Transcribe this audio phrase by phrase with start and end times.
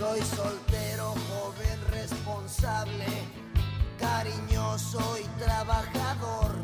[0.00, 3.04] Soy soltero, joven, responsable,
[3.98, 6.54] cariñoso y trabajador,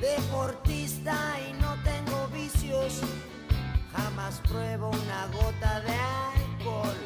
[0.00, 1.14] deportista
[1.46, 3.02] y no tengo vicios,
[3.94, 6.96] jamás pruebo una gota de alcohol,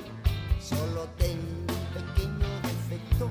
[0.61, 3.29] solo tengo un pequeño defecto,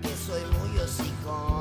[0.00, 1.51] que soy muy hocicón,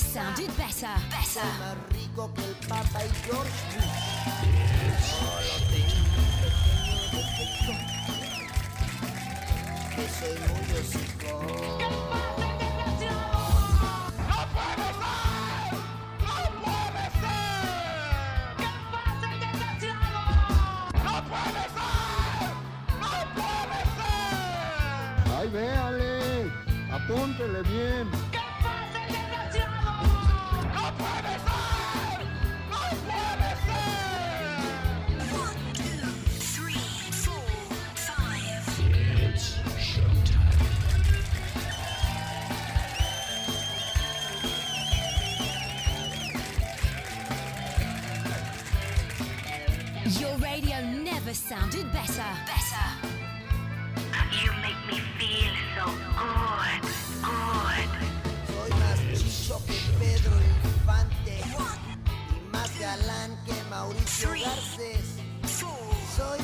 [0.00, 0.94] sounded better.
[1.10, 1.44] Better.
[1.58, 4.10] más rico que el Papa y George Bush.
[5.10, 7.72] Solo tengo un pequeño defecto,
[9.94, 11.32] que soy muy hocico.
[25.38, 26.50] Ay, véale,
[26.92, 28.29] apúntele bien.
[51.30, 52.24] Never sounded better.
[52.46, 52.86] Better.
[54.42, 55.86] You make me feel so
[56.18, 56.82] good,
[57.22, 57.90] good.
[58.48, 60.32] Soy más chicho que Pedro
[60.64, 61.40] Infante
[62.34, 65.06] y más galán que Mauricio Garcés.
[66.16, 66.40] Soy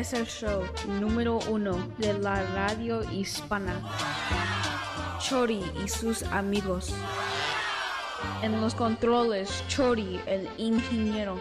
[0.00, 0.62] es el show
[0.98, 3.74] número uno de la radio hispana.
[5.18, 6.94] Chori y sus amigos.
[8.40, 11.38] En los controles, Chori, el ingeniero.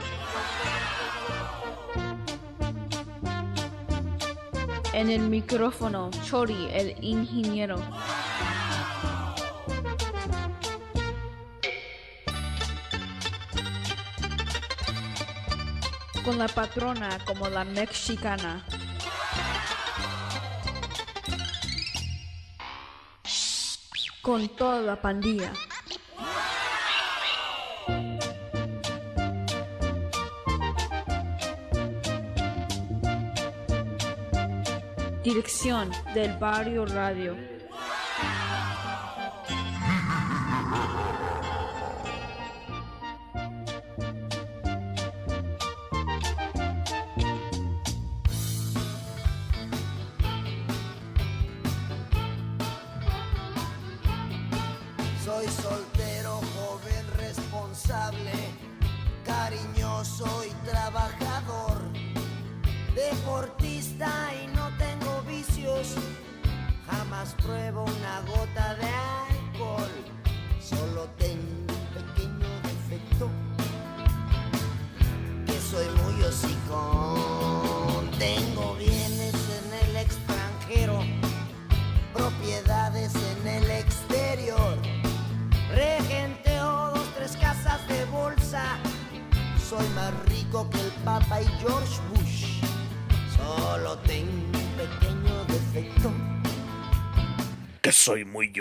[4.91, 7.77] En el micrófono, Chori, el ingeniero.
[16.29, 18.63] Con la patrona como la mexicana.
[24.21, 25.51] Con toda la pandilla.
[35.23, 37.58] Dirección del Barrio Radio.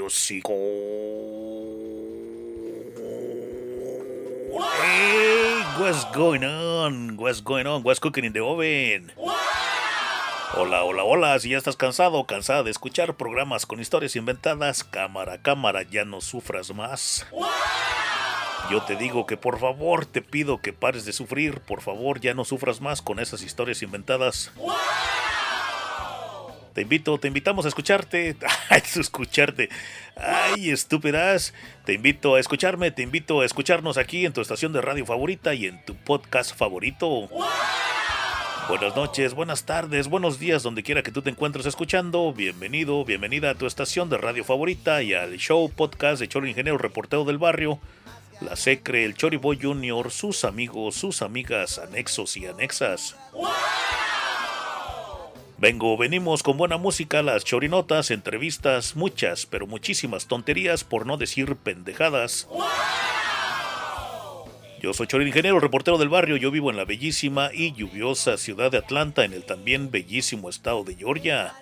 [0.08, 0.54] Hocico.
[4.80, 7.16] Hey, what's going on?
[7.18, 7.82] What's going on?
[7.82, 9.12] What's cooking in the oven?
[10.54, 11.38] Hola, hola, hola.
[11.38, 16.06] Si ya estás cansado o cansada de escuchar programas con historias inventadas, cámara, cámara, ya
[16.06, 17.26] no sufras más.
[18.70, 22.32] Yo te digo que por favor te pido que pares de sufrir, por favor ya
[22.32, 24.50] no sufras más con esas historias inventadas.
[26.78, 28.36] Te invito, te invitamos a escucharte,
[28.70, 29.68] a escucharte.
[30.14, 31.52] Ay, estúpidas.
[31.84, 35.54] Te invito a escucharme, te invito a escucharnos aquí en tu estación de radio favorita
[35.54, 37.28] y en tu podcast favorito.
[38.68, 42.32] Buenas noches, buenas tardes, buenos días, donde quiera que tú te encuentres escuchando.
[42.32, 46.78] Bienvenido, bienvenida a tu estación de radio favorita y al show podcast de Choro Ingeniero
[46.78, 47.80] Reportero del Barrio.
[48.40, 53.16] La Secre, el Choriboy Junior, sus amigos, sus amigas, anexos y anexas.
[55.58, 61.56] Vengo, venimos con buena música, las chorinotas, entrevistas, muchas, pero muchísimas tonterías, por no decir
[61.56, 62.46] pendejadas.
[64.80, 66.36] Yo soy Chorin Ingeniero, reportero del barrio.
[66.36, 70.84] Yo vivo en la bellísima y lluviosa ciudad de Atlanta, en el también bellísimo estado
[70.84, 71.52] de Georgia.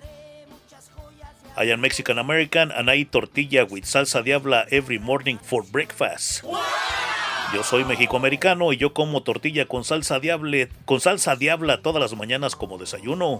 [1.57, 6.43] I am Mexican American and I eat tortilla with salsa diabla every morning for breakfast.
[7.53, 12.15] Yo soy mexicoamericano y yo como tortilla con salsa diable, con salsa diabla todas las
[12.15, 13.39] mañanas como desayuno.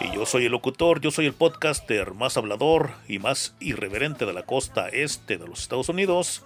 [0.00, 4.32] Y yo soy el locutor, yo soy el podcaster más hablador y más irreverente de
[4.32, 6.44] la costa este de los Estados Unidos.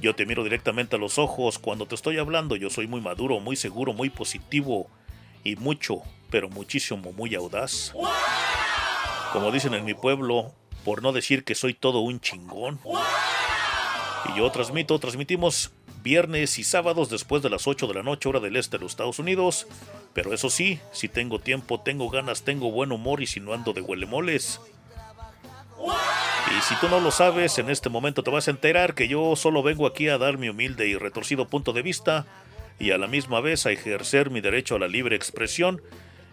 [0.00, 2.56] Yo te miro directamente a los ojos cuando te estoy hablando.
[2.56, 4.88] Yo soy muy maduro, muy seguro, muy positivo
[5.42, 7.92] y mucho, pero muchísimo, muy audaz.
[9.32, 10.52] Como dicen en mi pueblo,
[10.84, 12.78] por no decir que soy todo un chingón.
[14.32, 15.72] Y yo transmito, transmitimos
[16.02, 18.92] viernes y sábados después de las 8 de la noche, hora del este de los
[18.92, 19.66] Estados Unidos.
[20.12, 23.72] Pero eso sí, si tengo tiempo, tengo ganas, tengo buen humor y si no ando
[23.72, 24.60] de huelemoles.
[26.56, 29.34] Y si tú no lo sabes, en este momento te vas a enterar que yo
[29.34, 32.26] solo vengo aquí a dar mi humilde y retorcido punto de vista
[32.78, 35.82] y a la misma vez a ejercer mi derecho a la libre expresión.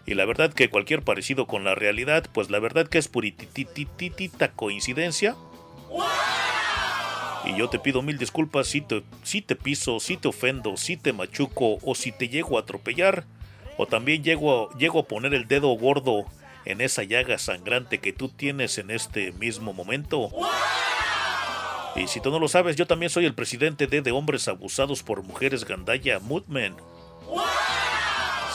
[0.04, 4.52] Y la verdad que cualquier parecido con la realidad, pues la verdad que es puritititita
[4.52, 5.36] coincidencia.
[7.44, 10.96] Y yo te pido mil disculpas si te, si te piso, si te ofendo, si
[10.96, 13.24] te machuco o si te llego a atropellar.
[13.76, 16.24] O también llego a, llego a poner el dedo gordo
[16.64, 20.30] en esa llaga sangrante que tú tienes en este mismo momento.
[21.96, 25.02] Y si tú no lo sabes, yo también soy el presidente de De Hombres Abusados
[25.02, 26.78] por Mujeres Gandaya Movement.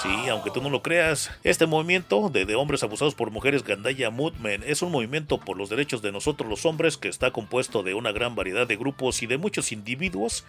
[0.07, 4.63] Sí, aunque tú no lo creas, este movimiento de, hombres abusados por mujeres Gandaya Movement
[4.65, 8.13] es un movimiento por los derechos de nosotros los hombres que está compuesto de una
[8.13, 10.45] gran variedad de grupos y de muchos individuos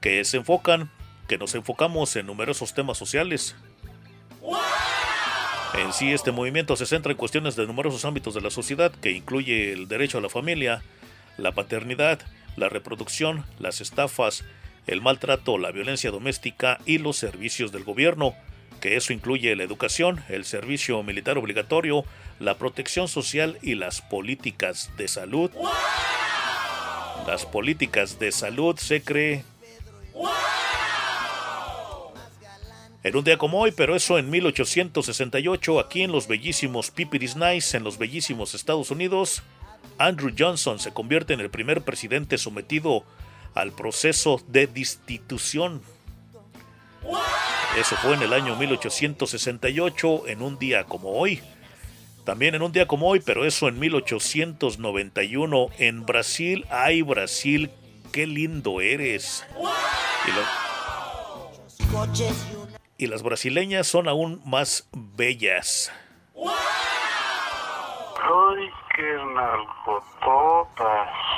[0.00, 0.92] que se enfocan,
[1.26, 3.56] que nos enfocamos en numerosos temas sociales.
[5.74, 9.10] En sí, este movimiento se centra en cuestiones de numerosos ámbitos de la sociedad que
[9.10, 10.84] incluye el derecho a la familia,
[11.36, 12.20] la paternidad,
[12.54, 14.44] la reproducción, las estafas,
[14.86, 18.36] el maltrato, la violencia doméstica y los servicios del gobierno,
[18.80, 22.04] que eso incluye la educación, el servicio militar obligatorio,
[22.38, 25.50] la protección social y las políticas de salud.
[27.26, 29.44] Las políticas de salud se cree
[33.02, 37.76] en un día como hoy, pero eso en 1868, aquí en los bellísimos Pipiris Nice,
[37.76, 39.42] en los bellísimos Estados Unidos,
[39.96, 43.04] Andrew Johnson se convierte en el primer presidente sometido
[43.54, 45.80] al proceso de destitución.
[47.78, 51.40] Eso fue en el año 1868, en un día como hoy.
[52.24, 56.66] También en un día como hoy, pero eso en 1891, en Brasil.
[56.70, 57.70] ¡Ay, Brasil!
[58.12, 59.46] ¡Qué lindo eres!
[62.98, 65.90] Y, las brasileñas son aún más bellas.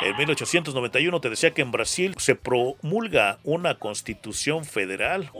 [0.02, 5.30] En 1891 te decía que en Brasil se promulga una constitución federal.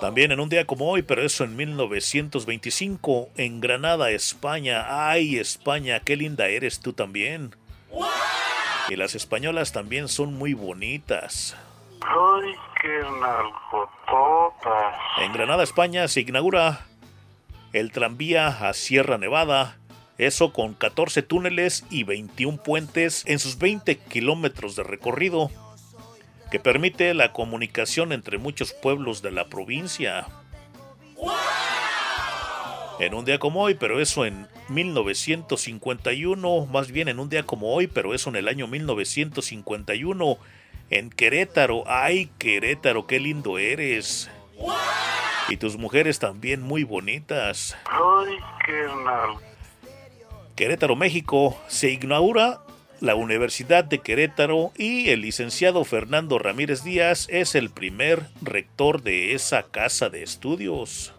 [0.00, 4.86] También en un día como hoy, pero eso en 1925, en Granada, España.
[5.10, 6.00] ¡Ay, España!
[6.00, 7.54] ¡Qué linda eres tú también!
[8.88, 11.54] Y las españolas también son muy bonitas.
[12.00, 14.94] Ay, qué nalgototas.
[15.18, 16.86] En Granada, España, se inaugura
[17.72, 19.76] el tranvía a Sierra Nevada.
[20.20, 25.50] Eso con 14 túneles y 21 puentes en sus 20 kilómetros de recorrido,
[26.50, 30.26] que permite la comunicación entre muchos pueblos de la provincia.
[32.98, 37.72] En un día como hoy, pero eso en 1951, más bien en un día como
[37.72, 40.36] hoy, pero eso en el año 1951,
[40.90, 41.84] en Querétaro.
[41.86, 44.28] ¡Ay, Querétaro, qué lindo eres!
[45.48, 47.74] Y tus mujeres también muy bonitas.
[47.86, 48.36] Ay,
[48.66, 48.84] qué.
[50.60, 52.60] Querétaro, México, se inaugura
[53.00, 59.32] la Universidad de Querétaro y el licenciado Fernando Ramírez Díaz es el primer rector de
[59.32, 61.14] esa casa de estudios.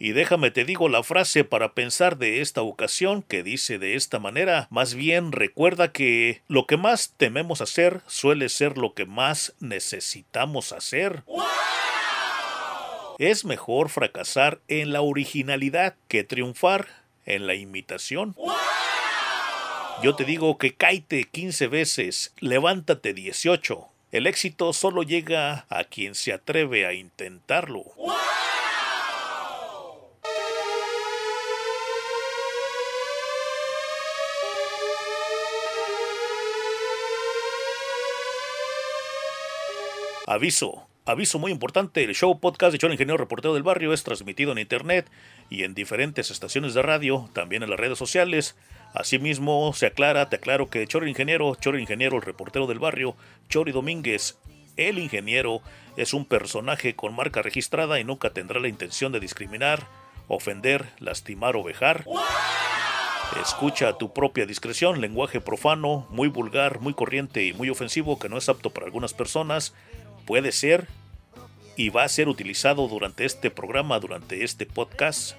[0.00, 4.18] Y déjame te digo la frase para pensar de esta ocasión que dice de esta
[4.18, 9.54] manera, más bien recuerda que lo que más tememos hacer suele ser lo que más
[9.60, 11.22] necesitamos hacer.
[13.20, 16.88] Es mejor fracasar en la originalidad que triunfar
[17.26, 18.36] en la imitación.
[20.02, 23.88] Yo te digo que caite 15 veces, levántate 18.
[24.12, 27.84] El éxito solo llega a quien se atreve a intentarlo.
[40.26, 40.89] Aviso.
[41.06, 44.58] Aviso muy importante, el show podcast de Cholo Ingeniero Reportero del Barrio es transmitido en
[44.58, 45.10] internet
[45.48, 48.54] y en diferentes estaciones de radio, también en las redes sociales.
[48.92, 53.16] Asimismo, se aclara, te aclaro que Choro Ingeniero, Choro Ingeniero, el reportero del barrio,
[53.48, 54.38] Chori Domínguez,
[54.76, 55.62] el ingeniero,
[55.96, 59.86] es un personaje con marca registrada y nunca tendrá la intención de discriminar,
[60.28, 62.04] ofender, lastimar o vejar.
[63.40, 68.28] Escucha a tu propia discreción, lenguaje profano, muy vulgar, muy corriente y muy ofensivo que
[68.28, 69.72] no es apto para algunas personas
[70.30, 70.86] puede ser
[71.74, 75.34] y va a ser utilizado durante este programa, durante este podcast.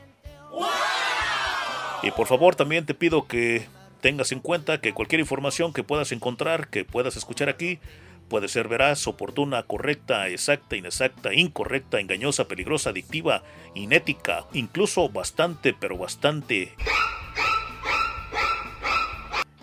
[2.04, 3.66] Y por favor también te pido que
[4.02, 7.80] tengas en cuenta que cualquier información que puedas encontrar, que puedas escuchar aquí,
[8.28, 13.44] puede ser veraz, oportuna, correcta, exacta, inexacta, incorrecta, engañosa, peligrosa, adictiva,
[13.74, 16.76] inética, incluso bastante, pero bastante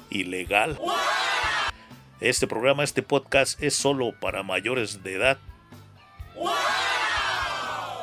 [0.09, 0.79] ilegal.
[2.21, 5.39] Este programa, este podcast es solo para mayores de edad.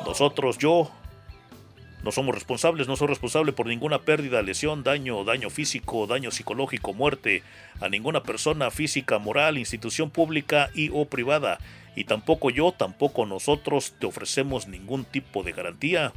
[0.06, 0.90] Nosotros, yo,
[2.02, 6.94] no somos responsables, no soy responsable por ninguna pérdida, lesión, daño, daño físico, daño psicológico,
[6.94, 7.42] muerte
[7.78, 11.58] a ninguna persona física, moral, institución pública y o privada.
[11.94, 16.14] Y tampoco yo, tampoco nosotros te ofrecemos ningún tipo de garantía.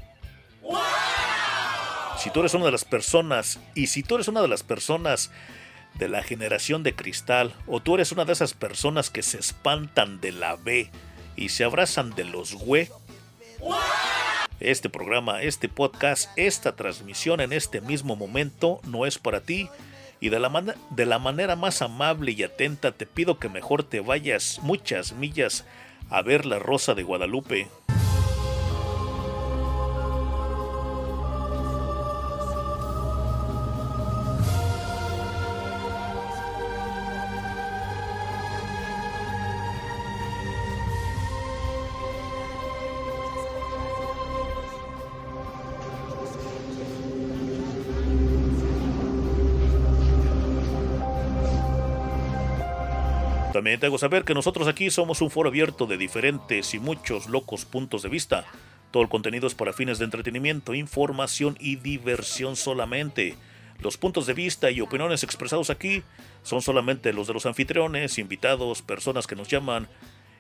[2.18, 5.32] Si tú eres una de las personas, y si tú eres una de las personas
[5.96, 10.22] de la generación de cristal, o tú eres una de esas personas que se espantan
[10.22, 10.90] de la B
[11.36, 12.90] y se abrazan de los güey.
[14.60, 19.70] Este programa, este podcast, esta transmisión en este mismo momento no es para ti.
[20.22, 24.02] Y de la, de la manera más amable y atenta te pido que mejor te
[24.02, 25.66] vayas muchas millas
[26.10, 27.70] a ver la Rosa de Guadalupe.
[53.78, 57.66] Te hago saber que nosotros aquí somos un foro abierto de diferentes y muchos locos
[57.66, 58.46] puntos de vista.
[58.90, 63.36] Todo el contenido es para fines de entretenimiento, información y diversión solamente.
[63.80, 66.04] Los puntos de vista y opiniones expresados aquí
[66.42, 69.88] son solamente los de los anfitriones, invitados, personas que nos llaman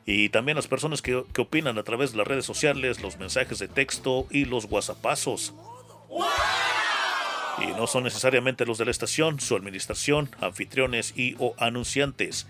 [0.05, 3.59] y también las personas que, que opinan a través de las redes sociales, los mensajes
[3.59, 5.53] de texto y los whatsappazos.
[7.61, 12.47] Y no son necesariamente los de la estación, su administración, anfitriones y o anunciantes.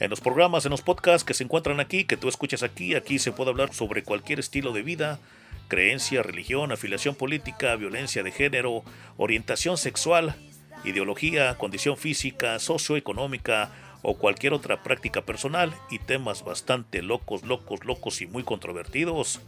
[0.00, 3.18] En los programas, en los podcasts que se encuentran aquí, que tú escuchas aquí, aquí
[3.18, 5.20] se puede hablar sobre cualquier estilo de vida,
[5.68, 8.82] creencia, religión, afiliación política, violencia de género,
[9.16, 10.34] orientación sexual,
[10.84, 13.70] ideología, condición física, socioeconómica
[14.02, 19.40] o cualquier otra práctica personal y temas bastante locos, locos, locos y muy controvertidos.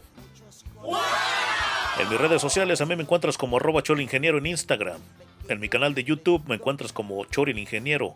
[2.00, 5.02] En mis redes sociales a mí me encuentras como arroba Ingeniero en Instagram.
[5.50, 8.16] En mi canal de YouTube me encuentras como Choril Ingeniero.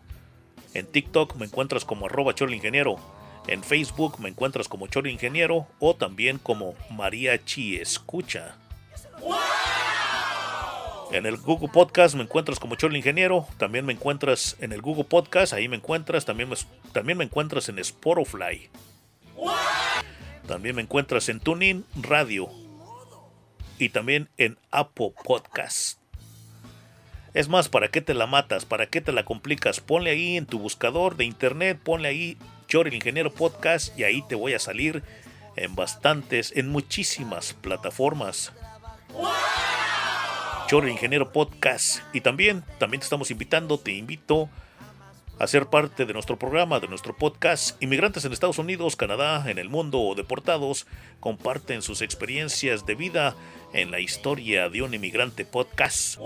[0.74, 2.96] En TikTok me encuentras como arroba Ingeniero.
[3.46, 8.56] En Facebook me encuentras como Choril Ingeniero o también como Mariachi Escucha.
[11.10, 13.46] En el Google Podcast me encuentras como Choril Ingeniero.
[13.58, 15.52] También me encuentras en el Google Podcast.
[15.52, 16.24] Ahí me encuentras.
[16.24, 16.56] También me,
[16.92, 18.70] también me encuentras en Spotify.
[20.46, 22.48] También me encuentras en TuneIn Radio.
[23.78, 25.99] Y también en Apple Podcast.
[27.32, 28.64] Es más, ¿para qué te la matas?
[28.64, 29.78] ¿Para qué te la complicas?
[29.80, 34.34] Ponle ahí en tu buscador de internet, ponle ahí Choril Ingeniero Podcast y ahí te
[34.34, 35.04] voy a salir
[35.54, 38.52] en bastantes, en muchísimas plataformas.
[40.66, 42.00] Choril Ingeniero Podcast.
[42.12, 44.48] Y también, también te estamos invitando, te invito
[45.38, 47.80] a ser parte de nuestro programa, de nuestro podcast.
[47.80, 50.86] Inmigrantes en Estados Unidos, Canadá, en el mundo o deportados
[51.20, 53.36] comparten sus experiencias de vida
[53.72, 56.18] en la historia de un inmigrante podcast.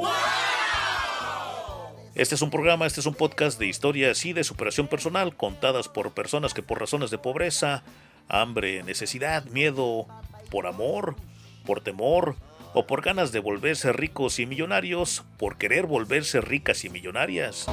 [2.15, 5.89] Este es un programa, este es un podcast de historias y de superación personal contadas
[5.89, 7.83] por personas que por razones de pobreza,
[8.29, 10.07] hambre, necesidad, miedo,
[10.49, 11.17] por amor,
[11.67, 12.37] por temor
[12.73, 17.67] o por ganas de volverse ricos y millonarios, por querer volverse ricas y millonarias.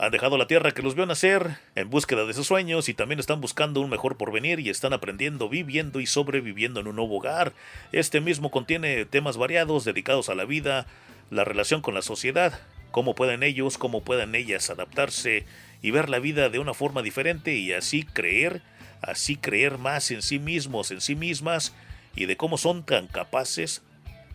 [0.00, 3.18] Han dejado la tierra que los vio nacer en búsqueda de sus sueños y también
[3.18, 7.54] están buscando un mejor porvenir y están aprendiendo, viviendo y sobreviviendo en un nuevo hogar.
[7.90, 10.86] Este mismo contiene temas variados dedicados a la vida,
[11.30, 12.60] la relación con la sociedad,
[12.90, 15.44] cómo pueden ellos, cómo pueden ellas adaptarse
[15.82, 18.62] y ver la vida de una forma diferente y así creer,
[19.02, 21.74] así creer más en sí mismos, en sí mismas
[22.14, 23.82] y de cómo son tan capaces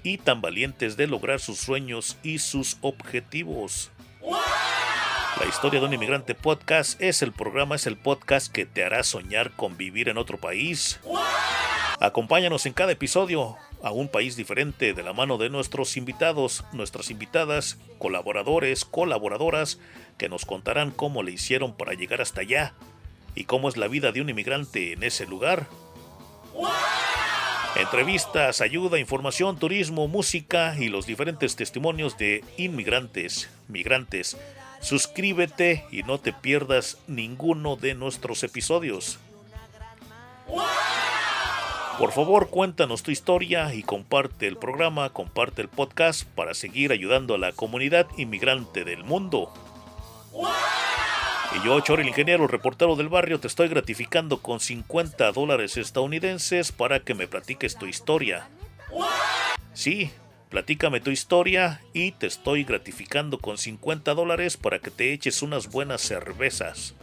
[0.03, 3.91] y tan valientes de lograr sus sueños y sus objetivos.
[5.39, 9.03] La historia de un inmigrante podcast es el programa, es el podcast que te hará
[9.03, 10.99] soñar con vivir en otro país.
[11.99, 17.09] Acompáñanos en cada episodio a un país diferente de la mano de nuestros invitados, nuestras
[17.09, 19.79] invitadas, colaboradores, colaboradoras,
[20.17, 22.73] que nos contarán cómo le hicieron para llegar hasta allá
[23.33, 25.67] y cómo es la vida de un inmigrante en ese lugar.
[27.75, 34.37] Entrevistas, ayuda, información, turismo, música y los diferentes testimonios de inmigrantes, migrantes.
[34.83, 39.17] Suscríbete y no te pierdas ninguno de nuestros episodios.
[41.97, 47.33] Por favor, cuéntanos tu historia y comparte el programa, comparte el podcast para seguir ayudando
[47.33, 49.53] a la comunidad inmigrante del mundo.
[51.55, 56.73] Y yo, Chori, el ingeniero, reportero del barrio, te estoy gratificando con 50 dólares estadounidenses
[56.73, 58.49] para que me platiques tu historia.
[59.73, 60.11] Sí,
[60.53, 65.71] platícame tu historia y te estoy gratificando con 50 dólares para que te eches unas
[65.71, 66.93] buenas cervezas.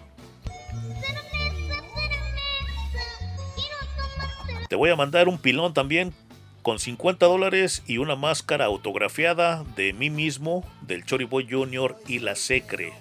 [4.68, 6.14] Te voy a mandar un pilón también
[6.62, 11.96] con 50 dólares y una máscara autografiada de mí mismo, del Choriboy Jr.
[12.06, 12.92] y la Secre.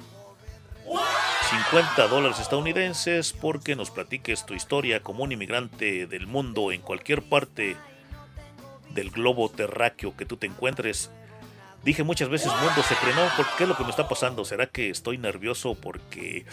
[1.70, 7.22] 50 dólares estadounidenses porque nos platiques tu historia como un inmigrante del mundo en cualquier
[7.22, 7.78] parte
[8.94, 11.12] del globo terráqueo que tú te encuentres.
[11.84, 14.44] Dije muchas veces mundo se frenó, ¿por qué es lo que me está pasando?
[14.44, 16.46] ¿Será que estoy nervioso porque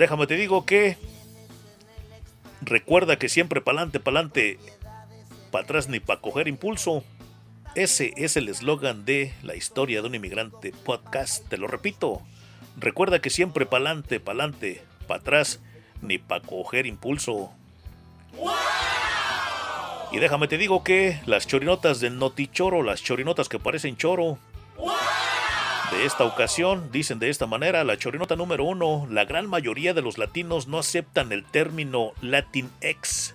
[0.00, 0.96] Déjame te digo que
[2.62, 4.58] recuerda que siempre pa'lante, pa'lante,
[5.50, 7.04] para atrás ni para coger impulso.
[7.74, 11.46] Ese es el eslogan de la historia de un inmigrante podcast.
[11.48, 12.22] Te lo repito.
[12.78, 15.60] Recuerda que siempre pa'lante, pa'lante, para atrás
[16.02, 17.50] ni para coger impulso.
[20.12, 24.38] Y déjame te digo que las chorinotas del Notichoro, las chorinotas que parecen choro,
[25.92, 30.02] de esta ocasión, dicen de esta manera, la chorinota número uno, la gran mayoría de
[30.02, 33.34] los latinos no aceptan el término Latinx.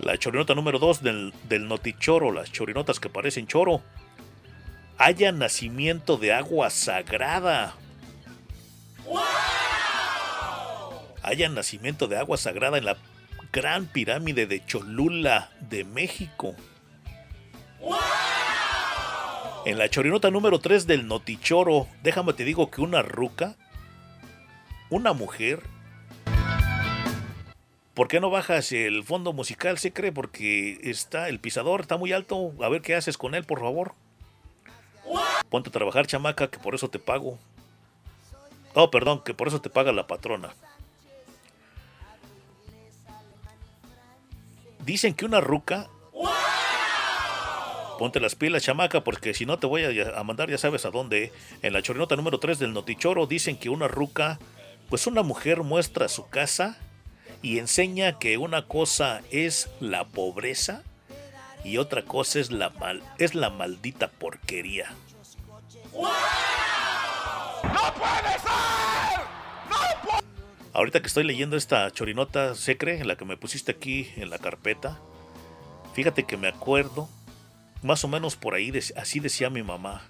[0.00, 3.82] La chorinota número dos del, del notichoro, las chorinotas que parecen choro.
[4.98, 7.74] Haya nacimiento de agua sagrada.
[11.22, 12.96] Haya nacimiento de agua sagrada en la
[13.52, 16.56] gran pirámide de Cholula de México.
[19.64, 23.54] En la chorinota número 3 del Notichoro, déjame te digo que una ruca,
[24.90, 25.62] una mujer,
[27.94, 29.78] ¿por qué no bajas el fondo musical?
[29.78, 32.52] Se cree porque está el pisador está muy alto.
[32.60, 33.94] A ver qué haces con él, por favor.
[35.48, 37.38] Ponte a trabajar, chamaca, que por eso te pago.
[38.74, 40.54] Oh, perdón, que por eso te paga la patrona.
[44.84, 45.88] Dicen que una ruca.
[47.98, 51.32] Ponte las pilas, chamaca, porque si no te voy a, mandar, ya sabes a dónde.
[51.62, 54.40] En la chorinota número 3 del Notichoro dicen que una ruca,
[54.88, 56.78] pues una mujer muestra su casa
[57.42, 60.82] y enseña que una cosa es la pobreza
[61.64, 64.92] y otra cosa es la mal, es la maldita porquería.
[65.92, 66.10] ¡No
[67.94, 68.62] puede ser!
[70.74, 74.38] Ahorita que estoy leyendo esta chorinota secre, en la que me pusiste aquí en la
[74.38, 74.98] carpeta,
[75.92, 77.10] fíjate que me acuerdo,
[77.82, 80.02] más o menos por ahí, así decía mi mamá.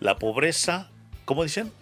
[0.00, 0.90] La pobreza,
[1.24, 1.72] ¿cómo dicen?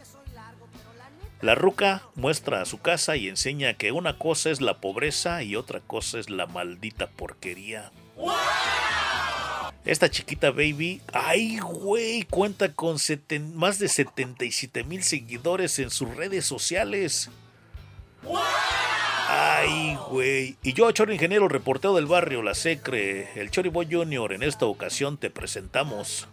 [1.40, 5.56] La ruca muestra a su casa y enseña que una cosa es la pobreza y
[5.56, 7.90] otra cosa es la maldita porquería.
[9.85, 12.97] Esta chiquita baby, ay güey, cuenta con
[13.55, 17.31] más de 77 mil seguidores en sus redes sociales.
[19.29, 20.57] Ay, güey.
[20.62, 25.18] Y yo, Choro Ingeniero, reportero del barrio La Secre, el Choriboy Junior, en esta ocasión
[25.18, 26.29] te presentamos.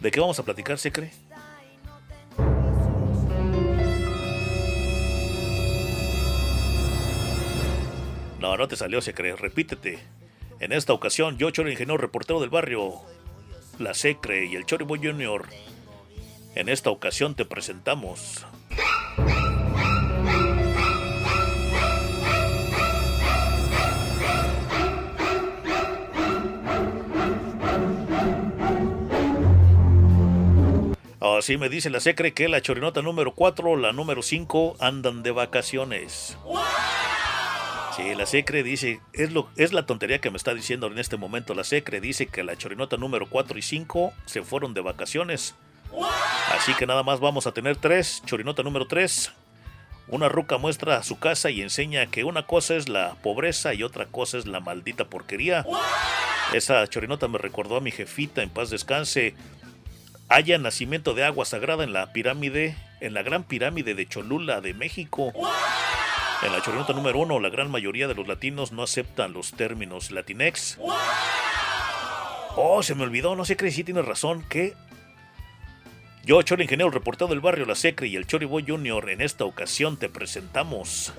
[0.00, 1.12] ¿De qué vamos a platicar, Secre?
[8.38, 9.34] No, no te salió, Secre.
[9.36, 9.98] Repítete.
[10.58, 12.94] En esta ocasión, yo, Choro reportero del barrio
[13.78, 15.46] La Secre y el Choriboy Junior.
[16.54, 18.46] En esta ocasión te presentamos.
[31.20, 35.32] Así me dice la secre que la chorinota número 4, la número 5 andan de
[35.32, 36.38] vacaciones.
[37.96, 41.16] Sí, la secre dice, es, lo, es la tontería que me está diciendo en este
[41.16, 41.54] momento.
[41.54, 45.54] La secre dice que la chorinota número 4 y 5 se fueron de vacaciones.
[46.52, 48.22] Así que nada más vamos a tener tres.
[48.26, 49.32] Chorinota número 3.
[50.08, 54.04] Una ruca muestra su casa y enseña que una cosa es la pobreza y otra
[54.06, 55.64] cosa es la maldita porquería.
[56.52, 59.34] Esa chorinota me recordó a mi jefita, en paz descanse.
[60.28, 64.74] Haya nacimiento de agua sagrada en la pirámide, en la gran pirámide de Cholula de
[64.74, 65.32] México.
[66.42, 70.10] En la chorinota número uno, la gran mayoría de los latinos no aceptan los términos
[70.10, 70.78] latinex.
[72.56, 74.74] Oh, se me olvidó, no sé qué si tienes razón, que
[76.26, 79.96] yo, Chori Ingeniero, reportado del barrio La Secre y el Choriboy Junior, en esta ocasión
[79.96, 81.12] te presentamos.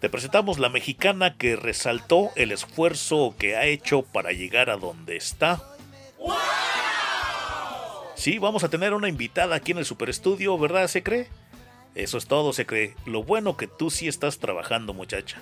[0.00, 5.16] Te presentamos la mexicana que resaltó el esfuerzo que ha hecho para llegar a donde
[5.16, 5.62] está.
[8.16, 11.28] Sí, vamos a tener una invitada aquí en el Super Estudio, ¿verdad, se cree?
[11.94, 12.96] Eso es todo, se cree.
[13.06, 15.40] Lo bueno que tú sí estás trabajando, muchacha.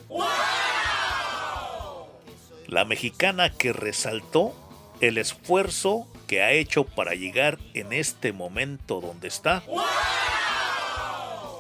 [2.67, 4.55] La mexicana que resaltó
[5.01, 9.63] el esfuerzo que ha hecho para llegar en este momento donde está.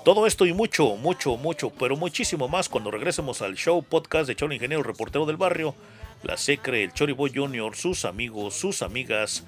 [0.04, 4.34] Todo esto y mucho, mucho, mucho, pero muchísimo más cuando regresemos al show podcast de
[4.34, 5.76] Cholo Ingeniero Reportero del Barrio,
[6.22, 9.44] la Secre, el Choriboy Junior, sus amigos, sus amigas,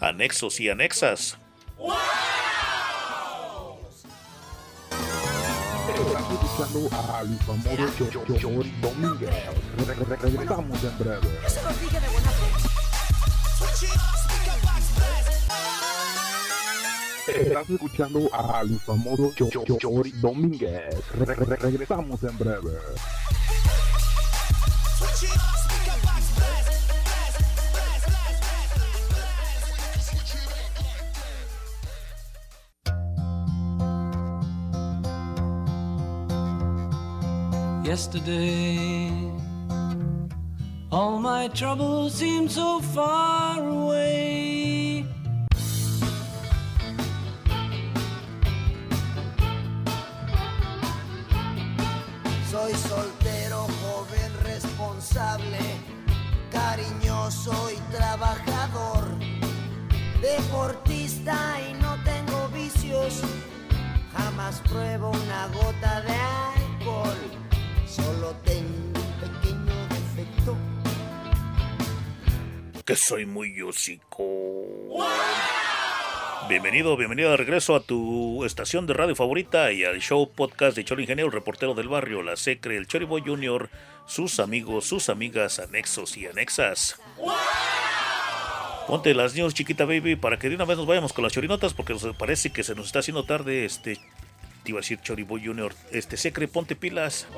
[0.00, 1.38] anexos y anexas.
[5.98, 9.30] Estás escuchando al famoso Cho- Cho- Chori Domínguez.
[9.76, 11.28] Re- re- re- Regresamos en breve.
[17.28, 20.94] Estás escuchando al famoso Cho- Cho- Chori Domínguez.
[21.12, 22.78] Re- re- re- Regresamos en breve.
[37.86, 39.12] Yesterday,
[40.90, 45.06] all my troubles seem so far away.
[52.50, 55.64] Soy soltero, joven, responsable,
[56.50, 59.04] cariñoso y trabajador,
[60.20, 61.36] deportista
[61.70, 63.22] y no tengo vicios,
[64.12, 66.45] jamás pruebo una gota de alcohol,
[67.96, 70.56] solo tengo un pequeño defecto.
[72.84, 74.24] Que soy muy hocico.
[76.48, 80.84] Bienvenido, bienvenido de regreso a tu estación de radio favorita y al show podcast de
[80.84, 83.68] Choro Ingeniero, reportero del barrio, la Secre, el Choriboy Junior,
[84.06, 87.00] sus amigos, sus amigas, anexos y anexas.
[88.86, 91.74] Ponte las news, chiquita baby, para que de una vez nos vayamos con las chorinotas,
[91.74, 93.64] porque nos parece que se nos está haciendo tarde.
[93.64, 93.98] Este,
[94.66, 97.28] te iba a decir Choriboy Junior, este Secre, ponte pilas.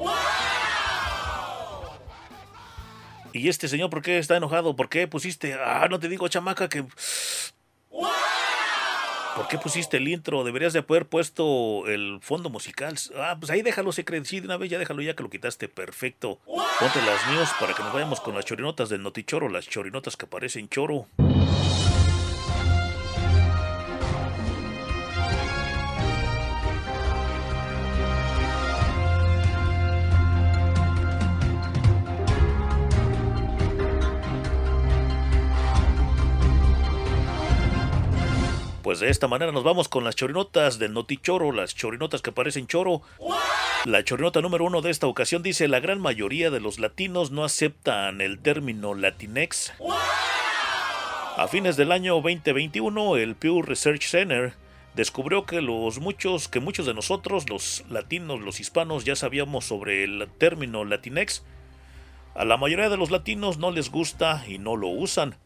[3.35, 4.75] Y este señor, ¿por qué está enojado?
[4.75, 5.53] ¿Por qué pusiste?
[5.55, 6.85] Ah, no te digo, chamaca, que.
[9.37, 10.43] ¿Por qué pusiste el intro?
[10.43, 12.97] Deberías de haber puesto el fondo musical.
[13.17, 14.25] Ah, pues ahí déjalo, Secret.
[14.25, 15.69] Sí, de una vez ya déjalo ya que lo quitaste.
[15.69, 16.41] Perfecto.
[16.47, 20.27] Ponte las news para que nos vayamos con las chorinotas del Notichoro, las chorinotas que
[20.27, 21.07] parecen choro.
[38.99, 43.03] De esta manera nos vamos con las chorinotas del Notichoro, las chorinotas que parecen choro.
[43.85, 47.45] La chorinota número uno de esta ocasión dice: La gran mayoría de los latinos no
[47.45, 49.73] aceptan el término Latinex.
[51.37, 54.55] A fines del año 2021, el Pew Research Center
[54.95, 60.03] descubrió que los muchos que muchos de nosotros, los latinos, los hispanos, ya sabíamos sobre
[60.03, 61.45] el término Latinex.
[62.35, 65.37] A la mayoría de los latinos no les gusta y no lo usan.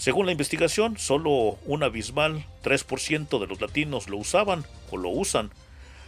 [0.00, 5.50] Según la investigación, solo un abismal 3% de los latinos lo usaban o lo usan.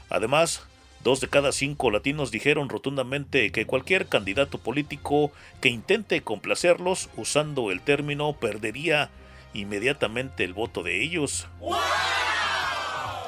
[0.09, 0.66] Además,
[1.05, 7.70] dos de cada cinco latinos dijeron rotundamente que cualquier candidato político que intente complacerlos usando
[7.70, 9.11] el término perdería
[9.52, 11.46] inmediatamente el voto de ellos.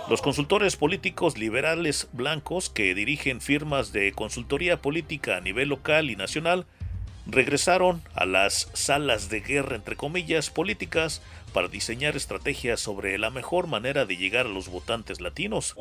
[0.09, 6.17] Los consultores políticos liberales blancos que dirigen firmas de consultoría política a nivel local y
[6.17, 6.65] nacional
[7.27, 13.67] regresaron a las salas de guerra, entre comillas, políticas para diseñar estrategias sobre la mejor
[13.67, 15.75] manera de llegar a los votantes latinos.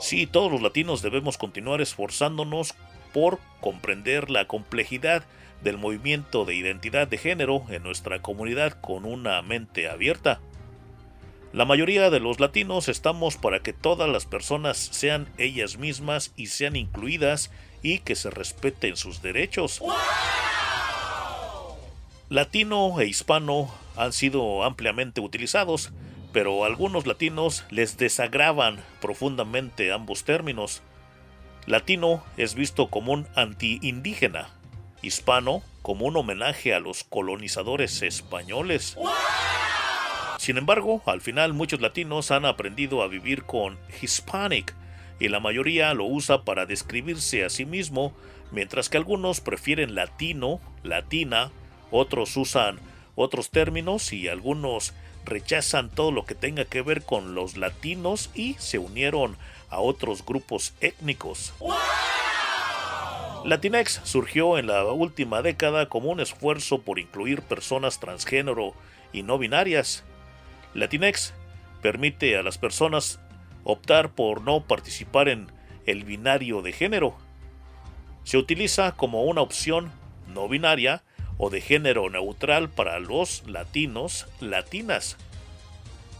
[0.00, 2.74] Sí, todos los latinos debemos continuar esforzándonos
[3.12, 5.24] por comprender la complejidad
[5.62, 10.40] del movimiento de identidad de género en nuestra comunidad con una mente abierta.
[11.52, 16.48] La mayoría de los latinos estamos para que todas las personas sean ellas mismas y
[16.48, 17.50] sean incluidas
[17.86, 19.80] y que se respeten sus derechos.
[22.28, 25.92] Latino e hispano han sido ampliamente utilizados,
[26.32, 30.82] pero a algunos latinos les desagravan profundamente ambos términos.
[31.66, 34.50] Latino es visto como un anti-indígena,
[35.00, 38.98] hispano como un homenaje a los colonizadores españoles.
[40.38, 44.74] Sin embargo, al final muchos latinos han aprendido a vivir con Hispanic,
[45.18, 48.12] y la mayoría lo usa para describirse a sí mismo,
[48.50, 51.50] mientras que algunos prefieren latino, latina,
[51.90, 52.78] otros usan
[53.16, 54.92] otros términos y algunos
[55.24, 59.36] rechazan todo lo que tenga que ver con los latinos y se unieron
[59.70, 61.52] a otros grupos étnicos.
[63.44, 68.74] Latinex surgió en la última década como un esfuerzo por incluir personas transgénero
[69.12, 70.04] y no binarias.
[70.74, 71.32] Latinex
[71.80, 73.20] permite a las personas
[73.66, 75.50] optar por no participar en
[75.84, 77.16] el binario de género.
[78.24, 79.92] Se utiliza como una opción
[80.28, 81.02] no binaria
[81.36, 85.16] o de género neutral para los latinos, latinas.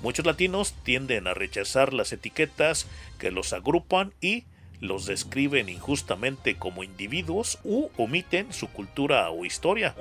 [0.02, 2.86] Muchos latinos tienden a rechazar las etiquetas
[3.18, 4.44] que los agrupan y
[4.80, 9.94] los describen injustamente como individuos u omiten su cultura o historia.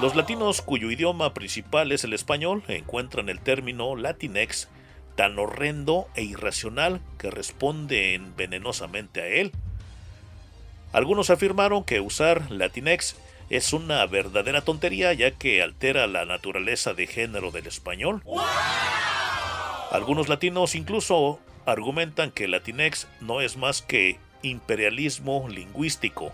[0.00, 4.68] Los latinos cuyo idioma principal es el español encuentran el término Latinex
[5.16, 9.52] tan horrendo e irracional que responden venenosamente a él.
[10.92, 13.16] Algunos afirmaron que usar Latinex
[13.50, 18.22] es una verdadera tontería ya que altera la naturaleza de género del español.
[19.90, 26.32] Algunos latinos incluso argumentan que Latinex no es más que imperialismo lingüístico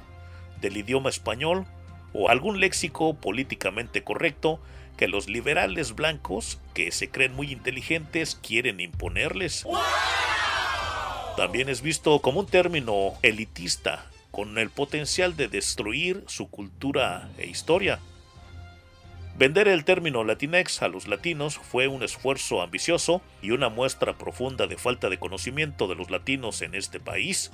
[0.60, 1.66] del idioma español
[2.12, 4.60] o algún léxico políticamente correcto
[5.00, 9.66] que los liberales blancos, que se creen muy inteligentes, quieren imponerles.
[11.38, 17.46] También es visto como un término elitista, con el potencial de destruir su cultura e
[17.46, 17.98] historia.
[19.38, 24.66] Vender el término Latinex a los latinos fue un esfuerzo ambicioso y una muestra profunda
[24.66, 27.50] de falta de conocimiento de los latinos en este país.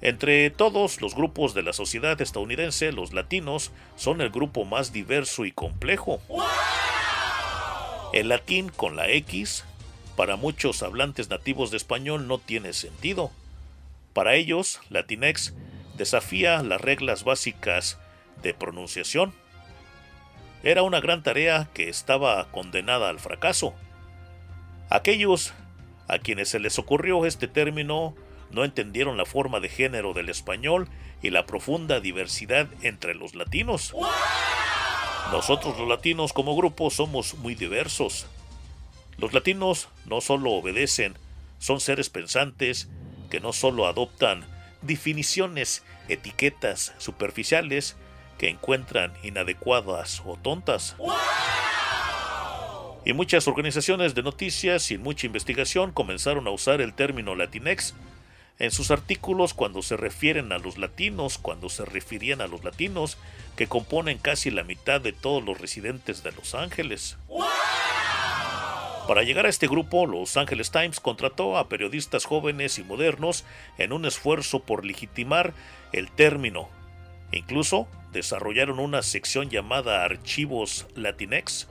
[0.00, 5.44] Entre todos los grupos de la sociedad estadounidense, los latinos son el grupo más diverso
[5.44, 6.20] y complejo.
[8.12, 9.64] El latín con la X,
[10.16, 13.32] para muchos hablantes nativos de español, no tiene sentido.
[14.12, 15.54] Para ellos, Latinex
[15.96, 17.98] desafía las reglas básicas
[18.42, 19.34] de pronunciación.
[20.62, 23.74] Era una gran tarea que estaba condenada al fracaso.
[24.90, 25.52] Aquellos
[26.06, 28.14] a quienes se les ocurrió este término
[28.50, 30.88] no entendieron la forma de género del español
[31.22, 33.94] y la profunda diversidad entre los latinos.
[35.32, 38.26] Nosotros los latinos como grupo somos muy diversos.
[39.18, 41.14] Los latinos no solo obedecen,
[41.58, 42.88] son seres pensantes
[43.30, 44.44] que no solo adoptan
[44.80, 47.96] definiciones, etiquetas superficiales
[48.38, 50.96] que encuentran inadecuadas o tontas.
[53.04, 57.94] Y muchas organizaciones de noticias sin mucha investigación comenzaron a usar el término Latinex
[58.58, 63.16] en sus artículos cuando se refieren a los latinos, cuando se referían a los latinos,
[63.56, 67.16] que componen casi la mitad de todos los residentes de Los Ángeles.
[69.06, 73.44] Para llegar a este grupo, Los Angeles Times contrató a periodistas jóvenes y modernos
[73.78, 75.54] en un esfuerzo por legitimar
[75.92, 76.68] el término.
[77.32, 81.68] Incluso desarrollaron una sección llamada Archivos Latinex.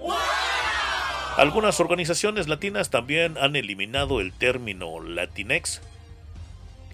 [1.35, 5.81] Algunas organizaciones latinas también han eliminado el término Latinex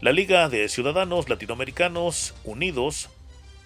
[0.04, 3.10] la Liga de Ciudadanos Latinoamericanos Unidos,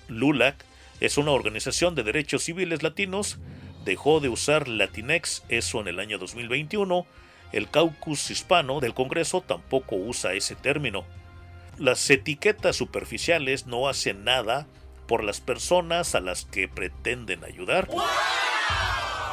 [0.07, 0.63] LULAC,
[0.99, 3.39] es una organización de derechos civiles latinos.
[3.85, 7.07] Dejó de usar Latinex, eso en el año 2021.
[7.53, 11.05] El caucus hispano del Congreso tampoco usa ese término.
[11.79, 14.67] Las etiquetas superficiales no hacen nada
[15.07, 17.87] por las personas a las que pretenden ayudar.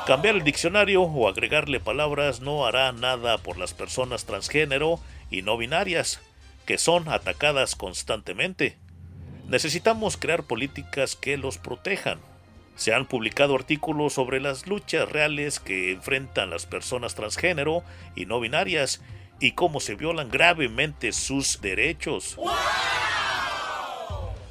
[0.07, 5.59] Cambiar el diccionario o agregarle palabras no hará nada por las personas transgénero y no
[5.59, 6.23] binarias
[6.67, 8.77] que son atacadas constantemente.
[9.49, 12.19] Necesitamos crear políticas que los protejan.
[12.77, 17.85] Se han publicado artículos sobre las luchas reales que enfrentan las personas transgénero
[18.17, 19.01] y no binarias
[19.41, 22.37] y cómo se violan gravemente sus derechos.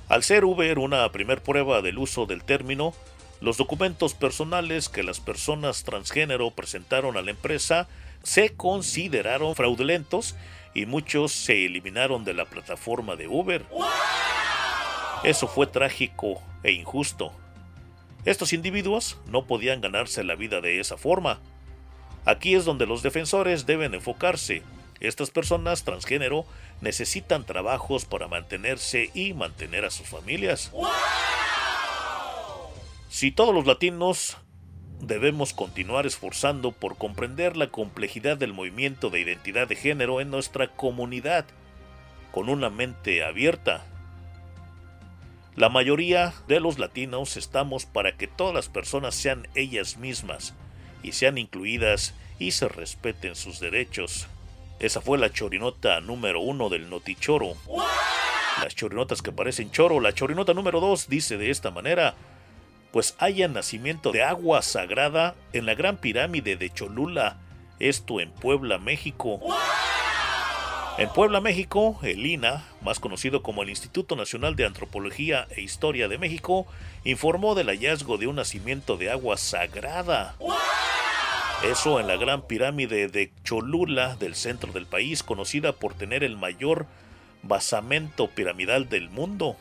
[0.08, 2.93] Al ser Uber una primer prueba del uso del término,
[3.41, 7.88] los documentos personales que las personas transgénero presentaron a la empresa
[8.21, 10.36] se consideraron fraudulentos
[10.74, 13.66] y muchos se eliminaron de la plataforma de Uber.
[15.24, 17.32] Eso fue trágico e injusto.
[18.26, 21.40] Estos individuos no podían ganarse la vida de esa forma.
[22.26, 24.64] Aquí es donde los defensores deben enfocarse.
[25.00, 26.46] Estas personas transgénero
[26.80, 30.72] necesitan trabajos para mantenerse y mantener a sus familias.
[33.10, 34.38] Si todos los latinos
[35.08, 40.68] debemos continuar esforzando por comprender la complejidad del movimiento de identidad de género en nuestra
[40.68, 41.46] comunidad,
[42.32, 43.86] con una mente abierta.
[45.56, 50.56] La mayoría de los latinos estamos para que todas las personas sean ellas mismas
[51.04, 54.28] y sean incluidas y se respeten sus derechos.
[54.80, 57.56] Esa fue la chorinota número uno del Notichoro.
[58.62, 60.00] Las chorinotas que parecen choro.
[60.00, 62.16] La chorinota número dos dice de esta manera
[62.94, 67.38] pues haya nacimiento de agua sagrada en la gran pirámide de Cholula,
[67.80, 69.40] esto en Puebla, México.
[71.00, 76.08] En Puebla, México, el INA, más conocido como el Instituto Nacional de Antropología e Historia
[76.08, 76.68] de México,
[77.04, 80.36] informó del hallazgo de un nacimiento de agua sagrada.
[81.64, 86.38] Eso en la gran pirámide de Cholula del centro del país, conocida por tener el
[86.38, 86.86] mayor
[87.42, 89.58] basamento piramidal del mundo.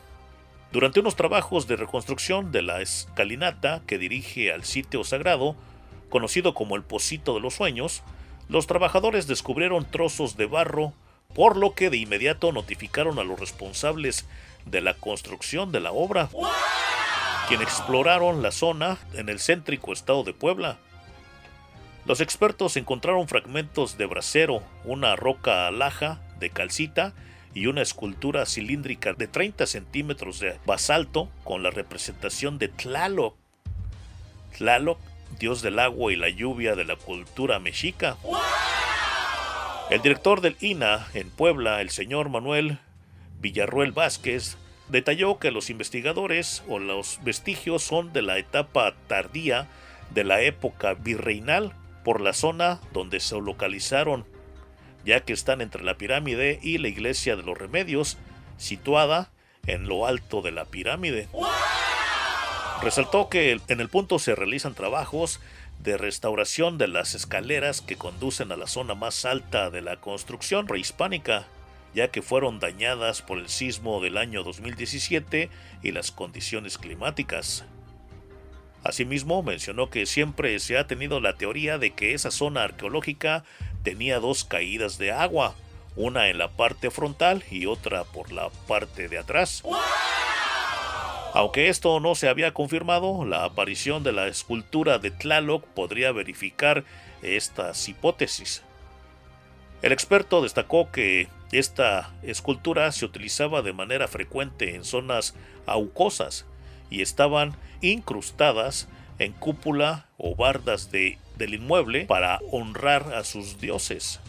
[0.73, 5.55] Durante unos trabajos de reconstrucción de la escalinata que dirige al sitio sagrado,
[6.09, 8.01] conocido como el Pocito de los Sueños,
[8.49, 10.93] los trabajadores descubrieron trozos de barro,
[11.35, 14.25] por lo que de inmediato notificaron a los responsables
[14.65, 16.29] de la construcción de la obra,
[17.47, 20.79] quienes exploraron la zona en el céntrico estado de Puebla.
[22.07, 27.13] Los expertos encontraron fragmentos de brasero, una roca laja de calcita
[27.53, 33.35] y una escultura cilíndrica de 30 centímetros de basalto con la representación de Tlaloc.
[34.57, 34.99] Tlaloc,
[35.39, 38.17] dios del agua y la lluvia de la cultura mexica.
[39.89, 42.79] El director del INA en Puebla, el señor Manuel
[43.39, 44.57] Villarruel Vázquez,
[44.89, 49.67] detalló que los investigadores o los vestigios son de la etapa tardía
[50.11, 54.25] de la época virreinal por la zona donde se localizaron
[55.05, 58.17] ya que están entre la pirámide y la iglesia de los remedios,
[58.57, 59.29] situada
[59.65, 61.27] en lo alto de la pirámide.
[62.81, 65.39] Resaltó que en el punto se realizan trabajos
[65.79, 70.65] de restauración de las escaleras que conducen a la zona más alta de la construcción
[70.65, 71.45] prehispánica,
[71.93, 75.49] ya que fueron dañadas por el sismo del año 2017
[75.81, 77.65] y las condiciones climáticas.
[78.83, 83.45] Asimismo, mencionó que siempre se ha tenido la teoría de que esa zona arqueológica
[83.83, 85.55] tenía dos caídas de agua,
[85.95, 89.63] una en la parte frontal y otra por la parte de atrás.
[91.33, 96.83] Aunque esto no se había confirmado, la aparición de la escultura de Tlaloc podría verificar
[97.21, 98.63] estas hipótesis.
[99.81, 106.45] El experto destacó que esta escultura se utilizaba de manera frecuente en zonas aucosas
[106.93, 108.87] y estaban incrustadas
[109.17, 114.19] en cúpula o bardas de, del inmueble para honrar a sus dioses.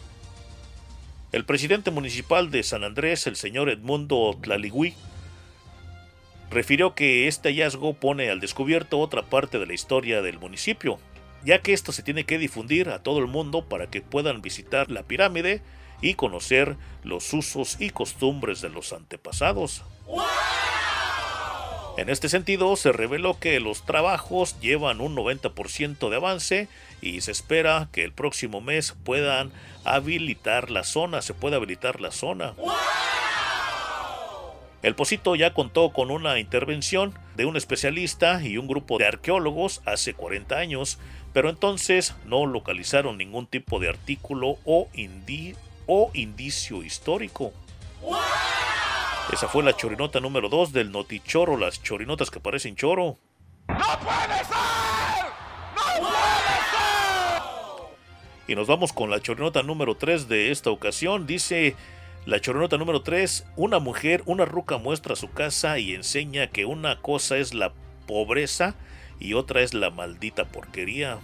[1.31, 4.95] El presidente municipal de San Andrés, el señor Edmundo Tlaligüí,
[6.51, 10.99] refirió que este hallazgo pone al descubierto otra parte de la historia del municipio,
[11.45, 14.91] ya que esto se tiene que difundir a todo el mundo para que puedan visitar
[14.91, 15.61] la pirámide
[16.01, 19.83] y conocer los usos y costumbres de los antepasados.
[21.97, 26.69] En este sentido, se reveló que los trabajos llevan un 90% de avance
[27.01, 29.53] y se espera que el próximo mes puedan
[29.85, 32.55] habilitar la zona, se pueda habilitar la zona.
[34.83, 39.81] El Pocito ya contó con una intervención de un especialista y un grupo de arqueólogos
[39.87, 40.99] hace 40 años,
[41.33, 44.89] pero entonces no localizaron ningún tipo de artículo o,
[45.87, 47.53] o indicio histórico.
[49.35, 53.18] Esa fue la chorinota número 2 del Notichoro, las chorinotas que parecen choro.
[53.66, 55.26] ¡No puede ser!
[55.74, 57.43] ¡No puede ser!
[58.47, 61.26] Y nos vamos con la chorinota número 3 de esta ocasión.
[61.26, 61.74] Dice
[62.26, 67.03] la chorinota número 3, una mujer, una ruca muestra su casa y enseña que una
[67.03, 67.72] cosa es la
[68.07, 68.76] pobreza
[69.18, 71.18] y otra es la maldita porquería.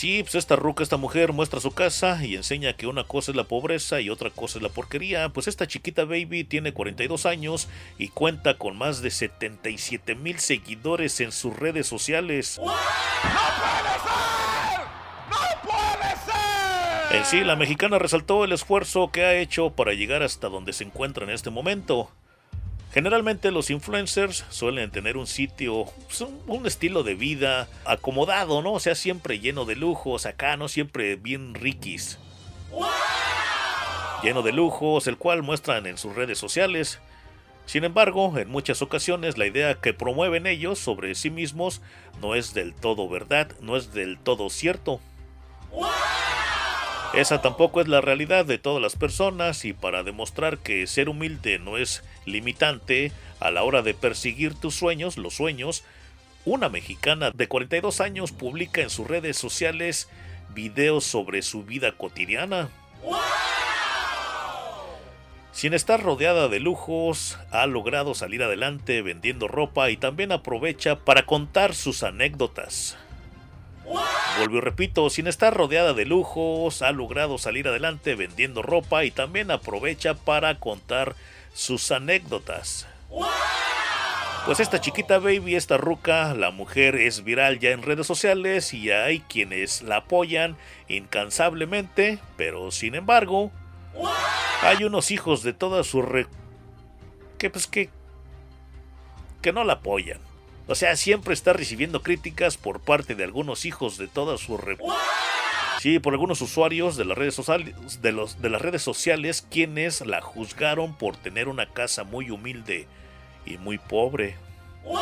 [0.00, 3.36] Sí, pues esta ruca, esta mujer muestra su casa y enseña que una cosa es
[3.36, 5.28] la pobreza y otra cosa es la porquería.
[5.28, 11.20] Pues esta chiquita baby tiene 42 años y cuenta con más de 77 mil seguidores
[11.20, 12.58] en sus redes sociales.
[12.64, 14.80] ¡No puede ser!
[15.28, 17.18] ¡No puede ser!
[17.18, 20.84] En sí, la mexicana resaltó el esfuerzo que ha hecho para llegar hasta donde se
[20.84, 22.10] encuentra en este momento.
[22.92, 28.72] Generalmente los influencers suelen tener un sitio, pues, un estilo de vida acomodado, ¿no?
[28.72, 30.68] O sea, siempre lleno de lujos, acá, ¿no?
[30.68, 32.18] Siempre bien riquis.
[34.24, 36.98] Lleno de lujos, el cual muestran en sus redes sociales.
[37.64, 41.80] Sin embargo, en muchas ocasiones la idea que promueven ellos sobre sí mismos
[42.20, 45.00] no es del todo verdad, no es del todo cierto.
[47.14, 51.58] Esa tampoco es la realidad de todas las personas y para demostrar que ser humilde
[51.60, 55.84] no es limitante a la hora de perseguir tus sueños, los sueños,
[56.44, 60.08] una mexicana de 42 años publica en sus redes sociales
[60.54, 62.70] videos sobre su vida cotidiana.
[65.52, 71.26] Sin estar rodeada de lujos, ha logrado salir adelante vendiendo ropa y también aprovecha para
[71.26, 72.96] contar sus anécdotas.
[74.38, 79.10] Vuelvo y repito, sin estar rodeada de lujos, ha logrado salir adelante vendiendo ropa y
[79.10, 81.16] también aprovecha para contar
[81.60, 82.86] sus anécdotas.
[84.46, 88.90] Pues esta chiquita baby, esta ruca, la mujer es viral ya en redes sociales y
[88.90, 90.56] hay quienes la apoyan
[90.88, 93.52] incansablemente, pero sin embargo,
[94.62, 96.26] hay unos hijos de toda su re...
[97.36, 97.90] que pues que
[99.42, 100.18] que no la apoyan.
[100.66, 104.78] O sea, siempre está recibiendo críticas por parte de algunos hijos de toda su re...
[105.80, 112.04] Sí, por algunos usuarios de las redes sociales, quienes la juzgaron por tener una casa
[112.04, 112.86] muy humilde
[113.46, 114.36] y muy pobre.
[114.84, 115.00] ¡No puede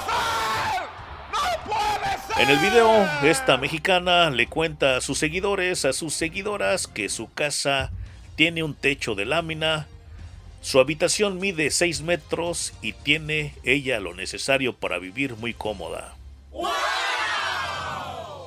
[0.00, 0.82] ser!
[1.30, 2.42] ¡No puede ser!
[2.42, 7.32] En el video, esta mexicana le cuenta a sus seguidores, a sus seguidoras, que su
[7.32, 7.92] casa
[8.34, 9.86] tiene un techo de lámina,
[10.60, 16.16] su habitación mide 6 metros y tiene ella lo necesario para vivir muy cómoda.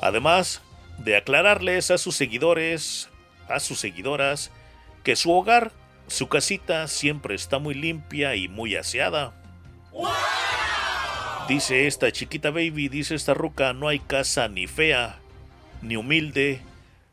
[0.01, 0.61] Además
[1.03, 3.09] de aclararles a sus seguidores,
[3.47, 4.51] a sus seguidoras,
[5.03, 5.71] que su hogar,
[6.07, 9.33] su casita siempre está muy limpia y muy aseada.
[11.47, 15.19] Dice esta chiquita baby, dice esta ruca, no hay casa ni fea,
[15.81, 16.61] ni humilde,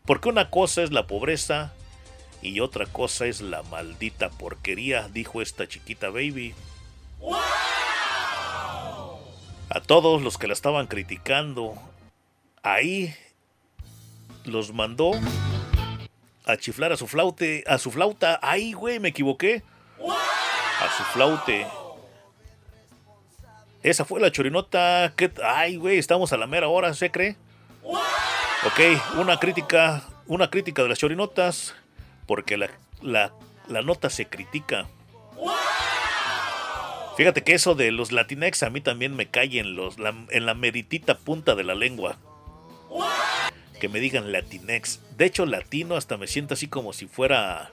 [0.04, 1.72] porque una cosa es la pobreza
[2.42, 6.54] y otra cosa es la maldita porquería, dijo esta chiquita baby.
[9.68, 11.74] A todos los que la estaban criticando,
[12.62, 13.14] ahí
[14.46, 15.12] los mandó
[16.44, 18.38] a chiflar a su flaute, a su flauta.
[18.42, 19.62] Ahí, güey, me equivoqué.
[20.00, 21.66] A su flaute.
[23.82, 25.12] Esa fue la chorinota.
[25.44, 27.36] Ay, güey, estamos a la mera hora, ¿se cree?
[27.82, 31.74] Ok, una crítica, una crítica de las chorinotas
[32.26, 32.70] porque la,
[33.00, 33.32] la,
[33.68, 34.88] la nota se critica.
[37.16, 40.44] Fíjate que eso de los latinex a mí también me cae en, los, la, en
[40.46, 42.18] la meritita punta de la lengua.
[43.80, 45.00] Que me digan latinex.
[45.16, 47.70] De hecho, latino hasta me siento así como si fuera...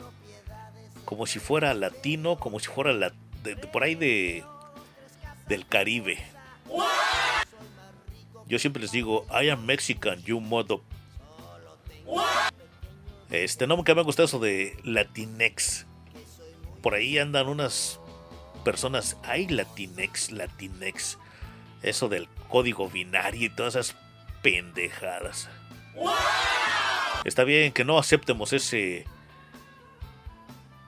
[1.06, 4.44] como si fuera latino, como si fuera la, de- por ahí de
[5.48, 6.24] del Caribe.
[8.48, 10.80] Yo siempre les digo, I am Mexican, you mother.
[13.30, 15.86] Este, no nunca me ha gustado eso de Latinex.
[16.82, 18.00] Por ahí andan unas
[18.64, 21.18] personas, hay Latinex, Latinex.
[21.82, 23.96] Eso del código binario y todas esas
[24.42, 25.50] pendejadas.
[27.26, 29.06] Está bien que no aceptemos ese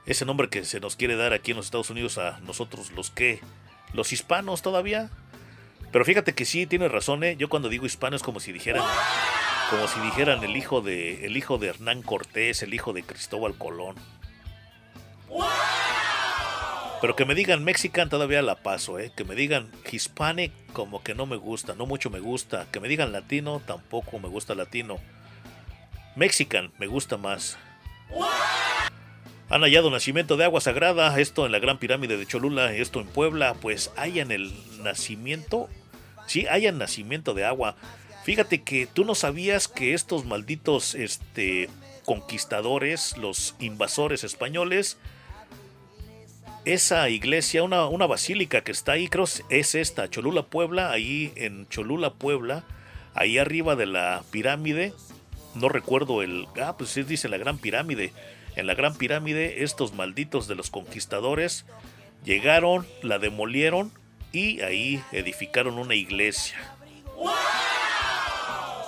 [0.06, 3.10] ese nombre que se nos quiere dar aquí en los Estados Unidos a nosotros los
[3.10, 3.40] que
[3.94, 5.10] los hispanos todavía.
[5.92, 7.38] Pero fíjate que sí tiene razón, ¿eh?
[7.38, 8.84] Yo cuando digo hispano es como si dijeran
[9.70, 13.58] como si dijeran el hijo de el hijo de Hernán Cortés, el hijo de Cristóbal
[13.58, 13.96] Colón.
[17.06, 19.12] Pero que me digan Mexican todavía la paso, ¿eh?
[19.16, 22.66] Que me digan Hispanic como que no me gusta, no mucho me gusta.
[22.72, 24.98] Que me digan latino tampoco me gusta latino.
[26.16, 27.60] Mexican me gusta más.
[29.50, 33.06] Han hallado nacimiento de agua sagrada, esto en la Gran Pirámide de Cholula, esto en
[33.06, 34.52] Puebla, pues hayan el
[34.82, 35.70] nacimiento,
[36.26, 37.76] sí, hayan nacimiento de agua.
[38.24, 41.70] Fíjate que tú no sabías que estos malditos este,
[42.04, 44.98] conquistadores, los invasores españoles,
[46.66, 51.68] esa iglesia, una, una basílica que está ahí, creo es esta, Cholula Puebla, ahí en
[51.70, 52.64] Cholula Puebla,
[53.14, 54.94] ahí arriba de la pirámide,
[55.54, 58.12] no recuerdo el, ah, pues sí dice la Gran Pirámide,
[58.56, 61.66] en la Gran Pirámide estos malditos de los conquistadores
[62.24, 63.92] llegaron, la demolieron
[64.32, 66.58] y ahí edificaron una iglesia.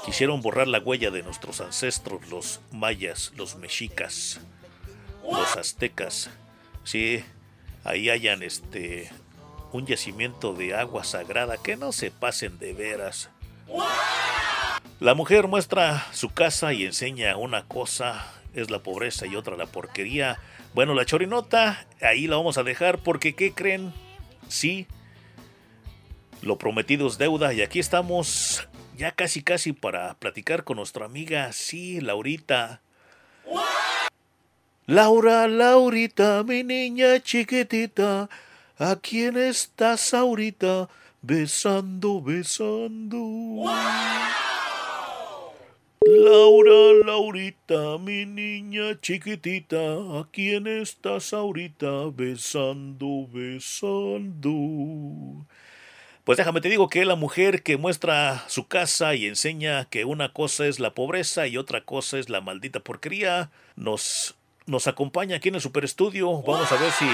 [0.05, 4.39] Quisieron borrar la huella de nuestros ancestros, los mayas, los mexicas,
[5.29, 6.29] los aztecas.
[6.85, 7.23] Sí,
[7.87, 9.09] ahí hayan este
[9.71, 13.29] un yacimiento de agua sagrada que no se pasen de veras.
[14.99, 19.65] La mujer muestra su casa y enseña una cosa, es la pobreza y otra la
[19.65, 20.39] porquería.
[20.73, 23.93] Bueno, la chorinota, ahí la vamos a dejar porque ¿qué creen?
[24.47, 24.87] Sí,
[26.41, 28.67] lo prometido es deuda y aquí estamos
[28.97, 32.81] ya casi casi para platicar con nuestra amiga, sí, Laurita.
[34.89, 38.29] Laura, Laurita, mi niña chiquitita,
[38.79, 40.87] ¿a quién estás ahorita
[41.21, 43.65] besando, besando?
[46.05, 49.77] Laura, Laurita, mi niña chiquitita,
[50.21, 54.55] ¿a quién estás ahorita besando, besando?
[56.23, 60.31] Pues déjame te digo que la mujer que muestra su casa y enseña que una
[60.31, 64.36] cosa es la pobreza y otra cosa es la maldita porquería, nos,
[64.67, 66.41] nos acompaña aquí en el superestudio.
[66.43, 67.05] Vamos a ver si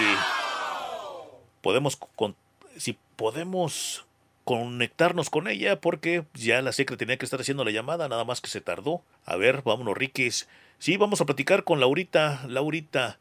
[1.61, 2.35] podemos con-
[2.77, 4.05] si podemos
[4.43, 8.41] conectarnos con ella porque ya la secre tenía que estar haciendo la llamada, nada más
[8.41, 9.01] que se tardó.
[9.25, 10.47] A ver, vámonos, Riquis.
[10.79, 13.19] Sí, vamos a platicar con Laurita, Laurita.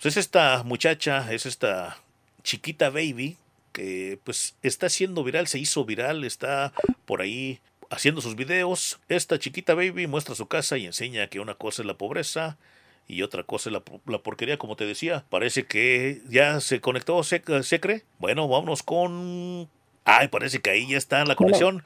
[0.00, 1.98] Pues es esta muchacha, es esta
[2.42, 3.38] chiquita baby
[3.72, 6.72] que pues está siendo viral, se hizo viral, está
[7.06, 8.98] por ahí haciendo sus videos.
[9.08, 12.58] Esta chiquita baby muestra su casa y enseña que una cosa es la pobreza
[13.06, 15.24] y otra cosa es la, la porquería, como te decía.
[15.28, 18.04] Parece que ya se conectó Sec- Secre.
[18.18, 19.68] Bueno, vámonos con...
[20.04, 21.84] Ay, parece que ahí ya está la conexión.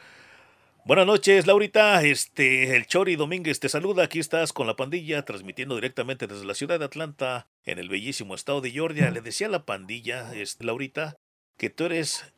[0.84, 2.02] Buenas noches, Laurita.
[2.02, 4.04] Este, el Chori Domínguez te saluda.
[4.04, 8.34] Aquí estás con la pandilla, transmitiendo directamente desde la ciudad de Atlanta, en el bellísimo
[8.34, 9.10] estado de Georgia.
[9.10, 11.16] Le decía a la pandilla, este, Laurita,
[11.58, 12.32] que tú eres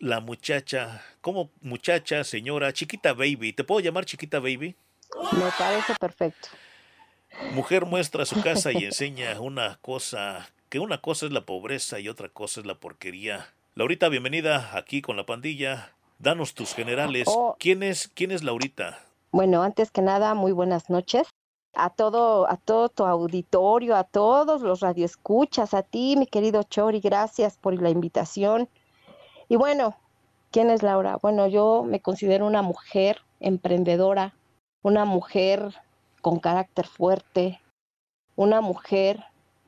[0.00, 3.52] la muchacha, como muchacha, señora, chiquita baby.
[3.52, 4.74] ¿Te puedo llamar chiquita baby?
[5.32, 6.48] Me parece perfecto.
[7.52, 12.08] Mujer muestra su casa y enseña una cosa, que una cosa es la pobreza y
[12.08, 13.46] otra cosa es la porquería.
[13.74, 15.92] Laurita, bienvenida aquí con la pandilla.
[16.18, 17.28] Danos tus generales.
[17.28, 17.56] Oh.
[17.58, 19.00] ¿Quién es, quién es Laurita?
[19.32, 21.28] Bueno, antes que nada, muy buenas noches.
[21.74, 27.00] A todo, a todo tu auditorio, a todos los radioescuchas, a ti, mi querido Chori,
[27.00, 28.68] gracias por la invitación.
[29.48, 29.94] Y bueno,
[30.50, 31.18] ¿quién es Laura?
[31.20, 34.34] Bueno, yo me considero una mujer emprendedora,
[34.82, 35.74] una mujer
[36.26, 37.60] con carácter fuerte,
[38.34, 39.22] una mujer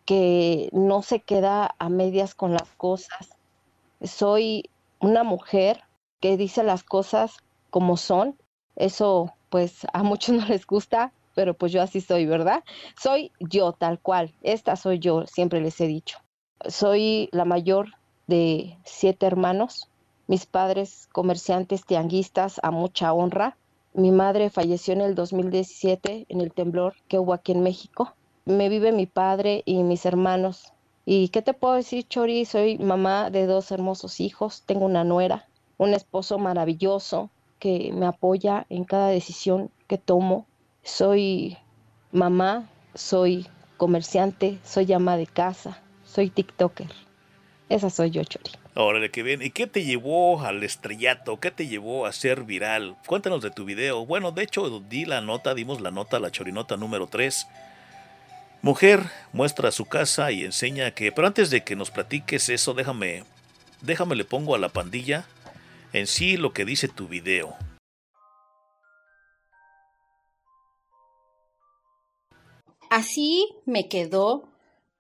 [0.04, 3.28] que no se queda a medias con las cosas.
[4.02, 5.84] Soy una mujer
[6.18, 7.36] que dice las cosas
[7.70, 8.36] como son.
[8.74, 12.64] Eso pues a muchos no les gusta, pero pues yo así soy, ¿verdad?
[13.00, 14.34] Soy yo tal cual.
[14.42, 16.18] Esta soy yo, siempre les he dicho.
[16.66, 17.90] Soy la mayor
[18.26, 19.88] de siete hermanos.
[20.26, 23.56] Mis padres comerciantes tianguistas a mucha honra.
[23.94, 28.14] Mi madre falleció en el 2017 en el temblor que hubo aquí en México.
[28.44, 30.72] Me vive mi padre y mis hermanos.
[31.04, 32.44] ¿Y qué te puedo decir, Chori?
[32.44, 34.62] Soy mamá de dos hermosos hijos.
[34.66, 40.46] Tengo una nuera, un esposo maravilloso que me apoya en cada decisión que tomo.
[40.82, 41.56] Soy
[42.12, 43.46] mamá, soy
[43.78, 47.07] comerciante, soy ama de casa, soy TikToker.
[47.68, 48.50] Esa soy yo, Chori.
[48.74, 49.42] Órale, qué bien.
[49.42, 51.38] ¿Y qué te llevó al estrellato?
[51.38, 52.96] ¿Qué te llevó a ser viral?
[53.06, 54.06] Cuéntanos de tu video.
[54.06, 57.46] Bueno, de hecho, di la nota, dimos la nota, la chorinota número 3.
[58.62, 59.02] Mujer
[59.32, 61.12] muestra su casa y enseña que...
[61.12, 63.24] Pero antes de que nos platiques eso, déjame...
[63.82, 65.26] Déjame le pongo a la pandilla
[65.92, 67.54] en sí lo que dice tu video.
[72.90, 74.48] Así me quedó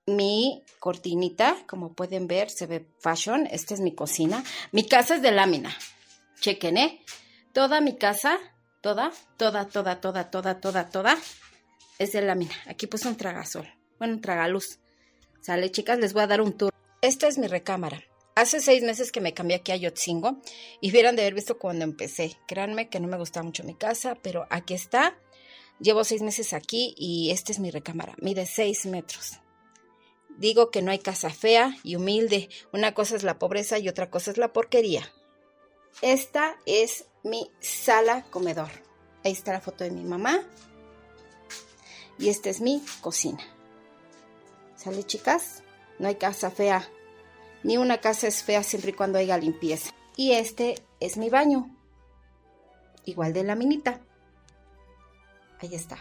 [0.08, 3.46] mi cortinita, como pueden ver, se ve fashion.
[3.50, 4.42] Esta es mi cocina.
[4.72, 5.76] Mi casa es de lámina.
[6.40, 7.00] Chequen, ¿eh?
[7.52, 8.38] Toda mi casa,
[8.80, 11.18] toda, toda, toda, toda, toda, toda, toda,
[11.98, 12.54] es de lámina.
[12.66, 13.68] Aquí puse un tragasol.
[13.98, 14.78] Bueno, un tragaluz.
[15.40, 16.72] Sale, chicas, les voy a dar un tour.
[17.00, 18.02] Esta es mi recámara.
[18.34, 20.40] Hace seis meses que me cambié aquí a Yotzingo
[20.80, 22.36] y hubieran de haber visto cuando empecé.
[22.46, 25.18] Créanme que no me gusta mucho mi casa, pero aquí está.
[25.80, 28.14] Llevo seis meses aquí y esta es mi recámara.
[28.20, 29.40] Mide seis metros.
[30.38, 32.48] Digo que no hay casa fea y humilde.
[32.72, 35.12] Una cosa es la pobreza y otra cosa es la porquería.
[36.00, 38.70] Esta es mi sala comedor.
[39.24, 40.44] Ahí está la foto de mi mamá.
[42.18, 43.40] Y esta es mi cocina.
[44.76, 45.64] ¿Sale, chicas?
[45.98, 46.88] No hay casa fea.
[47.64, 49.90] Ni una casa es fea siempre y cuando haya limpieza.
[50.14, 51.76] Y este es mi baño.
[53.04, 54.00] Igual de laminita.
[55.58, 55.98] Ahí está.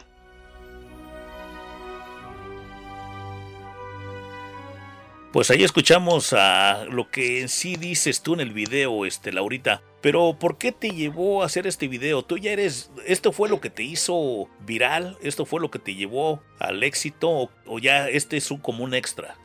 [5.38, 9.84] Pues ahí escuchamos a lo que en sí dices tú en el video, este, Laurita.
[10.02, 12.24] Pero ¿por qué te llevó a hacer este video?
[12.24, 15.94] Tú ya eres, esto fue lo que te hizo viral, esto fue lo que te
[15.94, 19.36] llevó al éxito o, ya este es un, como un extra.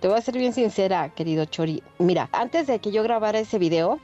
[0.00, 1.82] Te voy a ser bien sincera, querido Chori.
[1.98, 3.98] Mira, antes de que yo grabara ese video,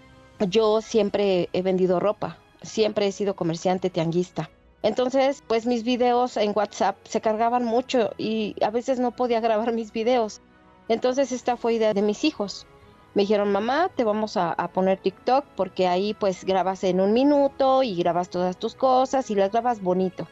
[0.48, 4.48] yo siempre he vendido ropa, siempre he sido comerciante tianguista.
[4.82, 9.74] Entonces, pues mis videos en WhatsApp se cargaban mucho y a veces no podía grabar
[9.74, 10.40] mis videos.
[10.88, 12.66] Entonces esta fue idea de mis hijos.
[13.14, 17.82] Me dijeron, mamá, te vamos a, poner TikTok porque ahí pues grabas en un minuto
[17.82, 20.28] y grabas todas tus cosas y las grabas bonito.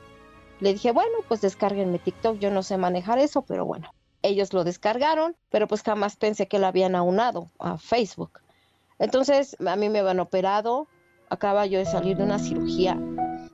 [0.61, 3.93] Le dije, bueno, pues descárguenme TikTok, yo no sé manejar eso, pero bueno.
[4.23, 8.41] Ellos lo descargaron, pero pues jamás pensé que lo habían aunado a Facebook.
[8.99, 10.87] Entonces a mí me van operado,
[11.31, 12.99] acaba yo de salir de una cirugía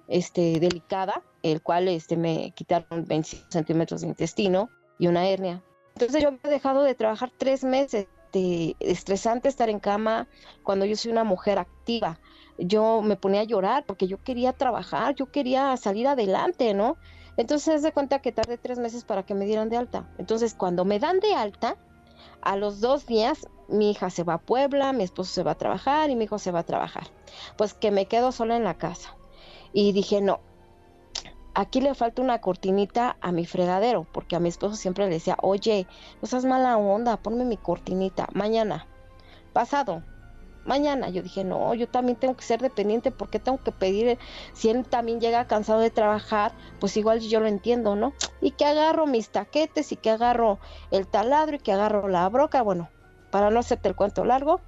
[0.09, 5.63] este, delicada, el cual este, me quitaron 25 centímetros de intestino y una hernia.
[6.01, 8.07] Entonces yo he dejado de trabajar tres meses.
[8.33, 10.29] De, estresante estar en cama
[10.63, 12.21] cuando yo soy una mujer activa.
[12.59, 16.97] Yo me ponía a llorar porque yo quería trabajar, yo quería salir adelante, ¿no?
[17.37, 20.09] Entonces se cuenta que tardé tres meses para que me dieran de alta.
[20.19, 21.77] Entonces cuando me dan de alta,
[22.41, 25.59] a los dos días mi hija se va a Puebla, mi esposo se va a
[25.59, 27.09] trabajar y mi hijo se va a trabajar.
[27.57, 29.17] Pues que me quedo sola en la casa.
[29.73, 30.41] Y dije, no,
[31.55, 35.37] aquí le falta una cortinita a mi fregadero, porque a mi esposo siempre le decía,
[35.43, 35.87] oye,
[36.21, 38.87] no seas mala onda, ponme mi cortinita, mañana,
[39.53, 40.03] pasado,
[40.65, 41.09] mañana.
[41.11, 44.19] Yo dije, no, yo también tengo que ser dependiente, porque tengo que pedir,
[44.53, 48.13] si él también llega cansado de trabajar, pues igual yo lo entiendo, ¿no?
[48.41, 50.59] Y que agarro mis taquetes y que agarro
[50.91, 52.89] el taladro y que agarro la broca, bueno,
[53.31, 54.61] para no hacerte el cuento largo,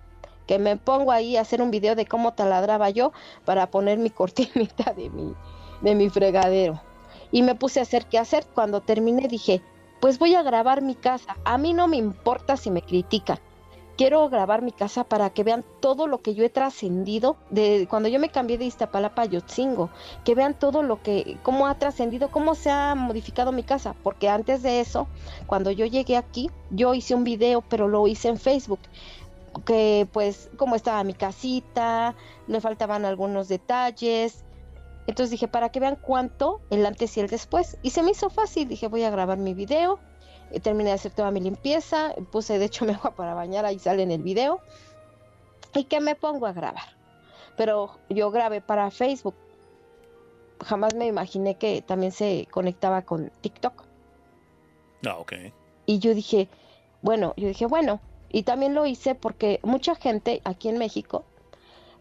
[0.47, 3.13] que me pongo ahí a hacer un video de cómo taladraba yo
[3.45, 5.35] para poner mi cortinita de mi,
[5.83, 6.81] de mi fregadero.
[7.31, 8.47] Y me puse a hacer qué hacer.
[8.55, 9.63] Cuando terminé dije,
[10.01, 11.37] pues voy a grabar mi casa.
[11.45, 13.39] A mí no me importa si me critican.
[13.97, 18.09] Quiero grabar mi casa para que vean todo lo que yo he trascendido de cuando
[18.09, 19.91] yo me cambié de Iztapalapa a Yotzingo,
[20.25, 24.31] que vean todo lo que, cómo ha trascendido, cómo se ha modificado mi casa, porque
[24.31, 25.09] antes de eso,
[25.47, 28.81] cuando yo llegué aquí, yo hice un video, pero lo hice en Facebook
[29.67, 32.15] que pues cómo estaba mi casita,
[32.49, 34.45] le faltaban algunos detalles.
[35.07, 37.77] Entonces dije, para que vean cuánto el antes y el después.
[37.83, 39.99] Y se me hizo fácil, dije, voy a grabar mi video.
[40.53, 43.79] Y terminé de hacer toda mi limpieza, puse de hecho mi agua para bañar, ahí
[43.79, 44.61] sale en el video.
[45.75, 46.97] Y que me pongo a grabar.
[47.57, 49.35] Pero yo grabé para Facebook.
[50.65, 53.83] Jamás me imaginé que también se conectaba con TikTok.
[55.07, 55.33] Ah, ok.
[55.87, 56.49] Y yo dije,
[57.01, 58.01] bueno, yo dije, bueno,
[58.31, 61.25] y también lo hice porque mucha gente aquí en México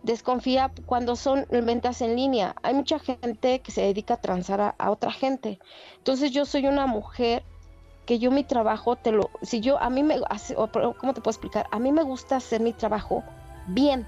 [0.04, 2.56] desconfía cuando son ventas en línea.
[2.64, 5.60] Hay mucha gente que se dedica a transar a, otra gente.
[5.97, 7.43] Entonces yo soy una mujer
[8.06, 11.68] que yo mi trabajo te lo, si yo a mí me, ¿cómo te puedo explicar?
[11.72, 13.24] A mí me gusta hacer mi trabajo
[13.68, 14.08] bien,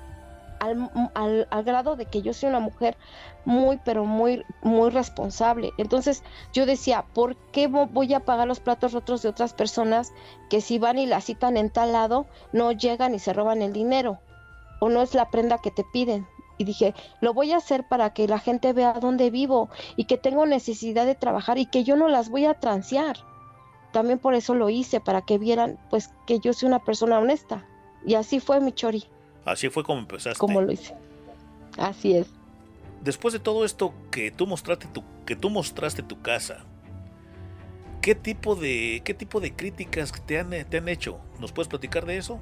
[0.60, 2.98] al, al, al, grado de que yo soy una mujer
[3.46, 5.72] muy, pero muy, muy responsable.
[5.78, 6.24] Entonces
[6.54, 10.14] yo decía, ¿por qué voy a pagar los platos rotos de otras personas
[10.50, 13.74] que si van y la citan en tal lado, no llegan y se roban el
[13.74, 14.20] dinero?
[14.80, 16.28] O no es la prenda que te piden.
[16.58, 20.18] Y dije, lo voy a hacer para que la gente vea dónde vivo y que
[20.18, 23.18] tengo necesidad de trabajar y que yo no las voy a transear.
[23.92, 27.66] también por eso lo hice, para que vieran pues que yo soy una persona honesta.
[28.06, 29.06] Y así fue mi chori,
[29.46, 30.40] Así fue como empezaste.
[30.40, 30.96] como lo hice.
[31.78, 32.28] Así es.
[33.04, 36.66] Después de todo esto que tú mostraste tu, que tú mostraste tu casa,
[38.02, 41.20] ¿qué tipo de, qué tipo de críticas te han, te han hecho?
[41.40, 42.40] ¿Nos puedes platicar de eso?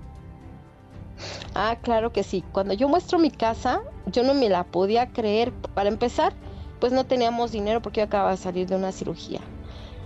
[1.54, 2.44] Ah, claro que sí.
[2.52, 5.52] Cuando yo muestro mi casa, yo no me la podía creer.
[5.74, 6.34] Para empezar,
[6.80, 9.42] pues no teníamos dinero porque yo acababa de salir de una cirugía.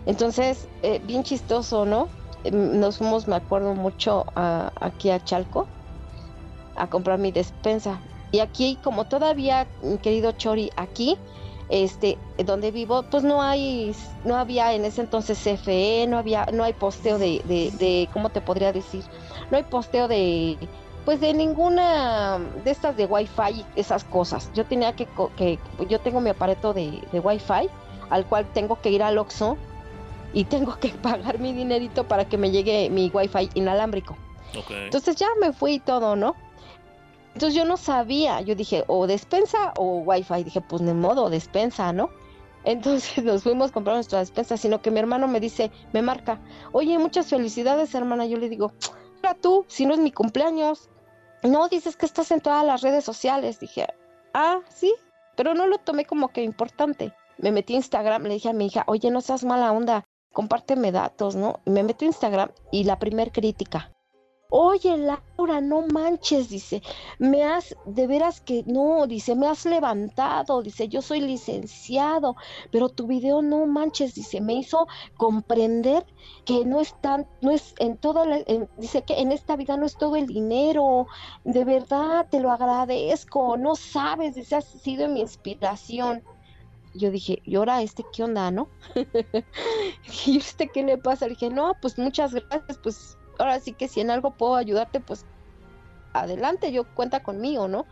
[0.05, 2.07] Entonces, eh, bien chistoso, ¿no?
[2.43, 5.67] Eh, Nos fuimos, me acuerdo mucho, aquí a Chalco
[6.75, 7.99] a comprar mi despensa.
[8.31, 9.67] Y aquí, como todavía,
[10.01, 11.17] querido Chori, aquí,
[11.69, 16.63] este, donde vivo, pues no hay, no había en ese entonces CFE, no había, no
[16.63, 19.03] hay posteo de, de, de ¿cómo te podría decir?
[19.49, 20.57] No hay posteo de,
[21.05, 24.51] pues de ninguna de estas de Wi-Fi, esas cosas.
[24.53, 27.69] Yo tenía que, que yo tengo mi aparato de, de Wi-Fi,
[28.09, 29.57] al cual tengo que ir al Oxxo
[30.33, 34.17] y tengo que pagar mi dinerito para que me llegue mi Wi-Fi inalámbrico.
[34.69, 36.35] Entonces ya me fui y todo, ¿no?
[37.33, 41.91] Entonces yo no sabía, yo dije, o despensa o wifi, dije, pues ni modo, despensa,
[41.91, 42.09] ¿no?
[42.63, 46.39] Entonces nos fuimos a comprar nuestra despensa, sino que mi hermano me dice, me marca,
[46.71, 48.25] oye, muchas felicidades, hermana.
[48.25, 48.71] Yo le digo,
[49.33, 50.89] tú, si no es mi cumpleaños.
[51.45, 53.59] No, dices que estás en todas las redes sociales.
[53.59, 53.87] Dije,
[54.33, 54.93] ah, sí,
[55.35, 57.13] pero no lo tomé como que importante.
[57.37, 60.91] Me metí a Instagram, le dije a mi hija, oye, no seas mala onda, compárteme
[60.91, 61.59] datos, ¿no?
[61.65, 63.91] Y me metí a Instagram y la primer crítica.
[64.57, 66.81] Oye, Laura, no manches, dice,
[67.19, 72.37] me has, de veras que no, dice, me has levantado, dice, yo soy licenciado,
[72.71, 74.87] pero tu video no manches, dice, me hizo
[75.17, 76.05] comprender
[76.45, 78.45] que no es tan, no es en toda la,
[78.77, 81.07] dice que en esta vida no es todo el dinero,
[81.43, 86.23] de verdad, te lo agradezco, no sabes, dice, has sido mi inspiración.
[86.93, 88.69] Yo dije, ¿y ahora este qué onda, no?
[90.25, 91.25] ¿Y este qué le pasa?
[91.25, 94.99] Le dije, no, pues muchas gracias, pues ahora sí que si en algo puedo ayudarte,
[94.99, 95.25] pues
[96.13, 97.85] adelante, yo cuenta conmigo, ¿no?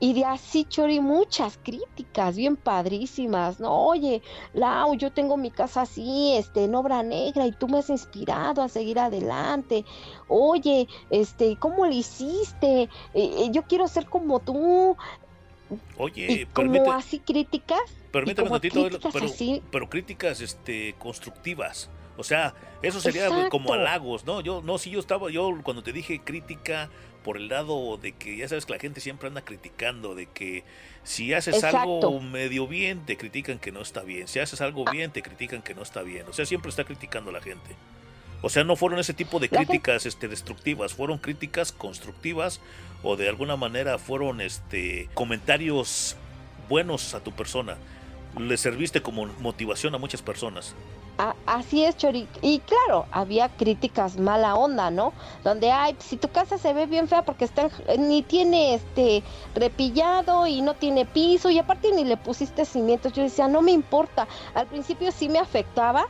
[0.00, 3.84] Y de así, Chori, muchas críticas bien padrísimas, ¿no?
[3.84, 4.22] Oye,
[4.52, 8.62] Lau, yo tengo mi casa así, este, en obra negra, y tú me has inspirado
[8.62, 9.84] a seguir adelante.
[10.28, 12.82] Oye, este, ¿cómo lo hiciste?
[12.82, 14.96] Eh, eh, yo quiero ser como tú.
[15.96, 17.80] Oye, Y como permite- así críticas.
[18.12, 19.26] Permítame un tantito, pero,
[19.72, 21.90] pero críticas este, constructivas.
[22.18, 22.52] O sea,
[22.82, 24.40] eso sería como halagos, ¿no?
[24.40, 26.90] Yo, no, sí, yo estaba, yo cuando te dije crítica
[27.22, 30.64] por el lado de que ya sabes que la gente siempre anda criticando, de que
[31.04, 34.26] si haces algo medio bien, te critican que no está bien.
[34.26, 36.26] Si haces algo bien, te critican que no está bien.
[36.28, 37.76] O sea, siempre está criticando la gente.
[38.42, 42.60] O sea, no fueron ese tipo de críticas este, destructivas, fueron críticas constructivas
[43.02, 46.16] o de alguna manera fueron este, comentarios
[46.68, 47.76] buenos a tu persona.
[48.38, 50.74] Le serviste como motivación a muchas personas.
[51.20, 52.30] A- así es, Chori.
[52.42, 55.14] Y claro, había críticas mala onda, ¿no?
[55.42, 59.24] Donde, ay, si tu casa se ve bien fea porque está en- ni tiene este
[59.54, 63.12] repillado y no tiene piso y aparte ni le pusiste cimientos.
[63.12, 64.28] Yo decía, no me importa.
[64.54, 66.04] Al principio sí me afectaba.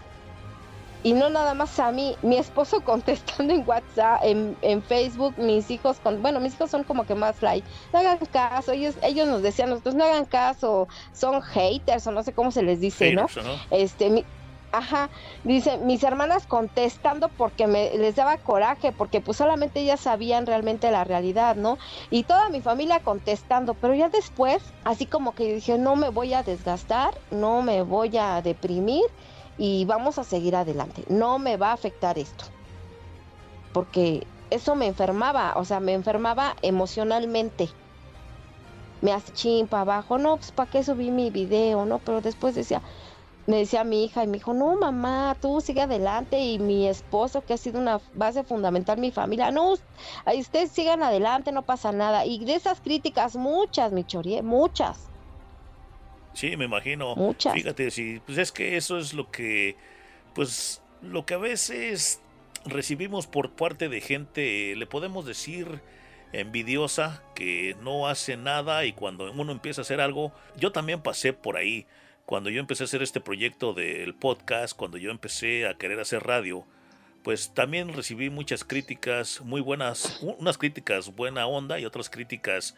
[1.02, 5.70] Y no nada más a mí, mi esposo contestando en WhatsApp, en, en Facebook, mis
[5.70, 9.28] hijos, con, bueno, mis hijos son como que más like, no hagan caso, ellos, ellos
[9.28, 13.10] nos decían, nosotros no hagan caso, son haters o no sé cómo se les dice,
[13.12, 13.22] ¿no?
[13.22, 13.66] Haters, ajá.
[13.70, 14.26] Este, mi-
[14.72, 15.10] ajá,
[15.44, 20.90] dice, mis hermanas contestando porque me les daba coraje, porque pues solamente ellas sabían realmente
[20.90, 21.78] la realidad, ¿no?
[22.10, 26.34] Y toda mi familia contestando, pero ya después, así como que dije, no me voy
[26.34, 29.04] a desgastar, no me voy a deprimir
[29.56, 32.44] y vamos a seguir adelante, no me va a afectar esto,
[33.72, 37.68] porque eso me enfermaba, o sea, me enfermaba emocionalmente.
[39.00, 42.00] Me hace chin para abajo, no, pues para qué subí mi video, ¿no?
[42.00, 42.82] Pero después decía,
[43.48, 47.42] me decía mi hija y me dijo, no, mamá, tú sigue adelante y mi esposo,
[47.46, 49.72] que ha sido una base fundamental en mi familia, no,
[50.26, 52.26] ustedes sigan adelante, no pasa nada.
[52.26, 55.08] Y de esas críticas, muchas, mi chorie, muchas.
[56.34, 57.16] Sí, me imagino.
[57.16, 57.54] Muchas.
[57.54, 59.76] Fíjate, sí, pues es que eso es lo que,
[60.34, 62.20] pues, lo que a veces
[62.66, 65.80] recibimos por parte de gente, le podemos decir
[66.34, 71.32] envidiosa, que no hace nada y cuando uno empieza a hacer algo, yo también pasé
[71.32, 71.86] por ahí.
[72.28, 76.24] Cuando yo empecé a hacer este proyecto del podcast, cuando yo empecé a querer hacer
[76.24, 76.66] radio,
[77.24, 82.76] pues también recibí muchas críticas muy buenas, unas críticas buena onda y otras críticas,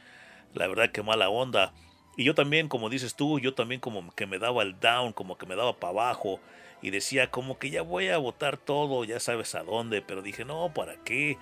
[0.54, 1.72] la verdad que mala onda.
[2.16, 5.36] Y yo también, como dices tú, yo también como que me daba el down, como
[5.36, 6.38] que me daba para abajo
[6.80, 10.44] y decía como que ya voy a votar todo, ya sabes a dónde, pero dije,
[10.44, 11.38] no, ¿para qué?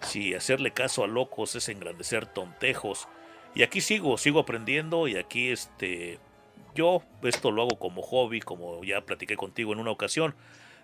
[0.00, 3.06] Si hacerle caso a locos es engrandecer tontejos.
[3.54, 6.18] Y aquí sigo, sigo aprendiendo y aquí este
[6.74, 10.34] yo esto lo hago como hobby, como ya platiqué contigo en una ocasión.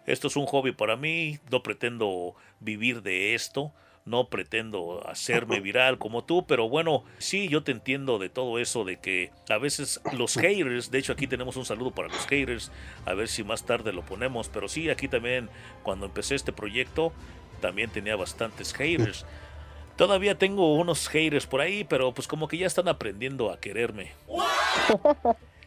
[0.07, 3.73] esto es un hobby para mí, no pretendo vivir de esto,
[4.09, 8.85] no pretendo hacerme viral como tú, pero bueno, sí, yo te entiendo de todo eso,
[8.85, 12.73] de que a veces los haters, de hecho aquí tenemos un saludo para los haters,
[13.05, 15.51] a ver si más tarde lo ponemos, pero sí, aquí también
[15.83, 17.13] cuando empecé este proyecto,
[17.61, 19.27] también tenía bastantes haters.
[19.97, 24.13] Todavía tengo unos haters por ahí, pero pues como que ya están aprendiendo a quererme.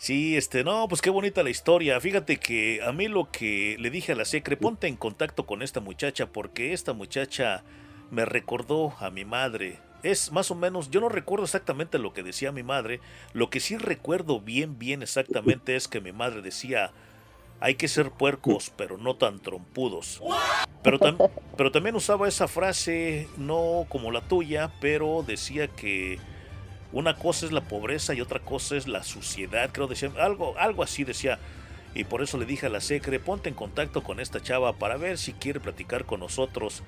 [0.00, 2.00] Sí, este, no, pues qué bonita la historia.
[2.00, 5.60] Fíjate que a mí lo que le dije a la Secre, ponte en contacto con
[5.60, 7.64] esta muchacha porque esta muchacha
[8.10, 9.78] me recordó a mi madre.
[10.02, 13.00] Es más o menos, yo no recuerdo exactamente lo que decía mi madre,
[13.34, 16.92] lo que sí recuerdo bien, bien exactamente es que mi madre decía,
[17.60, 20.22] hay que ser puercos, pero no tan trompudos.
[20.82, 20.98] Pero,
[21.58, 26.18] pero también usaba esa frase, no como la tuya, pero decía que
[26.92, 30.82] una cosa es la pobreza y otra cosa es la suciedad, creo decía, algo, algo
[30.82, 31.38] así decía.
[31.94, 34.96] Y por eso le dije a la Secre, ponte en contacto con esta chava para
[34.96, 36.82] ver si quiere platicar con nosotros.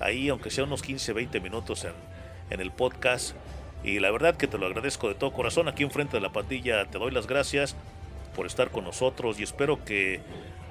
[0.00, 1.92] Ahí, aunque sea unos 15, 20 minutos en,
[2.50, 3.34] en el podcast.
[3.84, 5.68] Y la verdad que te lo agradezco de todo corazón.
[5.68, 7.76] Aquí enfrente de la pandilla te doy las gracias
[8.34, 10.20] por estar con nosotros y espero que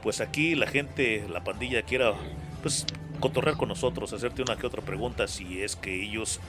[0.03, 2.13] pues aquí la gente, la pandilla quiera
[2.61, 2.85] pues
[3.19, 6.39] cotorrear con nosotros, hacerte una que otra pregunta si es que ellos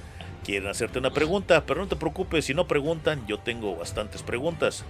[0.46, 4.84] quieren hacerte una pregunta, pero no te preocupes, si no preguntan, yo tengo bastantes preguntas.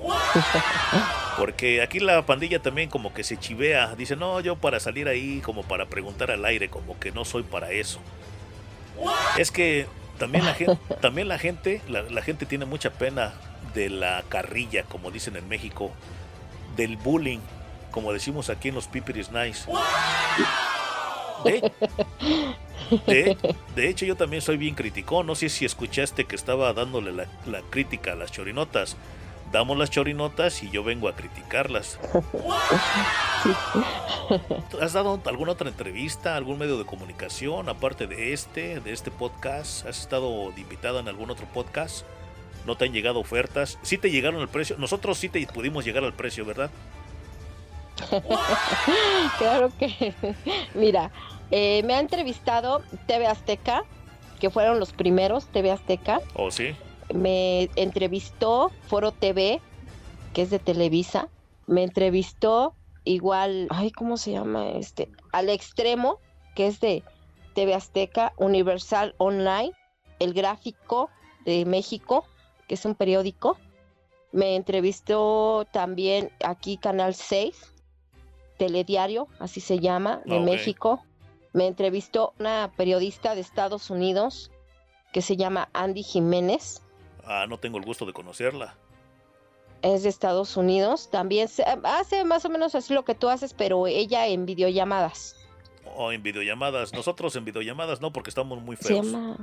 [1.36, 5.40] Porque aquí la pandilla también como que se chivea, dice, no, yo para salir ahí
[5.40, 7.98] como para preguntar al aire, como que no soy para eso.
[9.36, 9.86] Es que
[10.16, 13.34] también la gente, también la gente, la, la gente tiene mucha pena
[13.74, 15.90] de la carrilla, como dicen en México,
[16.76, 17.40] del bullying,
[17.90, 19.68] como decimos aquí en los Pipiris Nice.
[21.44, 21.72] De,
[23.06, 23.36] de-
[23.74, 25.26] de hecho, yo también soy bien criticón.
[25.26, 28.96] No sé si escuchaste que estaba dándole la, la crítica a las chorinotas.
[29.52, 31.98] Damos las chorinotas y yo vengo a criticarlas.
[34.80, 39.86] ¿Has dado alguna otra entrevista, algún medio de comunicación, aparte de este, de este podcast?
[39.86, 42.04] ¿Has estado invitada en algún otro podcast?
[42.64, 43.78] ¿No te han llegado ofertas?
[43.82, 44.76] ¿Sí te llegaron al precio?
[44.78, 46.70] Nosotros sí te pudimos llegar al precio, ¿verdad?
[49.38, 50.14] claro que,
[50.74, 51.10] mira,
[51.50, 53.84] eh, me ha entrevistado TV Azteca,
[54.38, 56.20] que fueron los primeros, TV Azteca.
[56.34, 56.74] ¿O sí?
[57.12, 59.60] Me entrevistó Foro TV,
[60.32, 61.28] que es de Televisa.
[61.66, 62.74] Me entrevistó
[63.04, 65.10] igual, ay, ¿cómo se llama este?
[65.32, 66.18] Al Extremo,
[66.54, 67.02] que es de
[67.54, 69.72] TV Azteca, Universal Online,
[70.18, 71.10] El Gráfico
[71.44, 72.24] de México,
[72.68, 73.56] que es un periódico.
[74.32, 77.56] Me entrevistó también aquí Canal 6,
[78.56, 80.40] Telediario, así se llama, de Ah.
[80.40, 81.02] México.
[81.52, 84.50] Me entrevistó una periodista de Estados Unidos
[85.12, 86.82] que se llama Andy Jiménez,
[87.24, 88.74] Ah, no tengo el gusto de conocerla.
[89.82, 91.10] es de Estados Unidos.
[91.10, 95.36] También se- hace más o menos así lo que tú haces, pero ella en videollamadas.
[95.96, 96.92] O en videollamadas.
[96.92, 99.06] Nosotros en videollamadas no, porque estamos muy Se feos.
[99.06, 99.36] llama,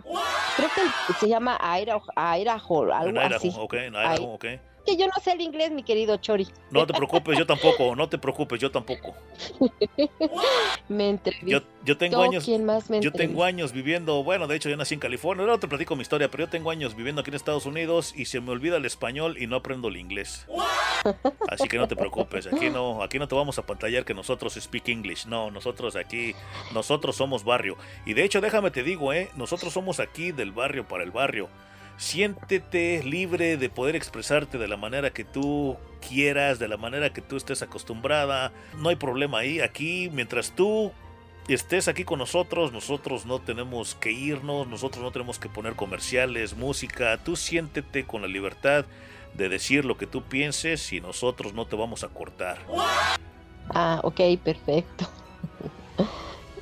[0.55, 0.69] creo
[1.07, 3.47] que se llama Aira, Airajo, algo En Idaho, así.
[3.73, 4.19] en Idaho, Ay.
[4.21, 4.45] ok.
[4.87, 6.47] Que yo no sé el inglés, mi querido Chori.
[6.71, 9.13] No te preocupes, yo tampoco, no te preocupes, yo tampoco.
[10.87, 11.45] Me entrevistó.
[11.45, 14.77] Yo, yo tengo años, ¿Quién más me yo tengo años viviendo, bueno, de hecho yo
[14.77, 17.35] nací en California, ahora te platico mi historia, pero yo tengo años viviendo aquí en
[17.35, 20.47] Estados Unidos y se me olvida el español y no aprendo el inglés.
[21.49, 24.53] Así que no te preocupes, aquí no, aquí no te vamos a pantallar que nosotros
[24.53, 26.33] speak English, no, nosotros aquí,
[26.73, 27.75] nosotros somos barrio.
[28.05, 31.49] Y de hecho, déjame te digo, eh, nosotros somos aquí del barrio para el barrio.
[31.97, 35.77] Siéntete libre de poder expresarte de la manera que tú
[36.07, 38.51] quieras, de la manera que tú estés acostumbrada.
[38.77, 39.59] No hay problema ahí.
[39.61, 40.91] Aquí, mientras tú
[41.47, 46.55] estés aquí con nosotros, nosotros no tenemos que irnos, nosotros no tenemos que poner comerciales,
[46.55, 47.17] música.
[47.23, 48.85] Tú siéntete con la libertad
[49.33, 52.59] de decir lo que tú pienses y nosotros no te vamos a cortar.
[53.69, 55.09] Ah, ok, perfecto.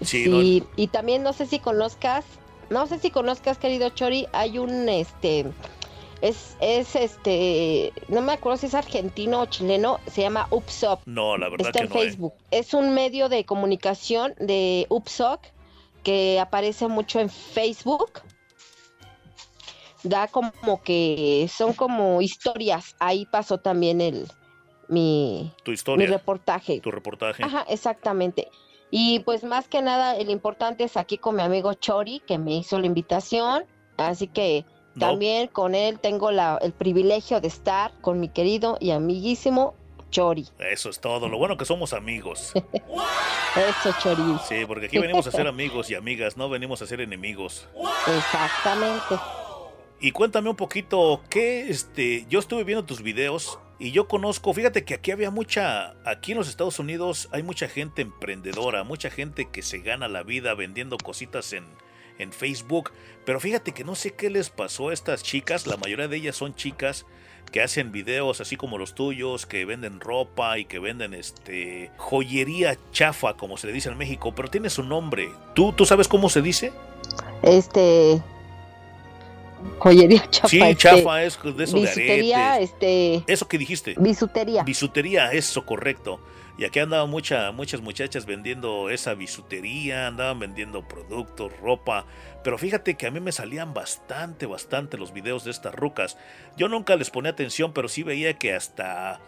[0.02, 2.26] Sí, Sí, y también no sé si conozcas,
[2.70, 5.46] no sé si conozcas, querido Chori, hay un, este,
[6.22, 11.02] es, es, este, no me acuerdo si es argentino o chileno, se llama Upsop.
[11.06, 11.96] No, la verdad Está que en no.
[11.96, 12.04] eh.
[12.06, 12.34] Facebook.
[12.52, 15.42] Es un medio de comunicación de Upsoc
[16.04, 18.22] que aparece mucho en Facebook.
[20.04, 22.96] Da como que son como historias.
[23.00, 24.28] Ahí pasó también el
[24.88, 26.80] mi, Tu mi historia, reportaje.
[26.80, 27.44] tu reportaje.
[27.44, 28.50] Ajá, exactamente.
[28.98, 32.56] Y pues más que nada, el importante es aquí con mi amigo Chori, que me
[32.56, 33.66] hizo la invitación.
[33.98, 35.08] Así que No.
[35.08, 39.74] también con él tengo la, el privilegio de estar con mi querido y amiguísimo
[40.12, 40.48] Chori.
[40.60, 41.28] Eso es todo.
[41.28, 42.54] Lo bueno que somos amigos.
[43.56, 44.38] Eso, Chori.
[44.48, 47.68] Sí, porque aquí venimos a ser amigos y amigas, no venimos a ser enemigos.
[48.18, 49.16] Exactamente.
[50.00, 54.86] Y cuéntame un poquito, ¿qué este, yo estuve viendo tus videos Y yo conozco, fíjate
[54.86, 59.50] que aquí había mucha, aquí en los Estados Unidos hay mucha gente emprendedora, mucha gente
[59.50, 61.66] que se gana la vida vendiendo cositas en,
[62.18, 62.92] en Facebook.
[63.26, 66.38] Pero fíjate que no sé qué les pasó a estas chicas, la mayoría de ellas
[66.38, 67.06] son chicas
[67.52, 72.78] que hacen videos así como los tuyos, que venden ropa y que venden este joyería
[72.92, 75.30] chafa, como se le dice en México, pero tiene su nombre.
[75.54, 76.74] ¿Tú, tú sabes cómo se dice?
[77.44, 78.22] Este.
[79.80, 80.48] Joyería chafa.
[80.48, 82.72] Sí, este, chafa es de eso de bisutería, aretes.
[82.72, 83.24] este.
[83.28, 83.96] Eso que dijiste.
[83.98, 84.64] Bisutería.
[84.64, 86.20] Bisutería, eso correcto.
[86.58, 92.06] Y aquí andaban mucha, muchas muchachas vendiendo esa bisutería, andaban vendiendo productos, ropa.
[92.44, 96.18] Pero fíjate que a mí me salían bastante, bastante los videos de estas rucas.
[96.56, 99.20] Yo nunca les ponía atención, pero sí veía que hasta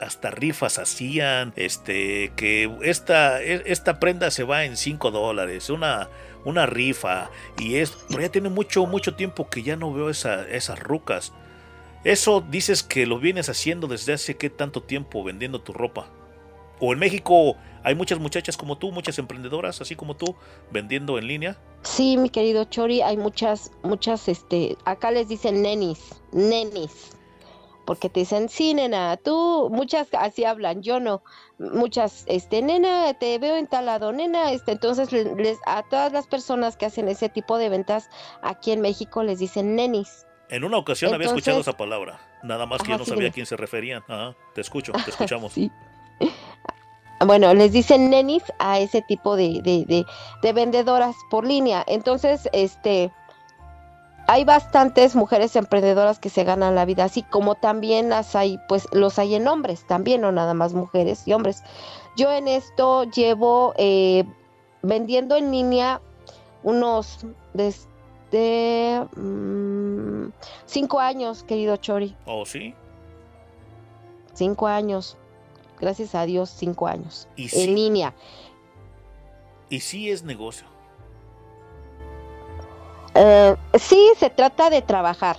[0.00, 6.08] hasta rifas hacían, este, que esta, e- esta prenda se va en 5 dólares, una,
[6.44, 10.48] una rifa, y es, pero ya tiene mucho, mucho tiempo que ya no veo esa,
[10.48, 11.32] esas rucas.
[12.04, 16.10] Eso dices que lo vienes haciendo desde hace qué tanto tiempo vendiendo tu ropa.
[16.80, 20.34] O en México hay muchas muchachas como tú, muchas emprendedoras así como tú,
[20.70, 21.58] vendiendo en línea.
[21.82, 25.98] Sí, mi querido Chori, hay muchas, muchas, este, acá les dicen nenis,
[26.32, 27.16] nenis,
[27.84, 31.22] porque te dicen, sí, nena, tú, muchas así hablan, yo no,
[31.58, 36.12] muchas, este, nena, te veo en tal lado, nena, este, entonces le- les, a todas
[36.12, 38.08] las personas que hacen ese tipo de ventas
[38.42, 40.26] aquí en México les dicen nenis.
[40.50, 43.28] En una ocasión había escuchado esa palabra, nada más que Ajá, yo no sí, sabía
[43.28, 44.02] a quién se referían.
[44.08, 45.52] Ajá, te escucho, te escuchamos.
[45.52, 45.70] Sí.
[47.24, 50.04] Bueno, les dicen nenis a ese tipo de, de, de,
[50.42, 51.82] de vendedoras por línea.
[51.86, 53.10] Entonces, este,
[54.26, 58.88] hay bastantes mujeres emprendedoras que se ganan la vida, así como también las hay, pues
[58.92, 61.62] los hay en hombres, también, no nada más mujeres y hombres.
[62.16, 64.24] Yo en esto llevo eh,
[64.82, 66.00] vendiendo en línea
[66.62, 70.28] unos desde mm,
[70.64, 72.74] cinco años, querido Chori, ¿Oh, sí?
[74.32, 75.16] cinco años.
[75.80, 77.28] Gracias a Dios, cinco años.
[77.36, 77.66] Y en sí.
[77.66, 78.14] línea.
[79.68, 80.66] Y sí es negocio.
[83.14, 85.36] Eh, sí, se trata de trabajar.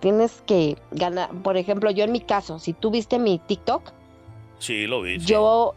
[0.00, 3.92] Tienes que ganar, por ejemplo, yo en mi caso, si tú viste mi TikTok,
[4.58, 5.18] Sí, lo vi.
[5.18, 5.74] yo,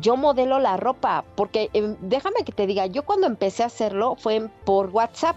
[0.00, 4.16] yo modelo la ropa, porque eh, déjame que te diga, yo cuando empecé a hacerlo
[4.18, 5.36] fue por WhatsApp.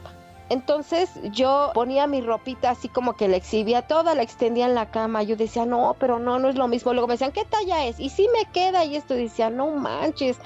[0.50, 4.92] Entonces yo ponía mi ropita así como que la exhibía toda, la extendía en la
[4.92, 5.24] cama.
[5.24, 6.92] Yo decía, no, pero no, no es lo mismo.
[6.94, 8.00] Luego me decían, ¿qué talla es?
[8.00, 8.84] Y sí me queda.
[8.84, 10.38] Y esto decía, no manches.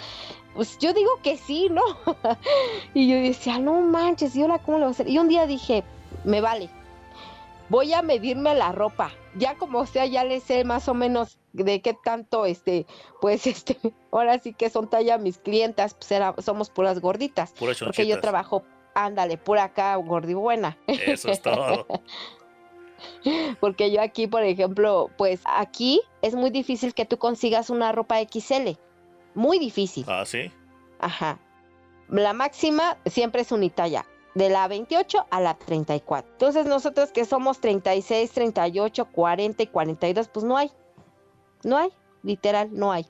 [0.58, 1.84] Pues yo digo que sí, ¿no?
[2.95, 5.08] y yo decía, no manches, ¿y ahora cómo lo voy a hacer?
[5.08, 5.84] Y un día dije,
[6.24, 6.68] me vale.
[7.70, 9.12] Voy a medirme la ropa.
[9.36, 12.88] Ya como sea, ya le sé más o menos de qué tanto, este,
[13.22, 13.78] pues, este,
[14.12, 17.51] ahora sí que son talla mis clientas, pues era- somos puras gorditas.
[17.51, 18.64] Puras Porque yo trabajo,
[18.95, 20.76] ándale, pura acá, gordibuena.
[20.88, 21.86] Eso es todo.
[23.60, 28.18] Porque yo aquí, por ejemplo, pues aquí es muy difícil que tú consigas una ropa
[28.22, 28.80] XL.
[29.38, 30.04] Muy difícil.
[30.08, 30.52] Ah, sí.
[31.00, 31.38] Ajá.
[32.10, 34.04] La máxima siempre es unitalla.
[34.34, 36.32] De la 28 a la 34.
[36.32, 40.72] Entonces nosotros que somos 36, 38, 40 y 42, pues no hay.
[41.64, 41.90] No hay.
[42.24, 43.06] Literal, no hay.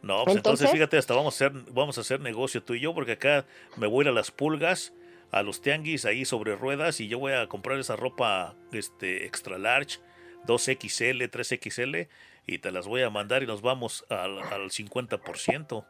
[0.00, 2.80] No, pues entonces, Entonces- fíjate, hasta vamos a, hacer, vamos a hacer negocio tú y
[2.80, 3.44] yo, porque acá
[3.76, 4.92] me voy a ir a las pulgas,
[5.32, 9.58] a los tianguis ahí sobre ruedas, y yo voy a comprar esa ropa este, extra
[9.58, 9.98] large,
[10.46, 12.08] 2XL, 3XL,
[12.46, 15.84] y te las voy a mandar y nos vamos al, al 50%.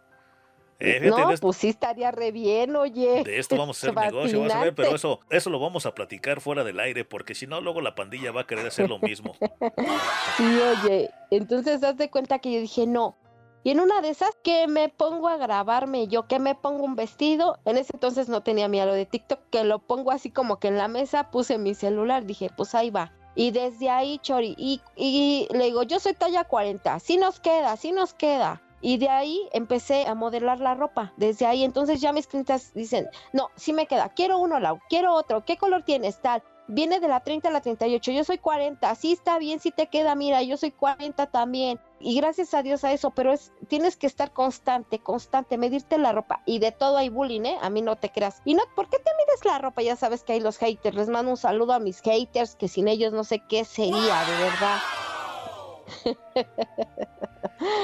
[0.81, 3.23] Eh, fíjate, no, esto, pues sí estaría re bien, oye.
[3.23, 5.95] de esto vamos a hacer negocio, vas a ver, pero eso, eso lo vamos a
[5.95, 8.99] platicar fuera del aire, porque si no, luego la pandilla va a querer hacer lo
[8.99, 9.35] mismo.
[10.37, 13.17] Sí, oye, entonces haz de cuenta que yo dije, no.
[13.63, 16.97] Y en una de esas, que me pongo a grabarme yo, que me pongo un
[16.97, 17.59] vestido.
[17.65, 20.77] En ese entonces no tenía miedo de TikTok, que lo pongo así como que en
[20.77, 23.13] la mesa, puse mi celular, dije, pues ahí va.
[23.35, 27.77] Y desde ahí, Chori, y, y le digo, yo soy talla 40, sí nos queda,
[27.77, 28.63] sí nos queda.
[28.81, 31.13] Y de ahí empecé a modelar la ropa.
[31.17, 35.15] Desde ahí, entonces ya mis clientes dicen, no, sí me queda, quiero uno, Lau, quiero
[35.15, 36.21] otro, ¿qué color tienes?
[36.21, 36.43] Tal.
[36.67, 39.89] Viene de la 30 a la 38, yo soy 40, sí está bien, sí te
[39.89, 41.79] queda, mira, yo soy 40 también.
[42.01, 46.13] Y gracias a Dios a eso, pero es tienes que estar constante, constante, medirte la
[46.13, 46.43] ropa.
[46.47, 47.59] Y de todo hay bullying, ¿eh?
[47.61, 48.41] A mí no te creas.
[48.45, 49.83] Y no, ¿por qué te mides la ropa?
[49.83, 50.97] Ya sabes que hay los haters.
[50.97, 54.37] Les mando un saludo a mis haters, que sin ellos no sé qué sería, de
[54.43, 54.79] verdad.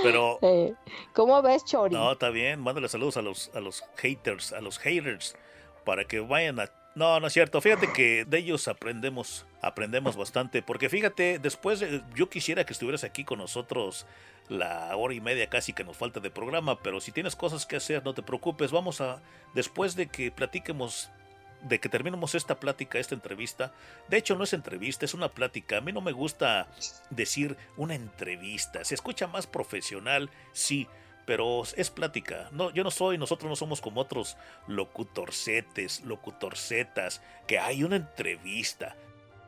[0.02, 0.38] Pero
[1.14, 1.94] ¿Cómo ves, Chori?
[1.94, 2.60] No, está bien.
[2.60, 5.36] Mándale saludos a los, a los haters, a los haters,
[5.84, 6.70] para que vayan a...
[6.94, 7.60] No, no es cierto.
[7.60, 10.62] Fíjate que de ellos aprendemos, aprendemos bastante.
[10.62, 14.06] Porque fíjate, después de- yo quisiera que estuvieras aquí con nosotros
[14.48, 17.76] la hora y media casi que nos falta de programa, pero si tienes cosas que
[17.76, 18.72] hacer, no te preocupes.
[18.72, 19.22] Vamos a,
[19.54, 21.10] después de que platiquemos
[21.62, 23.70] de que terminemos esta plática, esta entrevista.
[24.08, 25.76] De hecho, no es entrevista, es una plática.
[25.76, 26.66] A mí no me gusta
[27.10, 28.82] decir una entrevista.
[28.84, 30.88] Se escucha más profesional, sí,
[31.30, 32.48] pero es plática.
[32.50, 38.96] No, yo no soy, nosotros no somos como otros locutorcetes, locutorcetas, que hay una entrevista.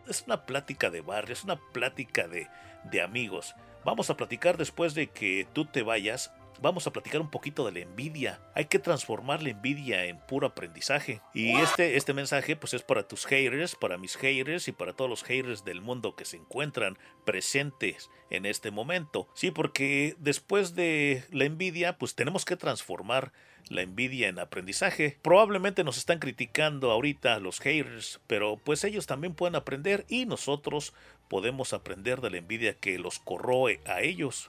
[0.06, 2.46] Es una plática de barrio, es una plática de,
[2.84, 3.56] de amigos.
[3.84, 7.72] Vamos a platicar después de que tú te vayas vamos a platicar un poquito de
[7.72, 8.40] la envidia.
[8.54, 11.20] Hay que transformar la envidia en puro aprendizaje.
[11.34, 15.10] Y este, este mensaje pues es para tus haters, para mis haters y para todos
[15.10, 19.28] los haters del mundo que se encuentran presentes en este momento.
[19.34, 23.32] Sí, porque después de la envidia pues tenemos que transformar
[23.68, 25.18] la envidia en aprendizaje.
[25.22, 30.92] Probablemente nos están criticando ahorita los haters, pero pues ellos también pueden aprender y nosotros
[31.28, 34.48] podemos aprender de la envidia que los corroe a ellos.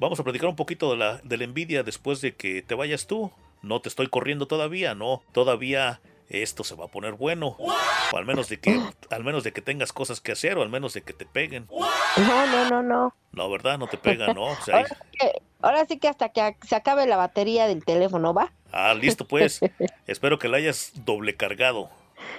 [0.00, 3.06] Vamos a platicar un poquito de la, de la envidia después de que te vayas
[3.06, 3.30] tú.
[3.62, 5.22] No te estoy corriendo todavía, no.
[5.32, 7.56] Todavía esto se va a poner bueno.
[7.58, 8.80] O al menos de que,
[9.10, 11.68] al menos de que tengas cosas que hacer, o al menos de que te peguen.
[12.16, 13.14] No, no, no, no.
[13.32, 13.78] No, ¿verdad?
[13.78, 14.48] No te pegan, ¿no?
[14.48, 18.52] ahora, sí que, ahora, sí que, hasta que se acabe la batería del teléfono, ¿va?
[18.72, 19.60] Ah, listo pues.
[20.06, 21.90] Espero que la hayas doble cargado.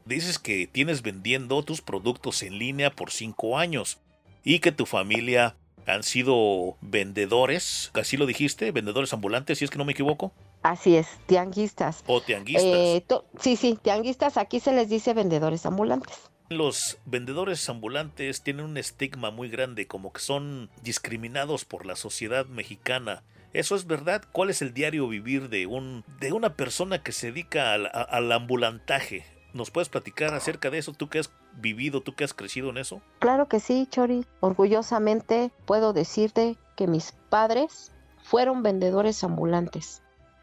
[0.05, 3.99] Dices que tienes vendiendo tus productos en línea por cinco años
[4.43, 9.77] y que tu familia han sido vendedores, así lo dijiste, vendedores ambulantes, si es que
[9.77, 10.31] no me equivoco.
[10.61, 12.03] Así es, tianguistas.
[12.07, 12.63] O tianguistas.
[12.65, 13.05] Eh,
[13.39, 16.29] sí, sí, tianguistas, aquí se les dice vendedores ambulantes.
[16.49, 22.45] Los vendedores ambulantes tienen un estigma muy grande, como que son discriminados por la sociedad
[22.45, 23.23] mexicana.
[23.53, 24.23] ¿Eso es verdad?
[24.31, 28.31] ¿Cuál es el diario vivir de, un, de una persona que se dedica al, al
[28.31, 29.25] ambulantaje?
[29.53, 30.93] ¿Nos puedes platicar acerca de eso?
[30.93, 33.01] ¿Tú que has vivido, tú que has crecido en eso?
[33.19, 34.25] Claro que sí, Chori.
[34.39, 37.91] Orgullosamente puedo decirte que mis padres
[38.23, 40.01] fueron vendedores ambulantes.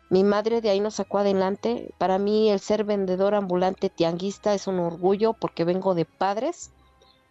[0.09, 1.95] Mi madre de ahí nos sacó adelante.
[1.99, 6.73] Para mí el ser vendedor ambulante tianguista es un orgullo porque vengo de padres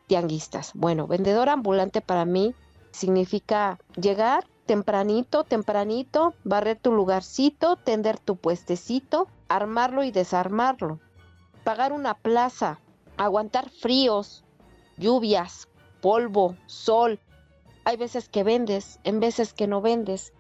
[0.07, 0.71] tianguistas.
[0.73, 2.55] Bueno, vendedor ambulante para mí
[2.91, 10.99] significa llegar tempranito, tempranito, barrer tu lugarcito, tender tu puestecito, armarlo y desarmarlo
[11.69, 12.79] pagar una plaza,
[13.19, 14.45] aguantar fríos,
[14.97, 15.67] lluvias,
[16.01, 17.19] polvo, sol.
[17.83, 20.33] Hay veces que vendes, en veces que no vendes.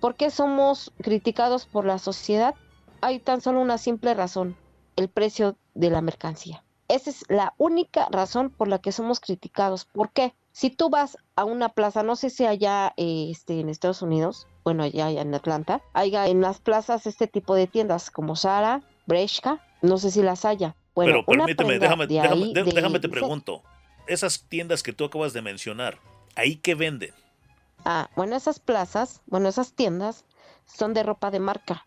[0.00, 2.54] ¿Por qué somos criticados por la sociedad?
[3.02, 4.56] Hay tan solo una simple razón,
[4.96, 6.64] el precio de la mercancía.
[6.88, 9.84] Esa es la única razón por la que somos criticados.
[9.84, 10.34] ¿Por qué?
[10.52, 14.46] Si tú vas a una plaza, no sé si allá eh, este, en Estados Unidos,
[14.64, 19.60] bueno, allá, en Atlanta, hay en las plazas este tipo de tiendas como Sara, Breshka,
[19.82, 20.76] no sé si las haya.
[21.04, 23.62] Bueno, Pero permíteme, déjame, déjame, te pregunto.
[24.06, 25.98] Esas tiendas que tú acabas de mencionar,
[26.34, 27.14] ¿ahí qué venden?
[27.84, 30.24] Ah, bueno, esas plazas, bueno, esas tiendas
[30.66, 31.86] son de ropa de marca.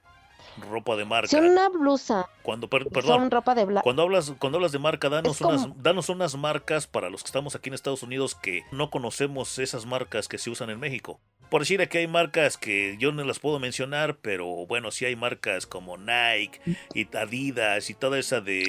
[0.70, 1.28] Ropa de marca.
[1.28, 2.30] Son una blusa.
[2.43, 6.36] Cuando, perdón, son ropa de cuando hablas, cuando hablas de marca, danos unas, danos unas
[6.36, 10.38] marcas para los que estamos aquí en Estados Unidos que no conocemos esas marcas que
[10.38, 11.20] se usan en México
[11.54, 15.16] por decir que hay marcas que yo no las puedo mencionar, pero bueno, sí hay
[15.16, 16.60] marcas como Nike
[16.95, 18.66] y Adidas y toda esa de...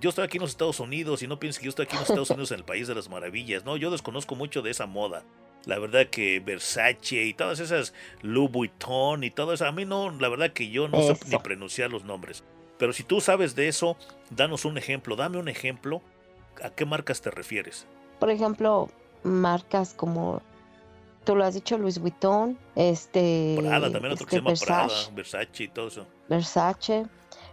[0.00, 2.00] Yo estoy aquí en los Estados Unidos y no pienses que yo estoy aquí en
[2.00, 4.86] los Estados Unidos en el país de las maravillas, no, yo desconozco mucho de esa
[4.86, 5.22] moda.
[5.64, 10.10] La verdad que Versace y todas esas Louis Vuitton y todo eso, a mí no,
[10.10, 12.42] la verdad que yo no sé ni pronunciar los nombres.
[12.78, 13.96] Pero si tú sabes de eso,
[14.30, 16.02] danos un ejemplo, dame un ejemplo.
[16.64, 17.86] ¿A qué marcas te refieres?
[18.18, 18.90] Por ejemplo,
[19.22, 20.42] marcas como
[21.24, 23.56] tú lo has dicho, Luis Vuitton, este...
[23.58, 26.06] Prada, también otro que se este, llama Prada, Versace y todo eso.
[26.28, 27.06] Versace,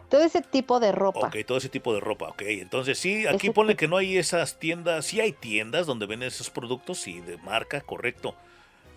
[0.09, 1.27] todo ese tipo de ropa.
[1.27, 2.41] Ok, todo ese tipo de ropa, ok.
[2.47, 6.49] Entonces sí, aquí pone que no hay esas tiendas, sí hay tiendas donde venden esos
[6.49, 8.35] productos, sí, de marca, correcto.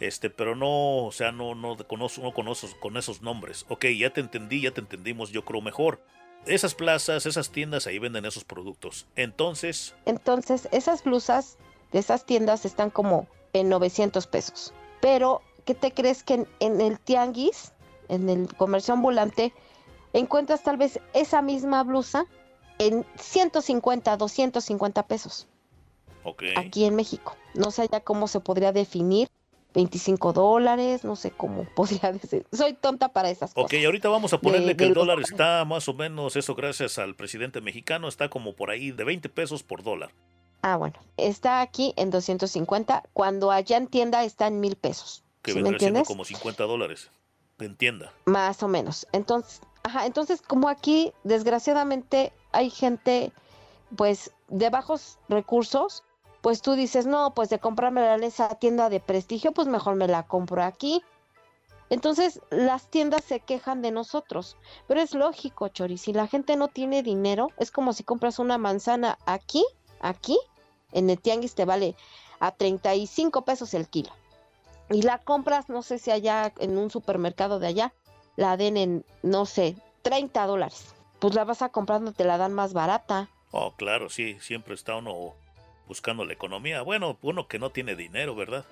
[0.01, 3.64] Este, pero no, o sea, no, no conozco, no conozco con esos nombres.
[3.68, 6.01] Ok, ya te entendí, ya te entendimos, yo creo mejor.
[6.46, 9.06] Esas plazas, esas tiendas, ahí venden esos productos.
[9.16, 9.94] Entonces...
[10.05, 11.59] Entonces, esas blusas
[11.92, 14.74] de esas tiendas están como en 900 pesos.
[15.01, 17.72] Pero, ¿qué te crees que en, el tianguis,
[18.09, 19.55] en el comercio ambulante,
[20.12, 22.26] encuentras tal vez esa misma blusa
[22.78, 25.47] en 150, 250 pesos?
[26.56, 27.36] Aquí en México.
[27.55, 29.28] No sé ya cómo se podría definir.
[29.74, 32.47] 25 dólares, no sé cómo podría decir.
[32.52, 33.66] Soy tonta para esas cosas.
[33.66, 37.16] Ok, ahorita vamos a ponerle que el dólar está más o menos, eso gracias al
[37.16, 40.12] presidente mexicano, está como por ahí de 20 pesos por dólar.
[40.64, 40.98] Ah, bueno.
[41.18, 43.02] Está aquí en 250.
[43.12, 45.22] Cuando allá en tienda está en mil pesos.
[45.42, 47.10] Que ¿sí vendría siendo como 50 dólares.
[47.58, 48.14] En tienda.
[48.24, 49.06] Más o menos.
[49.12, 53.30] Entonces, ajá, entonces como aquí, desgraciadamente, hay gente,
[53.94, 56.02] pues, de bajos recursos,
[56.40, 60.08] pues tú dices, no, pues de comprarme en esa tienda de prestigio, pues mejor me
[60.08, 61.02] la compro aquí.
[61.90, 64.56] Entonces las tiendas se quejan de nosotros,
[64.88, 68.56] pero es lógico, Chori, si la gente no tiene dinero, es como si compras una
[68.56, 69.62] manzana aquí,
[70.00, 70.38] aquí,
[70.94, 71.94] en el tianguis te vale
[72.40, 74.10] a 35 pesos el kilo.
[74.90, 77.92] Y la compras, no sé si allá en un supermercado de allá,
[78.36, 80.94] la den en, no sé, 30 dólares.
[81.18, 83.28] Pues la vas a comprando, te la dan más barata.
[83.50, 85.34] Oh, claro, sí, siempre está uno
[85.86, 86.82] buscando la economía.
[86.82, 88.64] Bueno, uno que no tiene dinero, ¿verdad?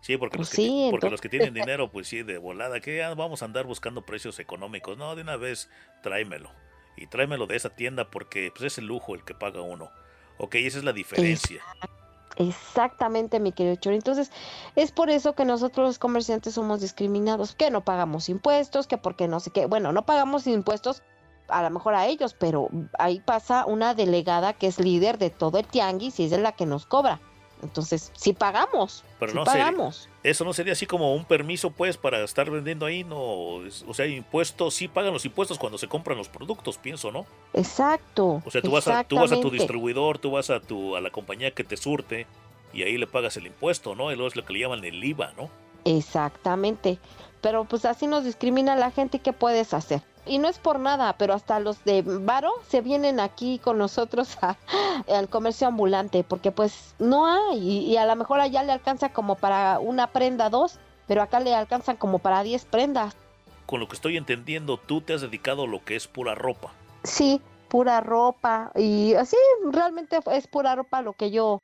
[0.00, 2.38] Sí, porque, Pues los, que, sí, ti- porque los que tienen dinero, pues sí, de
[2.38, 4.96] volada, que ya vamos a andar buscando precios económicos.
[4.96, 5.68] No, de una vez
[6.02, 6.50] tráemelo.
[6.96, 9.90] Y tráemelo de esa tienda porque pues, es el lujo el que paga uno.
[10.40, 11.62] Ok, esa es la diferencia.
[12.36, 13.96] Exactamente, mi querido Chori.
[13.96, 14.32] Entonces,
[14.74, 19.28] es por eso que nosotros los comerciantes somos discriminados, que no pagamos impuestos, que porque
[19.28, 19.66] no sé qué.
[19.66, 21.02] Bueno, no pagamos impuestos
[21.48, 25.58] a lo mejor a ellos, pero ahí pasa una delegada que es líder de todo
[25.58, 27.20] el tianguis y es la que nos cobra.
[27.62, 30.08] Entonces, sí pagamos, Pero sí no sería- pagamos.
[30.22, 33.18] Eso no sería así como un permiso, pues, para estar vendiendo ahí, no.
[33.18, 37.26] O sea, impuestos, sí pagan los impuestos cuando se compran los productos, pienso, ¿no?
[37.54, 38.42] Exacto.
[38.44, 41.00] O sea, tú vas, a, tú vas a tu distribuidor, tú vas a tu a
[41.00, 42.26] la compañía que te surte
[42.72, 44.04] y ahí le pagas el impuesto, ¿no?
[44.10, 45.50] Luego es lo que le llaman el IVA, ¿no?
[45.84, 46.98] Exactamente.
[47.40, 50.02] Pero pues así nos discrimina la gente y qué puedes hacer.
[50.26, 54.36] Y no es por nada, pero hasta los de Varo se vienen aquí con nosotros
[54.42, 54.56] a-
[55.08, 59.12] al comercio ambulante, porque pues no hay, y, y a lo mejor allá le alcanza
[59.12, 63.16] como para una prenda, dos, pero acá le alcanzan como para diez prendas.
[63.66, 66.72] Con lo que estoy entendiendo, tú te has dedicado a lo que es pura ropa.
[67.04, 69.36] Sí, pura ropa, y así
[69.70, 71.60] realmente es pura ropa lo que yo,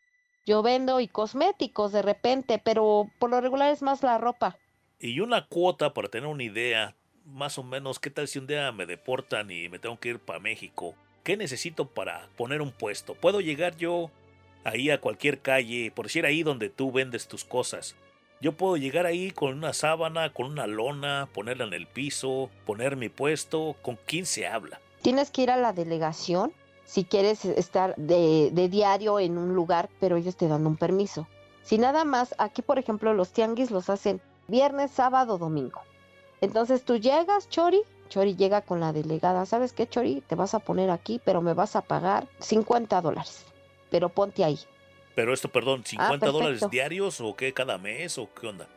[0.46, 4.56] yo vendo y cosméticos de repente, pero por lo regular es más la ropa.
[4.98, 6.95] Y una cuota, para tener una idea,
[7.26, 10.18] más o menos, ¿qué tal si un día me deportan y me tengo que ir
[10.18, 10.94] para México?
[11.22, 13.14] ¿Qué necesito para poner un puesto?
[13.14, 14.10] ¿Puedo llegar yo
[14.64, 17.96] ahí a cualquier calle, por decir ahí donde tú vendes tus cosas?
[18.40, 22.96] Yo puedo llegar ahí con una sábana, con una lona, ponerla en el piso, poner
[22.96, 23.76] mi puesto.
[23.82, 24.80] ¿Con quién se habla?
[25.02, 26.52] Tienes que ir a la delegación
[26.84, 31.26] si quieres estar de, de diario en un lugar, pero ellos te dan un permiso.
[31.62, 35.80] Si nada más, aquí por ejemplo los tianguis los hacen viernes, sábado, domingo.
[36.40, 40.20] Entonces tú llegas, Chori, Chori llega con la delegada, ¿sabes qué, Chori?
[40.26, 43.44] Te vas a poner aquí, pero me vas a pagar 50 dólares.
[43.90, 44.58] Pero ponte ahí,
[45.14, 46.68] Pero esto, perdón, ¿50 dólares perfecto.
[46.68, 47.52] diarios o qué?
[47.54, 48.68] ¿Cada mes o qué onda?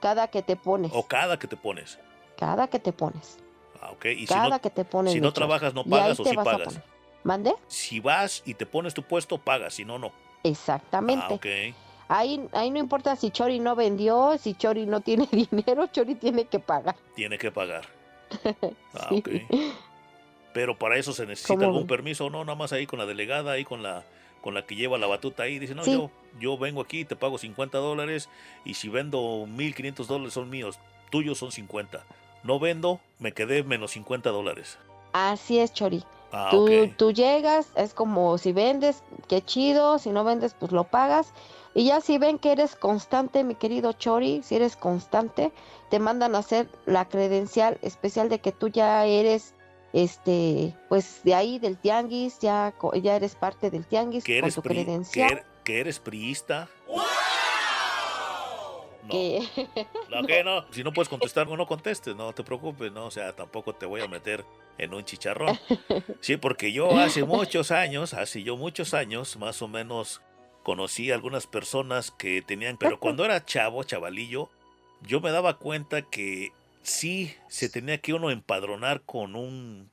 [0.00, 1.98] cada que te pones, ¿O cada que te pones?
[2.36, 3.38] cada que te pones,
[3.80, 4.06] Ah, ok.
[4.06, 5.12] Y si cada no, que te pones.
[5.12, 6.80] si no trabajas, ¿no pagas o sí a pagas?
[7.24, 7.52] ¿Mande?
[7.68, 10.12] Si vas y te pones tu puesto, pagas, si no, no.
[10.44, 11.24] Exactamente.
[11.28, 11.46] Ah, ok.
[12.12, 16.44] Ahí, ahí no importa si Chori no vendió, si Chori no tiene dinero, Chori tiene
[16.44, 16.94] que pagar.
[17.14, 17.86] Tiene que pagar.
[18.94, 19.18] Ah, Sí.
[19.18, 19.28] ok.
[20.52, 23.52] Pero para eso se necesita ¿Cómo algún permiso, no, nada más ahí con la delegada,
[23.52, 24.04] ahí con la
[24.42, 25.92] con la que lleva la batuta ahí, dice, no, Sí.
[25.92, 26.10] yo,
[26.40, 28.28] yo vengo aquí, te pago 50 dólares
[28.64, 30.80] y si vendo 1500 dólares son míos,
[31.10, 32.04] tuyos son 50.
[32.42, 34.78] No vendo, me quedé menos 50 dólares.
[35.12, 36.02] Así es, Chori.
[36.32, 40.84] Ah, tú, tú llegas, es como si vendes, qué chido, si no vendes, pues lo
[40.84, 41.32] pagas.
[41.74, 45.52] Y ya si ven que eres constante, mi querido Chori, si eres constante,
[45.90, 49.54] te mandan a hacer la credencial especial de que tú ya eres,
[49.94, 54.76] este, pues de ahí del tianguis, ya, ya eres parte del tianguis con tu pri-
[54.76, 55.30] que, credencial.
[55.32, 56.68] er- que eres priista.
[59.04, 59.08] No.
[59.10, 59.48] que-
[60.10, 60.64] No, que no.
[60.72, 64.00] Si no puedes contestar, no contestes, no te preocupes, no, o sea, tampoco te voy
[64.00, 64.44] a meter
[64.78, 65.58] en un chicharrón.
[66.20, 70.20] Sí, porque yo hace muchos años, hace yo muchos años, más o menos,
[70.62, 74.48] conocí a algunas personas que tenían, pero cuando era chavo, chavalillo,
[75.06, 76.52] yo me daba cuenta que
[76.82, 79.90] sí se tenía que uno empadronar con un,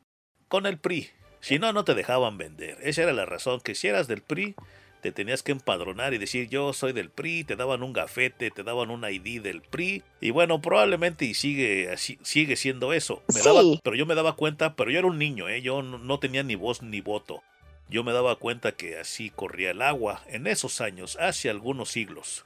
[0.48, 1.10] con el PRI.
[1.41, 2.78] Si no, no te dejaban vender.
[2.84, 4.56] Esa era la razón, que si eras del PRI,
[5.02, 8.64] te tenías que empadronar y decir yo soy del PRI, te daban un gafete, te
[8.64, 13.24] daban un ID del PRI y bueno, probablemente y sigue así, sigue siendo eso.
[13.34, 13.80] Me daba- Sí.
[13.82, 15.62] pero yo me daba cuenta, pero yo era un niño, ¿eh?
[15.62, 17.41] yo no, no tenía ni voz ni voto.
[17.90, 22.44] Yo me daba cuenta que así corría el agua en esos años, hace algunos siglos.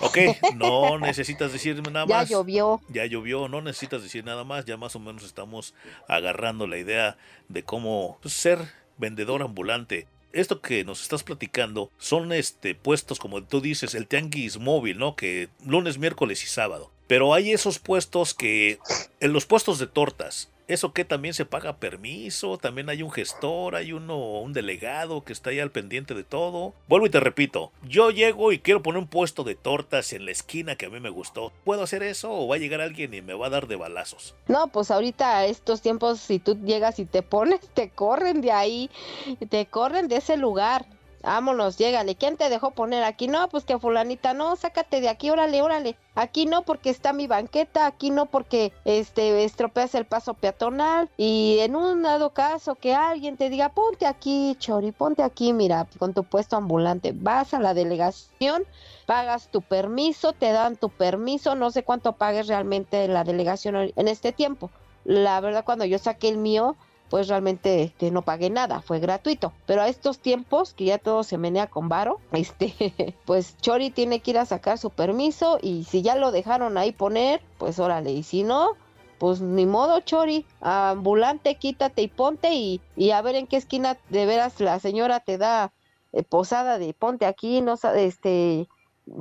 [0.00, 0.18] Ok,
[0.56, 2.28] no necesitas decirme nada ya más.
[2.28, 2.80] llovió.
[2.88, 5.74] Ya llovió, no necesitas decir nada más, ya más o menos estamos
[6.08, 7.16] agarrando la idea
[7.48, 8.58] de cómo ser
[8.96, 10.06] vendedor ambulante.
[10.32, 15.14] Esto que nos estás platicando son este puestos como tú dices, el tianguis móvil, ¿no?
[15.14, 16.90] Que lunes, miércoles y sábado.
[17.06, 18.78] Pero hay esos puestos que
[19.20, 23.76] en los puestos de tortas, eso que también se paga permiso, también hay un gestor,
[23.76, 26.74] hay uno, un delegado que está ahí al pendiente de todo.
[26.88, 30.32] Vuelvo y te repito, yo llego y quiero poner un puesto de tortas en la
[30.32, 31.52] esquina que a mí me gustó.
[31.64, 34.34] ¿Puedo hacer eso o va a llegar alguien y me va a dar de balazos?
[34.48, 38.90] No, pues ahorita estos tiempos, si tú llegas y te pones, te corren de ahí,
[39.48, 40.86] te corren de ese lugar.
[41.22, 42.16] Vámonos, llégale.
[42.16, 43.28] ¿Quién te dejó poner aquí?
[43.28, 45.96] No, pues que fulanita, no, sácate de aquí, órale, órale.
[46.16, 51.58] Aquí no porque está mi banqueta, aquí no porque este estropeas el paso peatonal y
[51.60, 56.12] en un dado caso que alguien te diga, ponte aquí, Chori, ponte aquí, mira, con
[56.12, 57.12] tu puesto ambulante.
[57.14, 58.64] Vas a la delegación,
[59.06, 64.08] pagas tu permiso, te dan tu permiso, no sé cuánto pagues realmente la delegación en
[64.08, 64.70] este tiempo.
[65.04, 66.76] La verdad, cuando yo saqué el mío,
[67.12, 69.52] pues realmente este, no pagué nada, fue gratuito.
[69.66, 74.20] Pero a estos tiempos, que ya todo se menea con varo, este, pues Chori tiene
[74.20, 78.12] que ir a sacar su permiso y si ya lo dejaron ahí poner, pues órale,
[78.12, 78.78] y si no,
[79.18, 83.98] pues ni modo, Chori, ambulante, quítate y ponte y, y a ver en qué esquina
[84.08, 85.74] de veras la señora te da
[86.14, 88.68] eh, posada de ponte aquí, no sabe, este,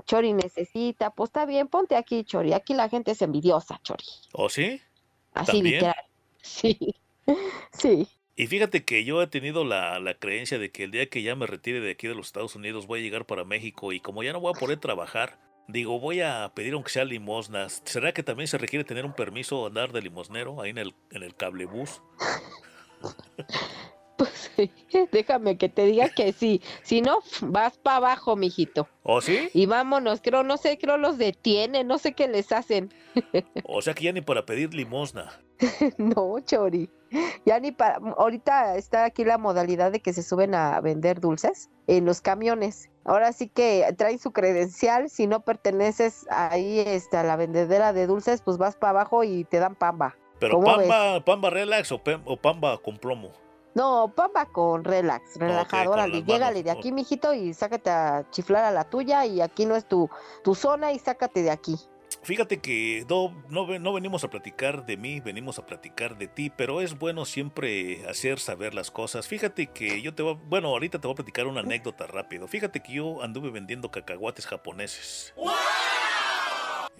[0.05, 4.05] Chori necesita, pues está bien, ponte aquí, Chori, aquí la gente es envidiosa, Chori.
[4.31, 4.79] ¿O sí?
[5.33, 5.73] Así ¿También?
[5.73, 5.95] literal.
[6.43, 6.95] Sí.
[7.71, 8.07] Sí.
[8.35, 11.35] Y fíjate que yo he tenido la, la creencia de que el día que ya
[11.35, 14.23] me retire de aquí de los Estados Unidos voy a llegar para México y como
[14.23, 17.81] ya no voy a poder trabajar, digo, voy a pedir aunque sea limosnas.
[17.85, 21.23] ¿Será que también se requiere tener un permiso andar de limosnero ahí en el, en
[21.23, 22.01] el cablebús?
[25.11, 26.61] Déjame que te diga que sí.
[26.83, 28.87] Si no, vas para abajo, mijito.
[29.03, 29.49] ¿O sí?
[29.53, 32.93] Y vámonos, creo, no sé, creo los detienen, no sé qué les hacen.
[33.65, 35.31] O sea que ya ni para pedir limosna.
[35.97, 36.89] no, Chori.
[37.45, 37.99] Ya ni para.
[38.17, 42.89] Ahorita está aquí la modalidad de que se suben a vender dulces en los camiones.
[43.03, 45.09] Ahora sí que traen su credencial.
[45.09, 49.43] Si no perteneces ahí este, a la vendedera de dulces, pues vas para abajo y
[49.43, 50.15] te dan pamba.
[50.39, 53.31] ¿Pero pamba, pamba relax o, o pamba con plomo?
[53.73, 55.91] No, pamba con relax, relajado.
[55.91, 59.25] Órale, las llégale de aquí, mijito, y sácate a chiflar a la tuya.
[59.25, 60.09] Y aquí no es tu,
[60.43, 61.77] tu zona y sácate de aquí.
[62.23, 66.81] Fíjate que no, no venimos a platicar de mí, venimos a platicar de ti, pero
[66.81, 69.27] es bueno siempre hacer saber las cosas.
[69.27, 72.47] Fíjate que yo te voy, bueno, ahorita te voy a platicar una anécdota rápido.
[72.47, 75.33] Fíjate que yo anduve vendiendo cacahuates japoneses.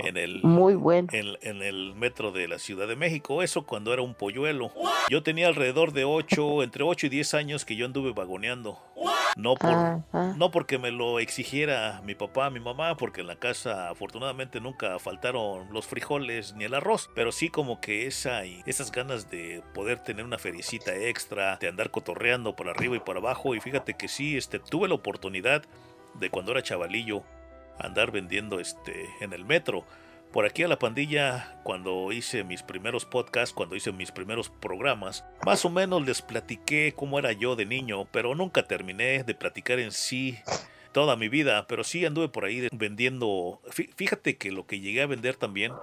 [0.04, 1.08] En el, Muy bueno.
[1.12, 4.72] en, en el metro de la Ciudad de México, eso cuando era un polluelo.
[5.10, 8.80] Yo tenía alrededor de 8, entre 8 y 10 años que yo anduve vagoneando.
[9.38, 10.34] No por, Ah, ah.
[10.36, 15.00] no porque me lo exigiera mi papá, mi mamá, porque en la casa afortunadamente nunca
[15.00, 19.64] faltaron los frijoles ni el arroz, pero sí como que esa y esas ganas de
[19.74, 23.94] poder tener una feriecita extra, de andar cotorreando por arriba y por abajo y fíjate
[23.94, 25.64] que sí, este tuve la oportunidad
[26.16, 27.24] de cuando era chavalillo
[27.82, 29.86] andar vendiendo este en el metro.
[30.32, 35.26] Por aquí a la pandilla, cuando hice mis primeros podcasts, cuando hice mis primeros programas,
[35.46, 39.80] más o menos les platiqué cómo era yo de niño, pero nunca terminé de platicar
[39.80, 40.38] en sí
[40.94, 43.60] toda mi vida, pero sí anduve por ahí vendiendo.
[43.66, 45.74] fí- Fíjate que lo que llegué a vender también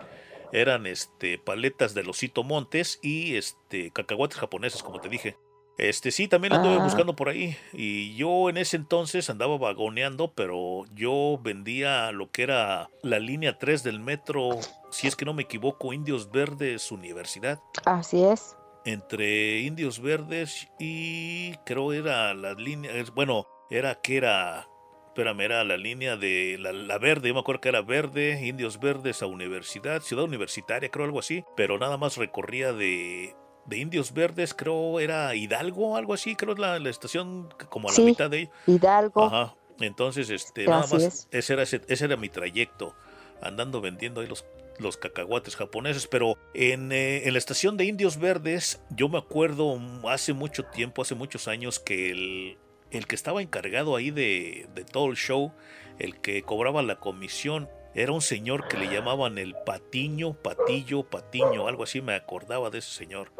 [0.50, 5.36] eran este paletas de losito montes y este cacahuates japoneses, como te dije.
[5.78, 6.82] Este sí, también anduve Ah.
[6.84, 7.56] buscando por ahí.
[7.72, 13.58] Y yo en ese entonces andaba vagoneando, pero yo vendía lo que era la línea
[13.58, 14.58] 3 del metro,
[14.90, 17.60] si es que no me equivoco, Indios Verdes Universidad.
[17.84, 18.56] Así es.
[18.84, 24.66] Entre Indios Verdes y creo era la línea, bueno, era que era,
[25.08, 28.80] espérame, era la línea de la, la verde, yo me acuerdo que era verde, Indios
[28.80, 33.34] Verdes a Universidad, Ciudad Universitaria, creo algo así, pero nada más recorría de,
[33.68, 37.92] de Indios Verdes, creo era Hidalgo, algo así, creo es la, la estación como a
[37.92, 38.50] la mitad de.
[38.66, 39.24] Hidalgo.
[39.24, 39.54] Ajá.
[39.80, 41.28] Entonces, este, nada más, es.
[41.30, 42.94] ese era, ese, ese era mi trayecto,
[43.42, 44.44] andando vendiendo ahí los,
[44.78, 46.06] los cacahuates japoneses.
[46.06, 49.78] Pero en, eh, en la estación de Indios Verdes, yo me acuerdo
[50.08, 52.58] hace mucho tiempo, hace muchos años, que el,
[52.90, 55.52] el que estaba encargado ahí de, de todo el show,
[55.98, 61.66] el que cobraba la comisión, era un señor que le llamaban el Patiño, Patillo, Patiño,
[61.68, 63.32] algo así me acordaba de ese señor.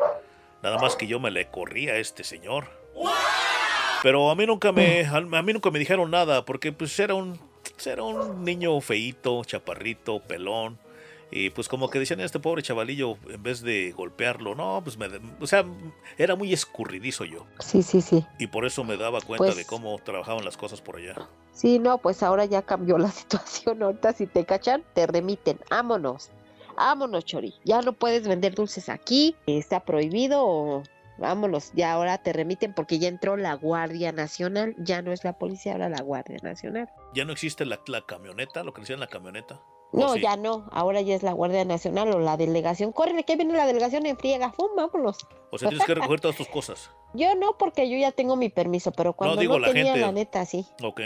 [0.63, 2.67] Nada más que yo me le corría a este señor.
[4.03, 7.39] Pero a mí nunca me, a mí nunca me dijeron nada, porque pues era un,
[7.85, 10.79] era un niño feíto, chaparrito, pelón.
[11.31, 15.09] Y pues como que decían, este pobre chavalillo, en vez de golpearlo, no, pues me,
[15.41, 15.65] o sea,
[16.17, 17.45] era muy escurridizo yo.
[17.59, 18.25] Sí, sí, sí.
[18.39, 21.15] Y por eso me daba cuenta Pues- de cómo trabajaban las cosas por allá.
[21.53, 23.83] Sí, no, pues ahora ya cambió la situación.
[23.83, 25.59] Ahorita si te cachan, te remiten.
[25.71, 26.31] Vámonos.
[26.77, 27.55] Vámonos, Chori.
[27.65, 29.35] Ya no puedes vender dulces aquí.
[29.47, 30.83] Está prohibido o
[31.19, 31.73] vámonos.
[31.75, 34.77] Ya ahora te remiten porque ya entró la Guardia Nacional.
[34.79, 36.89] Ya no es la policía, ahora la Guardia Nacional.
[37.15, 39.61] Ya no existe la, la camioneta, lo que decían la camioneta.
[39.93, 40.21] ¿O No, sí?
[40.21, 40.69] ya no.
[40.71, 42.93] Ahora ya es la Guardia Nacional o la delegación.
[42.93, 44.53] Corre, que viene la delegación en friega.
[44.53, 44.69] ¡Fum!
[44.77, 45.19] Vámonos.
[45.51, 46.91] O sea, tienes que recoger todas tus cosas.
[47.15, 50.01] Yo no, porque yo ya tengo mi permiso, pero cuando no, digo, la tenía, gente.
[50.01, 50.67] la neta, sí.
[50.83, 51.01] Ok.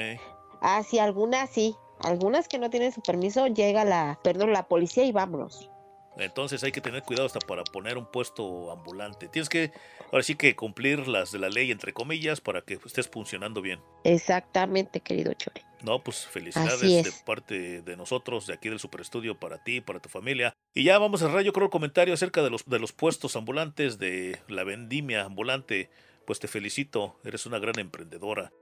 [0.60, 1.76] Ah, sí, algunas sí.
[2.00, 5.70] Algunas que no tienen su permiso, llega la, perdón, la policía y vámonos.
[6.16, 9.28] Entonces hay que tener cuidado hasta para poner un puesto ambulante.
[9.28, 9.72] Tienes que,
[10.10, 13.80] ahora sí que cumplir las de la ley, entre comillas, para que estés funcionando bien.
[14.04, 15.62] Exactamente, querido Chori.
[15.82, 20.00] No, pues felicidades de parte de nosotros, de aquí del Super Estudio, para ti, para
[20.00, 20.54] tu familia.
[20.74, 23.36] Y ya vamos a cerrar, yo creo, el comentario acerca de los, de los puestos
[23.36, 25.90] ambulantes, de la vendimia ambulante.
[26.26, 28.52] Pues te felicito, eres una gran emprendedora.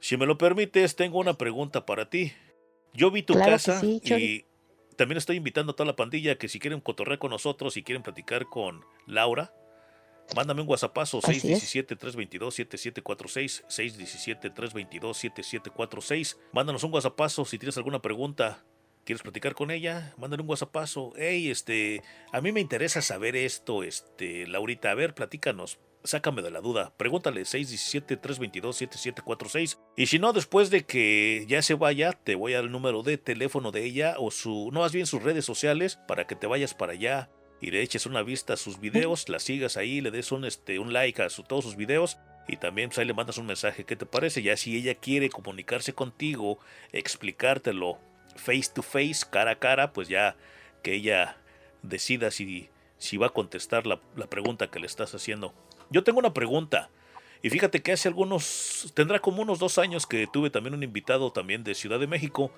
[0.00, 2.32] Si me lo permites, tengo una pregunta para ti.
[2.94, 4.44] Yo vi tu Claro casa sí, y
[4.96, 8.02] también estoy invitando a toda la pandilla que si quieren cotorrear con nosotros, si quieren
[8.02, 9.52] platicar con Laura,
[10.34, 11.74] mándame un WhatsAppazo Así es.
[11.74, 16.38] 617-322-7746, 617-322-7746.
[16.52, 18.64] Mándanos un WhatsAppazo si tienes alguna pregunta.
[19.04, 20.14] ¿Quieres platicar con ella?
[20.18, 21.12] Mándale un WhatsAppazo.
[21.16, 22.02] Hey, este,
[22.32, 24.90] a mí me interesa saber esto, este, Laurita.
[24.90, 25.80] A ver, platícanos.
[26.04, 26.92] Sácame de la duda.
[26.96, 29.78] Pregúntale 617-322-7746.
[29.96, 33.70] Y si no, después de que ya se vaya, te voy al número de teléfono
[33.70, 36.92] de ella o su, no más bien sus redes sociales para que te vayas para
[36.92, 37.28] allá
[37.60, 40.78] y le eches una vista a sus videos, la sigas ahí, le des un, este,
[40.78, 42.18] un like a su- todos sus videos
[42.48, 43.84] y también pues, ahí le mandas un mensaje.
[43.84, 44.42] ¿Qué te parece?
[44.42, 46.58] Ya si ella quiere comunicarse contigo,
[46.92, 47.98] explicártelo
[48.36, 50.36] face to face, cara a cara, pues ya
[50.82, 51.36] que ella
[51.82, 52.68] decida si,
[52.98, 55.52] si va a contestar la, la pregunta que le estás haciendo.
[55.90, 56.90] Yo tengo una pregunta.
[57.42, 61.32] Y fíjate que hace algunos, tendrá como unos dos años que tuve también un invitado
[61.32, 62.52] también de Ciudad de México.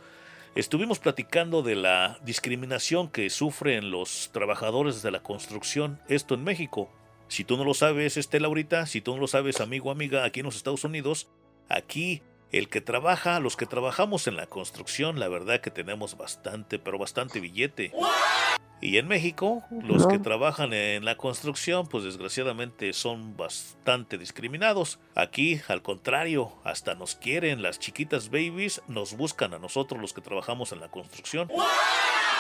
[0.55, 6.91] Estuvimos platicando de la discriminación que sufren los trabajadores de la construcción, esto en México.
[7.29, 10.41] Si tú no lo sabes, este Laurita, si tú no lo sabes, amigo amiga, aquí
[10.41, 11.31] en los Estados Unidos,
[11.71, 12.21] aquí
[12.53, 16.99] el que trabaja, los que trabajamos en la construcción, la verdad que tenemos bastante, pero
[16.99, 17.93] bastante billete.
[18.83, 24.99] Y en México, los que trabajan en la construcción, pues desgraciadamente son bastante discriminados.
[25.15, 30.21] Aquí, al contrario, hasta nos quieren las chiquitas babies, nos buscan a nosotros los que
[30.21, 31.49] trabajamos en la construcción.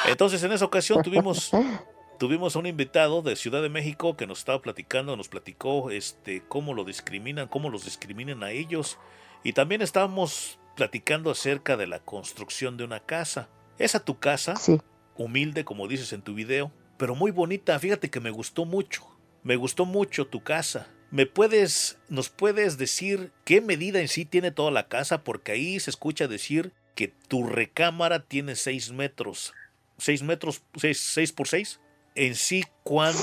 [0.04, 1.52] Entonces, en esa ocasión tuvimos
[2.18, 6.42] tuvimos a un invitado de Ciudad de México que nos estaba platicando, nos platicó este
[6.48, 8.98] cómo lo discriminan, cómo los discriminan a ellos
[9.44, 13.48] y también estábamos platicando acerca de la construcción de una casa.
[13.78, 14.56] ¿Es a tu casa?
[14.56, 14.80] Sí.
[15.16, 17.78] Humilde como dices en tu video, pero muy bonita.
[17.78, 19.06] Fíjate que me gustó mucho.
[19.42, 20.88] Me gustó mucho tu casa.
[21.10, 25.24] ¿Me puedes, nos puedes decir qué medida en sí tiene toda la casa?
[25.24, 29.52] Porque ahí se escucha decir que tu recámara tiene 6 metros.
[29.98, 30.62] ¿6 metros?
[30.74, 31.80] ¿6, por 6?
[32.14, 33.14] En sí, ¿cuán,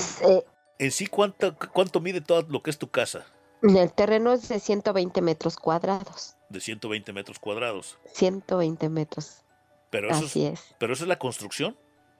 [0.78, 3.26] en sí cuánto, ¿cuánto mide todo lo que es tu casa?
[3.62, 6.36] El terreno es de 120 metros cuadrados.
[6.48, 7.98] De 120 metros cuadrados.
[8.14, 9.42] 120 metros.
[9.90, 10.74] Pero eso, Así es, es.
[10.78, 11.76] ¿Pero eso es la construcción?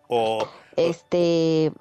[0.09, 0.47] O,
[0.77, 1.73] Este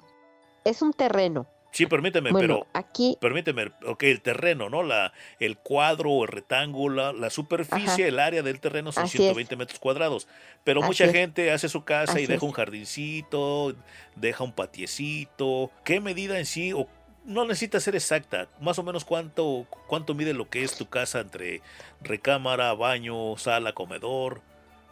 [0.64, 1.46] es un terreno.
[1.72, 4.82] sí, permíteme, Bueno, pero aquí permíteme, ok, el terreno, ¿no?
[4.84, 8.06] La, el cuadro o el rectángulo, la superficie, Ajá.
[8.06, 10.28] el área del terreno son Así 120 metros cuadrados.
[10.64, 11.12] Pero Así mucha es.
[11.12, 13.74] gente hace su casa y deja un jardincito,
[14.16, 15.70] deja un patiecito.
[15.84, 16.72] ¿Qué medida en sí?
[16.72, 16.86] O
[17.30, 18.48] no necesita ser exacta.
[18.60, 21.62] Más o menos cuánto, cuánto mide lo que es tu casa entre
[22.02, 24.40] recámara, baño, sala, comedor,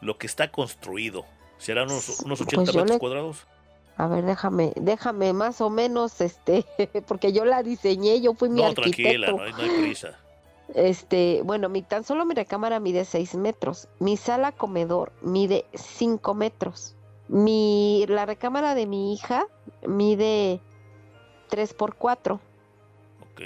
[0.00, 1.24] lo que está construido.
[1.58, 3.46] ¿Serán unos, unos 80 Pues metros le- cuadrados?
[3.96, 6.64] A ver, déjame, déjame más o menos, este,
[7.08, 8.92] porque yo la diseñé, yo fui mi No, arquitecto.
[9.02, 10.18] tranquila, no hay, no hay prisa.
[10.74, 13.88] Este, bueno, mi tan solo mi recámara mide 6 metros.
[13.98, 16.94] Mi sala comedor mide 5 metros.
[17.26, 19.46] Mi, la recámara de mi hija
[19.86, 20.60] mide
[21.48, 22.40] 3 por 4.
[23.32, 23.40] Ok.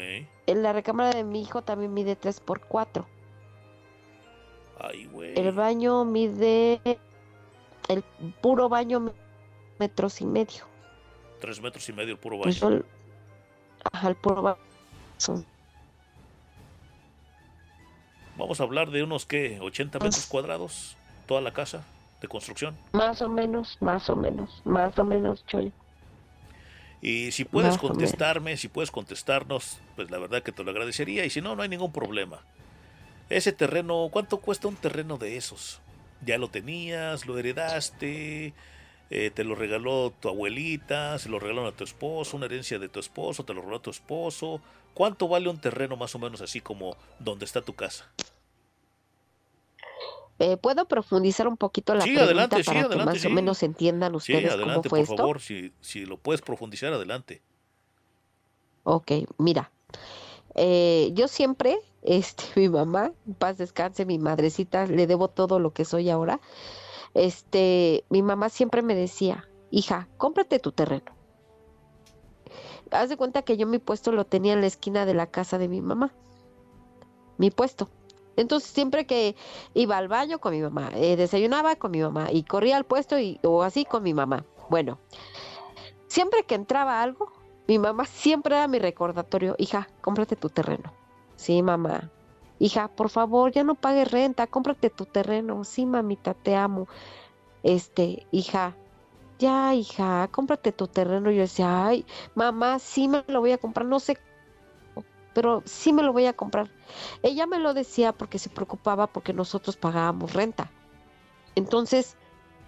[0.46, 3.06] La recámara de mi hijo también mide 3 por 4.
[4.80, 5.38] Ay, güey.
[5.38, 6.80] El baño mide,
[7.88, 8.02] el
[8.40, 9.12] puro baño me-
[9.78, 10.64] metros y medio.
[11.40, 12.52] Tres metros y medio el puro baño.
[12.60, 12.82] Pues
[13.92, 14.58] ajá, el puro baño.
[15.18, 15.46] son-
[18.36, 19.60] Vamos a hablar de unos, ¿qué?
[19.60, 20.96] ¿80 metros cuadrados?
[21.26, 21.84] Toda la casa
[22.20, 22.76] de construcción.
[22.92, 25.72] Más o menos, más o menos, más o menos, Choy.
[27.02, 31.24] Y si puedes contestarme, si puedes contestarnos, pues la verdad que te lo agradecería.
[31.24, 32.40] Y si no, no hay ningún problema.
[33.28, 35.80] Ese terreno, ¿cuánto cuesta un terreno de esos?
[36.24, 37.26] ¿Ya lo tenías?
[37.26, 38.54] ¿Lo heredaste?
[39.10, 41.18] eh, ¿Te lo regaló tu abuelita?
[41.18, 42.36] ¿Se lo regalaron a tu esposo?
[42.36, 43.44] ¿Una herencia de tu esposo?
[43.44, 44.62] ¿Te lo regaló tu esposo?
[44.94, 48.10] ¿Cuánto vale un terreno más o menos así como donde está tu casa?
[50.42, 53.62] Eh, ¿Puedo profundizar un poquito la Sí, pregunta adelante, sí, para que más o menos
[53.62, 55.16] entiendan ustedes adelante, cómo fue por esto?
[55.16, 55.40] favor.
[55.40, 57.42] Si, si lo puedes profundizar, adelante.
[58.82, 59.70] Ok, mira,
[60.56, 65.84] eh, yo siempre, este, mi mamá, paz descanse, mi madrecita, le debo todo lo que
[65.84, 66.40] soy ahora.
[67.14, 71.12] Este, mi mamá siempre me decía, hija, cómprate tu terreno.
[72.90, 75.56] Haz de cuenta que yo mi puesto lo tenía en la esquina de la casa
[75.58, 76.12] de mi mamá.
[77.38, 77.88] Mi puesto.
[78.36, 79.36] Entonces siempre que
[79.74, 83.18] iba al baño con mi mamá, eh, desayunaba con mi mamá y corría al puesto
[83.18, 84.44] y, o así con mi mamá.
[84.70, 84.98] Bueno,
[86.08, 87.32] siempre que entraba algo,
[87.68, 90.92] mi mamá siempre era mi recordatorio, hija, cómprate tu terreno.
[91.36, 92.10] Sí, mamá.
[92.58, 95.64] Hija, por favor, ya no pagues renta, cómprate tu terreno.
[95.64, 96.86] Sí, mamita, te amo.
[97.62, 98.76] Este, hija,
[99.38, 101.30] ya, hija, cómprate tu terreno.
[101.30, 104.18] Yo decía, ay, mamá, sí me lo voy a comprar, no sé,
[105.34, 106.70] pero sí me lo voy a comprar.
[107.22, 110.70] Ella me lo decía porque se preocupaba porque nosotros pagábamos renta.
[111.54, 112.16] Entonces,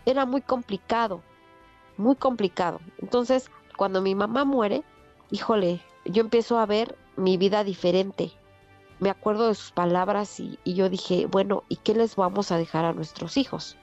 [0.06, 1.22] era muy complicado,
[1.96, 2.80] muy complicado.
[2.98, 4.82] Entonces, cuando mi mamá muere,
[5.30, 8.32] híjole, yo empiezo a ver mi vida diferente.
[9.00, 12.58] Me acuerdo de sus palabras y, y yo dije, bueno, ¿y qué les vamos a
[12.58, 13.76] dejar a nuestros hijos?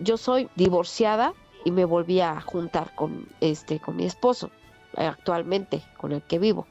[0.00, 1.34] Yo soy divorciada
[1.64, 4.50] y me volví a juntar con este con mi esposo
[4.96, 6.66] actualmente con el que vivo.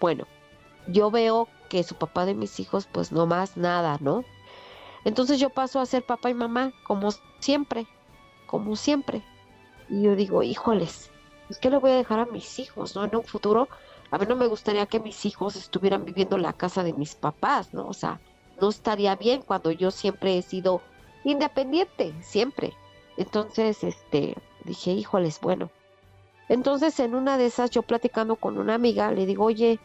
[0.00, 0.26] Bueno,
[0.88, 4.24] yo veo que su papá de mis hijos pues no más nada, ¿no?
[5.04, 7.86] Entonces yo paso a ser papá y mamá como siempre,
[8.46, 9.22] como siempre.
[9.88, 11.10] Y yo digo, híjoles,
[11.60, 13.04] ¿qué le voy a dejar a mis hijos, no?
[13.04, 13.68] En un futuro,
[14.10, 17.14] a mí no me gustaría que mis hijos estuvieran viviendo en la casa de mis
[17.14, 17.86] papás, ¿no?
[17.86, 18.20] O sea,
[18.60, 20.82] no estaría bien cuando yo siempre he sido
[21.24, 22.74] independiente, siempre.
[23.16, 25.70] Entonces, este, dije, híjoles, bueno.
[26.48, 29.78] Entonces, en una de esas, yo platicando con una amiga, le digo, oye,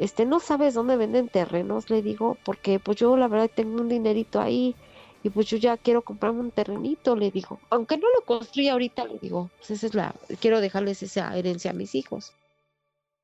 [0.00, 1.90] este, ¿no sabes dónde venden terrenos?
[1.90, 4.74] Le digo, porque pues yo la verdad tengo un dinerito ahí
[5.22, 7.60] y pues yo ya quiero comprarme un terrenito, le digo.
[7.68, 11.72] Aunque no lo construya ahorita, le digo, pues esa es la, quiero dejarles esa herencia
[11.72, 12.32] a mis hijos.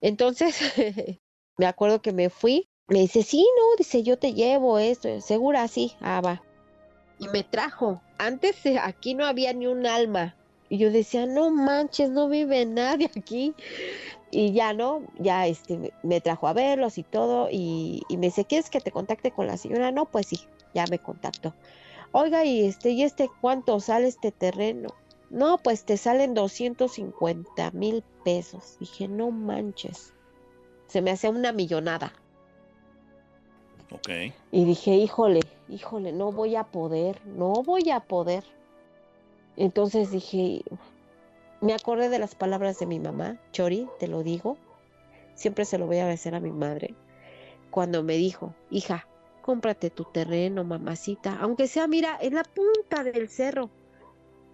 [0.02, 0.60] Entonces,
[1.56, 5.66] me acuerdo que me fui, me dice, sí, no, dice, yo te llevo esto, segura,
[5.68, 6.42] sí, ah, va.
[7.18, 8.02] Y me trajo.
[8.18, 10.36] Antes eh, aquí no había ni un alma.
[10.68, 13.54] Y yo decía, no manches, no vive nadie aquí.
[14.36, 17.48] Y ya no, ya este, me trajo a verlos y todo.
[17.50, 19.92] Y, y me dice, ¿quieres que te contacte con la señora?
[19.92, 20.40] No, pues sí,
[20.74, 21.54] ya me contactó.
[22.12, 24.90] Oiga, y este, ¿y este cuánto sale este terreno?
[25.30, 28.76] No, pues te salen 250 mil pesos.
[28.78, 30.12] Dije, no manches.
[30.86, 32.12] Se me hace una millonada.
[33.90, 34.34] Ok.
[34.52, 35.40] Y dije, híjole,
[35.70, 38.44] híjole, no voy a poder, no voy a poder.
[39.56, 40.62] Entonces dije,
[41.60, 44.58] me acordé de las palabras de mi mamá, Chori, te lo digo.
[45.34, 46.94] Siempre se lo voy a agradecer a mi madre.
[47.70, 49.06] Cuando me dijo, hija,
[49.42, 51.38] cómprate tu terreno, mamacita.
[51.40, 53.70] Aunque sea, mira, en la punta del cerro.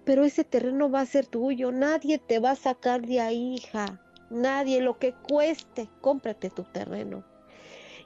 [0.05, 1.73] Pero ese terreno va a ser tuyo.
[1.73, 4.01] Nadie te va a sacar de ahí, hija.
[4.31, 7.25] Nadie, lo que cueste, cómprate tu terreno.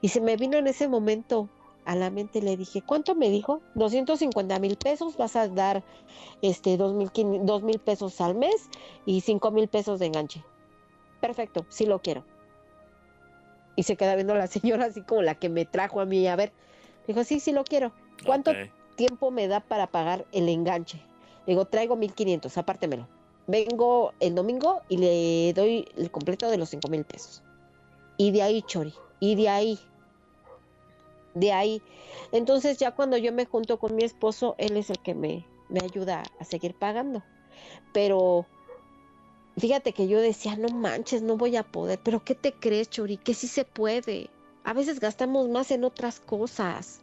[0.01, 1.48] Y se me vino en ese momento
[1.87, 3.63] a la mente, le dije, ¿cuánto me dijo?
[3.75, 5.85] 250 mil pesos, vas a dar
[6.43, 7.11] este dos mil,
[7.45, 8.69] dos mil pesos al mes
[9.07, 10.45] y cinco mil pesos de enganche.
[11.21, 12.25] Perfecto, sí lo quiero.
[13.77, 16.27] Y se queda viendo la señora así como la que me trajo a mí.
[16.27, 16.53] A ver,
[17.07, 17.93] dijo, sí, sí lo quiero.
[18.25, 18.53] ¿Cuánto
[18.97, 21.01] tiempo me da para pagar el enganche?
[21.47, 23.07] Digo, traigo 1500, apártemelo.
[23.47, 27.43] Vengo el domingo y le doy el completo de los cinco mil pesos.
[28.17, 29.79] Y de ahí, Chori, y de ahí,
[31.37, 31.83] de ahí.
[32.33, 35.81] Entonces ya cuando yo me junto con mi esposo, él es el que me, me
[35.81, 37.23] ayuda a seguir pagando.
[37.93, 38.47] Pero
[39.57, 42.01] fíjate que yo decía, no manches, no voy a poder.
[42.03, 43.19] Pero ¿qué te crees, Chori?
[43.19, 44.31] Que sí se puede.
[44.65, 47.01] A veces gastamos más en otras cosas.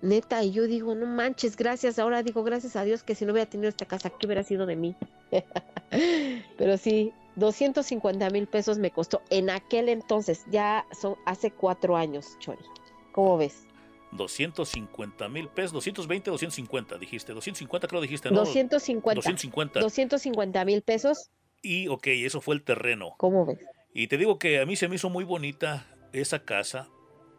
[0.00, 1.98] Neta, y yo digo, no manches, gracias.
[1.98, 4.66] Ahora digo, gracias a Dios que si no hubiera tenido esta casa, ¿qué hubiera sido
[4.66, 4.96] de mí?
[6.58, 12.36] Pero sí, 250 mil pesos me costó en aquel entonces, ya son hace cuatro años,
[12.40, 12.64] Chori.
[13.12, 13.66] ¿Cómo ves?
[14.12, 17.32] 250 mil pesos, 220, 250, dijiste.
[17.32, 18.40] 250 creo dijiste, ¿no?
[18.40, 19.14] 250.
[19.14, 19.80] 250.
[19.80, 21.30] 250 mil pesos,
[21.62, 23.14] Y ok, eso fue el terreno.
[23.18, 23.58] ¿cómo ves?
[23.94, 26.88] Y te digo que a mí se me hizo muy bonita esa casa.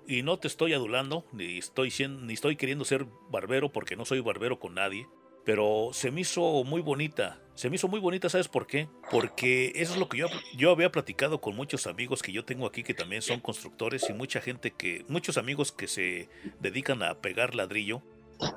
[0.08, 4.04] Y no te estoy adulando, ni estoy, sien- ni estoy queriendo ser barbero porque no
[4.06, 5.08] soy barbero con nadie.
[5.46, 7.40] Pero se me hizo muy bonita.
[7.56, 8.90] Se me hizo muy bonita, ¿sabes por qué?
[9.12, 12.66] Porque eso es lo que yo, yo había platicado con muchos amigos que yo tengo
[12.66, 16.30] aquí que también son constructores y mucha gente que, muchos amigos que se
[16.60, 18.02] dedican a pegar ladrillo.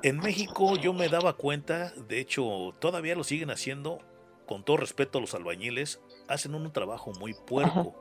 [0.01, 3.99] En México yo me daba cuenta, de hecho todavía lo siguen haciendo,
[4.47, 7.95] con todo respeto a los albañiles, hacen un trabajo muy puerco.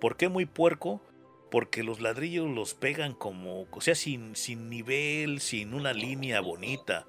[0.00, 1.02] ¿Por qué muy puerco?
[1.50, 7.06] Porque los ladrillos los pegan como, o sea, sin, sin nivel, sin una línea bonita.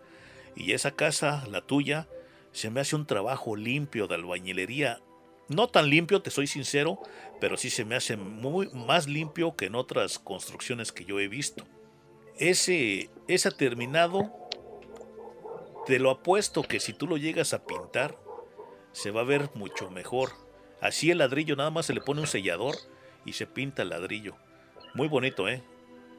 [0.60, 2.10] Y esa casa, la tuya,
[2.52, 5.02] se me hace un trabajo limpio de albañilería.
[5.48, 6.99] No tan limpio, te soy sincero,
[7.40, 11.30] pero sí se me hace muy más limpio que en otras construcciones que yo he
[11.30, 11.65] visto.
[12.38, 14.31] Ese, ese terminado,
[15.86, 18.19] te lo apuesto que si tú lo llegas a pintar,
[18.91, 20.31] se va a ver mucho mejor.
[20.81, 22.76] Así el ladrillo nada más se le pone un sellador
[23.26, 24.36] y se pinta el ladrillo.
[24.94, 25.64] Muy bonito, ¿eh?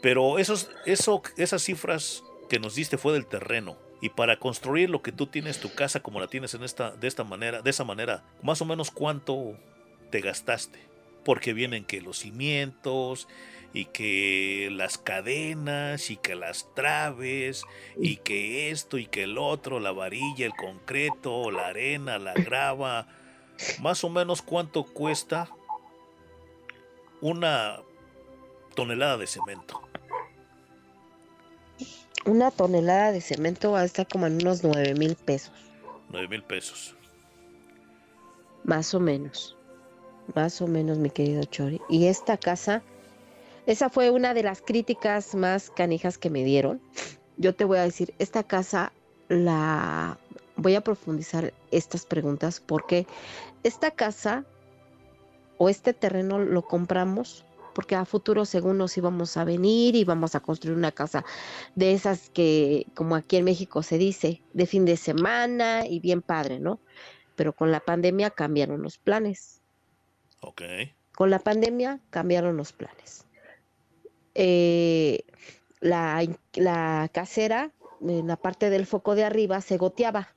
[0.01, 3.90] Pero esos, eso, esas cifras que nos diste fue del terreno.
[4.01, 7.07] Y para construir lo que tú tienes, tu casa como la tienes en esta, de
[7.07, 9.57] esta manera, de esa manera, más o menos cuánto,
[10.11, 10.79] te gastaste.
[11.25, 13.29] Porque vienen que los cimientos
[13.73, 17.65] y que las cadenas y que las traves
[17.97, 23.07] y que esto y que el otro, la varilla, el concreto, la arena, la grava.
[23.81, 25.51] Más o menos cuánto cuesta
[27.21, 27.81] una
[28.75, 29.90] tonelada de cemento.
[32.27, 35.53] Una tonelada de cemento va a estar como en unos 9 mil pesos.
[36.11, 36.95] 9 mil pesos.
[38.65, 39.57] Más o menos.
[40.35, 41.81] Más o menos, mi querido Chori.
[41.89, 42.83] Y esta casa,
[43.67, 46.81] esa fue una de las críticas más canijas que me dieron.
[47.37, 48.93] Yo te voy a decir, esta casa
[49.29, 50.19] la
[50.57, 53.07] voy a profundizar estas preguntas porque
[53.63, 54.45] esta casa
[55.57, 57.45] o este terreno lo compramos
[57.81, 61.24] porque a futuro según nos íbamos a venir y vamos a construir una casa
[61.74, 66.20] de esas que, como aquí en México se dice, de fin de semana y bien
[66.20, 66.78] padre, ¿no?
[67.36, 69.62] Pero con la pandemia cambiaron los planes.
[70.43, 70.61] Ok.
[71.15, 73.24] Con la pandemia cambiaron los planes.
[74.35, 75.20] Eh,
[75.81, 80.35] la, la casera, en la parte del foco de arriba, se goteaba.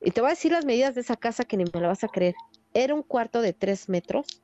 [0.00, 2.02] Y te voy a decir las medidas de esa casa que ni me la vas
[2.02, 2.34] a creer.
[2.72, 4.40] Era un cuarto de tres metros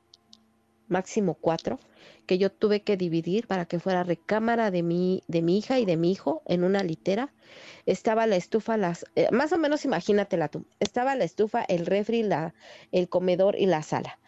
[0.91, 1.79] máximo cuatro,
[2.27, 5.85] que yo tuve que dividir para que fuera recámara de mi, de mi hija y
[5.85, 7.33] de mi hijo en una litera.
[7.85, 12.27] Estaba la estufa, las, eh, más o menos imagínatela tú, estaba la estufa, el refri,
[12.91, 14.19] el comedor y la sala.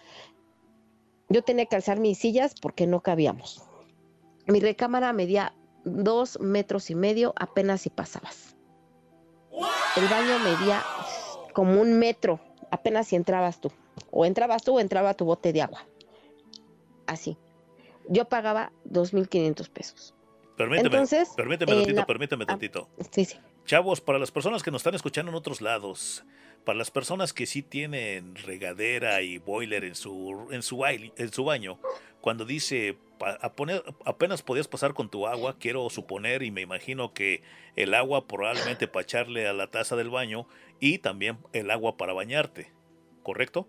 [1.30, 3.64] Yo tenía que alzar mis sillas porque no cabíamos.
[4.48, 5.54] Mi recámara medía
[5.86, 8.56] dos metros y medio apenas si pasabas.
[9.96, 10.84] El baño medía
[11.54, 12.40] como un metro
[12.72, 13.72] apenas si entrabas tú.
[14.12, 15.86] O entrabas tú o entraba tu bote de agua
[17.14, 17.38] así.
[18.10, 20.14] Yo pagaba 2.500 pesos.
[20.58, 22.90] Permíteme, Entonces, permíteme eh, tantito, la- permíteme tantito.
[23.12, 23.38] Sí, sí.
[23.66, 26.24] Chavos, para las personas que nos están escuchando en otros lados,
[26.66, 31.32] para las personas que sí tienen regadera y boiler en su, en su, baile- en
[31.32, 31.80] su baño,
[32.22, 32.98] cuando dice
[34.06, 37.42] apenas podías pasar con tu agua, quiero suponer y me imagino que
[37.78, 40.46] el agua probablemente para echarle a la taza del baño
[40.82, 42.72] y también el agua para bañarte,
[43.24, 43.68] ¿correcto?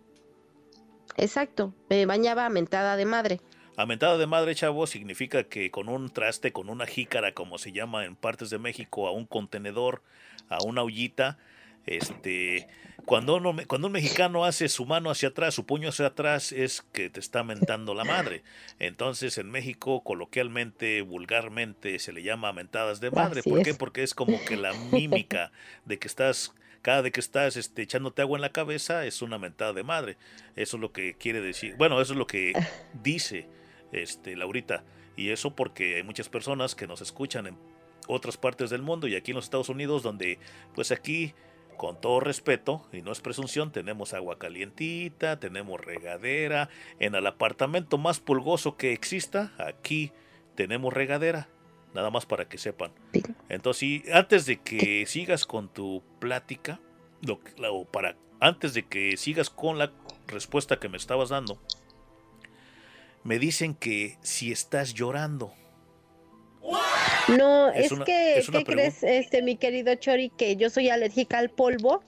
[1.16, 1.74] Exacto.
[1.88, 3.40] Me bañaba a mentada de madre.
[3.76, 8.04] Amentada de madre, chavo, significa que con un traste, con una jícara, como se llama
[8.04, 10.02] en partes de México, a un contenedor,
[10.48, 11.38] a una ollita,
[11.86, 12.68] este,
[13.04, 16.82] cuando, uno, cuando un mexicano hace su mano hacia atrás, su puño hacia atrás, es
[16.92, 18.42] que te está mentando la madre.
[18.78, 23.40] Entonces, en México, coloquialmente, vulgarmente, se le llama mentadas de madre.
[23.40, 23.74] Así ¿Por qué?
[23.74, 25.52] Porque es como que la mímica
[25.84, 26.54] de que estás
[26.84, 30.18] cada vez que estás este, echándote agua en la cabeza es una mentada de madre.
[30.54, 31.76] Eso es lo que quiere decir.
[31.78, 32.52] Bueno, eso es lo que
[33.02, 33.48] dice
[33.90, 34.84] este, Laurita.
[35.16, 37.56] Y eso porque hay muchas personas que nos escuchan en
[38.06, 40.38] otras partes del mundo y aquí en los Estados Unidos donde
[40.74, 41.32] pues aquí
[41.78, 47.96] con todo respeto y no es presunción tenemos agua calientita, tenemos regadera, en el apartamento
[47.96, 50.12] más pulgoso que exista aquí
[50.54, 51.48] tenemos regadera,
[51.94, 52.92] nada más para que sepan.
[53.54, 56.80] Entonces, sí, antes de que sigas con tu plática,
[57.22, 57.40] lo,
[57.72, 59.92] o para, antes de que sigas con la
[60.26, 61.58] respuesta que me estabas dando,
[63.22, 65.52] me dicen que si estás llorando.
[67.38, 70.30] No, Es es, una- que, es ¿qué crees, este, mi querido Chori?
[70.30, 72.02] Que yo soy alérgica al polvo.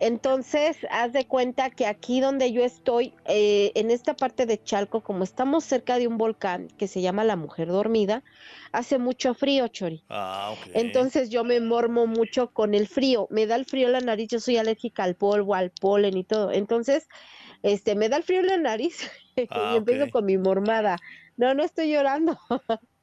[0.00, 5.02] Entonces, haz de cuenta que aquí donde yo estoy, eh, en esta parte de Chalco,
[5.02, 8.22] como estamos cerca de un volcán que se llama La Mujer Dormida,
[8.72, 10.02] hace mucho frío, Chori.
[10.08, 10.68] Ah, ok.
[10.74, 14.28] Entonces yo me mormo mucho con el frío, me da el frío en la nariz,
[14.28, 16.52] yo soy alérgica al polvo, al polen y todo.
[16.52, 17.08] Entonces,
[17.62, 19.10] este, me da el frío en la nariz
[19.50, 20.10] Ah, y empiezo ok.
[20.10, 20.98] con mi mormada.
[21.36, 22.38] No, no estoy llorando.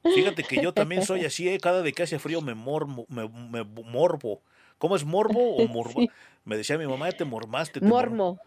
[0.08, 1.58] Fíjate que yo también soy así, ¿eh?
[1.58, 4.42] cada vez que hace frío me, mormo, me, me morbo.
[4.78, 6.00] ¿Cómo es morbo o morbo?
[6.00, 6.08] Sí.
[6.44, 7.80] Me decía mi mamá, ya te mormaste.
[7.80, 8.10] te mor-".
[8.10, 8.38] Mormo.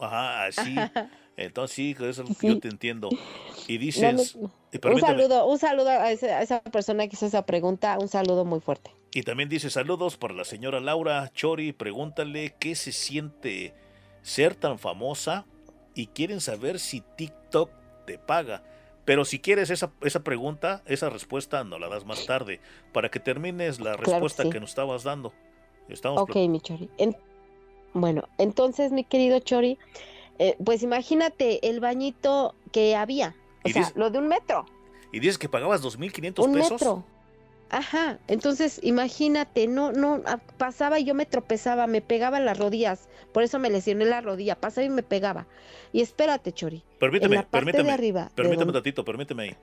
[0.00, 0.74] Ajá, así.
[1.36, 2.48] Entonces sí, eso es lo que Sí.
[2.48, 3.08] yo te entiendo.
[3.66, 7.14] Y No, no, dices, y un saludo, un saludo a esa, a esa persona que
[7.16, 8.90] hizo esa pregunta, un saludo muy fuerte.
[9.12, 13.72] y también dice saludos para la señora Laura Chori, pregúntale qué se siente
[14.22, 15.46] ser tan famosa
[15.94, 17.70] y quieren saber si TikTok
[18.06, 18.62] te paga.
[19.06, 22.60] Pero si quieres esa, esa pregunta, esa respuesta, no la das más tarde,
[22.92, 24.50] para que termines la Claro que respuesta sí.
[24.50, 25.32] que nos estabas dando.
[25.88, 26.90] Estamos Ok, mi Chori.
[26.98, 27.16] En-
[27.92, 29.78] bueno, entonces, mi querido Chori,
[30.38, 33.34] eh, pues imagínate el bañito que había.
[33.64, 34.66] O sea, lo de un metro.
[35.12, 36.72] Y dices que pagabas 2.500 Un pesos.
[36.72, 37.04] metro.
[37.70, 40.20] Ajá, entonces imagínate, no, no,
[40.58, 44.20] pasaba y yo me tropezaba, me pegaba en las rodillas, por eso me lesioné la
[44.20, 45.46] rodilla, pasaba y me pegaba.
[45.92, 47.84] Y espérate, Chori, Permíteme, en la parte permíteme.
[47.88, 49.56] de arriba, permíteme donde- tantito, permíteme ahí.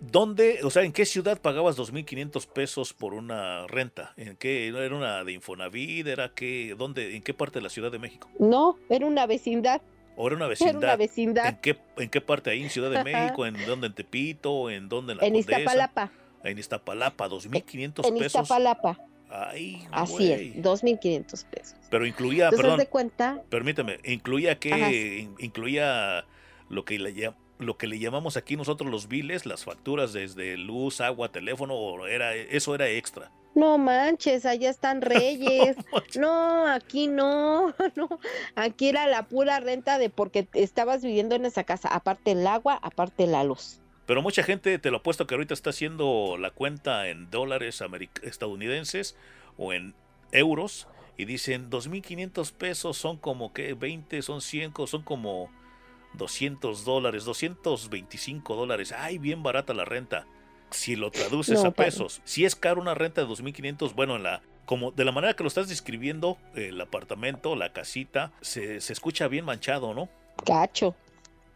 [0.00, 4.14] ¿Dónde, o sea, en qué ciudad pagabas 2.500 pesos por una renta?
[4.16, 4.66] ¿En qué?
[4.68, 6.06] ¿Era una de Infonavit?
[6.06, 6.74] ¿Era qué?
[6.76, 7.16] ¿Dónde?
[7.16, 8.28] ¿En qué parte de la Ciudad de México?
[8.38, 9.82] no, era una vecindad.
[10.16, 10.76] ¿O era una Era vecindad?
[10.76, 12.62] una vecindad ¿En qué, ¿En qué parte ahí?
[12.62, 13.44] ¿En Ciudad de México?
[13.46, 13.86] ¿En dónde?
[13.88, 14.70] ¿En Tepito?
[14.70, 15.12] ¿En dónde?
[15.12, 15.58] En la en Condesa?
[15.60, 16.12] Iztapalapa.
[16.44, 18.42] En Iztapalapa, 2.500 En pesos.
[18.42, 18.98] Iztapalapa.
[19.28, 21.78] Ay, Así es, 2.500 pesos.
[21.90, 26.24] Pero incluía, Entonces, perdón, de cuenta, permíteme, incluía que in- incluía
[26.68, 30.56] lo que le llam- lo que le llamamos aquí nosotros los biles, las facturas desde
[30.56, 33.30] luz, agua, teléfono, o era eso era extra.
[33.54, 35.76] no manches, allá están reyes.
[36.18, 38.20] No, aquí no, no.
[38.54, 42.78] Aquí era la pura renta de porque estabas viviendo en esa casa, aparte el agua,
[42.82, 43.80] aparte la luz.
[44.06, 47.80] Pero mucha gente, te lo apuesto que ahorita está haciendo la cuenta en dólares
[48.22, 49.16] estadounidenses
[49.56, 49.94] o en
[50.32, 55.50] euros y dicen 2.500 pesos son como que 20, son 100, son como
[56.14, 58.92] 200 dólares, 225 dólares.
[58.96, 60.26] Ay, bien barata la renta.
[60.70, 61.90] Si lo traduces No, a padre.
[61.90, 65.34] pesos, si es caro una renta de 2.500, bueno, en la, como de la manera
[65.34, 70.08] que lo estás describiendo, el apartamento, la casita, se, se escucha bien manchado, ¿no?
[70.46, 70.94] Gacho,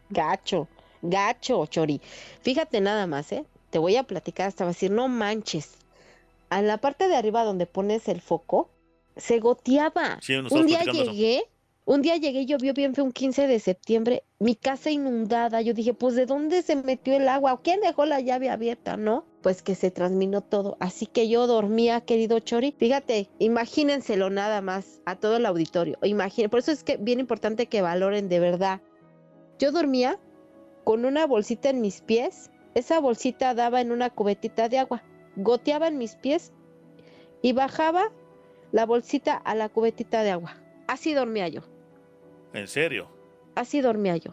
[0.09, 0.67] gacho,
[1.01, 2.01] gacho, Chori.
[2.41, 3.45] Fíjate nada más, ¿eh?
[3.69, 5.77] Te voy a platicar hasta decir, no manches.
[6.49, 8.69] A la parte de arriba donde pones el foco,
[9.15, 10.19] se goteaba.
[10.21, 10.91] Sí, un día eso.
[11.85, 15.61] Un día llegué, llovió bien fue un 15 de septiembre, mi casa inundada.
[15.61, 17.61] Yo dije, pues ¿de dónde se metió el agua?
[17.63, 18.97] ¿Quién dejó la llave abierta?
[18.97, 19.23] ¿No?
[19.43, 20.77] Pues que se transminó todo.
[20.79, 22.71] Así que yo dormía, querido Chori.
[22.71, 25.99] Fíjate, imagínenselo nada más a todo el auditorio.
[26.01, 28.81] Imaginen, por eso es que bien importante que valoren de verdad.
[29.59, 30.19] Yo dormía
[30.83, 32.49] con una bolsita en mis pies.
[32.73, 35.03] Esa bolsita daba en una cubetita de agua.
[35.35, 36.51] Goteaba en mis pies
[37.43, 38.11] y bajaba
[38.71, 40.57] la bolsita a la cubetita de agua.
[40.87, 41.74] Así dormía yo.
[42.55, 43.07] En serio.
[43.55, 44.31] Así dormía yo.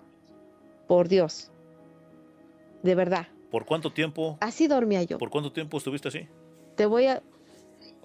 [0.87, 1.51] Por Dios.
[2.83, 3.29] De verdad.
[3.51, 4.39] ¿Por cuánto tiempo?
[4.41, 5.19] Así dormía yo.
[5.19, 6.29] ¿Por cuánto tiempo estuviste así?
[6.77, 7.23] Te voy a...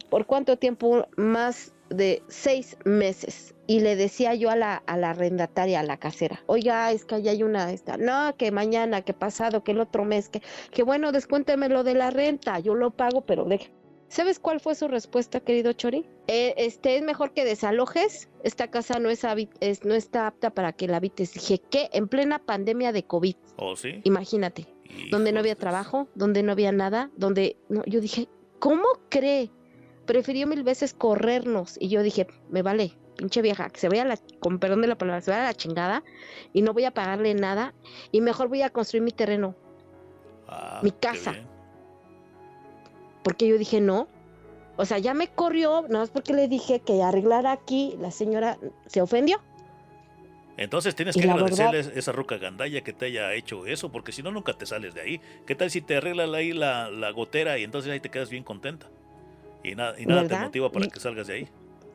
[0.10, 1.07] ¿Por cuánto tiempo?
[1.15, 3.56] Más de seis meses.
[3.68, 7.15] Y le decía yo a la, a la arrendataria, a la casera, oiga, es que
[7.15, 10.41] allá hay una, esta, no, que mañana, que pasado, que el otro mes, que,
[10.72, 13.69] que bueno, descuénteme lo de la renta, yo lo pago, pero deje.
[14.09, 16.05] ¿Sabes cuál fue su respuesta, querido Chori?
[16.27, 18.29] Eh, este es mejor que desalojes.
[18.43, 21.34] Esta casa no es, habi- es- no está apta para que la habites.
[21.34, 21.89] Dije, ¿qué?
[21.91, 23.35] En plena pandemia de COVID.
[23.57, 23.99] ¿Oh, sí?
[24.05, 24.65] Imagínate,
[25.11, 28.29] donde no había trabajo, donde no había nada, donde no, yo dije,
[28.59, 29.51] ¿cómo cree?
[30.05, 34.05] Prefirió mil veces corrernos y yo dije, me vale, pinche vieja, que se vaya a
[34.05, 36.03] la, con perdón de la palabra, se vaya a la chingada
[36.53, 37.73] y no voy a pagarle nada
[38.13, 39.53] y mejor voy a construir mi terreno,
[40.47, 41.35] Ah, mi qué casa.
[43.27, 44.07] Porque yo dije, no.
[44.75, 48.57] O sea, ya me corrió, nada más porque le dije que arreglara aquí, la señora
[48.85, 49.41] se ofendió.
[50.55, 54.23] Entonces tienes que agradecerle verdad- esa ruca gandalla que te haya hecho eso, porque si
[54.23, 55.21] no, nunca te sales de ahí.
[55.45, 58.43] ¿Qué tal si te arregla ahí la, la gotera y entonces ahí te quedas bien
[58.43, 58.87] contenta?
[59.63, 61.47] Y, nada y nada te motiva para que salgas de ahí.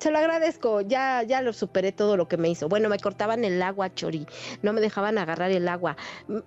[0.03, 2.69] Se lo agradezco, ya, ya lo superé todo lo que me hizo.
[2.69, 4.27] Bueno, me cortaban el agua, Chori,
[4.61, 5.97] no me dejaban agarrar el agua,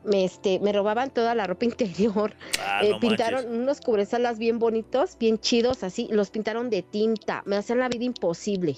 [0.04, 3.58] me, este, me robaban toda la ropa interior, Ah, Eh, no pintaron manches.
[3.62, 8.04] unos cubresalas bien bonitos, bien chidos, así, los pintaron de tinta, me hacían la vida
[8.04, 8.76] imposible.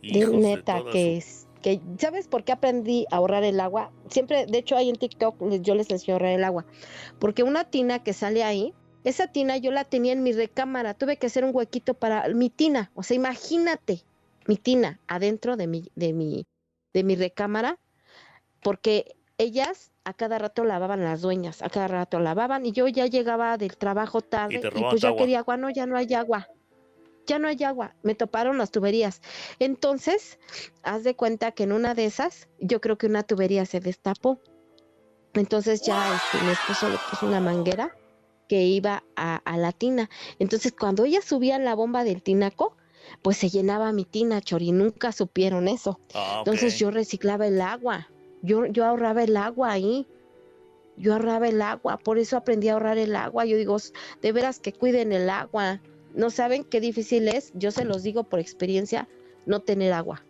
[0.00, 3.90] Hijos de neta que es que ¿sabes por qué aprendí a ahorrar el agua?
[4.10, 6.66] Siempre, de hecho, ahí en TikTok yo les enseño a ahorrar el agua,
[7.18, 11.16] porque una tina que sale ahí, esa tina yo la tenía en mi recámara, tuve
[11.16, 14.04] que hacer un huequito para mi tina, o sea, imagínate,
[14.46, 16.46] mi tina adentro de mi de mi
[16.92, 17.78] de mi recámara,
[18.62, 23.06] porque ellas a cada rato lavaban las dueñas, a cada rato lavaban y yo ya
[23.06, 25.18] llegaba del trabajo tarde y, robaban pues ya agua.
[25.18, 26.48] quería agua, no, ya no hay agua.
[27.26, 29.20] Ya no hay agua, me toparon las tuberías.
[29.60, 30.38] Entonces,
[30.82, 34.40] haz de cuenta que en una de esas, yo creo que una tubería se destapó.
[35.34, 37.96] Entonces ya este, mi esposo le puso una manguera
[38.48, 40.10] que iba a, a la tina.
[40.40, 42.76] Entonces, cuando ella subía la bomba del tinaco,
[43.22, 44.72] pues se llenaba mi tina, Chori.
[44.72, 45.98] Nunca supieron eso.
[46.14, 46.36] Ah.
[46.38, 48.08] Entonces yo reciclaba el agua.
[48.42, 50.06] Yo, yo ahorraba el agua ahí.
[50.96, 51.96] Yo ahorraba el agua.
[51.98, 53.44] Por eso aprendí a ahorrar el agua.
[53.46, 53.92] Yo digo, "S-
[54.22, 55.80] de veras que cuiden el agua.
[56.14, 57.52] No saben qué difícil es.
[57.54, 59.08] Yo se los digo por experiencia,
[59.46, 60.22] no tener agua.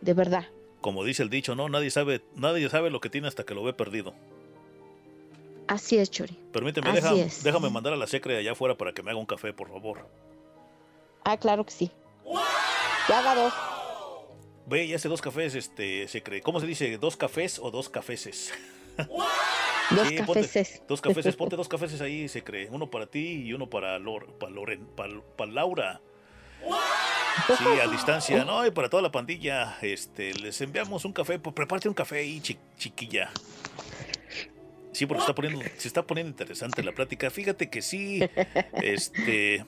[0.00, 0.44] De verdad.
[0.80, 1.68] Como dice el dicho, ¿no?
[1.68, 4.12] Nadie sabe, nadie sabe lo que tiene hasta que lo ve perdido.
[5.68, 6.36] Así es, Chori.
[6.52, 7.42] Permíteme, Así deja- es.
[7.44, 10.06] déjame mandar a la secre allá afuera para que me haga un café, por favor.
[11.24, 11.90] Ah, claro que sí.
[13.08, 13.52] Ya haga dos.
[14.66, 16.40] Ve, ya hace dos cafés, este, secre.
[16.40, 16.96] ¿Cómo se dice?
[16.98, 18.52] ¿Dos cafés o dos cafeses?
[19.90, 20.82] Dos Sí, ponte- cafeses.
[20.88, 22.68] dos cafeses, ponte dos cafeses ahí, secre.
[22.70, 26.00] Uno para ti y uno para, Lor, para, Loren, para, para Laura.
[27.58, 28.64] Sí, a distancia, ¿no?
[28.64, 31.38] Y para toda la pandilla, este, les enviamos un café.
[31.38, 33.30] Pues prepárate un café ahí, chi- chiquilla.
[34.92, 37.28] Sí, porque está poniendo, se está poniendo interesante la plática.
[37.30, 38.20] Fíjate que sí,
[38.82, 39.66] este,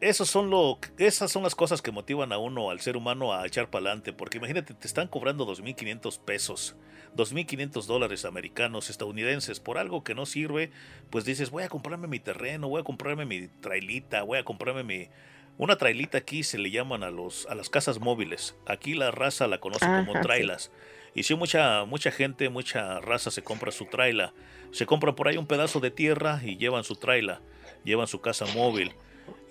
[0.00, 3.46] esos son lo, esas son las cosas que motivan a uno, al ser humano, a
[3.46, 4.12] echar para adelante.
[4.12, 6.76] Porque imagínate, te están cobrando 2.500 pesos,
[7.16, 10.70] 2.500 dólares americanos, estadounidenses, por algo que no sirve.
[11.10, 14.84] Pues dices, voy a comprarme mi terreno, voy a comprarme mi trailita, voy a comprarme
[14.84, 15.08] mi.
[15.56, 18.56] Una trailita aquí se le llaman a, los, a las casas móviles.
[18.66, 20.20] Aquí la raza la conoce como sí.
[20.22, 20.70] trailas.
[21.14, 24.32] Y si mucha, mucha gente, mucha raza se compra su traila.
[24.70, 27.40] Se compran por ahí un pedazo de tierra y llevan su traila,
[27.82, 28.94] llevan su casa móvil.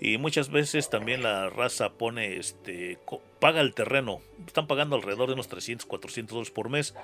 [0.00, 2.98] Y muchas veces también la raza pone, este,
[3.40, 4.20] paga el terreno.
[4.46, 6.94] Están pagando alrededor de unos 300, 400 dólares por mes.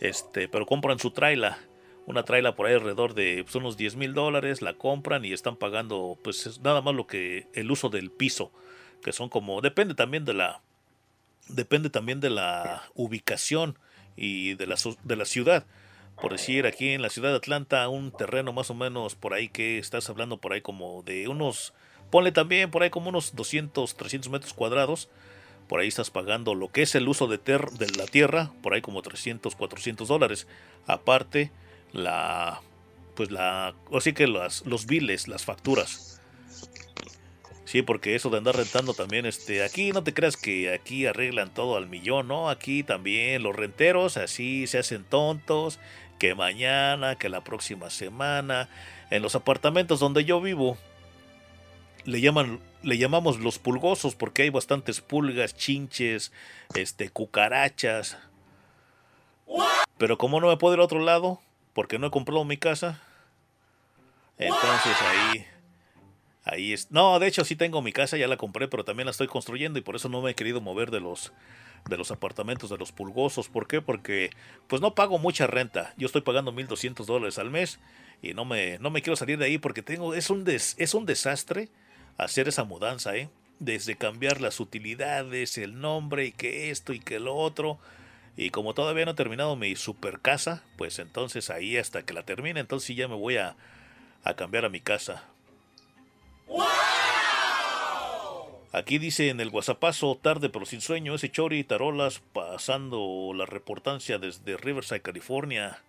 [0.00, 1.58] Este, pero compran su traila.
[2.06, 4.62] Una traila por ahí alrededor de pues, unos 10 mil dólares.
[4.62, 8.50] La compran y están pagando, pues es nada más lo que el uso del piso.
[9.02, 10.60] Que son como, depende también de la,
[11.48, 13.78] depende también de la ubicación
[14.16, 15.66] y de la, de la ciudad.
[16.20, 19.48] Por decir, aquí en la ciudad de Atlanta, un terreno más o menos por ahí
[19.48, 21.72] que estás hablando por ahí como de unos,
[22.10, 25.08] ponle también por ahí como unos 200, 300 metros cuadrados.
[25.68, 28.74] Por ahí estás pagando lo que es el uso de, ter- de la tierra, por
[28.74, 30.48] ahí como 300, 400 dólares.
[30.86, 31.52] Aparte,
[31.92, 32.60] la,
[33.14, 36.20] pues la, así que las, los biles, las facturas.
[37.64, 41.54] Sí, porque eso de andar rentando también, este, aquí no te creas que aquí arreglan
[41.54, 42.50] todo al millón, ¿no?
[42.50, 45.78] Aquí también los renteros así se hacen tontos,
[46.18, 48.68] que mañana, que la próxima semana,
[49.10, 50.76] en los apartamentos donde yo vivo,
[52.04, 56.32] le llaman, le llamamos los pulgosos porque hay bastantes pulgas, chinches,
[56.74, 58.18] este, cucarachas.
[59.98, 61.40] Pero como no me puedo ir a otro lado,
[61.72, 63.00] porque no he comprado mi casa,
[64.38, 65.46] entonces ahí
[66.42, 66.90] Ahí es.
[66.90, 69.78] No, de hecho sí tengo mi casa, ya la compré, pero también la estoy construyendo
[69.78, 71.32] y por eso no me he querido mover de los
[71.88, 73.48] de los apartamentos de los pulgosos.
[73.48, 73.82] ¿Por qué?
[73.82, 74.30] Porque
[74.66, 75.92] pues no pago mucha renta.
[75.98, 77.78] Yo estoy pagando 1200 dólares al mes
[78.22, 80.94] y no me no me quiero salir de ahí porque tengo es un des- es
[80.94, 81.68] un desastre
[82.16, 83.28] hacer esa mudanza, ¿eh?
[83.58, 87.78] Desde cambiar las utilidades, el nombre y que esto y que lo otro.
[88.36, 92.22] Y como todavía no he terminado mi super casa, pues entonces ahí hasta que la
[92.22, 93.56] termine, entonces ya me voy a,
[94.24, 95.24] a cambiar a mi casa.
[98.72, 104.18] Aquí dice en el WhatsAppazo, tarde pero sin sueño, ese Chori Tarolas pasando la reportancia
[104.18, 105.82] desde Riverside, California.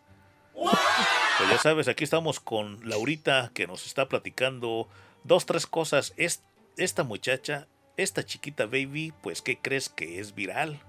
[0.54, 4.90] Pues ya sabes, aquí estamos con Laurita que nos está platicando
[5.24, 6.14] dos, tres cosas.
[6.18, 6.44] Es,
[6.78, 7.68] esta muchacha,
[7.98, 10.82] esta chiquita baby, pues ¿qué crees que es viral?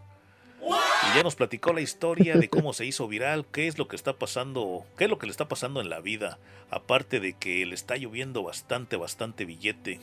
[0.62, 3.96] Y ya nos platicó la historia de cómo se hizo viral, qué es lo que
[3.96, 6.38] está pasando, qué es lo que le está pasando en la vida,
[6.70, 10.00] aparte de que le está lloviendo bastante, bastante billete.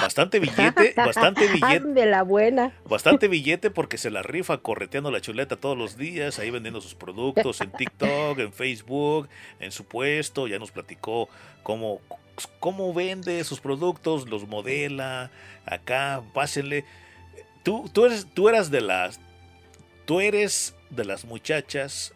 [0.00, 2.72] Bastante billete, bastante billete, De la buena.
[2.88, 6.94] bastante billete porque se la rifa correteando la chuleta todos los días, ahí vendiendo sus
[6.94, 9.28] productos en TikTok, en Facebook,
[9.60, 11.28] en su puesto, ya nos platicó
[11.62, 12.00] cómo,
[12.60, 15.30] cómo vende sus productos, los modela,
[15.66, 16.84] acá, pásenle.
[17.62, 19.20] Tú, tú, eres, tú eras de las,
[20.04, 22.14] tú eres de las muchachas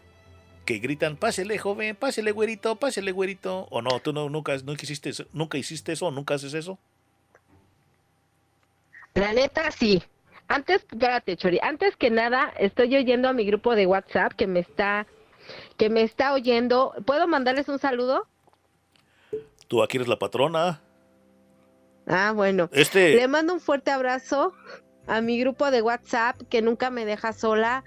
[0.65, 5.09] que gritan, pásele joven, pásele güerito, pásele güerito, o no, tú no, nunca, nunca hiciste
[5.09, 6.79] eso, nunca hiciste eso, nunca haces eso.
[9.13, 10.01] La neta, sí.
[10.47, 14.59] Antes, espérate, Chori, antes que nada, estoy oyendo a mi grupo de WhatsApp que me
[14.59, 15.07] está,
[15.77, 16.93] que me está oyendo.
[17.05, 18.27] ¿Puedo mandarles un saludo?
[19.67, 20.81] Tú aquí eres la patrona.
[22.07, 22.69] Ah, bueno.
[22.73, 24.53] Este- Le mando un fuerte abrazo
[25.07, 27.83] a mi grupo de WhatsApp que nunca me deja sola.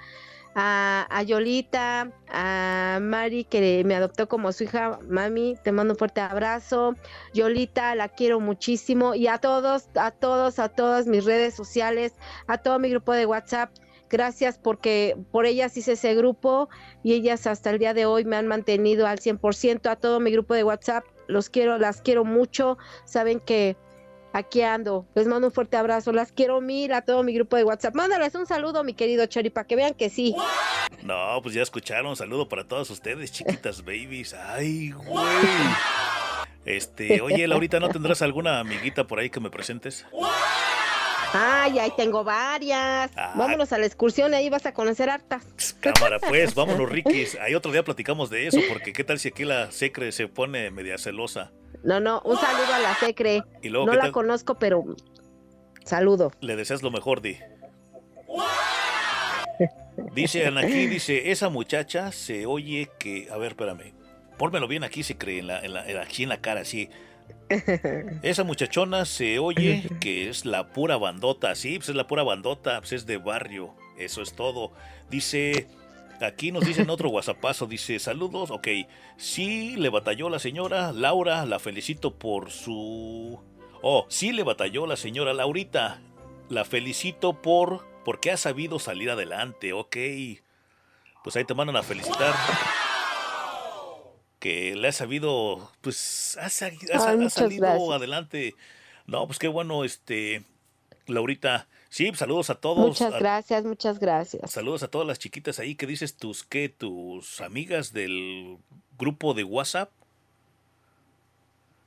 [0.59, 6.23] A, Yolita, a Mari que me adoptó como su hija, mami, te mando un fuerte
[6.23, 6.95] abrazo.
[7.35, 9.15] Yolita, la quiero muchísimo.
[9.15, 12.15] Y a todos, a todos, a todas mis redes sociales,
[12.47, 13.71] a todo mi grupo de WhatsApp.
[14.09, 16.71] Gracias porque por ellas hice ese grupo
[17.03, 19.91] y ellas hasta el día de hoy me han mantenido al 100%.
[19.91, 22.79] A todo mi grupo de WhatsApp, los quiero, las quiero mucho.
[23.05, 23.77] Saben que
[24.33, 25.07] aquí ando.
[25.15, 26.13] Les mando un fuerte abrazo.
[26.13, 27.95] Las quiero mil a todo mi grupo de WhatsApp.
[27.95, 30.35] Mándales un saludo, mi querido Chori, para que vean que sí.
[31.03, 32.17] No, pues ya escucharon.
[32.17, 34.35] Saludo para todas ustedes, chiquitas babies.
[34.35, 35.27] Ay, güey.
[36.65, 40.05] Este, oye, Laurita, ¿no tendrás alguna amiguita por ahí que me presentes?
[41.33, 43.11] Ay, ahí tengo varias.
[43.17, 43.35] Ah.
[43.37, 45.45] Vámonos a la excursión, ahí vas a conocer hartas.
[45.81, 47.37] Cámara, pues, vámonos, Rikis.
[47.41, 50.71] Ahí otro día platicamos de eso, porque qué tal si aquí la secre se pone
[50.71, 51.53] media celosa.
[51.85, 53.43] No, no, un saludo a la Secre.
[53.63, 54.13] Y luego, no ¿qué la tal?
[54.13, 54.85] conozco, pero
[55.85, 56.33] saludo.
[56.41, 57.39] Le deseas lo mejor, Di.
[60.13, 63.95] Dice aquí, dice, esa muchacha se oye que, a ver, espérame,
[64.39, 66.91] pónmelo bien aquí, se cree, la- en la- aquí en la cara, así.
[68.23, 72.79] Esa muchachona se oye que es la pura bandota, sí, pues es la pura bandota,
[72.81, 74.73] pues es de barrio, eso es todo.
[75.11, 75.69] Dice,
[76.21, 78.69] aquí nos dicen otro whatsappazo, dice, saludos, ok,
[79.17, 83.41] sí, le batalló la señora Laura, la felicito por su...
[83.83, 86.01] Oh, sí le batalló la señora Laurita.
[86.49, 89.97] La felicito por porque ha sabido salir adelante, ok.
[91.25, 92.35] Pues ahí te mandan a felicitar.
[94.47, 96.43] Que le ha sabido, pues, ha,
[97.17, 97.91] muchas salido gracias.
[97.91, 98.55] adelante.
[99.05, 100.45] No, pues qué bueno, este,
[101.09, 101.67] Laurita.
[101.89, 102.87] Sí, saludos a todos.
[102.87, 104.49] Muchas gracias, muchas gracias.
[104.49, 105.75] Saludos a todas las chiquitas ahí.
[105.75, 106.69] ¿Qué dices tus qué?
[106.69, 108.59] ¿Tus amigas del
[108.97, 109.91] grupo de WhatsApp?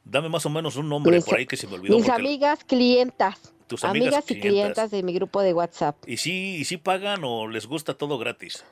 [0.03, 1.95] Dame más o menos un nombre Mis- por ahí que se me olvidó.
[1.95, 3.53] Mis amigas clientas.
[3.67, 4.51] Tus amigas amigas y clientas.
[4.51, 5.95] clientas de mi grupo de WhatsApp.
[6.05, 8.65] ¿Y sí, ¿Y sí pagan o les gusta todo gratis?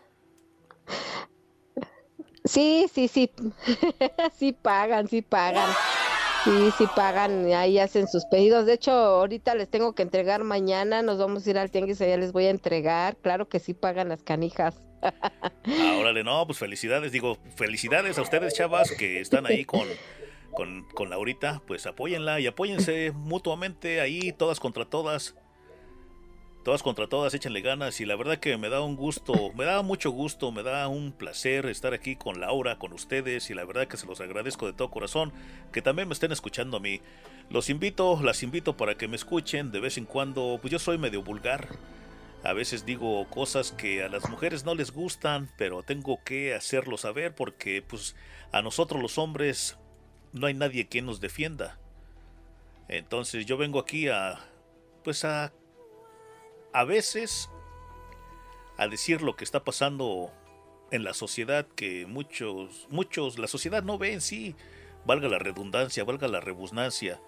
[2.47, 3.31] Sí, sí, sí.
[4.37, 5.69] sí pagan, sí pagan.
[6.43, 8.65] Sí, sí pagan, ahí hacen sus pedidos.
[8.65, 12.15] De hecho, ahorita les tengo que entregar mañana, nos vamos a ir al tianguis, allá
[12.17, 13.17] les voy a entregar.
[13.17, 14.81] Claro que sí pagan las canijas.
[15.01, 17.11] Ah, órale, no, pues felicidades.
[17.11, 19.87] Digo, felicidades a ustedes, chavas, que están ahí con,
[20.53, 21.61] con, con Laurita.
[21.67, 25.35] Pues apóyenla y apóyense mutuamente ahí, todas contra todas.
[26.67, 28.01] Todas contra todas, échenle ganas.
[28.01, 31.13] Y la verdad que me da un gusto, me da mucho gusto, me da un
[31.13, 33.49] placer estar aquí con Laura, con ustedes.
[33.49, 35.31] Y la verdad que se los agradezco de todo corazón
[35.71, 36.99] que también me estén escuchando a mí.
[37.49, 40.59] Los invito, las invito para que me escuchen de vez en cuando.
[40.61, 41.69] Pues yo soy medio vulgar.
[42.43, 46.97] A veces digo cosas que a las mujeres no les gustan, pero tengo que hacerlo
[46.97, 48.17] saber porque pues
[48.51, 49.77] a nosotros los hombres
[50.33, 51.79] no hay nadie quien nos defienda.
[52.89, 54.37] Entonces yo vengo aquí a
[55.05, 55.53] pues a
[56.73, 57.49] a veces
[58.77, 60.31] a decir lo que está pasando
[60.91, 64.55] en la sociedad que muchos muchos la sociedad no ve en sí,
[65.05, 67.19] valga la redundancia, valga la rebusnancia.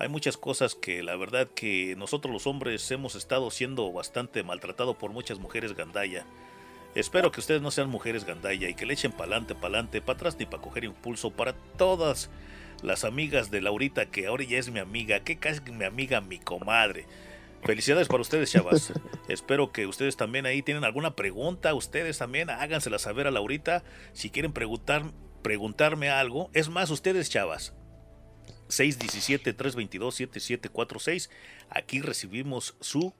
[0.00, 4.96] Hay muchas cosas que la verdad que nosotros los hombres hemos estado siendo bastante maltratados
[4.96, 6.24] por muchas mujeres gandalla.
[6.94, 10.36] Espero que ustedes no sean mujeres gandalla y que le echen pa'lante, pa'lante, para atrás
[10.38, 12.30] ni para coger impulso para todas
[12.82, 16.38] las amigas de Laurita que ahora ya es mi amiga, que casi mi amiga, mi
[16.38, 17.06] comadre.
[17.64, 18.92] Felicidades para ustedes, chavas.
[19.28, 21.74] Espero que ustedes también ahí tienen alguna pregunta.
[21.74, 23.84] Ustedes también hágansela saber a Laurita.
[24.12, 25.12] Si quieren preguntar,
[25.42, 26.50] preguntarme algo.
[26.54, 27.74] Es más, ustedes, chavas.
[28.68, 31.30] 617-322-7746.
[31.70, 33.12] Aquí recibimos su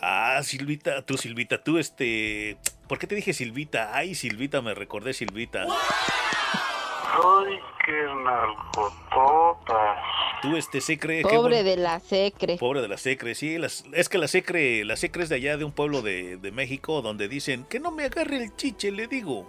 [0.02, 2.58] Ah, Silvita, tú Silvita, tú este...
[2.94, 3.90] ¿Por qué te dije Silvita?
[3.98, 5.64] Ay, Silvita, me recordé Silvita.
[5.64, 8.06] Ay, qué.
[10.44, 11.24] Tú este secre...
[11.24, 12.58] Pobre de la secre.
[12.60, 15.58] Pobre de la secre, sí, las- es que la secre, la secre es de allá
[15.58, 19.08] de un pueblo de, de México donde dicen que no me agarre el chiche, le
[19.08, 19.48] digo.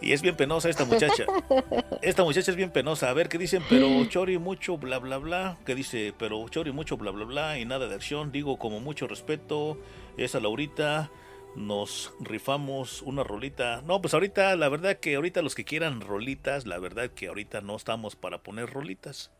[0.00, 1.24] Y es bien penosa esta muchacha.
[2.02, 3.10] Esta muchacha es bien penosa.
[3.10, 5.56] A ver qué dicen, pero Chori mucho bla bla bla.
[5.64, 8.32] Que dice, pero Chori mucho bla bla bla y nada de acción.
[8.32, 9.78] Digo, como mucho respeto.
[10.16, 11.10] Esa Laurita,
[11.58, 13.82] nos rifamos una rolita.
[13.82, 17.60] No, pues ahorita, la verdad que ahorita los que quieran rolitas, la verdad que ahorita
[17.60, 19.30] no estamos para poner rolitas.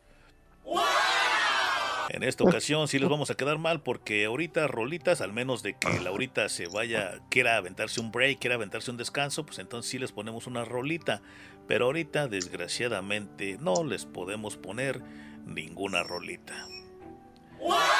[2.11, 5.74] En esta ocasión sí les vamos a quedar mal porque ahorita rolitas, al menos de
[5.74, 9.99] que Laurita se vaya, quiera aventarse un break, quiera aventarse un descanso, pues entonces sí
[9.99, 11.20] les ponemos una rolita.
[11.66, 15.03] Pero ahorita, desgraciadamente, no les podemos poner
[15.45, 16.66] ninguna rolita.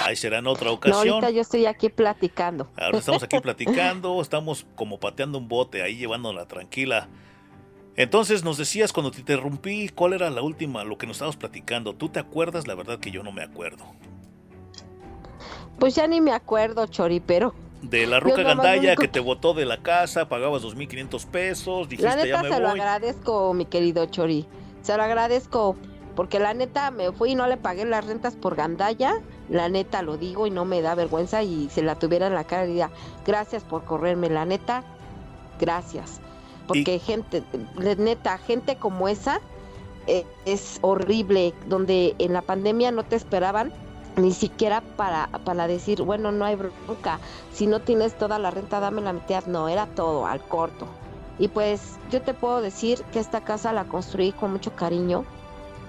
[0.01, 1.09] Ahí será en otra No, ocasión.
[1.15, 2.69] ahorita yo estoy aquí platicando.
[2.77, 7.09] Ahora estamos aquí platicando, estamos como pateando un bote ahí llevándola tranquila.
[7.97, 11.95] Entonces nos decías cuando te interrumpí, ¿cuál era la última, lo que nos estábamos platicando?
[11.95, 12.69] ¿Tú te acuerdas?
[12.69, 13.85] La verdad que yo no me acuerdo.
[15.79, 19.65] Pues ya ni me acuerdo, Chori, pero De la ruca único que te botó de
[19.65, 24.07] la casa, pagabas 2.500 pesos, dijiste la ya neta me se lo agradezco, mi querido
[24.07, 24.47] Chori.
[24.83, 25.77] Se lo agradezco
[26.17, 29.21] porque la neta me fui y no le pagué las rentas por gandalla.
[29.49, 32.45] La neta lo digo y no me da vergüenza y se la tuviera en la
[32.45, 32.91] cara diría,
[33.27, 34.85] gracias por correrme, la neta,
[35.59, 36.21] gracias.
[36.67, 37.43] Porque gente,
[37.77, 39.41] de neta, gente como esa
[40.07, 43.73] eh, es horrible, donde en la pandemia no te esperaban
[44.17, 47.21] ni siquiera para, para decir, bueno, no hay bronca,
[47.53, 50.87] si no tienes toda la renta, dame la mitad, no, era todo al corto.
[51.39, 55.25] Y pues yo te puedo decir que esta casa la construí con mucho cariño,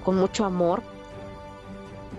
[0.05, 0.83] con mucho amor,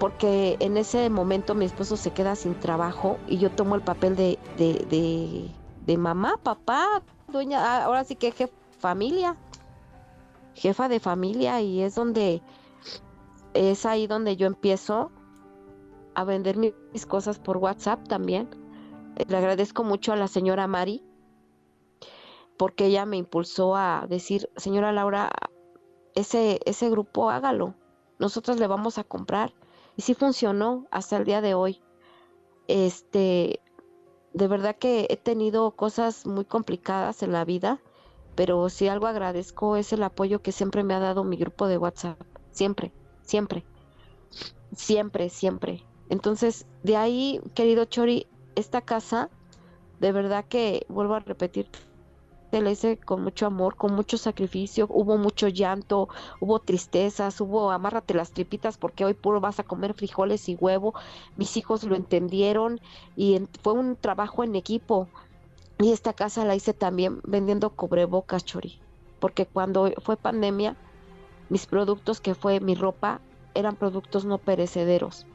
[0.01, 4.17] porque en ese momento mi esposo se queda sin trabajo y yo tomo el papel
[4.17, 5.51] de, de, de,
[5.87, 9.37] de mamá, papá, dueña, ah, ahora sí que jefa familia,
[10.55, 12.43] jefa de familia y es donde,
[13.53, 15.11] es ahí donde yo empiezo
[16.15, 18.49] a vender mi- mis cosas por WhatsApp también.
[19.29, 21.05] Le agradezco mucho a la señora Mari
[22.57, 25.31] porque ella me impulsó a decir, señora Laura,
[26.15, 27.75] ese, ese grupo hágalo,
[28.19, 29.53] nosotros le vamos a comprar.
[30.01, 31.83] Y sí funcionó hasta el día de hoy.
[32.69, 33.61] Este,
[34.33, 37.83] de verdad que he tenido cosas muy complicadas en la vida,
[38.35, 41.77] pero si algo agradezco es el apoyo que siempre me ha dado mi grupo de
[41.77, 42.19] WhatsApp.
[42.51, 43.67] Siempre, siempre,
[44.75, 45.85] siempre, siempre.
[46.09, 49.29] Entonces, de ahí, querido Chori, esta casa,
[49.99, 51.69] de verdad que vuelvo a repetir,
[52.53, 56.09] la hice con mucho amor, con mucho sacrificio, hubo mucho llanto,
[56.41, 60.95] hubo tristezas, hubo amárrate las tripitas porque hoy puro vas a comer frijoles y huevo.
[61.37, 62.81] Mis hijos lo entendieron
[63.17, 65.09] y fue un trabajo en equipo.
[65.79, 68.81] Y esta casa la hice también vendiendo cubrebocas, Chori,
[69.21, 70.77] porque cuando fue pandemia,
[71.49, 73.21] mis productos que fue mi ropa
[73.55, 75.27] eran productos no perecederos.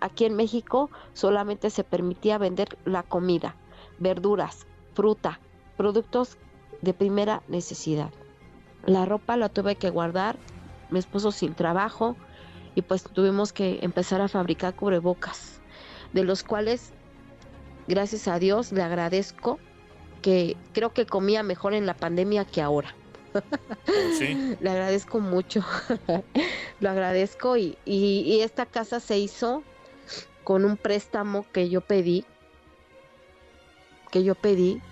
[0.00, 3.56] aquí en México solamente se permitía vender la comida,
[3.98, 5.40] verduras, fruta,
[5.76, 6.36] productos
[6.82, 8.10] de primera necesidad.
[8.86, 10.38] La ropa la tuve que guardar,
[10.90, 12.16] mi esposo sin trabajo
[12.74, 15.60] y pues tuvimos que empezar a fabricar cubrebocas,
[16.12, 16.92] de los cuales
[17.86, 19.58] gracias a Dios le agradezco
[20.22, 22.94] que creo que comía mejor en la pandemia que ahora.
[24.18, 24.56] ¿Sí?
[24.60, 25.64] Le agradezco mucho,
[26.80, 29.62] lo agradezco y, y esta casa se hizo
[30.42, 32.24] con un préstamo que yo pedí,
[34.10, 34.82] que yo pedí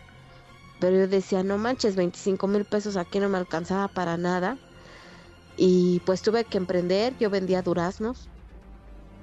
[0.79, 4.59] pero yo decía, no manches, 25 mil pesos aquí no me alcanzaba para nada.
[5.57, 8.31] Y pues tuve que emprender, yo vendía duraznos.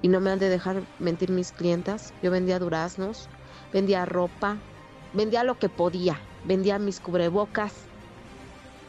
[0.01, 2.13] Y no me han de dejar mentir mis clientas.
[2.21, 3.29] Yo vendía duraznos,
[3.71, 4.65] vendía ropa,
[5.11, 6.21] vendía lo que podía.
[6.43, 7.91] Vendía mis cubrebocas.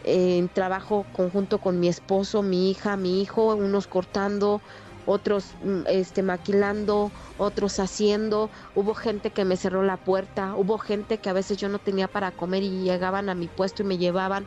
[0.00, 4.62] En trabajo conjunto con mi esposo, mi hija, mi hijo, unos cortando,
[5.06, 11.18] otros mm, este, maquilando, otros haciendo, hubo gente que me cerró la puerta, hubo gente
[11.18, 13.98] que a veces yo no tenía para comer y llegaban a mi puesto y me
[13.98, 14.46] llevaban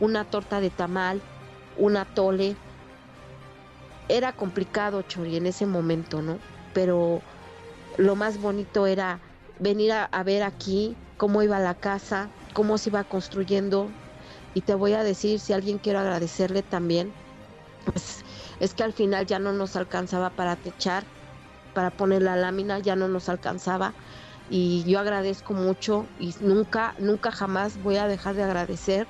[0.00, 1.22] una torta de tamal,
[1.78, 2.56] una tole.
[4.08, 6.38] Era complicado, Chori, en ese momento, ¿no?
[6.74, 7.22] Pero
[7.96, 9.20] lo más bonito era
[9.60, 13.88] venir a, ver aquí cómo iba la casa, cómo se iba construyendo.
[14.54, 17.12] Y te voy a decir, si alguien quiero agradecerle también,
[17.84, 18.19] pues
[18.60, 21.04] es que al final ya no nos alcanzaba para techar,
[21.74, 23.94] para poner la lámina, ya no nos alcanzaba.
[24.50, 29.06] Y yo agradezco mucho y nunca, nunca jamás voy a dejar de agradecer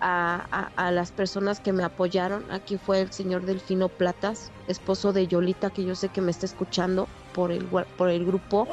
[0.00, 2.50] a, las personas que me apoyaron.
[2.50, 6.46] Aquí fue el señor Delfino Platas, esposo de Yolita, que yo sé que me está
[6.46, 8.66] escuchando por el, por el grupo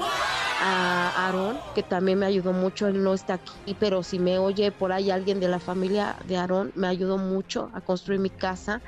[0.62, 4.72] a Aarón, que también me ayudó mucho, él no está aquí, pero si me oye
[4.72, 8.82] por ahí alguien de la familia de Aarón, me ayudó mucho a construir mi casa.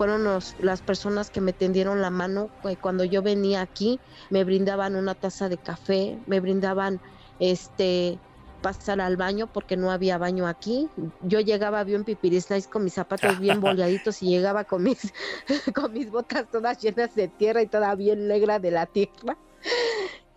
[0.00, 0.24] Fueron
[0.60, 4.00] las personas que me tendieron la mano eh, cuando yo venía aquí,
[4.30, 7.02] me brindaban una taza de café, me brindaban
[7.38, 8.18] este
[8.62, 10.88] pasar al baño porque no había baño aquí.
[11.20, 15.12] Yo llegaba bien pipirisnais con mis zapatos bien boleaditos y llegaba con mis,
[15.74, 19.36] con mis botas todas llenas de tierra y toda bien negra de la tierra.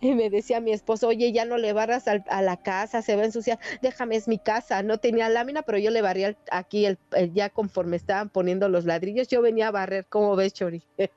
[0.04, 3.22] Y me decía mi esposo, oye, ya no le barras a la casa, se va
[3.22, 4.82] a ensuciar, déjame, es mi casa.
[4.82, 6.98] No tenía lámina, pero yo le barría aquí, el,
[7.32, 10.82] ya conforme estaban poniendo los ladrillos, yo venía a barrer, ¿cómo ves, Chori?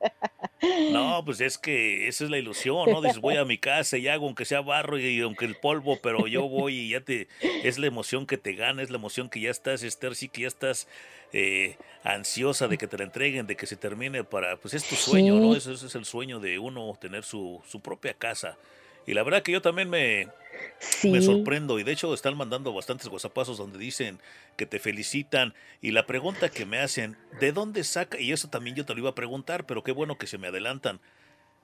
[0.90, 3.00] No, pues es que esa es la ilusión, ¿no?
[3.00, 6.26] Dices, voy a mi casa y hago aunque sea barro y, aunque el polvo, pero
[6.26, 7.28] yo voy y ya te,
[7.62, 10.42] es la emoción que te gana, es la emoción que ya estás, Esther, sí que
[10.42, 10.88] ya estás
[11.32, 14.96] eh, ansiosa de que te la entreguen, de que se termine para, pues es tu
[14.96, 15.54] sueño, ¿no?
[15.54, 18.58] Ese, es el sueño de uno, tener su, su propia casa.
[19.08, 20.28] Y la verdad que yo también me,
[21.02, 24.20] me sorprendo y de hecho están mandando bastantes guasapazos donde dicen
[24.58, 28.20] que te felicitan y la pregunta que me hacen, ¿de dónde saca?
[28.20, 30.48] Y eso también yo te lo iba a preguntar, pero qué bueno que se me
[30.48, 31.00] adelantan.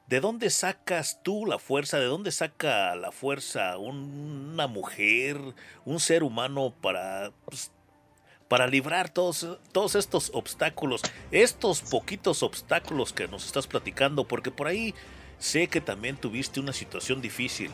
[0.07, 1.99] ¿De dónde sacas tú la fuerza?
[1.99, 5.37] ¿De dónde saca la fuerza una mujer,
[5.85, 7.73] un ser humano para pues,
[8.49, 14.67] para librar todos, todos estos obstáculos, estos poquitos obstáculos que nos estás platicando, porque por
[14.67, 14.95] ahí
[15.39, 17.71] Sé que también tuviste una situación difícil.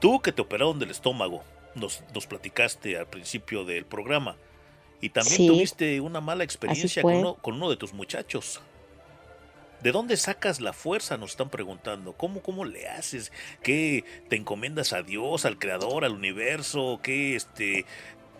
[0.00, 1.42] Tú que te operaron del estómago,
[1.74, 4.36] nos, nos platicaste al principio del programa.
[5.00, 8.60] Y también tuviste una mala experiencia con uno, con uno, de tus muchachos.
[9.80, 11.16] ¿De dónde sacas la fuerza?
[11.16, 12.12] Nos están preguntando.
[12.14, 13.30] ¿Cómo, cómo le haces?
[13.62, 16.98] ¿Qué te encomiendas a Dios, al Creador, al universo?
[17.00, 17.86] ¿Qué este,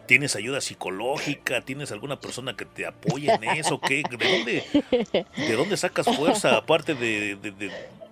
[0.06, 1.60] tienes ayuda psicológica?
[1.60, 3.80] ¿Tienes alguna persona que te apoye en eso?
[3.80, 4.02] ¿Qué?
[4.10, 4.64] ¿De dónde,
[5.36, 7.38] de dónde sacas fuerza aparte de,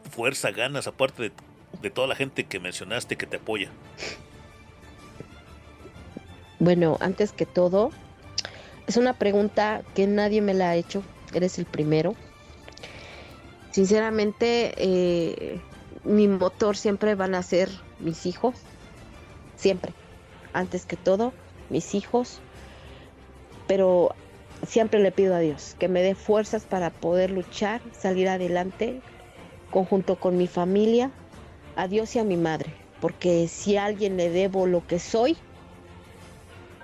[0.07, 1.33] fuerza, ganas, aparte
[1.81, 3.71] de, toda la gente que mencionaste que te apoya?
[6.59, 7.91] Bueno, antes que todo,
[8.87, 11.03] es una pregunta que nadie me la ha hecho,
[11.35, 12.15] eres el primero.
[13.71, 15.61] Sinceramente, eh,
[16.05, 17.69] mi motor siempre van a ser
[18.01, 18.55] mis hijos,
[19.57, 19.93] siempre,
[20.53, 21.33] antes que todo,
[21.69, 22.41] mis hijos,
[23.67, 24.15] pero
[24.67, 29.01] siempre le pido a Dios que me dé fuerzas para poder luchar, salir adelante
[29.71, 31.11] conjunto con mi familia,
[31.77, 35.37] a Dios y a mi madre, porque si a alguien le debo lo que soy,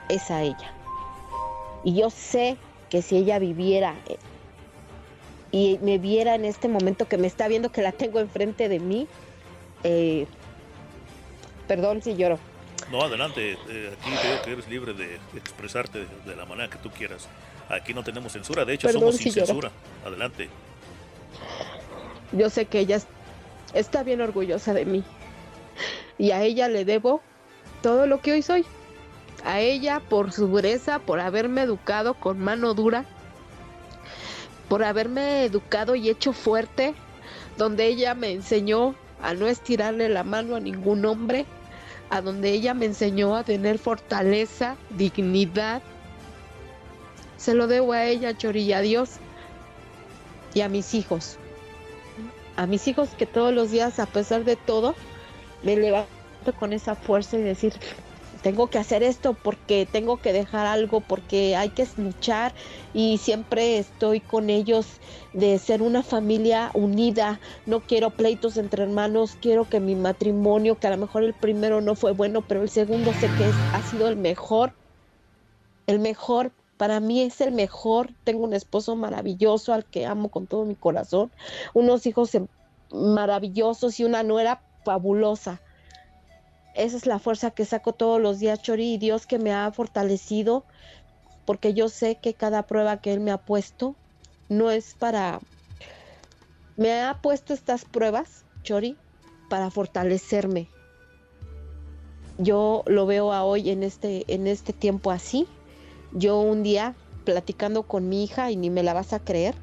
[0.09, 0.73] es a ella.
[1.85, 2.57] Y yo sé
[2.91, 4.17] que si ella viviera eh,
[5.51, 8.79] y me viera en este momento que me está viendo que la tengo enfrente de
[8.81, 9.07] mí,
[9.85, 10.27] eh,
[11.67, 12.39] perdón si lloro.
[12.91, 13.59] No, adelante.
[13.69, 17.29] eh, aquí digo que eres libre de expresarte de, de la manera que tú quieras.
[17.69, 19.47] Aquí no tenemos censura, de hecho Perdón somos si sin lloro.
[19.47, 19.73] censura.
[20.05, 20.49] Adelante.
[22.33, 23.07] Yo sé que ella es-
[23.75, 25.05] está bien orgullosa de mí.
[26.19, 27.21] Y a ella le debo
[27.83, 28.65] todo lo que hoy soy.
[29.45, 33.05] A ella por su dureza, por haberme educado con mano dura,
[34.69, 36.95] por haberme educado y hecho fuerte,
[37.59, 41.45] donde ella me enseñó a no estirarle la mano a ningún hombre,
[42.11, 45.83] a donde ella me enseñó a tener fortaleza, dignidad.
[47.37, 49.11] Se lo debo a ella, Chori, y a Dios
[50.55, 51.39] y a mis hijos
[52.57, 54.95] a mis hijos que todos los días, a pesar de todo,
[55.63, 56.09] me levanto
[56.59, 57.75] con esa fuerza y decir,
[58.43, 62.53] tengo que hacer esto porque tengo que dejar algo, porque hay que luchar
[62.93, 64.87] y siempre estoy con ellos
[65.33, 67.41] de ser una familia unida.
[67.67, 71.81] No quiero pleitos entre hermanos, quiero que mi matrimonio, que a lo mejor el primero
[71.81, 74.73] no fue bueno, pero el segundo sé que ha sido el mejor,
[75.87, 76.53] el mejor.
[76.83, 78.13] Para mí es el mejor.
[78.25, 81.31] Tengo un esposo maravilloso al que amo con todo mi corazón,
[81.75, 82.49] unos hijos em-
[82.91, 85.61] maravillosos y una nuera fabulosa.
[86.75, 89.71] Esa es la fuerza que saco todos los días, Chori, y Dios que me ha
[89.71, 90.65] fortalecido,
[91.45, 93.95] porque yo sé que cada prueba que Él me ha puesto
[94.49, 95.39] no es para...
[96.77, 98.97] Me ha puesto estas pruebas, Chori,
[99.49, 100.69] para fortalecerme.
[102.39, 105.47] Yo lo veo a hoy en este, en este tiempo así.
[106.13, 106.95] Yo un día,
[107.25, 109.55] platicando con mi hija, y ni me la vas a creer,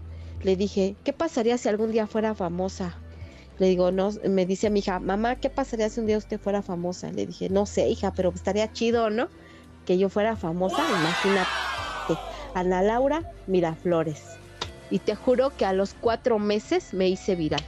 [0.44, 2.96] le dije, ¿qué pasaría si algún día fuera famosa?
[3.60, 6.62] Le digo, no, me dice mi hija, mamá, ¿qué pasaría si un día usted fuera
[6.62, 7.12] famosa?
[7.12, 9.28] Le dije, no sé, hija, pero estaría chido, ¿no?
[9.86, 11.50] Que yo fuera famosa, imagínate.
[12.54, 14.24] Ana Laura Miraflores.
[14.90, 17.64] Y te juro que a los cuatro meses me hice viral.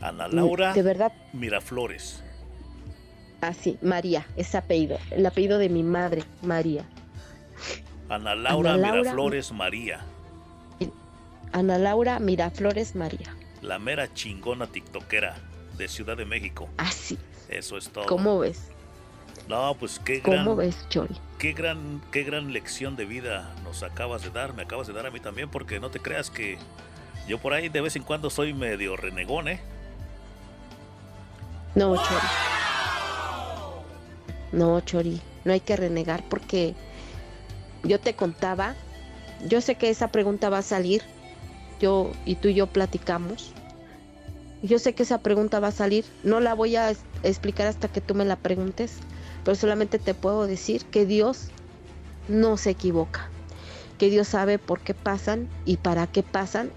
[0.00, 2.22] Ana Laura De verdad, Miraflores.
[3.40, 6.84] así, María, es apellido, el apellido de mi madre, María.
[8.08, 10.00] Ana Laura, Ana Laura- Miraflores María.
[11.52, 13.34] Ana Laura Miraflores María.
[13.62, 15.36] La mera chingona tiktokera
[15.76, 16.68] de Ciudad de México.
[16.76, 17.18] Así.
[17.48, 18.06] Eso es todo.
[18.06, 18.68] ¿Cómo ves?
[19.48, 21.16] No, pues qué ¿Cómo gran, ves, Chori?
[21.38, 25.06] qué gran, qué gran lección de vida nos acabas de dar, me acabas de dar
[25.06, 26.58] a mí también, porque no te creas que
[27.26, 29.60] yo por ahí de vez en cuando soy medio renegón, ¿eh?
[31.74, 32.26] No, Chori.
[34.52, 36.74] No, Chori, no hay que renegar porque
[37.82, 38.74] yo te contaba,
[39.46, 41.02] yo sé que esa pregunta va a salir,
[41.80, 43.52] yo y tú y yo platicamos.
[44.62, 46.90] Yo sé que esa pregunta va a salir, no la voy a
[47.22, 48.96] explicar hasta que tú me la preguntes,
[49.44, 51.50] pero solamente te puedo decir que Dios
[52.26, 53.28] no se equivoca,
[53.98, 56.72] que Dios sabe por qué pasan y para qué pasan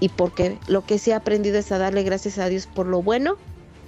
[0.00, 3.02] y porque lo que sí he aprendido es a darle gracias a Dios por lo
[3.02, 3.36] bueno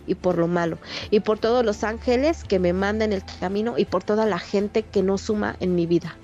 [0.07, 0.79] y por lo malo
[1.11, 4.83] y por todos los ángeles que me mandan el camino y por toda la gente
[4.83, 6.17] que no suma en mi vida.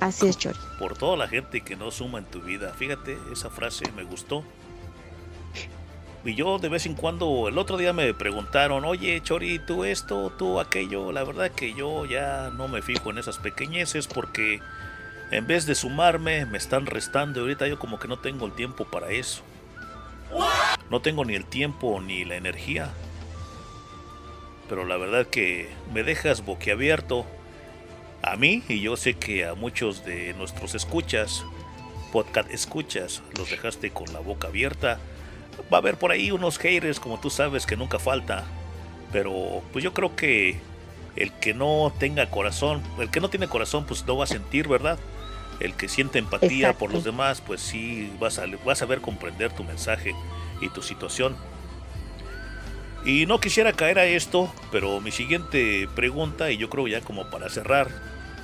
[0.00, 0.58] Así es, Chori.
[0.78, 2.74] Por toda la gente que no suma en tu vida.
[2.74, 4.44] Fíjate, esa frase me gustó.
[6.24, 10.32] Y yo de vez en cuando, el otro día me preguntaron, oye Chori, tú esto,
[10.38, 11.12] tú aquello.
[11.12, 14.60] La verdad que yo ya no me fijo en esas pequeñeces porque
[15.30, 17.40] en vez de sumarme me están restando.
[17.40, 19.42] Y ahorita yo como que no tengo el tiempo para eso.
[20.90, 22.92] No tengo ni el tiempo ni la energía.
[24.68, 27.26] Pero la verdad que me dejas boquiabierto
[28.22, 31.44] a mí y yo sé que a muchos de nuestros escuchas,
[32.12, 34.98] podcast escuchas, los dejaste con la boca abierta.
[35.72, 38.44] Va a haber por ahí unos haters, como tú sabes, que nunca falta.
[39.12, 40.58] Pero pues yo creo que
[41.16, 44.68] el que no tenga corazón, el que no tiene corazón, pues no va a sentir,
[44.68, 44.98] ¿verdad?
[45.60, 49.52] El que siente empatía por los demás, pues sí vas a, vas a ver comprender
[49.52, 50.14] tu mensaje
[50.60, 51.36] y tu situación.
[53.04, 57.28] Y no quisiera caer a esto, pero mi siguiente pregunta, y yo creo ya como
[57.30, 57.88] para cerrar,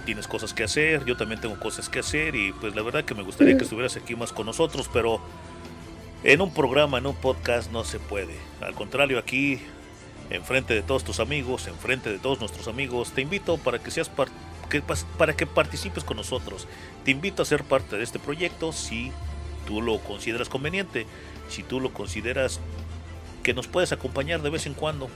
[0.05, 3.15] tienes cosas que hacer, yo también tengo cosas que hacer, y pues la verdad que
[3.15, 5.21] me gustaría que estuvieras aquí más con nosotros, pero
[6.25, 8.37] en un programa, en un podcast no se puede.
[8.61, 9.61] Al contrario, aquí,
[10.29, 14.11] enfrente de todos tus amigos, enfrente de todos nuestros amigos, te invito para que seas
[14.11, 14.29] par-
[14.71, 14.83] que
[15.19, 16.67] para que participes con nosotros.
[17.05, 19.13] Te invito a ser parte de este proyecto si
[19.67, 21.07] tú lo consideras conveniente,
[21.51, 22.61] si tú lo consideras
[23.43, 25.11] que nos puedes acompañar de vez en cuando.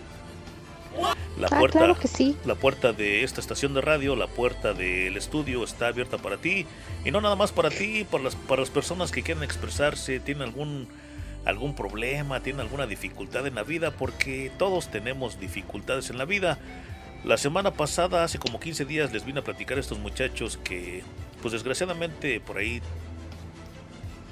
[1.39, 2.37] La Ah, puerta, claro que sí.
[2.45, 6.67] la puerta de esta estación de radio, la puerta del estudio está abierta para ti
[7.05, 10.43] y no nada más para ti, para las, para las personas que quieran expresarse, tienen
[10.45, 10.87] algún
[11.45, 16.59] algún problema, tienen alguna dificultad en la vida, porque todos tenemos dificultades en la vida.
[17.25, 21.03] La semana pasada, hace como 15 días, les vine a platicar a estos muchachos que,
[21.41, 22.83] pues desgraciadamente, por ahí,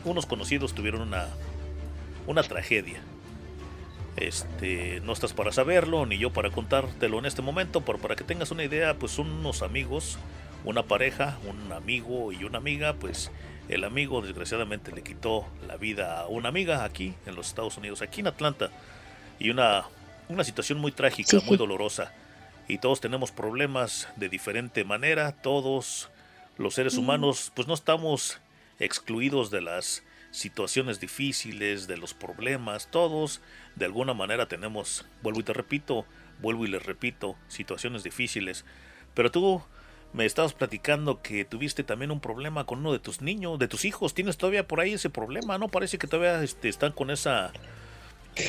[0.05, 1.29] unos conocidos tuvieron una,
[2.27, 3.01] una tragedia.
[4.17, 8.25] Este, no estás para saberlo, ni yo para contártelo en este momento, pero para que
[8.25, 10.19] tengas una idea, pues unos amigos,
[10.65, 13.31] una pareja, un amigo y una amiga, pues
[13.71, 18.03] el amigo desgraciadamente le quitó la vida a una amiga aquí en los Estados Unidos,
[18.03, 18.71] aquí en Atlanta,
[19.39, 19.85] y una,
[20.29, 22.13] una situación muy trágica, Sí, muy dolorosa.
[22.69, 26.11] Y todos tenemos problemas de diferente manera, todos
[26.59, 28.41] los seres humanos, pues no estamos
[28.79, 33.41] excluidos de las situaciones difíciles, de los problemas, todos
[33.77, 36.07] de alguna manera tenemos, vuelvo y te repito,
[36.41, 38.65] vuelvo y les repito, situaciones difíciles.
[39.15, 39.63] Pero tú
[40.13, 43.85] me estabas platicando que tuviste también un problema con uno de tus niños, de tus
[43.85, 44.15] hijos.
[44.15, 45.59] ¿Tienes todavía por ahí ese problema?
[45.59, 45.69] ¿No?
[45.69, 47.53] Parece que todavía este, están con esa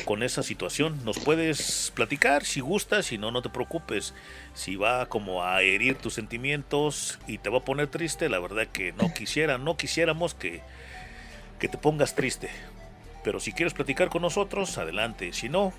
[0.04, 1.04] con esa situación.
[1.04, 3.06] ¿Nos puedes platicar si gustas?
[3.06, 4.14] Si no, no te preocupes.
[4.54, 8.66] Si va como a herir tus sentimientos y te va a poner triste, la verdad
[8.68, 10.62] que no quisiera, no quisiéramos que,
[11.58, 12.50] que te pongas triste.
[13.22, 15.32] Pero si quieres platicar con nosotros, adelante.
[15.32, 15.72] Si no,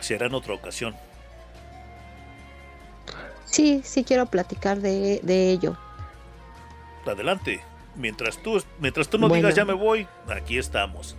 [0.00, 0.94] será en otra ocasión.
[3.44, 5.76] Sí, sí quiero platicar de, de ello.
[7.06, 7.60] Adelante.
[7.96, 9.42] Mientras tú, mientras tú no Bueno.
[9.42, 11.16] digas ya me voy, aquí estamos.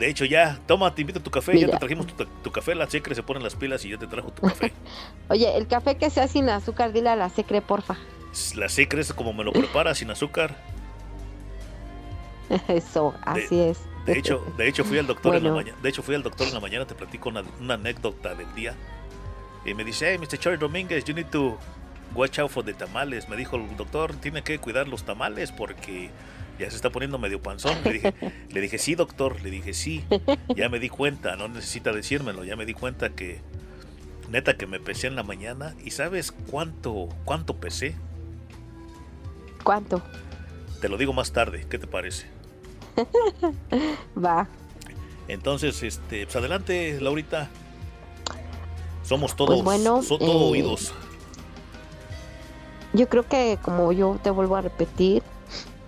[0.00, 1.60] De hecho, ya, toma, te invito a tu café.
[1.60, 2.74] Ya te trajimos tu, tu café.
[2.74, 4.72] La secre se pone las pilas y ya te trajo tu café.
[5.28, 7.98] Oye, el café que sea sin azúcar, dile a la secre, porfa.
[8.54, 10.56] La secre es como me lo prepara, sin azúcar.
[12.68, 13.80] Eso, así es.
[14.06, 15.76] De hecho, de hecho fui al doctor en la mañana.
[15.82, 16.86] De hecho fui al doctor en la mañana.
[16.86, 18.74] Te platico una, una anécdota del día.
[19.66, 20.38] Y me dice, hey, Mr.
[20.38, 21.58] Charlie Domínguez, you need to
[22.14, 23.28] watch out for the tamales.
[23.28, 26.10] Me dijo el doctor, tiene que cuidar los tamales porque
[26.60, 27.76] ya se está poniendo medio panzón.
[27.84, 28.14] Le dije,
[28.50, 29.40] le dije, sí, doctor.
[29.42, 30.04] Le dije, sí.
[30.54, 32.44] Ya me di cuenta, no necesita decírmelo.
[32.44, 33.40] Ya me di cuenta que,
[34.28, 35.74] neta, que me pesé en la mañana.
[35.84, 37.96] ¿Y sabes cuánto, cuánto pesé?
[39.64, 40.02] ¿Cuánto?
[40.80, 41.66] Te lo digo más tarde.
[41.68, 42.26] ¿Qué te parece?
[44.24, 44.46] Va.
[45.28, 47.48] Entonces, este, pues adelante, Laurita.
[49.02, 50.92] Somos todos, Pues bueno, so- todo eh, oídos.
[52.92, 55.22] Yo creo que como yo te vuelvo a repetir,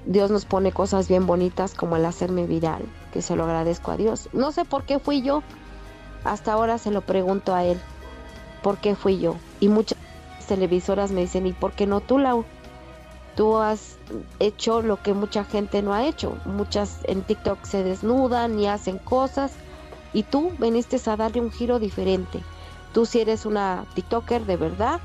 [0.05, 3.97] Dios nos pone cosas bien bonitas como el hacerme viral, que se lo agradezco a
[3.97, 4.29] Dios.
[4.33, 5.43] No sé por qué fui yo,
[6.24, 7.81] hasta ahora se lo pregunto a Él,
[8.62, 9.37] ¿por qué fui yo?
[9.61, 9.99] Y muchas
[10.47, 12.45] televisoras me dicen, ¿y por qué no tú, Lau?
[13.37, 13.97] Tú has
[14.41, 16.37] hecho lo que mucha gente no ha hecho.
[16.45, 19.53] Muchas en TikTok se desnudan y hacen cosas,
[20.12, 22.41] y tú viniste a darle un giro diferente.
[22.93, 25.01] Tú si eres una TikToker de verdad,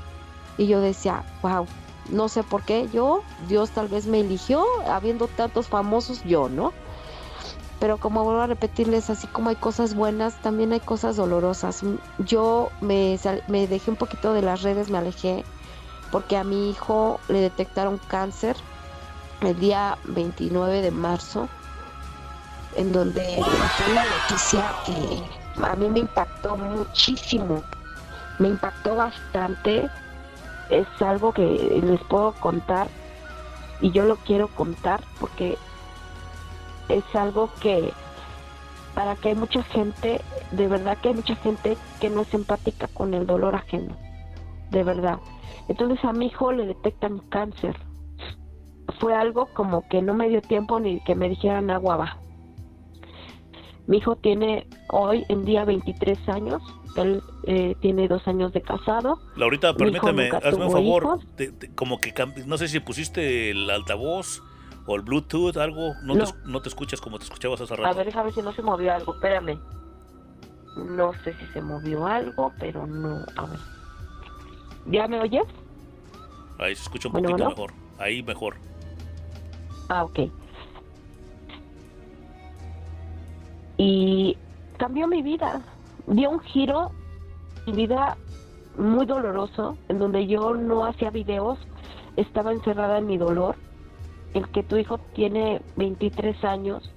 [0.58, 1.66] y yo decía, wow,
[2.08, 6.72] no sé por qué yo, Dios tal vez me eligió, habiendo tantos famosos, yo, ¿no?
[7.80, 11.82] Pero como vuelvo a repetirles, así como hay cosas buenas, también hay cosas dolorosas.
[12.18, 15.44] Yo me, me dejé un poquito de las redes, me alejé,
[16.10, 18.56] porque a mi hijo le detectaron cáncer
[19.42, 21.48] el día 29 de marzo,
[22.76, 23.44] en donde
[23.76, 27.62] fue una noticia que a mí me impactó muchísimo,
[28.38, 29.88] me impactó bastante
[30.70, 31.42] es algo que
[31.82, 32.88] les puedo contar
[33.80, 35.56] y yo lo quiero contar porque
[36.88, 37.92] es algo que
[38.94, 40.20] para que hay mucha gente,
[40.50, 43.96] de verdad que hay mucha gente que no es empática con el dolor ajeno,
[44.70, 45.20] de verdad.
[45.68, 47.76] Entonces a mi hijo le detectan cáncer.
[48.98, 52.18] Fue algo como que no me dio tiempo ni que me dijeran agua va.
[53.86, 56.62] Mi hijo tiene hoy en día 23 años,
[56.96, 59.18] él eh, tiene dos años de casado.
[59.36, 61.18] Laurita, permíteme, hazme un favor.
[61.36, 62.12] te- te- como que
[62.46, 64.42] no sé si pusiste el altavoz
[64.86, 65.94] o el Bluetooth, algo.
[66.02, 66.24] No, No.
[66.24, 67.96] Te, no te escuchas como te escuchabas hace A rato.
[67.96, 69.58] ver, déjame ver si no se movió algo, espérame.
[70.76, 73.24] No sé si se movió algo, pero no.
[73.36, 73.58] A ver.
[74.86, 75.44] ¿Ya me oyes?
[76.58, 77.72] Ahí se escucha un Bueno, poquito bueno.
[77.72, 77.72] mejor.
[77.98, 78.54] Ahí mejor.
[79.88, 80.20] Ah, ok.
[83.76, 84.36] Y
[84.76, 85.62] cambió mi vida.
[86.10, 86.90] Dio un giro,
[87.66, 88.16] mi vida
[88.78, 91.58] muy doloroso, en donde yo no hacía videos,
[92.16, 93.56] estaba encerrada en mi dolor.
[94.32, 96.90] El que tu hijo tiene 23 años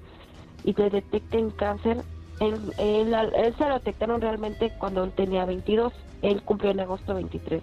[0.63, 2.03] y te detecten cáncer,
[2.39, 7.13] él, él, él se lo detectaron realmente cuando él tenía 22, él cumplió en agosto
[7.13, 7.61] 23.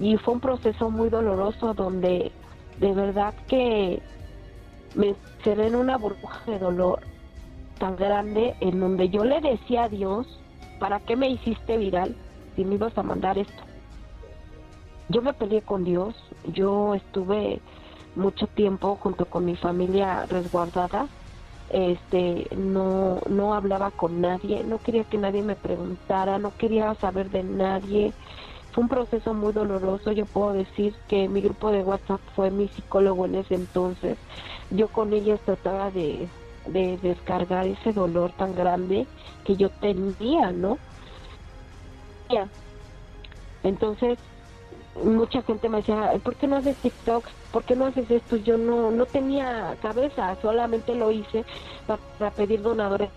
[0.00, 2.32] Y fue un proceso muy doloroso donde
[2.80, 4.02] de verdad que
[4.96, 7.00] me encerré en una burbuja de dolor
[7.78, 10.26] tan grande en donde yo le decía a Dios,
[10.78, 12.14] ¿para qué me hiciste viral
[12.56, 13.62] si me ibas a mandar esto?
[15.08, 16.14] Yo me peleé con Dios,
[16.52, 17.60] yo estuve
[18.14, 21.08] mucho tiempo junto con mi familia resguardada
[21.70, 27.30] este no no hablaba con nadie, no quería que nadie me preguntara, no quería saber
[27.30, 28.12] de nadie.
[28.72, 32.68] Fue un proceso muy doloroso, yo puedo decir que mi grupo de WhatsApp fue mi
[32.68, 34.16] psicólogo en ese entonces.
[34.70, 36.28] Yo con ellas trataba de,
[36.72, 39.06] de descargar ese dolor tan grande
[39.44, 40.78] que yo tenía, ¿no?
[43.62, 44.18] Entonces,
[45.02, 47.30] mucha gente me decía, ¿por qué no haces TikToks?
[47.52, 48.36] ¿Por qué no haces esto?
[48.36, 51.44] Yo no, no tenía cabeza, solamente lo hice
[51.86, 53.10] para, pedir donadores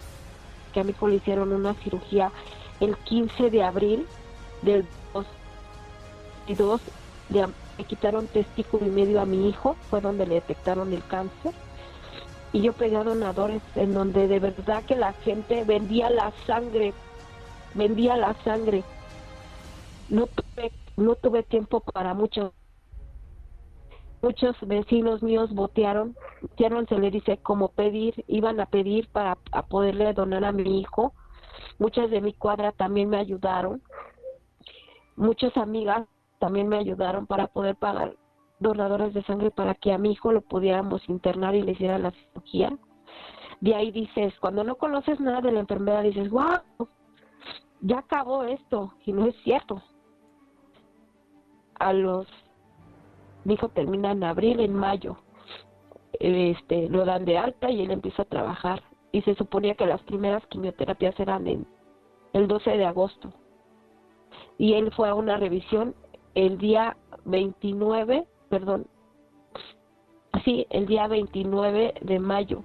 [0.73, 2.31] que a mi hijo le hicieron una cirugía
[2.79, 4.07] el 15 de abril
[4.61, 6.81] del 2002,
[7.29, 11.53] le quitaron testículo y medio a mi hijo, fue donde le detectaron el cáncer.
[12.53, 16.93] Y yo pedí a donadores en donde de verdad que la gente vendía la sangre,
[17.73, 18.83] vendía la sangre.
[20.09, 22.51] No tuve, no tuve tiempo para muchos
[24.21, 26.15] muchos vecinos míos botearon,
[26.87, 29.35] se le dice como pedir, iban a pedir para
[29.67, 31.13] poderle donar a mi hijo.
[31.79, 33.81] Muchas de mi cuadra también me ayudaron.
[35.15, 36.07] Muchas amigas
[36.39, 38.15] también me ayudaron para poder pagar
[38.61, 42.11] donadores de sangre para que a mi hijo lo pudiéramos internar y le hicieran la
[42.11, 42.77] cirugía.
[43.59, 46.87] De ahí dices, cuando no conoces nada de la enfermedad, dices, wow,
[47.81, 48.93] ya acabó esto.
[49.05, 49.81] Y no es cierto.
[51.79, 52.27] A los
[53.43, 55.17] mi hijo termina en abril, en mayo.
[56.13, 58.83] Este, lo dan de alta y él empieza a trabajar.
[59.11, 61.67] Y se suponía que las primeras quimioterapias eran en
[62.33, 63.33] el 12 de agosto.
[64.57, 65.95] Y él fue a una revisión
[66.35, 68.85] el día 29, perdón,
[70.43, 72.63] sí, el día 29 de mayo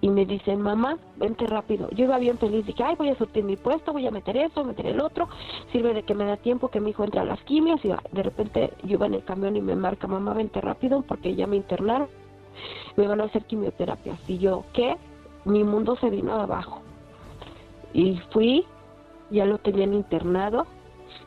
[0.00, 1.88] y me dicen, mamá, vente rápido.
[1.92, 4.62] Yo iba bien feliz, dije, ay, voy a surtir mi puesto, voy a meter eso,
[4.62, 5.28] meter el otro,
[5.72, 8.22] sirve de que me da tiempo que mi hijo entre a las quimios y de
[8.22, 11.56] repente yo iba en el camión y me marca, mamá, vente rápido porque ya me
[11.56, 12.08] internaron,
[12.96, 14.18] me van a hacer quimioterapia.
[14.28, 14.98] Y yo, ¿qué?
[15.46, 16.82] Mi mundo se vino abajo.
[17.94, 18.66] Y fui,
[19.30, 20.66] ya lo tenían internado,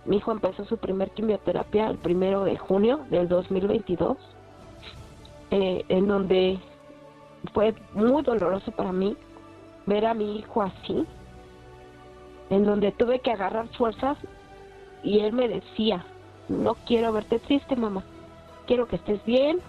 [0.08, 4.18] mi hijo empezó su primer quimioterapia el primero de junio del 2022,
[5.52, 6.60] eh, en donde
[7.54, 9.18] fue muy doloroso para mí
[9.86, 11.06] ver a mi hijo así,
[12.50, 14.18] en donde tuve que agarrar fuerzas
[15.04, 16.06] y él me decía,
[16.48, 18.04] no quiero verte triste, mamá,
[18.66, 19.60] quiero que estés bien,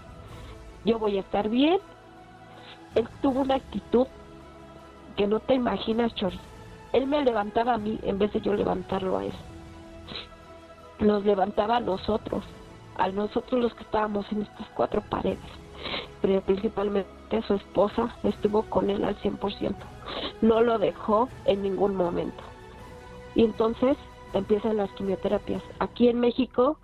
[0.85, 1.79] yo voy a estar bien.
[2.95, 4.07] Él tuvo una actitud
[5.17, 6.39] que no te imaginas, Chori.
[6.93, 9.33] Él me levantaba a mí en vez de yo levantarlo a él.
[10.99, 12.43] Nos levantaba a nosotros,
[12.97, 15.39] a nosotros los que estábamos en estas cuatro paredes
[16.21, 19.75] pero principalmente su esposa estuvo con él al 100%.
[20.41, 22.43] No lo dejó en ningún momento.
[23.35, 23.97] Y entonces
[24.33, 25.63] empiezan las quimioterapias.
[25.79, 26.77] Aquí en México,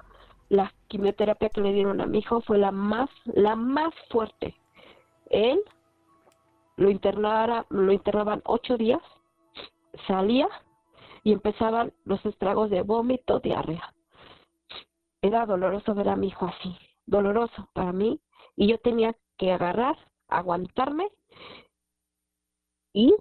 [0.50, 4.56] la quimioterapia que le dieron a mi hijo fue la más, la más fuerte.
[5.30, 5.60] Él
[6.78, 9.02] lo internara, lo internaban ocho días,
[10.08, 10.48] salía
[11.24, 13.95] y empezaban los estragos de vómito, diarrea.
[15.26, 16.78] Era doloroso ver a mi hijo así,
[17.08, 18.22] doloroso para mí,
[18.56, 19.98] y yo tenía que agarrar,
[20.28, 21.08] aguantarme
[22.94, 23.12] y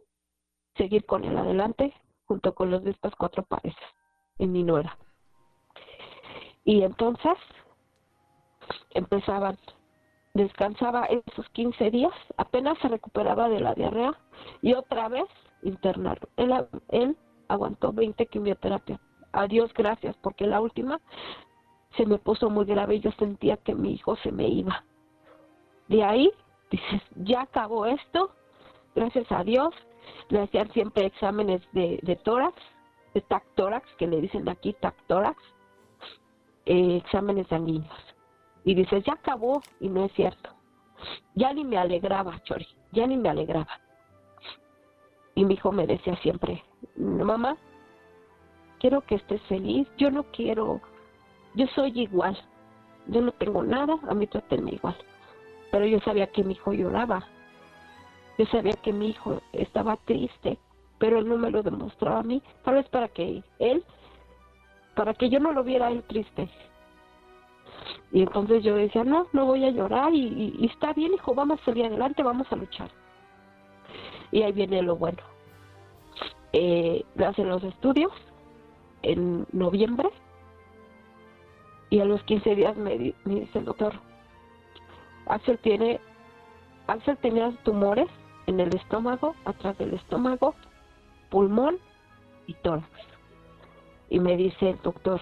[0.77, 1.95] seguir con él adelante
[2.27, 3.83] junto con los de estas cuatro parejas
[4.37, 4.99] en mi nuera.
[6.63, 7.39] Y entonces
[8.91, 9.57] empezaban,
[10.35, 14.13] descansaba esos 15 días, apenas se recuperaba de la diarrea
[14.61, 15.25] y otra vez
[15.63, 16.29] internarlo.
[16.37, 16.53] Él,
[16.89, 17.17] él
[17.49, 19.01] aguantó 20 quimioterapias.
[19.33, 21.01] Adiós, gracias, porque la última
[21.97, 24.85] se me puso muy grave yo sentía que mi hijo se me iba.
[25.89, 26.31] De ahí
[26.71, 28.31] dices, ya acabó esto,
[28.95, 29.75] gracias a Dios.
[30.29, 32.55] Le hacían siempre exámenes de, de tórax,
[33.15, 35.43] de tactórax, que le dicen aquí tactórax,
[36.67, 38.15] eh, exámenes sanguíneos.
[38.65, 40.51] Y dices, ya acabó, y no es cierto.
[41.35, 43.81] Ya ni me alegraba, Chori, ya ni me alegraba.
[45.35, 46.63] Y mi hijo me decía siempre,
[46.97, 47.57] mamá,
[48.79, 50.81] quiero que estés feliz, yo no quiero,
[51.55, 52.37] yo soy igual,
[53.07, 54.97] yo no tengo nada, a mí tratenme igual
[55.75, 57.27] pero yo sabía que mi hijo lloraba.
[58.39, 60.57] Yo sabía que mi hijo estaba triste,
[61.01, 63.83] pero él no me lo demostraba a mí, tal vez para que él,
[64.95, 66.49] para que yo no lo viera él triste.
[68.13, 71.65] Y entonces yo decía, no, no voy a llorar y, está bien, hijo, vamos a
[71.65, 72.91] salir adelante, vamos a luchar.
[74.31, 75.25] Y ahí viene lo bueno.
[76.53, 78.13] Eh, hacen los estudios
[79.03, 80.09] en noviembre
[81.95, 83.93] y a los 15 días me, dice el doctor,
[85.27, 86.01] Axel tiene,
[86.89, 88.09] Axel tenía tumores
[88.49, 90.57] en el estómago, atrás del estómago,
[91.31, 91.79] pulmón
[92.49, 92.89] y tórax.
[94.11, 95.21] Y me dice el doctor,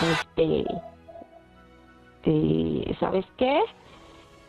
[0.00, 0.64] este,
[3.00, 3.64] ¿sabes qué?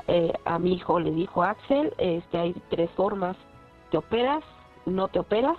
[0.07, 3.35] eh, a mi hijo le dijo Axel, este, hay tres formas,
[3.89, 4.43] te operas,
[4.85, 5.57] no te operas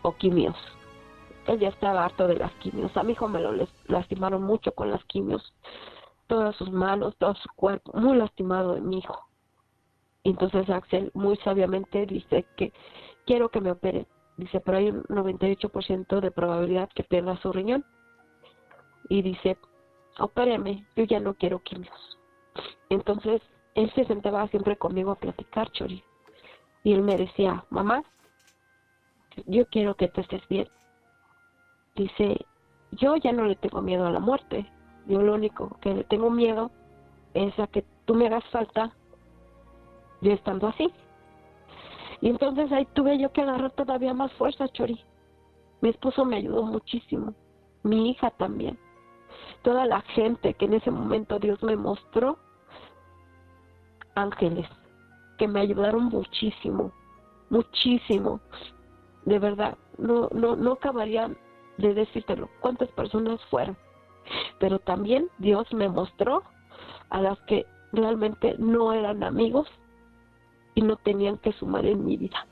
[0.00, 0.56] o quimios.
[1.46, 2.96] Él ya estaba harto de las quimios.
[2.96, 3.52] A mi hijo me lo
[3.86, 5.54] lastimaron mucho con las quimios.
[6.26, 9.20] Todas sus manos, todo su cuerpo, muy lastimado de mi hijo.
[10.24, 12.72] Entonces Axel muy sabiamente dice que
[13.26, 14.06] quiero que me operen.
[14.36, 17.84] Dice, pero hay un 98% de probabilidad que pierda su riñón.
[19.08, 19.58] Y dice,
[20.18, 22.18] opéreme, yo ya no quiero quimios.
[22.88, 23.42] Entonces
[23.74, 26.02] él se sentaba siempre conmigo a platicar, Chori.
[26.84, 28.02] Y él me decía, mamá,
[29.46, 30.68] yo quiero que tú estés bien.
[31.94, 32.44] Dice,
[32.92, 34.66] yo ya no le tengo miedo a la muerte.
[35.06, 36.70] Yo lo único que le tengo miedo
[37.34, 38.92] es a que tú me hagas falta
[40.20, 40.92] yo estando así.
[42.20, 44.98] Y entonces ahí tuve yo que agarrar todavía más fuerza, Chori.
[45.82, 47.34] Mi esposo me ayudó muchísimo,
[47.82, 48.78] mi hija también.
[49.62, 52.38] Toda la gente que en ese momento Dios me mostró,
[54.14, 54.66] ángeles,
[55.36, 56.92] que me ayudaron muchísimo,
[57.50, 58.40] muchísimo.
[59.26, 61.30] De verdad, no, no, no acabaría
[61.78, 63.76] de decírtelo cuántas personas fueron.
[64.58, 66.42] Pero también Dios me mostró
[67.10, 69.68] a las que realmente no eran amigos
[70.74, 72.46] y no tenían que sumar en mi vida.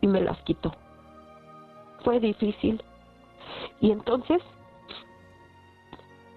[0.00, 0.72] Y me las quitó.
[2.04, 2.82] Fue difícil.
[3.80, 4.42] Y entonces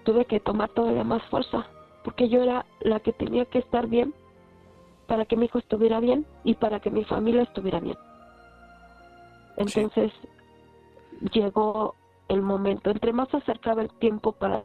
[0.04, 1.66] tuve que tomar todavía más fuerza,
[2.04, 4.14] porque yo era la que tenía que estar bien
[5.06, 7.96] para que mi hijo estuviera bien y para que mi familia estuviera bien.
[9.56, 10.12] Entonces
[11.32, 11.94] llegó
[12.28, 14.64] el momento, entre más acercaba el tiempo para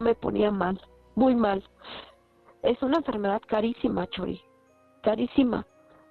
[0.00, 0.80] me ponía mal,
[1.14, 1.64] muy mal.
[2.62, 4.40] Es una enfermedad carísima, Chori,
[5.02, 5.66] carísima,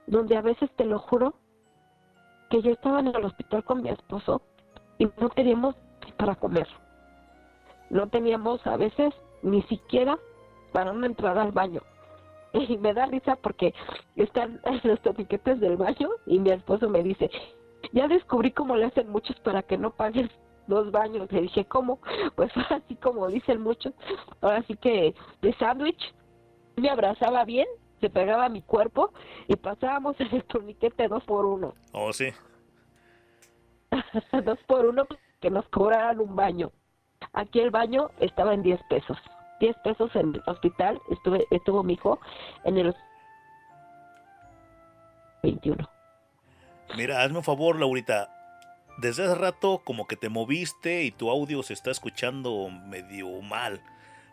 [0.08, 1.34] donde a veces te lo juro
[2.50, 4.42] que yo estaba en el hospital con mi esposo
[4.98, 5.76] y no teníamos
[6.18, 6.68] para comer.
[7.90, 10.18] No teníamos a veces ni siquiera
[10.74, 11.82] para una entrada al baño.
[12.54, 13.74] Y me da risa porque
[14.16, 17.30] están los topiquetes del baño y mi esposo me dice,
[17.92, 20.30] ya descubrí cómo le hacen muchos para que no paguen
[20.68, 21.32] los baños.
[21.32, 22.00] Le dije, ¿cómo?
[22.36, 23.94] Pues así como dicen muchos.
[24.42, 26.14] Ahora sí que de sándwich
[26.76, 27.68] me abrazaba bien,
[28.00, 29.12] se pegaba a mi cuerpo
[29.48, 31.74] y pasábamos el torniquete dos por uno.
[31.94, 32.28] Oh, sí.
[34.44, 35.08] dos por uno
[35.40, 36.72] que nos cobraran un baño.
[37.34, 39.18] Aquí el baño estaba en 10 pesos.
[39.60, 42.20] 10 pesos en el hospital estuve estuvo mi hijo
[42.64, 42.96] en el
[45.42, 45.97] 21.
[46.96, 48.30] Mira, hazme un favor, Laurita.
[48.98, 53.82] Desde hace rato como que te moviste y tu audio se está escuchando medio mal.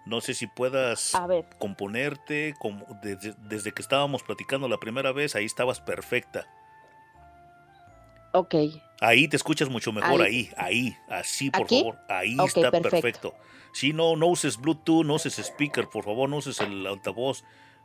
[0.06, 1.44] No sé si puedas A ver.
[1.58, 6.46] componerte como desde, desde que estábamos platicando la primera vez, ahí estabas perfecta.
[8.32, 8.54] Ok.
[9.00, 10.50] Ahí te escuchas mucho mejor, Ahí.
[10.56, 11.78] ahí, ahí, así, por ¿Aquí?
[11.80, 11.98] favor.
[12.08, 12.90] Ahí está perfecto.
[12.90, 13.34] perfecto.
[13.72, 17.44] Si no, no uses Bluetooth, no uses speaker, por favor, no uses el altavoz.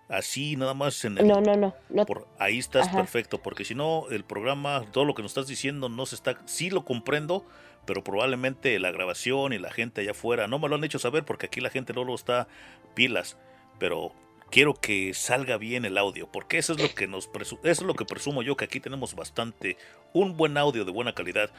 [0.09, 1.75] Así, nada más en el, No, no, no.
[1.89, 2.05] no.
[2.05, 2.97] por ahí estás Ajá.
[2.97, 6.41] perfecto, porque si no, el programa, todo lo que nos estás diciendo no se está,
[6.45, 7.45] sí lo comprendo,
[7.85, 11.25] pero probablemente la grabación y la gente allá afuera, no me lo han hecho saber
[11.25, 12.47] porque aquí la gente no lo está
[12.95, 13.37] pilas,
[13.77, 14.11] pero
[14.49, 17.87] quiero que salga bien el audio, porque eso es lo que nos presu- eso es
[17.87, 19.77] lo que presumo yo que aquí tenemos bastante
[20.11, 21.51] un buen audio de buena calidad.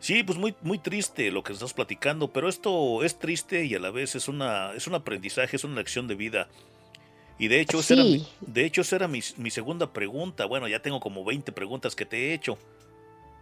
[0.00, 3.78] Sí, pues muy muy triste lo que estás platicando, pero esto es triste y a
[3.80, 6.48] la vez es una es un aprendizaje, es una lección de vida.
[7.38, 10.44] Y de hecho, esa era mi, de hecho, esa era mi, mi segunda pregunta.
[10.46, 12.58] Bueno, ya tengo como 20 preguntas que te he hecho.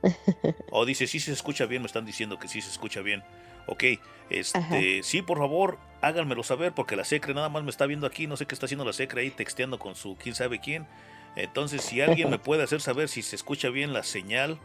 [0.71, 3.23] O dice, sí se escucha bien, me están diciendo que sí se escucha bien.
[3.67, 3.83] Ok,
[4.31, 8.27] este, sí, por favor, háganmelo saber, porque la secre nada más me está viendo aquí,
[8.27, 10.87] no sé qué está haciendo la secre ahí texteando con su quién sabe quién.
[11.35, 14.59] Entonces, si alguien me puede hacer saber si se escucha bien la señal,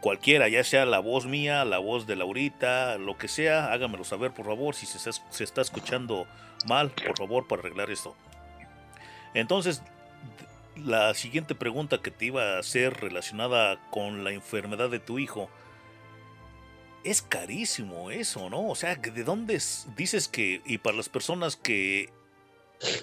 [0.00, 4.32] cualquiera, ya sea la voz mía, la voz de Laurita, lo que sea, háganmelo saber,
[4.32, 6.26] por favor, si se, está- se está escuchando
[6.66, 8.16] mal, por favor, para arreglar esto.
[9.34, 9.82] Entonces,
[10.76, 15.50] la siguiente pregunta que te iba a hacer relacionada con la enfermedad de tu hijo.
[17.04, 18.68] Es carísimo eso, ¿no?
[18.68, 19.88] O sea, ¿de dónde es?
[19.96, 22.10] dices que, y para las personas que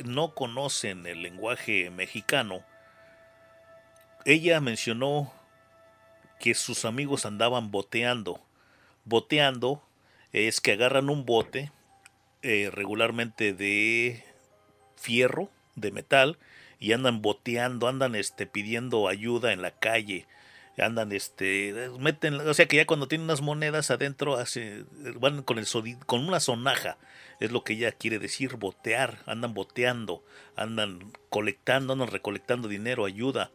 [0.06, 2.64] no conocen el lenguaje mexicano,
[4.26, 5.32] ella mencionó
[6.40, 8.42] que sus amigos andaban boteando.
[9.06, 9.84] Boteando
[10.32, 11.72] es que agarran un bote
[12.42, 14.24] eh, regularmente de
[14.96, 15.50] fierro,
[15.82, 16.38] de metal,
[16.80, 20.28] y andan boteando, andan este, pidiendo ayuda en la calle,
[20.78, 24.38] andan este, meten, o sea que ya cuando tienen unas monedas adentro
[25.16, 25.68] van con el
[26.06, 26.98] con una sonaja,
[27.40, 30.24] es lo que ella quiere decir, botear, andan boteando,
[30.56, 33.52] andan colectando, andan recolectando dinero, ayuda.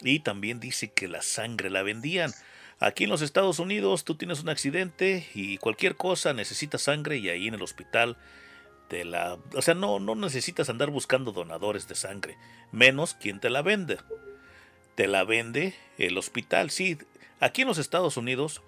[0.00, 2.32] Y también dice que la sangre la vendían.
[2.78, 7.30] Aquí en los Estados Unidos tú tienes un accidente y cualquier cosa necesitas sangre y
[7.30, 8.16] ahí en el hospital
[8.88, 12.36] te la, o sea, no, no necesitas andar buscando donadores de sangre,
[12.72, 13.98] menos quien te la vende.
[14.94, 16.70] Te la vende el hospital.
[16.70, 16.98] Sí,
[17.40, 18.62] aquí en los Estados Unidos,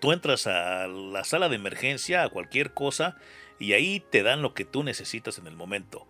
[0.00, 3.16] tú entras a la sala de emergencia, a cualquier cosa,
[3.58, 6.06] y ahí te dan lo que tú necesitas en el momento.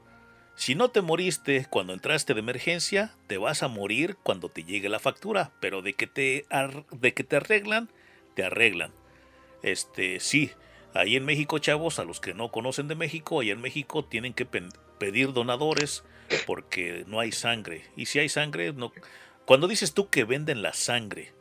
[0.56, 4.88] Si no te moriste cuando entraste de emergencia, te vas a morir cuando te llegue
[4.88, 6.46] la factura, pero de que te,
[6.92, 7.90] de que te arreglan,
[8.34, 8.92] te arreglan.
[9.62, 10.52] Este, sí,
[10.94, 14.32] ahí en México, chavos, a los que no conocen de México, ahí en México tienen
[14.32, 16.04] que pedir donadores
[16.46, 17.84] porque no hay sangre.
[17.96, 18.92] Y si hay sangre, no.
[19.44, 21.32] Cuando dices tú que venden la sangre,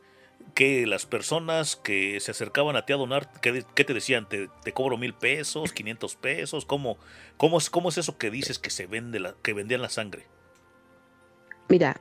[0.54, 4.28] que las personas que se acercaban a ti a donar, ¿qué, te decían?
[4.28, 6.66] ¿Te, cobro mil pesos, 500 pesos?
[6.66, 6.98] ¿Cómo,
[7.38, 10.28] cómo, es, ¿Cómo es eso que dices que se vende la, que vendían la sangre?
[11.74, 12.00] Mira,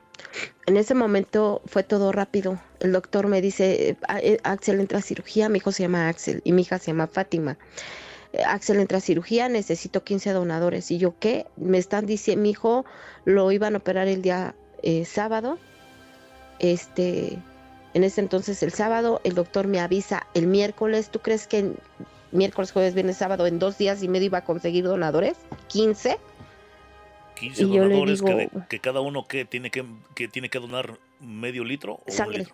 [0.67, 2.59] en ese momento fue todo rápido.
[2.79, 6.51] El doctor me dice, eh, Axel entra a cirugía, mi hijo se llama Axel y
[6.51, 7.57] mi hija se llama Fátima.
[8.33, 10.91] Eh, Axel entra a cirugía, necesito 15 donadores.
[10.91, 11.47] Y yo, ¿qué?
[11.57, 12.85] Me están diciendo, mi hijo
[13.25, 15.57] lo iban a operar el día eh, sábado.
[16.59, 17.39] Este,
[17.95, 21.09] en ese entonces el sábado, el doctor me avisa el miércoles.
[21.09, 21.71] ¿Tú crees que
[22.31, 25.33] miércoles, jueves, viernes, sábado, en dos días y medio iba a conseguir donadores?
[25.71, 26.19] ¿15?
[27.43, 28.21] 15 donadores
[28.69, 29.83] que, cada uno que tiene que,
[30.29, 32.47] tiene que donar medio litro o sangre.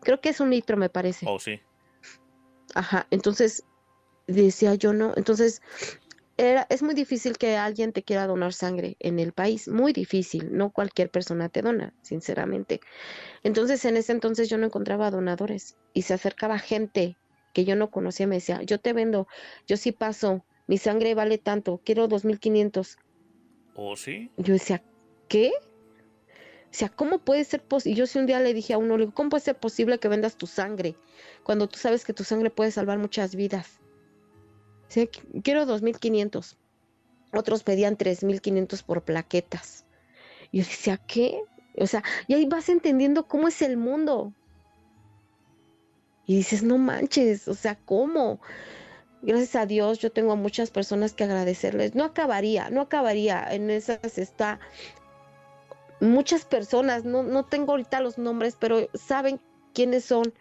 [0.00, 1.26] Creo que es un litro, me parece.
[1.28, 1.60] Oh, sí.
[2.74, 3.64] Ajá, entonces
[4.26, 5.62] decía yo no, entonces
[6.36, 10.56] era, es muy difícil que alguien te quiera donar sangre en el país, muy difícil,
[10.56, 12.80] no cualquier persona te dona, sinceramente.
[13.44, 17.16] Entonces en ese entonces yo no encontraba donadores y se acercaba gente
[17.52, 19.28] que yo no conocía, me decía, yo te vendo,
[19.68, 22.96] yo sí paso, mi sangre vale tanto, quiero 2.500.
[23.74, 24.30] ¿Oh, sí?
[24.36, 24.82] Yo decía,
[25.28, 25.52] ¿qué?
[26.74, 27.96] O sea, ¿cómo puede ser posible?
[27.96, 30.08] Yo si un día le dije a uno, le digo, ¿cómo puede ser posible que
[30.08, 30.96] vendas tu sangre
[31.44, 33.78] cuando tú sabes que tu sangre puede salvar muchas vidas?
[34.88, 35.08] Sí,
[35.42, 36.56] quiero 2.500.
[37.32, 39.86] Otros pedían 3.500 por plaquetas.
[40.50, 41.42] Y yo decía, ¿qué?
[41.78, 44.32] O sea, y ahí vas entendiendo cómo es el mundo.
[46.26, 48.40] Y dices, no manches, o sea, ¿cómo?
[49.24, 51.94] Gracias a Dios yo tengo a muchas personas que agradecerles.
[51.94, 53.46] No acabaría, no acabaría.
[53.50, 54.60] En esas está
[56.00, 59.40] muchas personas, no, no tengo ahorita los nombres, pero saben
[59.72, 60.34] quiénes son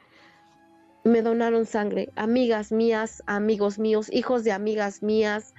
[1.04, 5.54] me donaron sangre, amigas mías, amigos míos, hijos de amigas mías,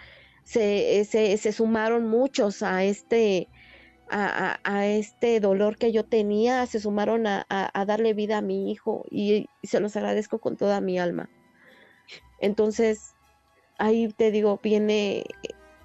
[0.45, 3.49] se, se, sumaron muchos a este,
[4.11, 7.47] a, este dolor que yo tenía, se sumaron a,
[7.87, 11.29] darle vida a mi hijo y, se los agradezco con toda mi alma.
[12.41, 13.14] Entonces,
[13.79, 15.25] ahí te digo, viene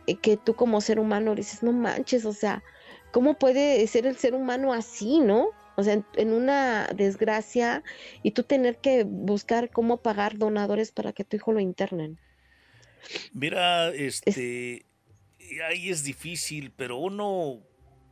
[0.07, 2.63] eh, que tú como ser humano dices, no manches, o sea,
[3.11, 5.49] ¿cómo puede ser el ser humano así, no?
[5.75, 7.83] O sea, en, una desgracia
[8.21, 12.19] y tú tener que buscar cómo pagar donadores para que tu hijo lo internen.
[13.31, 14.85] Mira, este,
[15.65, 17.61] ahí es difícil, pero uno,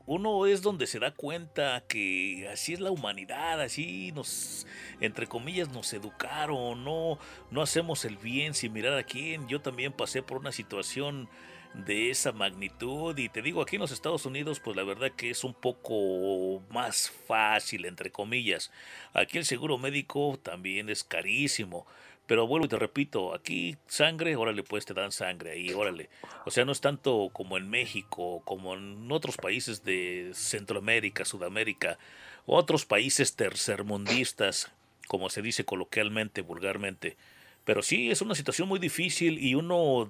[0.07, 4.65] uno es donde se da cuenta que así es la humanidad, así nos,
[5.01, 7.19] entre comillas, nos educaron, no,
[7.51, 9.49] no hacemos el bien sin mirar a quién.
[9.49, 11.27] Yo también pasé por una situación
[11.73, 13.17] de esa magnitud.
[13.17, 16.61] Y te digo, aquí en los Estados Unidos, pues la verdad que es un poco
[16.69, 18.71] más fácil, entre comillas.
[19.13, 21.85] Aquí el seguro médico también es carísimo.
[22.27, 26.09] Pero vuelvo y te repito, aquí sangre, órale, pues te dan sangre ahí, órale.
[26.45, 31.97] O sea, no es tanto como en México, como en otros países de Centroamérica, Sudamérica,
[32.45, 34.71] otros países tercermundistas,
[35.07, 37.15] como se dice coloquialmente, vulgarmente.
[37.63, 40.09] Pero sí, es una situación muy difícil y uno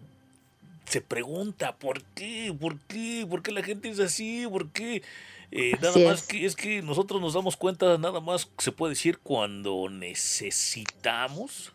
[0.85, 5.03] se pregunta por qué, por qué, por qué la gente es así, por qué.
[5.51, 9.19] Eh, nada más que es que nosotros nos damos cuenta, nada más se puede decir
[9.19, 11.73] cuando necesitamos.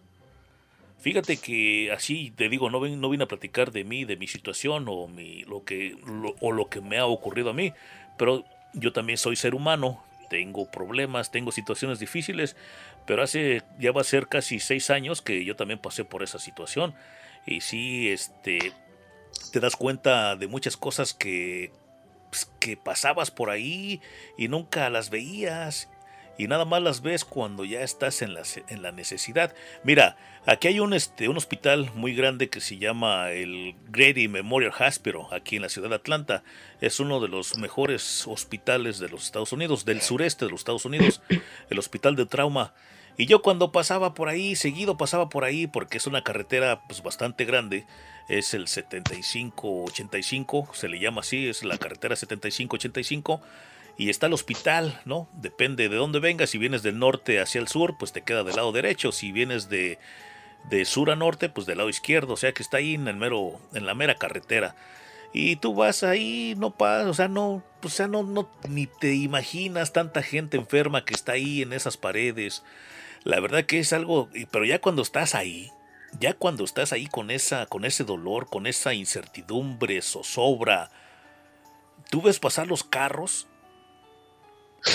[1.03, 4.29] Fíjate que así te digo, no, ven, no vine a platicar de mí, de mi
[4.29, 5.97] situación o, mi, lo que,
[6.41, 7.73] o lo que me ha ocurrido a mí,
[8.17, 12.57] pero yo también soy ser humano, tengo problemas, tengo situaciones difíciles,
[13.05, 16.39] pero hace ya va a ser casi seis años que yo también pasé por esa
[16.39, 16.95] situación.
[17.47, 18.73] Y sí, este,
[19.53, 21.73] te das cuenta de muchas cosas que,
[22.31, 24.01] pues, que pasabas por ahí
[24.39, 25.89] y nunca las veías
[26.43, 29.55] y nada más las ves cuando ya estás en la, en la necesidad.
[29.85, 34.73] Mira, aquí hay un, este, un hospital muy grande que se llama el Grady Memorial
[34.73, 36.43] Hospital, aquí en la ciudad de Atlanta.
[36.81, 40.85] Es uno de los mejores hospitales de los Estados Unidos, del sureste de los Estados
[40.85, 41.23] Unidos,
[41.71, 42.75] el hospital de trauma.
[43.17, 47.05] Y yo cuando pasaba por ahí, seguido pasaba por ahí, porque es una carretera pues,
[47.05, 47.87] bastante grande,
[48.29, 53.41] es el 7585, se le llama así, es la carretera 7585
[53.97, 55.29] y está el hospital, ¿no?
[55.35, 58.57] Depende de dónde vengas, si vienes del norte hacia el sur, pues te queda del
[58.57, 59.99] lado derecho, si vienes de
[60.65, 63.17] de sur a norte, pues del lado izquierdo, o sea que está ahí en el
[63.17, 64.75] mero, en la mera carretera.
[65.33, 69.15] Y tú vas ahí, no pasa, o sea, no, o sea, no, no, ni te
[69.15, 72.63] imaginas tanta gente enferma que está ahí en esas paredes.
[73.25, 75.71] La verdad que es algo, pero ya cuando estás ahí,
[76.21, 80.91] ya cuando estás ahí con esa, con ese dolor, con esa incertidumbre, zozobra,
[82.11, 83.49] tú ves pasar los carros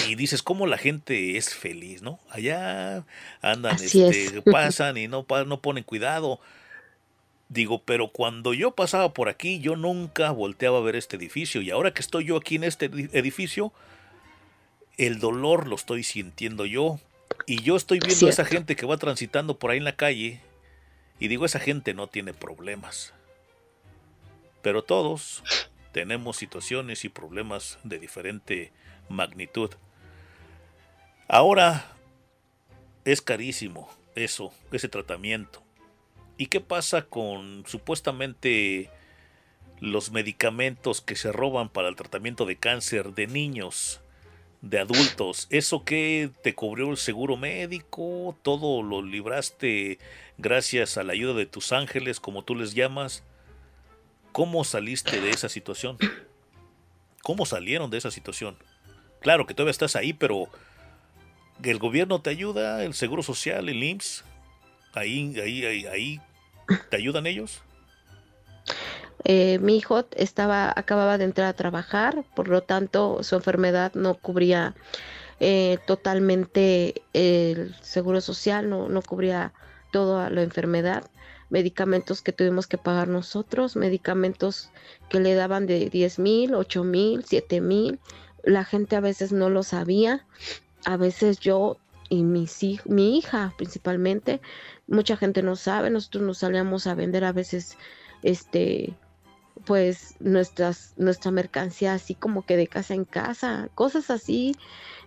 [0.07, 2.19] y dices cómo la gente es feliz, ¿no?
[2.29, 3.05] Allá
[3.41, 6.39] andan, este, pasan y no, no ponen cuidado.
[7.49, 11.61] Digo, pero cuando yo pasaba por aquí, yo nunca volteaba a ver este edificio.
[11.61, 13.71] Y ahora que estoy yo aquí en este edificio,
[14.97, 16.99] el dolor lo estoy sintiendo yo.
[17.45, 20.41] Y yo estoy viendo a esa gente que va transitando por ahí en la calle.
[21.19, 23.13] Y digo, esa gente no tiene problemas.
[24.61, 25.43] Pero todos
[25.93, 28.73] tenemos situaciones y problemas de diferente
[29.09, 29.71] magnitud.
[31.27, 31.85] Ahora
[33.05, 35.63] es carísimo eso, ese tratamiento.
[36.37, 38.89] ¿Y qué pasa con supuestamente
[39.79, 44.01] los medicamentos que se roban para el tratamiento de cáncer de niños,
[44.61, 45.47] de adultos?
[45.49, 48.37] ¿Eso qué te cubrió el seguro médico?
[48.41, 49.99] ¿Todo lo libraste
[50.37, 53.23] gracias a la ayuda de tus ángeles, como tú les llamas?
[54.31, 55.97] ¿Cómo saliste de esa situación?
[57.23, 58.57] ¿Cómo salieron de esa situación?
[59.21, 60.47] Claro que todavía estás ahí, pero
[61.63, 64.23] el gobierno te ayuda, el Seguro Social, el IMSS,
[64.93, 66.21] ahí, ahí, ahí, ahí
[66.89, 67.61] ¿Te ayudan ellos?
[69.23, 74.15] Eh, mi hijo estaba, acababa de entrar a trabajar, por lo tanto su enfermedad no
[74.15, 74.75] cubría
[75.39, 79.53] eh, totalmente el seguro social, no, no cubría
[79.91, 81.09] toda la enfermedad,
[81.49, 84.69] medicamentos que tuvimos que pagar nosotros, medicamentos
[85.09, 87.99] que le daban de 10 mil, 8 mil, 7 mil,
[88.47, 90.25] la gente a veces no lo sabía,
[90.85, 91.77] a veces yo
[92.09, 94.39] y mis, mi hija principalmente
[94.87, 97.77] mucha gente no sabe, nosotros nos salíamos a vender a veces
[98.23, 98.95] este
[99.65, 104.55] pues nuestras nuestra mercancía así como que de casa en casa, cosas así.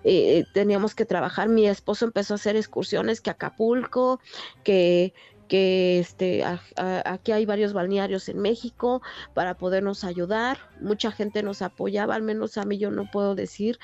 [0.03, 1.49] Eh, teníamos que trabajar.
[1.49, 4.21] Mi esposo empezó a hacer excursiones que Acapulco,
[4.65, 5.15] que
[5.51, 6.45] que este,
[6.77, 9.03] aquí hay varios balnearios en México
[9.35, 10.59] para podernos ayudar.
[10.81, 13.81] Mucha gente nos apoyaba, al menos a mí yo no puedo decir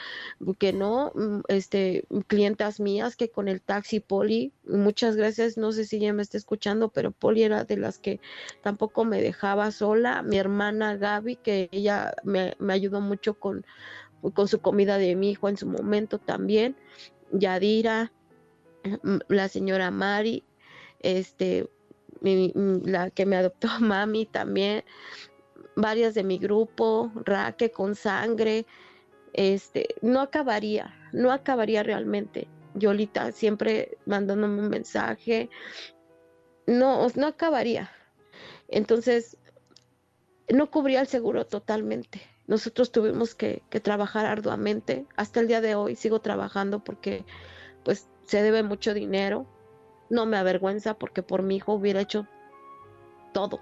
[0.61, 1.11] que no.
[1.17, 6.13] Mm, este, clientas mías que con el taxi Poli, muchas gracias, no sé si ella
[6.13, 8.21] me está escuchando, pero Poli era de las que
[8.63, 10.23] tampoco me dejaba sola.
[10.23, 13.67] Mi hermana Gaby, que ella me, me ayudó mucho con,
[14.35, 16.77] con su comida de mi hijo en su momento también.
[17.33, 18.13] Yadira,
[19.03, 20.45] mm, la señora Mari,
[21.01, 21.69] este,
[22.21, 24.85] la que me adoptó mami también,
[25.77, 28.67] varias de mi grupo, Raque con sangre,
[29.33, 32.49] este, no acabaría, no acabaría realmente.
[32.75, 35.49] Yolita siempre mandándome un mensaje,
[36.67, 37.91] no, no acabaría.
[38.69, 39.39] Entonces,
[40.49, 42.21] no cubría el seguro totalmente.
[42.47, 45.07] Nosotros tuvimos que, que, trabajar arduamente.
[45.17, 47.25] Hasta el día de hoy sigo trabajando porque
[47.83, 49.47] pues se debe mucho dinero
[50.11, 52.27] no me avergüenza porque por mi hijo hubiera hecho
[53.33, 53.61] todo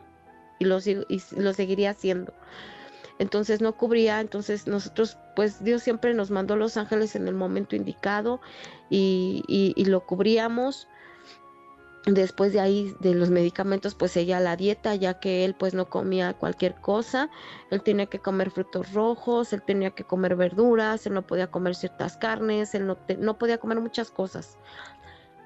[0.58, 2.32] y lo, y lo seguiría haciendo.
[3.18, 7.76] Entonces no cubría, entonces nosotros, pues Dios siempre nos mandó los ángeles en el momento
[7.76, 8.40] indicado
[8.90, 10.88] y, y, lo cubríamos.
[12.06, 15.88] Después de ahí, de los medicamentos, pues ella la dieta, ya que él pues no
[15.88, 17.30] comía cualquier cosa,
[17.70, 21.74] él tenía que comer frutos rojos, él tenía que comer verduras, él no podía comer
[21.74, 24.58] ciertas carnes, él no, no podía comer muchas cosas.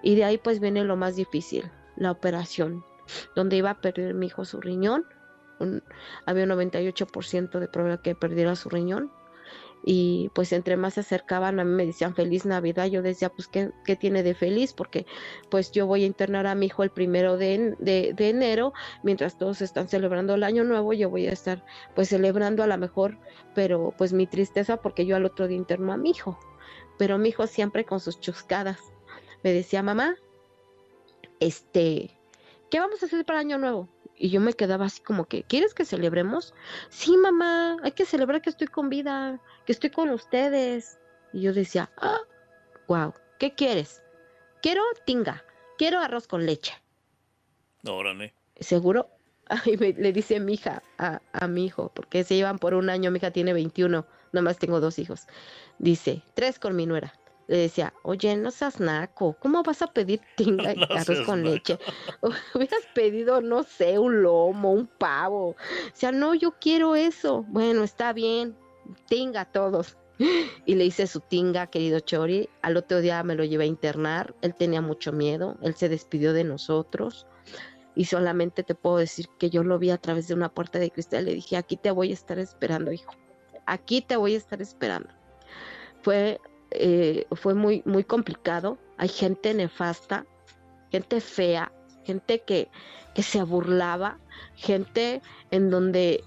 [0.02, 2.84] Y de ahí pues viene lo más difícil, la operación,
[3.34, 5.04] donde iba a perder mi hijo su riñón.
[6.26, 9.10] había un 98% de probabilidad que perdiera su riñón.
[9.84, 12.86] Y pues entre más se acercaban a mí me decían feliz Navidad.
[12.86, 14.72] Yo decía, pues, ¿qué, qué tiene de feliz?
[14.72, 15.06] Porque
[15.50, 18.72] pues yo voy a internar a mi hijo el primero de, de, de, enero,
[19.04, 22.76] mientras todos están celebrando el año nuevo, yo voy a estar pues celebrando a lo
[22.76, 23.18] mejor,
[23.54, 26.38] pero pues mi tristeza porque yo al otro día interno a mi hijo.
[26.98, 28.78] Pero mi hijo siempre con sus chuscadas
[29.42, 30.16] me decía, mamá,
[31.40, 32.10] este,
[32.70, 33.88] ¿qué vamos a hacer para Año Nuevo?
[34.16, 36.54] Y yo me quedaba así como que, ¿quieres que celebremos?
[36.88, 40.98] Sí, mamá, hay que celebrar que estoy con vida, que estoy con ustedes.
[41.32, 42.18] Y yo decía, ah,
[42.88, 44.02] wow, ¿qué quieres?
[44.60, 45.44] Quiero tinga,
[45.76, 46.74] quiero arroz con leche.
[47.86, 48.34] Órale.
[48.58, 49.08] ¿Seguro?
[49.48, 53.10] Ay, le dice mi hija a, a, mi hijo, porque se llevan por un año,
[53.12, 55.26] mi hija tiene 21, nomás tengo dos hijos.
[55.78, 57.17] Dice, tres con mi nuera
[57.48, 61.78] le decía, oye, no seas naco, ¿cómo vas a pedir tinga y arroz con leche?
[62.54, 65.50] Hubieras pedido, no sé, un lomo, un pavo.
[65.50, 65.56] O
[65.94, 67.44] sea, no, yo quiero eso.
[67.48, 68.54] Bueno, está bien,
[69.06, 69.96] tinga todos.
[70.66, 72.48] Y le hice su tinga, querido Chori.
[72.60, 74.34] Al otro día me lo llevé a internar.
[74.42, 75.56] Él tenía mucho miedo.
[75.62, 77.26] Él se despidió de nosotros.
[77.94, 80.90] y solamente te puedo decir que yo lo vi a través de una puerta de
[80.90, 81.24] cristal.
[81.24, 83.12] Le dije, aquí te voy a estar esperando, hijo.
[83.66, 85.08] Aquí te voy a estar esperando.
[86.02, 86.40] Fue,
[86.70, 88.78] eh, fue muy, muy complicado.
[88.96, 90.26] Hay gente nefasta,
[90.90, 91.72] gente fea,
[92.04, 92.68] gente que,
[93.14, 94.18] que se burlaba,
[94.56, 96.24] gente en donde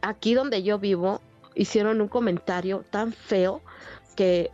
[0.00, 1.20] aquí donde yo vivo
[1.54, 3.60] hicieron un comentario tan feo
[4.16, 4.50] que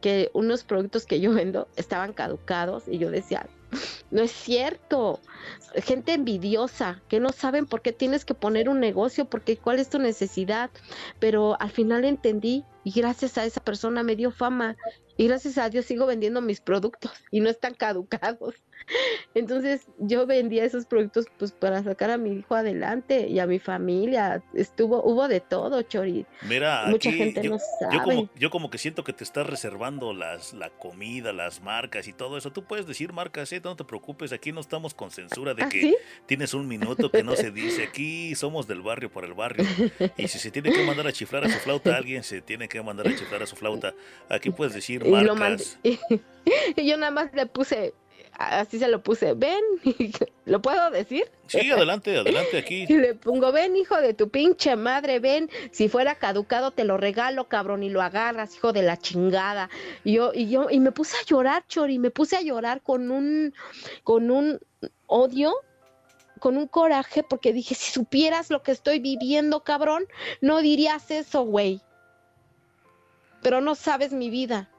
[0.00, 3.46] que unos productos que yo vendo estaban caducados y yo decía,
[4.10, 5.20] no es cierto.
[5.74, 9.88] Gente envidiosa que no saben por qué tienes que poner un negocio, porque cuál es
[9.88, 10.70] tu necesidad.
[11.18, 14.76] Pero al final entendí y gracias a esa persona me dio fama
[15.16, 18.54] y gracias a Dios sigo vendiendo mis productos y no están caducados.
[19.34, 23.58] Entonces yo vendía esos productos pues para sacar a mi hijo adelante y a mi
[23.58, 24.42] familia.
[24.54, 26.26] Estuvo, hubo de todo, Chori.
[26.48, 28.02] Mira, mucha aquí gente yo, no yo sabe.
[28.02, 32.12] como, yo como que siento que te estás reservando las, la comida, las marcas y
[32.12, 32.52] todo eso.
[32.52, 33.60] Tú puedes decir marcas, ¿eh?
[33.62, 35.96] no te preocupes, aquí no estamos con censura de ¿Ah, que sí?
[36.26, 37.84] tienes un minuto que no se dice.
[37.84, 39.66] Aquí somos del barrio por el barrio.
[40.16, 42.80] Y si se tiene que mandar a chiflar a su flauta, alguien se tiene que
[42.82, 43.94] mandar a chiflar a su flauta.
[44.28, 45.78] Aquí puedes decir Y marcas.
[46.76, 47.94] y yo nada más le puse,
[48.38, 49.60] así se lo puse, ven,
[50.44, 51.30] ¿lo puedo decir?
[51.46, 52.86] Sí, adelante, adelante aquí.
[52.88, 56.96] Y le pongo, ven, hijo de tu pinche madre, ven, si fuera caducado te lo
[56.96, 59.70] regalo, cabrón, y lo agarras, hijo de la chingada.
[60.04, 63.10] Y yo, y yo, y me puse a llorar, Chori, me puse a llorar con
[63.10, 63.54] un,
[64.04, 64.60] con un
[65.06, 65.54] odio,
[66.38, 70.04] con un coraje, porque dije, si supieras lo que estoy viviendo, cabrón,
[70.40, 71.80] no dirías eso, güey.
[73.42, 74.70] Pero no sabes mi vida.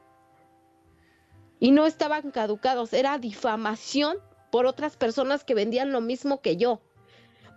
[1.59, 4.17] Y no estaban caducados, era difamación
[4.51, 6.81] por otras personas que vendían lo mismo que yo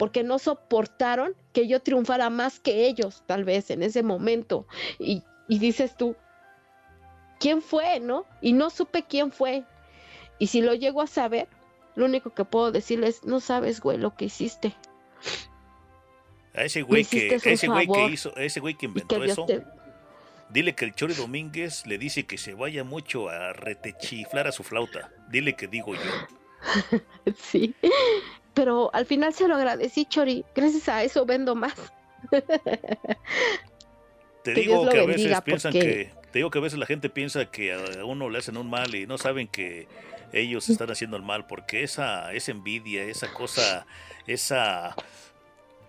[0.01, 4.67] porque no soportaron que yo triunfara más que ellos, tal vez en ese momento.
[4.99, 6.17] Y, y dices tú,
[7.39, 8.25] ¿quién fue, no?
[8.41, 9.63] Y no supe quién fue.
[10.39, 11.49] Y si lo llego a saber,
[11.97, 14.75] lo único que puedo decirles, no sabes, güey, lo que hiciste.
[16.55, 18.11] A ese güey que, ese güey que favor.
[18.11, 19.63] hizo, ese güey que Que inventó eso, te...
[20.53, 24.63] dile que el Chori Domínguez le dice que se vaya mucho a retechiflar a su
[24.63, 25.13] flauta.
[25.29, 26.01] Dile que digo yo.
[27.37, 27.75] Sí.
[28.55, 30.45] Pero al final se lo agradecí, Chori.
[30.55, 31.75] Gracias a eso vendo más.
[34.43, 36.87] Te Que digo Dios que a veces piensan que, te digo que a veces la
[36.87, 39.87] gente piensa que a uno le hacen un mal y no saben que
[40.33, 43.87] ellos están haciendo el mal, porque esa, esa envidia, esa cosa,
[44.27, 44.95] esa,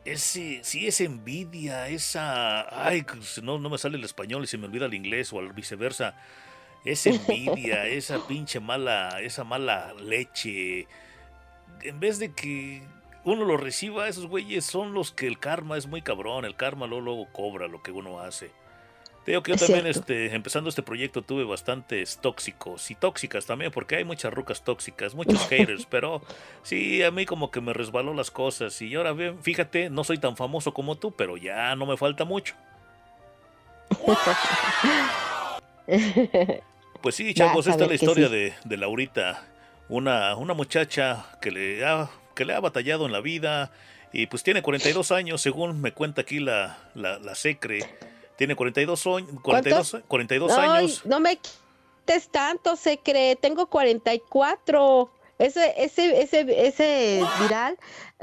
[0.05, 3.05] ese, sí, esa envidia, esa, ay,
[3.43, 6.15] no, no me sale el español y se me olvida el inglés o al viceversa,
[6.85, 10.87] esa envidia, esa pinche mala, esa mala leche,
[11.81, 12.83] en vez de que
[13.23, 16.87] uno lo reciba, esos güeyes son los que el karma es muy cabrón, el karma
[16.87, 18.51] luego, luego cobra lo que uno hace.
[19.25, 19.99] Te digo que yo Es también, cierto.
[19.99, 25.13] este, empezando este proyecto, tuve bastantes tóxicos y tóxicas también, porque hay muchas rucas tóxicas,
[25.13, 26.23] muchos haters, pero
[26.63, 28.81] sí, a mí como que me resbaló las cosas.
[28.81, 32.25] Y ahora, ven, fíjate, no soy tan famoso como tú, pero ya no me falta
[32.25, 32.55] mucho.
[37.01, 38.33] Pues sí, chavos, esta es la historia sí.
[38.33, 39.43] de, de Laurita,
[39.89, 43.71] una, una muchacha que le, ha, que le ha batallado en la vida
[44.13, 47.79] y pues tiene 42 años, según me cuenta aquí la, la, la Secre.
[48.41, 51.05] Tiene 42, oñ- 42, 42 Ay, años.
[51.05, 53.35] no me quites tanto, se cree.
[53.35, 55.11] Tengo 44.
[55.37, 57.77] Ese, ese, ese, ese viral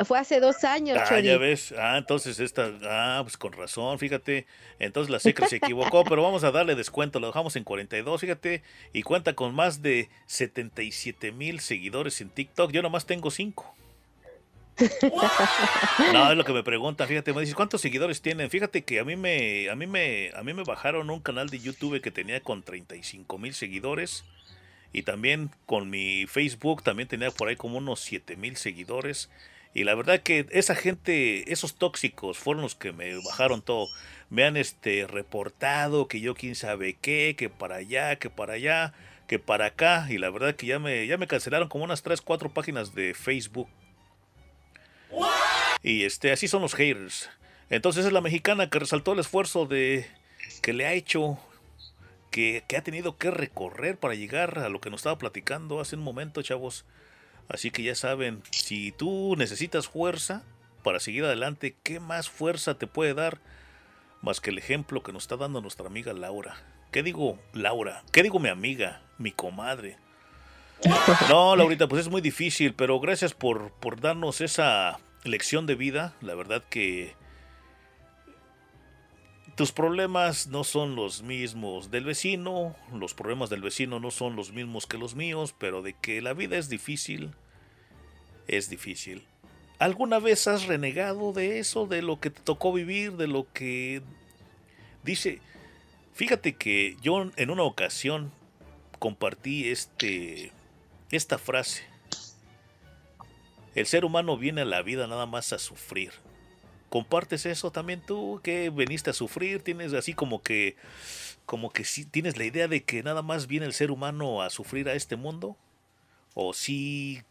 [0.04, 1.22] fue hace dos años, Ah, Chori.
[1.22, 1.72] ya ves.
[1.78, 2.68] Ah, entonces esta.
[2.82, 4.46] Ah, pues con razón, fíjate.
[4.80, 7.20] Entonces la Secre se equivocó, pero vamos a darle descuento.
[7.20, 8.64] Lo dejamos en 42, fíjate.
[8.92, 12.72] Y cuenta con más de 77 mil seguidores en TikTok.
[12.72, 13.72] Yo nomás tengo 5.
[16.12, 18.50] No, es lo que me preguntan, fíjate, me dices, ¿cuántos seguidores tienen?
[18.50, 21.58] Fíjate que a mí me a mí me a mí me bajaron un canal de
[21.58, 24.24] YouTube que tenía con 35 mil seguidores
[24.92, 29.28] y también con mi Facebook también tenía por ahí como unos 7 mil seguidores
[29.74, 33.86] y la verdad que esa gente, esos tóxicos fueron los que me bajaron todo.
[34.30, 38.92] Me han este reportado que yo quién sabe qué, que para allá, que para allá,
[39.26, 42.20] que para acá y la verdad que ya me ya me cancelaron como unas 3
[42.22, 43.68] 4 páginas de Facebook.
[45.82, 47.30] Y este, así son los haters.
[47.70, 50.06] Entonces es la mexicana que resaltó el esfuerzo de
[50.62, 51.38] que le ha hecho,
[52.30, 55.96] que, que ha tenido que recorrer para llegar a lo que nos estaba platicando hace
[55.96, 56.84] un momento, chavos.
[57.48, 60.42] Así que ya saben, si tú necesitas fuerza
[60.82, 63.38] para seguir adelante, ¿qué más fuerza te puede dar
[64.20, 66.56] más que el ejemplo que nos está dando nuestra amiga Laura?
[66.90, 68.02] ¿Qué digo Laura?
[68.12, 69.98] ¿Qué digo mi amiga, mi comadre?
[71.28, 76.14] No, Laurita, pues es muy difícil, pero gracias por, por darnos esa lección de vida.
[76.20, 77.14] La verdad que
[79.56, 84.52] tus problemas no son los mismos del vecino, los problemas del vecino no son los
[84.52, 87.32] mismos que los míos, pero de que la vida es difícil,
[88.46, 89.26] es difícil.
[89.80, 94.02] ¿Alguna vez has renegado de eso, de lo que te tocó vivir, de lo que
[95.04, 95.40] dice?
[96.14, 98.32] Fíjate que yo en una ocasión
[98.98, 100.52] compartí este
[101.10, 101.82] esta frase.
[103.74, 106.12] El ser humano viene a la vida nada más a sufrir.
[106.90, 108.40] ¿Compartes eso también tú?
[108.42, 109.62] que veniste a sufrir?
[109.62, 110.76] ¿Tienes así como que,
[111.46, 114.50] como que si tienes la idea de que nada más viene el ser humano a
[114.50, 115.56] sufrir a este mundo?
[116.34, 117.22] ¿O sí,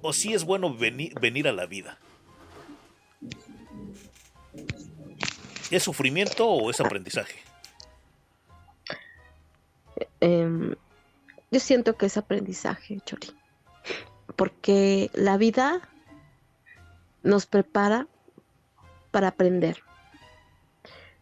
[0.00, 1.98] o sí es bueno venir, venir a la vida?
[5.70, 7.38] ¿Es sufrimiento o es aprendizaje?
[10.20, 10.74] Em,
[11.50, 13.28] yo siento que es aprendizaje, Chori.
[14.36, 15.80] Porque la vida
[17.22, 18.06] nos prepara
[19.10, 19.82] para aprender.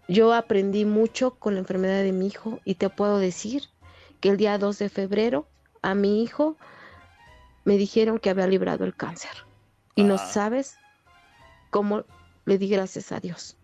[0.06, 3.64] Yo aprendí mucho con la enfermedad de mi hijo y te puedo decir
[4.20, 5.46] que el día 2 de febrero
[5.82, 6.56] a mi hijo
[7.64, 9.30] me dijeron que había librado el cáncer.
[9.94, 10.76] Y no sabes
[11.70, 12.04] cómo
[12.44, 13.56] le di gracias a Dios.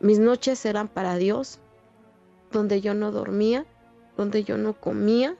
[0.00, 1.58] Mis noches eran para Dios,
[2.52, 3.66] donde yo no dormía,
[4.20, 5.34] donde yo no comía,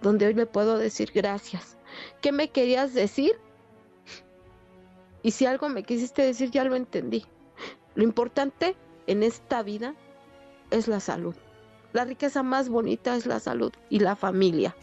[0.00, 1.76] donde hoy le puedo decir gracias.
[2.20, 3.38] ¿Qué me querías decir?
[5.22, 7.24] Y si algo me quisiste decir, ya lo entendí.
[7.94, 8.74] Lo importante
[9.06, 9.94] en esta vida
[10.72, 11.36] es la salud.
[11.92, 14.74] La riqueza más bonita es la salud y la familia.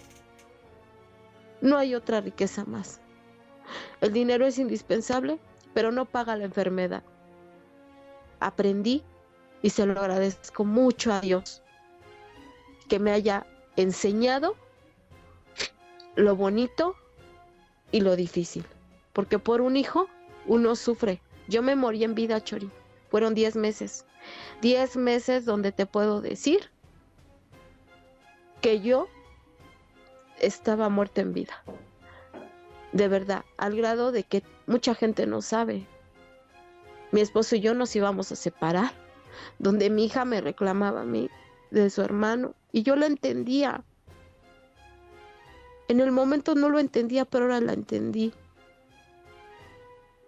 [1.60, 3.02] No hay otra riqueza más.
[4.00, 5.38] El dinero es indispensable,
[5.74, 7.04] pero no paga la enfermedad.
[8.40, 9.04] Aprendí
[9.62, 11.62] y se lo agradezco mucho a Dios
[12.90, 13.46] que me haya
[13.78, 14.58] enseñado
[16.16, 16.96] lo bonito
[17.92, 18.66] y lo difícil.
[19.14, 20.08] Porque por un hijo
[20.46, 21.22] uno sufre.
[21.48, 22.70] Yo me morí en vida, Chori.
[23.10, 24.06] Fueron 10 meses.
[24.62, 26.70] 10 meses donde te puedo decir
[28.62, 29.08] que yo
[30.40, 31.64] estaba muerta en vida.
[32.92, 35.86] De verdad, al grado de que mucha gente no sabe.
[37.12, 38.92] Mi esposo y yo nos íbamos a separar,
[39.58, 41.30] donde mi hija me reclamaba a mí
[41.72, 43.84] de su hermano y yo lo entendía.
[45.88, 48.34] En el momento no lo entendía, pero ahora la entendí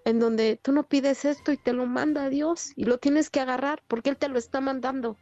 [0.05, 3.39] en donde tú no pides esto y te lo manda Dios y lo tienes que
[3.39, 5.17] agarrar porque Él te lo está mandando.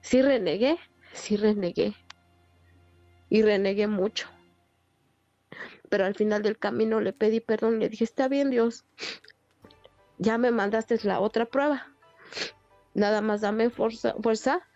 [0.00, 0.78] Sí renegué,
[1.12, 1.94] sí renegué
[3.28, 4.28] y renegué mucho.
[5.88, 8.84] Pero al final del camino le pedí perdón le dije, está bien Dios,
[10.18, 11.92] ya me mandaste la otra prueba.
[12.94, 14.66] Nada más dame fuerza, fuerza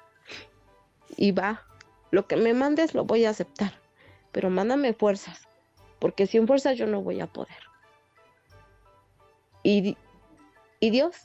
[1.16, 1.66] y va.
[2.10, 3.72] Lo que me mandes lo voy a aceptar,
[4.32, 5.48] pero mándame fuerzas,
[5.98, 7.58] porque sin fuerzas yo no voy a poder.
[9.62, 9.96] Y,
[10.80, 11.16] Dios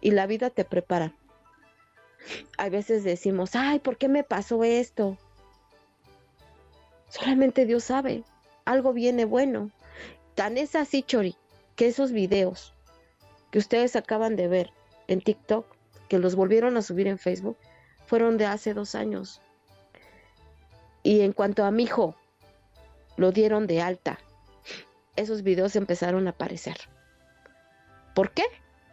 [0.00, 1.14] y la vida te preparan.
[2.58, 5.16] A veces decimos, ay, ¿por qué me pasó esto?
[7.08, 8.24] Solamente Dios sabe,
[8.64, 9.70] algo viene bueno.
[10.34, 11.36] Tan es así, Chori,
[11.76, 12.74] que esos videos
[13.50, 14.72] que ustedes acaban de ver
[15.06, 15.64] en TikTok,
[16.08, 17.56] que los volvieron a subir en Facebook,
[18.14, 19.40] fueron de hace dos años.
[21.02, 22.14] Y en cuanto a mi hijo,
[23.16, 24.20] lo dieron de alta.
[25.16, 26.76] Esos videos empezaron a aparecer.
[28.14, 28.44] ¿Por qué?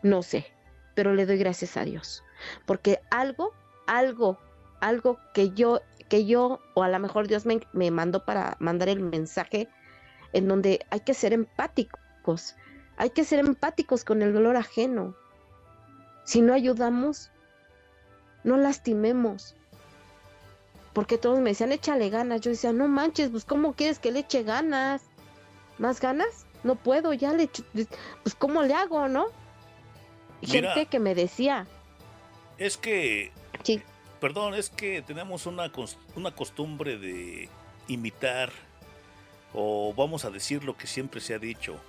[0.01, 0.48] No sé,
[0.95, 2.24] pero le doy gracias a Dios,
[2.66, 3.53] porque algo,
[3.85, 4.40] algo,
[4.80, 8.90] algo que yo, que yo, o a lo mejor Dios me, me mandó para mandar
[8.90, 9.69] el mensaje
[10.33, 12.56] en donde hay que ser empáticos,
[12.98, 15.16] hay que ser empáticos con el dolor ajeno.
[16.24, 17.30] Si no ayudamos,
[18.44, 19.56] no lastimemos.
[20.94, 22.42] Porque todos me decían, échale ganas.
[22.42, 25.02] Yo decía, no manches, pues ¿cómo quieres que le eche ganas?
[25.78, 26.45] ¿Más ganas?
[26.64, 27.50] no puedo, ya le,
[28.24, 29.28] pues ¿cómo le hago, no?
[30.42, 31.68] Gente que me decía.
[32.58, 33.32] Es que,
[33.64, 33.82] sí.
[34.20, 35.72] perdón, es que tenemos una,
[36.16, 37.50] una costumbre de
[37.88, 38.52] imitar,
[39.53, 41.80] o vamos a decir lo que siempre se ha dicho.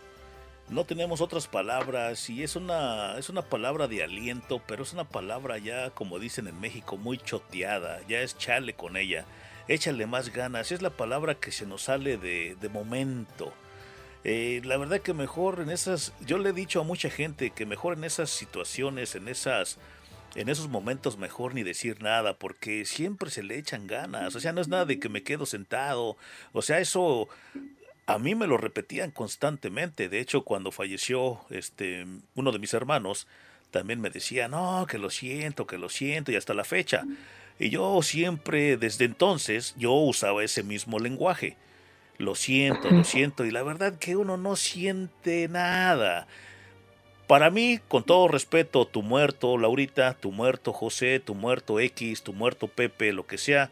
[0.72, 5.04] No tenemos otras palabras y es una, es una palabra de aliento, pero es una
[5.04, 9.26] palabra ya, como dicen en México, muy choteada, ya es chale con ella,
[9.68, 13.52] échale más ganas, es la palabra que se nos sale de, de momento
[14.24, 17.66] eh, la verdad que mejor en esas, yo le he dicho a mucha gente que
[17.66, 19.78] mejor en esas situaciones, en esas,
[20.36, 24.34] en esos momentos mejor ni decir nada, porque siempre se le echan ganas.
[24.36, 26.16] O sea, no es nada de que me quedo sentado.
[26.52, 27.28] O sea, eso
[28.06, 30.08] a mí me lo repetían constantemente.
[30.08, 33.26] De hecho, cuando falleció este uno de mis hermanos,
[33.70, 37.04] también me decía, no, que lo siento, que lo siento, y hasta la fecha.
[37.58, 41.56] Y yo siempre, desde entonces, yo usaba ese mismo lenguaje
[42.22, 46.26] lo siento, lo siento, y la verdad que uno no siente nada.
[47.26, 52.32] Para mí, con todo respeto, tu muerto, Laurita, tu muerto, José, tu muerto, X, tu
[52.32, 53.70] muerto, Pepe, lo que sea,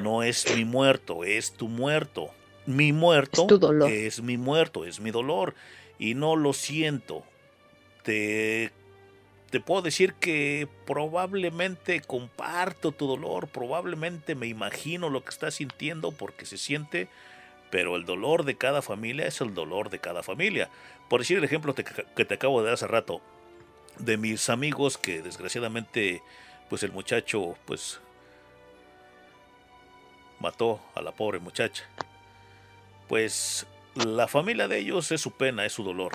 [0.00, 2.30] no es mi muerto, es tu muerto.
[2.66, 3.90] Mi muerto Es tu dolor.
[3.90, 5.54] es mi muerto, es mi dolor.
[5.98, 7.24] Y no lo siento.
[8.02, 8.70] Te,
[9.50, 16.12] te puedo decir que probablemente comparto tu dolor, probablemente me imagino lo que estás sintiendo
[16.12, 17.08] porque se siente,
[17.70, 20.70] pero el dolor de cada familia es el dolor de cada familia.
[21.08, 23.20] Por decir el ejemplo te- que te acabo de dar hace rato,
[23.98, 26.22] de mis amigos que desgraciadamente,
[26.70, 28.00] pues el muchacho, pues
[30.38, 31.84] mató a la pobre muchacha.
[33.10, 33.66] Pues
[33.96, 36.12] la familia de ellos es su pena, es su dolor.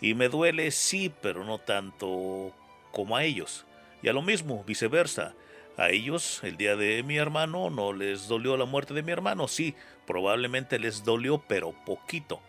[0.00, 2.50] Y me duele, sí, pero no tanto
[2.92, 3.66] como a ellos.
[4.02, 5.34] Y a lo mismo, viceversa.
[5.76, 9.48] A ellos, el día de mi hermano, no les dolió la muerte de mi hermano.
[9.48, 9.74] Sí,
[10.06, 12.40] probablemente les dolió, pero poquito.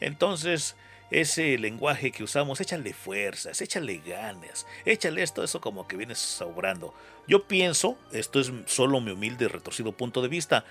[0.00, 0.74] Entonces,
[1.12, 6.94] ese lenguaje que usamos, échale fuerzas, échale ganas, échale esto, eso como que vienes sobrando.
[7.28, 10.64] Yo pienso, esto es solo mi humilde y retorcido punto de vista,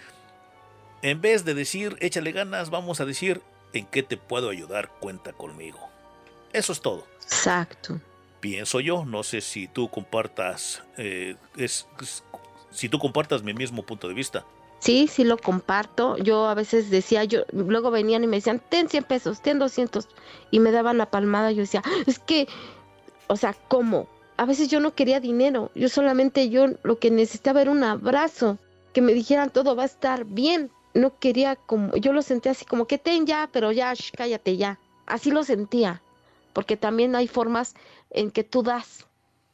[1.02, 3.42] en vez de decir échale ganas, vamos a decir
[3.74, 5.80] en qué te puedo ayudar, cuenta conmigo.
[6.54, 7.06] Eso es todo.
[7.24, 8.00] Exacto.
[8.40, 12.24] Pienso yo, no sé si tú compartas, eh, es, es-
[12.72, 14.46] si tú compartas mi mismo punto de vista.
[14.80, 16.18] Sí, sí lo comparto.
[16.18, 20.08] Yo a veces decía, yo luego venían y me decían, ten 100 pesos, ten 200
[20.52, 21.52] y me daban la palmada.
[21.52, 22.48] Yo decía, es que,
[23.28, 24.08] o sea, ¿cómo?
[24.38, 28.58] A veces yo no quería dinero, yo solamente yo lo que necesitaba era un abrazo,
[28.94, 30.72] que me dijeran todo va a estar bien.
[30.94, 34.58] No quería como, yo lo sentía así como que ten ya, pero ya, sh, cállate
[34.58, 34.80] ya.
[35.06, 36.02] Así lo sentía,
[36.54, 37.76] porque también hay formas
[38.10, 39.06] en que tú das.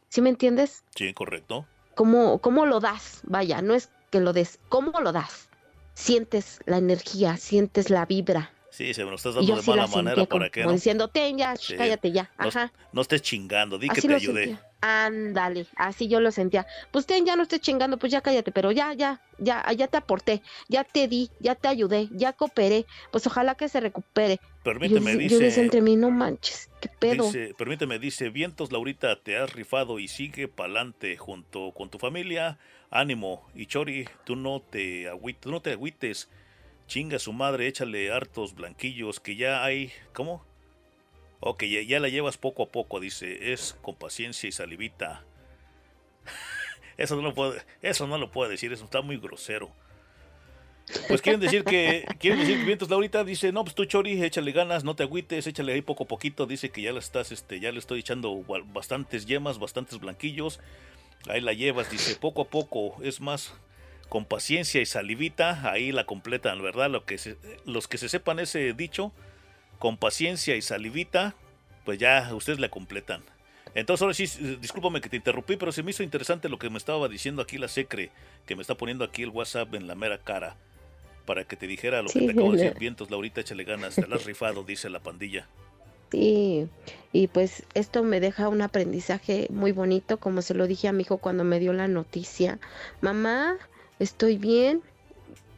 [0.09, 0.83] ¿Sí me entiendes?
[0.95, 1.65] Sí, correcto.
[1.95, 3.22] ¿Cómo, cómo lo das?
[3.23, 5.49] Vaya, no es que lo des, ¿cómo lo das?
[5.93, 8.51] Sientes la energía, sientes la vibra.
[8.76, 11.08] Sí, se me lo estás dando yo de mala manera para que como no, diciendo,
[11.08, 11.76] ten ya, Sí.
[11.78, 12.30] cállate ya.
[12.38, 12.74] no, Ajá.
[12.92, 14.44] no estés chingando, di que Así te lo ayudé.
[14.48, 14.66] sentía.
[14.82, 16.68] Ándale, así yo lo sentía.
[16.92, 19.95] Pues ten, ya no estés chingando, pues ya cállate, pero ya, ya, ya, ya te
[19.98, 24.40] aporté, ya te di, ya te ayudé, ya cooperé, pues ojalá que se recupere.
[24.64, 27.24] Permíteme, yo, yo decía dice- entre mí, no manches, qué pedo.
[27.24, 32.58] Dice, permíteme, dice, vientos Laurita, te has rifado y sigue pa'lante junto con tu familia.
[32.90, 36.30] Ánimo, y Chori, tú no te agüites, tú no te agüites.
[36.88, 40.45] Chinga su madre, échale hartos blanquillos que ya hay, ¿cómo?
[41.39, 45.23] Ok, ya, ya la llevas poco a poco, dice, es con paciencia y salivita.
[46.97, 49.72] eso no lo puedo, eso no lo puedo decir, eso está muy grosero.
[51.07, 54.51] Pues quieren decir que quieren decir que vientos Laurita dice, "No, pues tú Chori, échale
[54.51, 57.59] ganas, no te agüites, échale ahí poco a poquito." Dice que ya la estás este
[57.59, 60.59] ya le estoy echando ba- bastantes yemas, bastantes blanquillos.
[61.27, 63.51] Ahí la llevas, dice, "Poco a poco, es más
[64.09, 66.90] con paciencia y salivita, ahí la completan, ¿verdad?
[66.90, 69.11] Lo que se- los que se sepan ese dicho,
[69.80, 71.35] con paciencia y salivita,
[71.84, 73.24] pues ya ustedes la completan.
[73.74, 74.25] Entonces ahora sí,
[74.61, 77.58] discúlpame que te interrumpí, pero se me hizo interesante lo que me estaba diciendo aquí
[77.58, 78.09] la Secre,
[78.45, 80.56] que me está poniendo aquí el WhatsApp en la mera cara,
[81.25, 82.75] para que te dijera lo que te acabo de decir.
[82.80, 85.48] Vientos, Laurita, échale ganas, te la has rifado, dice la pandilla.
[86.11, 86.69] Sí,
[87.11, 91.01] y pues esto me deja un aprendizaje muy bonito, como se lo dije a mi
[91.01, 92.59] hijo cuando me dio la noticia.
[93.01, 93.58] Mamá,
[93.99, 94.82] estoy bien,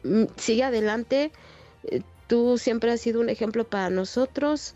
[0.04, 1.32] mm, sigue adelante,
[1.84, 4.74] eh, tú siempre has sido un ejemplo para nosotros,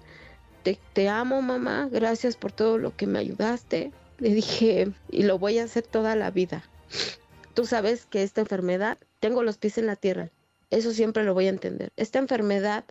[0.62, 3.92] te, te amo mamá, gracias por todo lo que me ayudaste.
[4.18, 6.62] Le dije, y lo voy a hacer toda la vida.
[7.54, 10.30] Tú sabes que esta enfermedad, tengo los pies en la tierra,
[10.70, 11.92] eso siempre lo voy a entender.
[11.96, 12.84] Esta enfermedad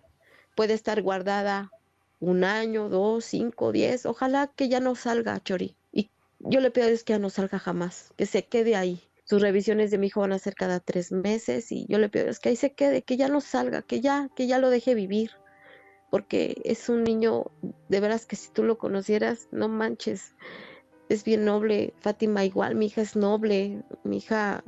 [0.55, 1.71] puede estar guardada
[2.19, 4.05] un año, dos, cinco, diez.
[4.05, 5.75] Ojalá que ya no salga, Chori.
[5.91, 9.01] Y yo le pido a Dios que ya no salga jamás, que se quede ahí.
[9.31, 12.25] Sus revisiones de mi hijo van a ser cada tres meses y yo le pido
[12.25, 14.93] Dios que ahí se quede, que ya no salga, que ya, que ya lo deje
[14.93, 15.31] vivir.
[16.09, 17.45] Porque es un niño,
[17.87, 20.35] de veras que si tú lo conocieras, no manches,
[21.07, 21.93] es bien noble.
[22.01, 24.65] Fátima igual, mi hija es noble, mi hija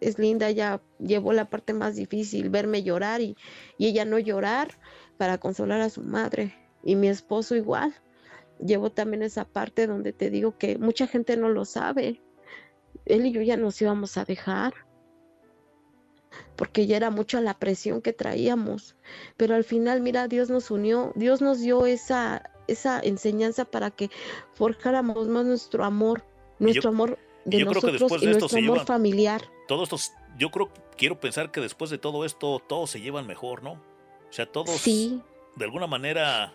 [0.00, 3.36] es linda, ella llevó la parte más difícil, verme llorar y,
[3.78, 4.78] y ella no llorar
[5.16, 6.54] para consolar a su madre.
[6.84, 7.92] Y mi esposo igual,
[8.64, 12.20] llevó también esa parte donde te digo que mucha gente no lo sabe.
[13.08, 14.74] Él y yo ya nos íbamos a dejar,
[16.56, 18.96] porque ya era mucha la presión que traíamos.
[19.36, 24.10] Pero al final, mira, Dios nos unió, Dios nos dio esa, esa enseñanza para que
[24.54, 26.24] forjáramos más nuestro amor,
[26.58, 29.42] nuestro amor de yo creo que nosotros y esto nuestro amor llevan- familiar.
[29.68, 33.62] Todos estos, yo creo, quiero pensar que después de todo esto, todos se llevan mejor,
[33.62, 33.72] ¿no?
[33.72, 35.22] O sea, todos Sí.
[35.56, 36.52] de alguna manera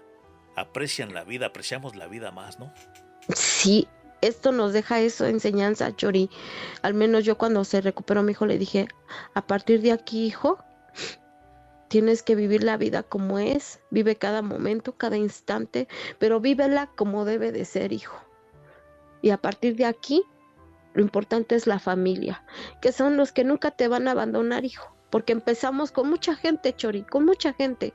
[0.56, 2.72] aprecian la vida, apreciamos la vida más, ¿no?
[3.36, 3.88] Sí,
[4.28, 6.30] esto nos deja eso, enseñanza, Chori.
[6.82, 8.88] Al menos yo cuando se recuperó mi hijo le dije,
[9.34, 10.60] a partir de aquí, hijo,
[11.94, 15.88] Tienes que vivir la vida como es, vive cada momento, cada instante,
[16.18, 18.18] pero vívela como debe de ser, hijo.
[19.22, 20.24] Y a partir de aquí,
[20.96, 22.44] lo importante es la familia,
[22.82, 26.76] que son los que nunca te van a abandonar, hijo, porque empezamos con mucha gente,
[26.76, 27.94] Chori, con mucha gente,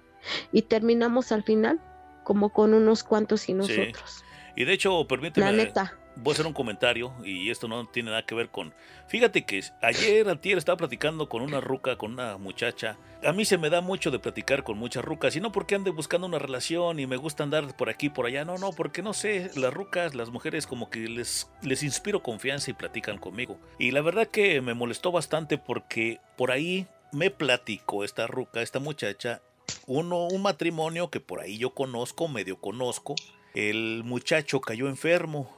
[0.53, 1.81] y terminamos al final
[2.23, 4.25] como con unos cuantos y nosotros.
[4.55, 5.45] Y de hecho, permíteme.
[5.45, 5.98] La neta.
[6.21, 8.75] Voy a hacer un comentario y esto no tiene nada que ver con.
[9.07, 12.99] Fíjate que ayer, antier, estaba platicando con una ruca, con una muchacha.
[13.25, 15.91] A mí se me da mucho de platicar con muchas rucas y no porque ande
[15.91, 18.45] buscando una relación y me gusta andar por aquí, por allá.
[18.45, 22.71] No, no, porque no sé, las rucas, las mujeres, como que les, les inspiro confianza
[22.71, 23.59] y platican conmigo.
[23.79, 28.81] Y la verdad que me molestó bastante porque por ahí me platicó esta ruca, esta
[28.81, 29.41] muchacha,
[29.87, 33.15] uno, un matrimonio que por ahí yo conozco, medio conozco.
[33.55, 35.58] El muchacho cayó enfermo,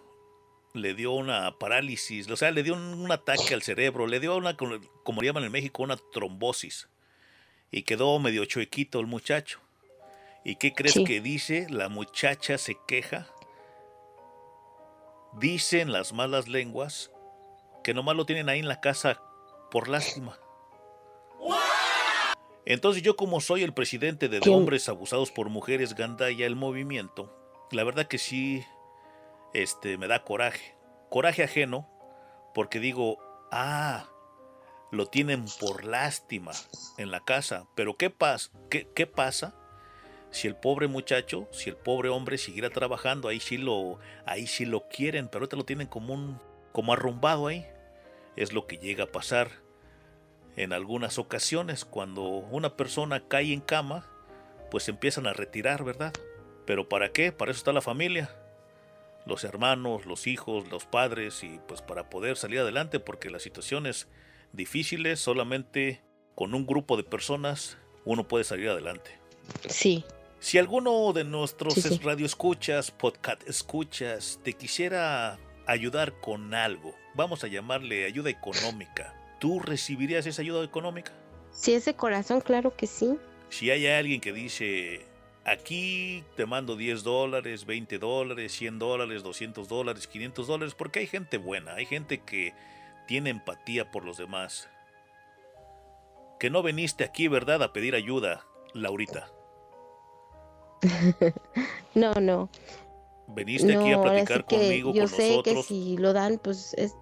[0.74, 4.56] le dio una parálisis, o sea, le dio un, ataque al cerebro, le dio una,
[4.56, 6.88] como llaman en México, una trombosis.
[7.70, 9.60] Y quedó medio chuequito el muchacho.
[10.44, 11.66] ¿Y qué crees que dice?
[11.70, 13.28] La muchacha se queja.
[15.38, 17.10] Dicen las malas lenguas
[17.84, 19.22] que nomás lo tienen ahí en la casa
[19.70, 20.38] por lástima.
[22.64, 27.34] Entonces yo como soy el presidente de hombres abusados por mujeres Gandaya el movimiento,
[27.70, 28.64] la verdad que sí
[29.52, 30.76] este, me da coraje.
[31.08, 31.88] Coraje ajeno,
[32.54, 33.18] porque digo,
[33.50, 34.08] ah,
[34.90, 36.52] lo tienen por lástima
[36.98, 37.66] en la casa.
[37.74, 38.50] Pero ¿qué, pasa?
[38.68, 39.54] ¿Qué, qué pasa
[40.30, 43.28] si el pobre muchacho, si el pobre hombre siguiera trabajando?
[43.28, 46.40] Ahí sí lo, ahí sí lo quieren, pero ahorita lo tienen como un,
[46.72, 47.66] como arrumbado ahí.
[48.36, 49.50] Es lo que llega a pasar
[50.56, 54.06] en algunas ocasiones cuando una persona cae en cama,
[54.70, 56.12] pues empiezan a retirar, ¿verdad?
[56.66, 57.32] Pero ¿para qué?
[57.32, 58.39] Para eso está la familia
[59.26, 64.08] los hermanos, los hijos, los padres y pues para poder salir adelante porque las situaciones
[64.52, 66.02] difíciles solamente
[66.34, 69.18] con un grupo de personas uno puede salir adelante.
[69.68, 70.04] Sí.
[70.38, 77.46] Si alguno de nuestros radio escuchas, podcast escuchas, te quisiera ayudar con algo, vamos a
[77.46, 81.12] llamarle ayuda económica, ¿tú recibirías esa ayuda económica?
[81.52, 83.18] Si es de corazón, claro que sí.
[83.50, 85.04] Si hay alguien que dice,
[85.44, 91.06] Aquí te mando 10 dólares, 20 dólares, 100 dólares, 200 dólares, 500 dólares, porque hay
[91.06, 92.52] gente buena, hay gente que
[93.06, 94.68] tiene empatía por los demás.
[96.38, 98.44] Que no viniste aquí, ¿verdad?, a pedir ayuda,
[98.74, 99.30] Laurita.
[101.94, 102.48] no, no.
[103.28, 106.94] Veniste aquí a platicar conmigo, yo sé que si lo dan, pues es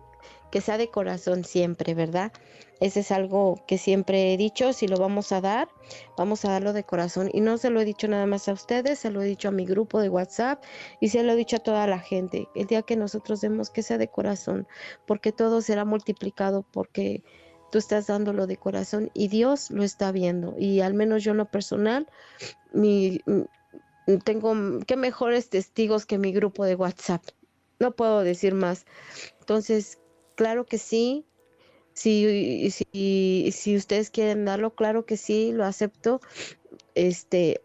[0.51, 2.33] que sea de corazón siempre, ¿verdad?
[2.81, 5.69] Ese es algo que siempre he dicho, si lo vamos a dar,
[6.17, 7.29] vamos a darlo de corazón.
[7.33, 9.53] Y no se lo he dicho nada más a ustedes, se lo he dicho a
[9.53, 10.63] mi grupo de WhatsApp
[11.01, 12.49] y se lo he dicho a toda la gente.
[12.55, 14.69] El día que nosotros demos que sea de corazón,
[15.07, 17.25] porque todo será multiplicado, porque
[17.73, 20.55] tú estás dándolo de corazón y Dios lo está viendo.
[20.57, 22.07] Y al menos yo en lo personal,
[22.73, 23.21] mi,
[24.25, 24.55] tengo
[24.87, 27.23] qué mejores testigos que mi grupo de WhatsApp.
[27.81, 28.87] No puedo decir más.
[29.41, 29.99] Entonces,
[30.39, 31.27] claro que sí,
[31.95, 36.21] si, si, ustedes quieren darlo, claro que sí, lo acepto.
[36.95, 37.61] Este,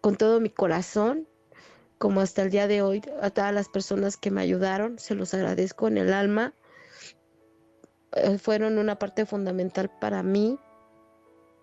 [0.00, 1.28] con todo mi corazón,
[1.98, 5.34] como hasta el día de hoy, a todas las personas que me ayudaron, se los
[5.34, 6.52] agradezco en el alma.
[8.16, 10.58] Eh, fueron una parte fundamental para mí.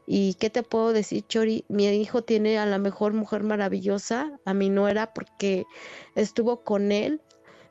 [0.07, 1.65] ¿Y qué te puedo decir, Chori?
[1.67, 5.65] Mi hijo tiene a la mejor mujer maravillosa, a mi nuera, porque
[6.15, 7.21] estuvo con él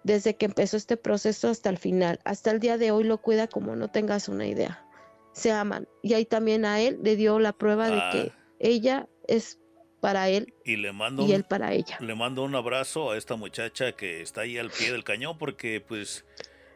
[0.05, 2.21] desde que empezó este proceso hasta el final.
[2.25, 4.87] Hasta el día de hoy lo cuida como no tengas una idea.
[5.33, 5.89] Se aman.
[6.03, 8.39] Y ahí también a él le dio la prueba de que ah.
[8.61, 9.59] ella es
[10.01, 11.97] para él y, le mando y él para ella.
[11.99, 15.81] Le mando un abrazo a esta muchacha que está ahí al pie del cañón porque
[15.81, 16.27] pues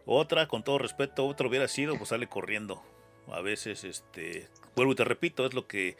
[0.06, 2.82] otra, con todo respeto, otra hubiera sido, pues sale corriendo.
[3.30, 5.98] A veces, este, vuelvo y te repito, es lo que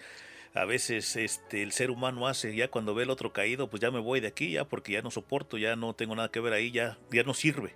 [0.54, 3.90] a veces este, el ser humano hace, ya cuando ve el otro caído, pues ya
[3.90, 6.52] me voy de aquí, ya porque ya no soporto, ya no tengo nada que ver
[6.52, 7.74] ahí, ya, ya no sirve.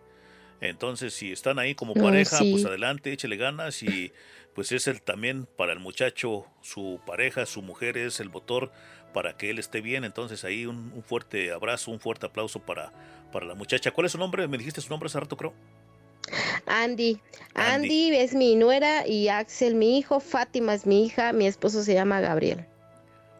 [0.60, 4.12] Entonces, si están ahí como pareja, pues adelante, échele ganas y
[4.54, 8.70] pues es el también para el muchacho, su pareja, su mujer es el motor
[9.12, 10.04] para que él esté bien.
[10.04, 12.92] Entonces ahí un, fuerte abrazo, un fuerte aplauso para,
[13.32, 13.90] para la muchacha.
[13.90, 14.46] ¿Cuál es su nombre?
[14.46, 15.52] Me dijiste su nombre hace rato, creo.
[16.66, 17.20] Andy.
[17.54, 18.16] Andy.
[18.16, 22.20] es mi nuera y Axel mi hijo, Fátima es mi hija, mi esposo se llama
[22.20, 22.64] Gabriel.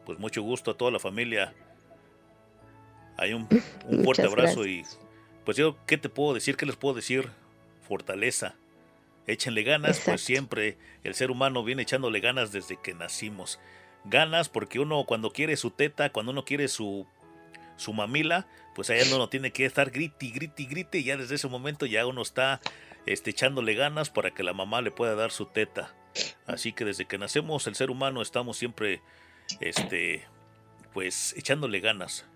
[0.05, 1.55] Pues mucho gusto a toda la familia.
[3.17, 3.49] Hay un,
[4.05, 4.85] fuerte abrazo y
[5.45, 6.57] pues yo, ¿qué te puedo decir?
[6.57, 7.31] ¿Qué les puedo decir?
[7.87, 8.55] Fortaleza.
[9.27, 13.61] Échenle ganas, pues siempre el ser humano viene echándole ganas desde que nacimos.
[14.05, 17.07] Ganas porque uno cuando quiere su teta, cuando uno quiere su
[17.77, 21.49] su mamila, pues allá no tiene que estar griti, griti, griti, y ya desde ese
[21.49, 22.61] momento ya uno está
[23.07, 25.95] este, echándole ganas para que la mamá le pueda dar su teta.
[26.47, 29.01] Así que desde que nacemos el ser humano estamos siempre
[29.61, 30.25] este,
[30.93, 32.27] pues echándole ganas.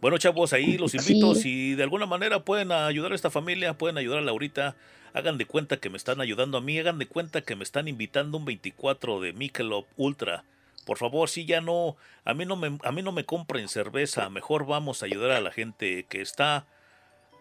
[0.00, 1.34] Bueno, chavos, ahí los invito.
[1.34, 1.42] Sí.
[1.42, 4.76] Si de alguna manera pueden ayudar a esta familia, pueden ayudar a Laurita,
[5.12, 7.86] hagan de cuenta que me están ayudando a mí, hagan de cuenta que me están
[7.86, 10.44] invitando un 24 de Michelob Ultra.
[10.84, 14.28] Por favor, si ya no, a mí no me, a mí no me compren cerveza,
[14.30, 16.66] mejor vamos a ayudar a la gente que está,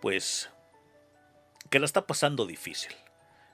[0.02, 0.50] pues,
[1.70, 2.92] que la está pasando difícil.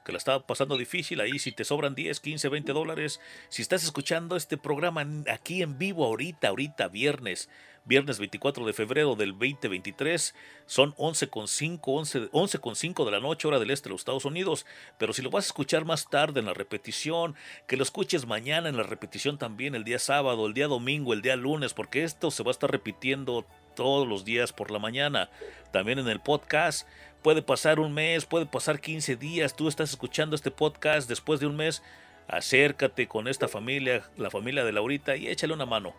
[0.03, 3.19] Que la está pasando difícil ahí, si te sobran 10, 15, 20 dólares.
[3.49, 7.49] Si estás escuchando este programa aquí en vivo ahorita, ahorita, viernes,
[7.85, 13.71] viernes 24 de febrero del 2023, son 11.5, 11, 11.5 de la noche, hora del
[13.71, 14.65] este de los Estados Unidos.
[14.97, 17.35] Pero si lo vas a escuchar más tarde en la repetición,
[17.67, 21.21] que lo escuches mañana en la repetición también, el día sábado, el día domingo, el
[21.21, 25.29] día lunes, porque esto se va a estar repitiendo todos los días por la mañana.
[25.71, 26.87] También en el podcast.
[27.21, 29.55] Puede pasar un mes, puede pasar 15 días.
[29.55, 31.83] Tú estás escuchando este podcast después de un mes.
[32.27, 35.93] Acércate con esta familia, la familia de Laurita, y échale una mano.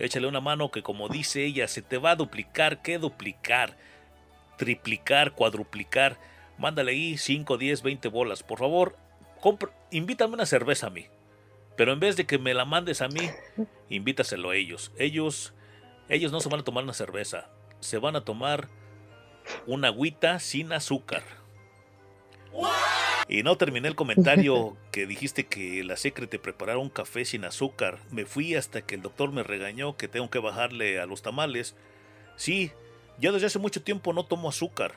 [0.00, 2.80] Échale una mano que como dice ella, se te va a duplicar.
[2.82, 3.76] ¿Qué duplicar?
[4.56, 6.18] Triplicar, cuadruplicar.
[6.58, 8.42] Mándale ahí 5, 10, 20 bolas.
[8.42, 8.96] Por favor,
[9.40, 11.06] compra, invítame una cerveza a mí.
[11.76, 13.30] Pero en vez de que me la mandes a mí,
[13.90, 14.90] invítaselo a ellos.
[14.98, 15.52] Ellos,
[16.08, 17.50] ellos no se van a tomar una cerveza.
[17.80, 18.68] Se van a tomar
[19.66, 21.22] una agüita sin azúcar.
[23.32, 27.44] Y no terminé el comentario que dijiste que la secre te preparara un café sin
[27.44, 28.00] azúcar.
[28.10, 31.76] Me fui hasta que el doctor me regañó que tengo que bajarle a los tamales.
[32.34, 32.72] Sí,
[33.20, 34.96] ya desde hace mucho tiempo no tomo azúcar.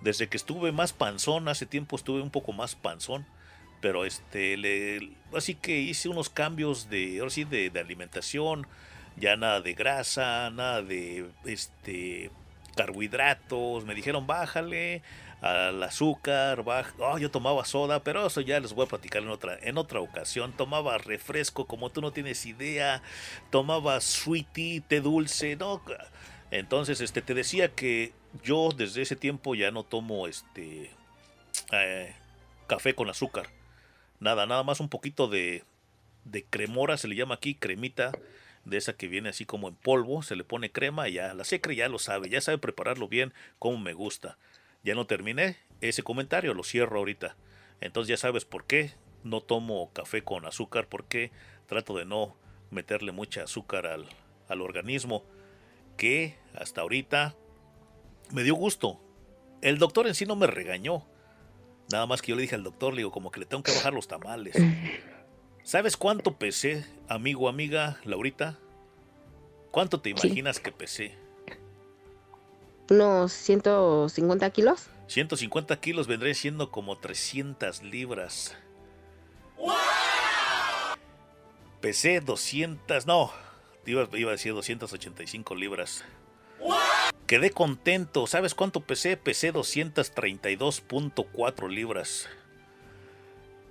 [0.00, 3.26] Desde que estuve más panzón, hace tiempo estuve un poco más panzón.
[3.82, 8.66] Pero este, le, así que hice unos cambios de, ahora sí, de, de alimentación.
[9.18, 12.30] Ya nada de grasa, nada de este
[12.76, 13.84] carbohidratos.
[13.84, 15.02] Me dijeron bájale
[15.40, 16.92] al azúcar, baja.
[16.98, 20.00] Oh, yo tomaba soda, pero eso ya les voy a platicar en otra, en otra
[20.00, 20.52] ocasión.
[20.52, 23.02] Tomaba refresco, como tú no tienes idea.
[23.50, 25.82] Tomaba sweetie, té dulce, no.
[26.50, 30.90] Entonces, este, te decía que yo desde ese tiempo ya no tomo este
[31.72, 32.14] eh,
[32.66, 33.48] café con azúcar.
[34.20, 35.64] Nada, nada más un poquito de,
[36.24, 38.12] de cremora, se le llama aquí cremita,
[38.64, 41.44] de esa que viene así como en polvo, se le pone crema y ya la
[41.44, 44.36] secre ya lo sabe, ya sabe prepararlo bien como me gusta.
[44.88, 47.36] Ya no terminé ese comentario, lo cierro ahorita.
[47.82, 51.30] Entonces ya sabes por qué no tomo café con azúcar, porque
[51.66, 52.38] trato de no
[52.70, 54.08] meterle mucha azúcar al,
[54.48, 55.26] al organismo,
[55.98, 57.36] que hasta ahorita
[58.32, 58.98] me dio gusto.
[59.60, 61.04] El doctor en sí no me regañó.
[61.92, 63.74] Nada más que yo le dije al doctor, le digo, como que le tengo que
[63.74, 64.56] bajar los tamales.
[65.64, 68.58] ¿Sabes cuánto pesé, amigo, amiga, Laurita?
[69.70, 71.27] ¿Cuánto te imaginas que pesé?
[72.90, 74.88] Unos 150 kilos.
[75.08, 78.56] 150 kilos vendré siendo como 300 libras.
[81.80, 83.32] Pesé 200, no,
[83.86, 86.04] iba, iba a decir 285 libras.
[87.26, 88.26] Quedé contento.
[88.26, 89.16] ¿Sabes cuánto pesé?
[89.16, 92.28] Pesé 232.4 libras.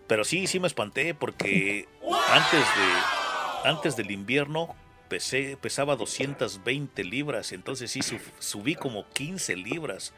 [0.08, 1.88] Pero sí, sí me espanté porque
[2.30, 2.88] antes de
[3.64, 4.76] antes del invierno
[5.10, 10.14] pesé, pesaba 220 libras, entonces sí sub- subí como 15 libras,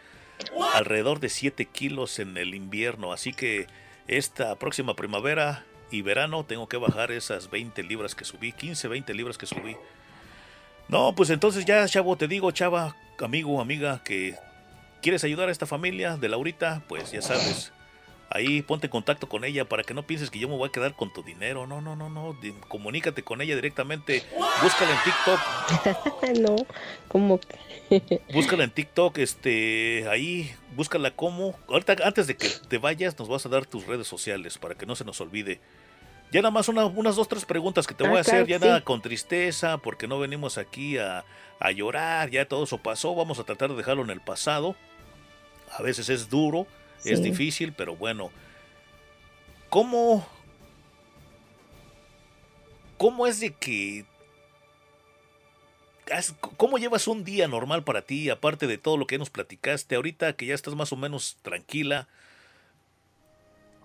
[0.73, 3.67] alrededor de 7 kilos en el invierno, así que
[4.07, 9.13] esta próxima primavera y verano tengo que bajar esas 20 libras que subí, 15, 20
[9.13, 9.75] libras que subí.
[10.87, 14.35] No, pues entonces ya, chavo, te digo, chava, amigo, amiga, que
[15.01, 17.71] quieres ayudar a esta familia de Laurita, pues ya sabes.
[18.31, 20.71] Ahí ponte en contacto con ella para que no pienses que yo me voy a
[20.71, 21.65] quedar con tu dinero.
[21.65, 22.37] No, no, no, no.
[22.67, 24.23] Comunícate con ella directamente.
[24.61, 26.39] Búscala en TikTok.
[26.39, 26.55] no,
[27.07, 28.21] como que...
[28.31, 29.17] Búscala en TikTok.
[29.17, 31.57] Este, ahí, búscala como.
[31.67, 34.85] Ahorita, antes de que te vayas, nos vas a dar tus redes sociales para que
[34.85, 35.59] no se nos olvide.
[36.31, 38.45] Ya nada más una- unas dos, tres preguntas que te voy Ah, a hacer.
[38.45, 41.25] claro Ya nada con tristeza, porque no venimos aquí a,
[41.59, 42.29] a llorar.
[42.29, 43.15] Ya todo eso pasó.
[43.15, 44.75] Vamos a tratar de dejarlo en el pasado.
[45.75, 46.67] A veces es duro,
[47.05, 48.31] es difícil, pero bueno.
[49.69, 50.27] ¿Cómo,
[52.97, 54.05] ¿Cómo es de que...
[56.57, 60.33] ¿Cómo llevas un día normal para ti, aparte de todo lo que nos platicaste ahorita,
[60.33, 62.07] que ya estás más o menos tranquila?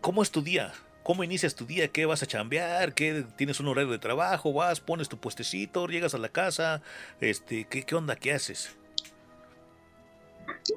[0.00, 0.72] ¿Cómo es tu día?
[1.04, 1.88] ¿Cómo inicias tu día?
[1.88, 2.94] ¿Qué vas a chambear?
[2.94, 4.52] ¿Qué tienes un horario de trabajo?
[4.52, 6.82] ¿Vas, pones tu puestecito, llegas a la casa?
[7.20, 8.16] Este, ¿qué, qué onda?
[8.16, 8.74] ¿Qué haces?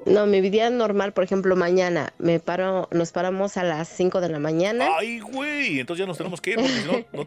[0.06, 4.28] No, mi vida normal, por ejemplo, mañana me paro, nos paramos a las 5 de
[4.28, 4.88] la mañana.
[4.98, 5.80] ¡Ay, güey!
[5.80, 7.24] Entonces ya nos tenemos que ir, porque si no, no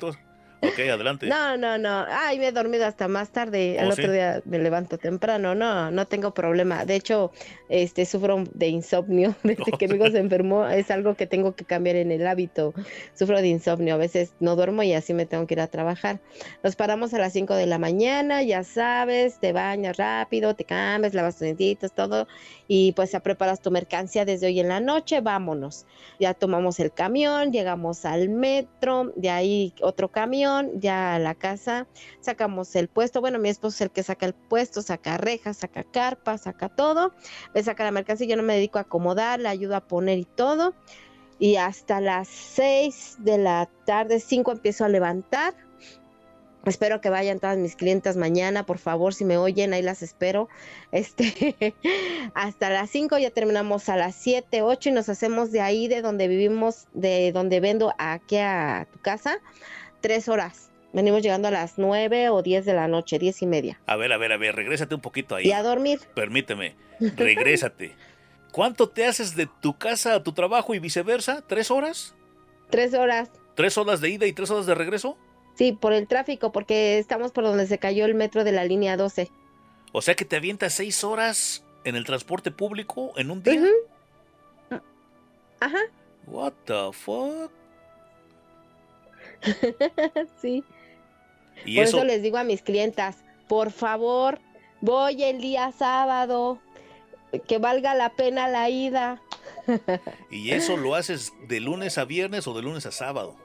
[0.61, 1.27] Ok, adelante.
[1.27, 2.05] No, no, no.
[2.07, 3.77] Ay, me he dormido hasta más tarde.
[3.79, 4.01] ¿Oh, El sí?
[4.01, 5.55] otro día me levanto temprano.
[5.55, 6.85] No, no tengo problema.
[6.85, 7.31] De hecho,
[7.69, 9.35] este sufro de insomnio.
[9.43, 12.73] Desde que mi hijo se enfermó, es algo que tengo que cambiar en el hábito.
[13.15, 13.95] Sufro de insomnio.
[13.95, 16.19] A veces no duermo y así me tengo que ir a trabajar.
[16.63, 21.13] Nos paramos a las 5 de la mañana, ya sabes, te bañas rápido, te cambias,
[21.13, 22.27] lavas tus dientitos, todo.
[22.73, 25.19] Y pues ya preparas tu mercancía desde hoy en la noche.
[25.19, 25.85] Vámonos.
[26.21, 31.85] Ya tomamos el camión, llegamos al metro, de ahí otro camión, ya a la casa,
[32.21, 33.19] sacamos el puesto.
[33.19, 37.13] Bueno, mi esposo es el que saca el puesto, saca rejas, saca carpa, saca todo.
[37.53, 40.23] Me saca la mercancía, yo no me dedico a acomodar, le ayudo a poner y
[40.23, 40.73] todo.
[41.39, 45.55] Y hasta las 6 de la tarde, 5 empiezo a levantar.
[46.65, 50.47] Espero que vayan todas mis clientas mañana, por favor, si me oyen, ahí las espero.
[50.91, 51.73] Este,
[52.33, 56.01] hasta las 5 ya terminamos a las 7, 8 y nos hacemos de ahí, de
[56.01, 59.39] donde vivimos, de donde vendo aquí a tu casa,
[60.01, 60.69] tres horas.
[60.93, 63.81] Venimos llegando a las 9 o 10 de la noche, 10 y media.
[63.87, 65.47] A ver, a ver, a ver, regrésate un poquito ahí.
[65.47, 65.99] Y a dormir.
[66.13, 67.95] Permíteme, regrésate.
[68.51, 71.41] ¿Cuánto te haces de tu casa a tu trabajo y viceversa?
[71.47, 72.13] ¿Tres horas?
[72.69, 73.31] Tres horas.
[73.55, 75.17] ¿Tres horas de ida y tres horas de regreso?
[75.55, 78.97] Sí, por el tráfico, porque estamos por donde se cayó el metro de la línea
[78.97, 79.29] 12.
[79.91, 83.61] O sea que te avientas seis horas en el transporte público en un día.
[85.59, 85.79] Ajá.
[86.27, 87.51] What the fuck?
[90.41, 90.63] sí.
[91.65, 94.39] Y Por eso, eso les digo a mis clientas, por favor,
[94.79, 96.59] voy el día sábado,
[97.47, 99.21] que valga la pena la ida.
[100.29, 103.35] y eso lo haces de lunes a viernes o de lunes a sábado.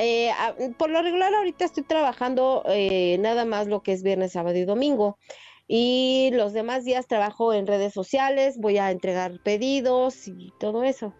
[0.00, 4.32] Eh, a- por lo regular ahorita estoy trabajando eh, nada más lo que es viernes,
[4.32, 5.18] sábado y domingo.
[5.66, 11.14] Y los demás días trabajo en redes sociales, voy a entregar pedidos y todo eso.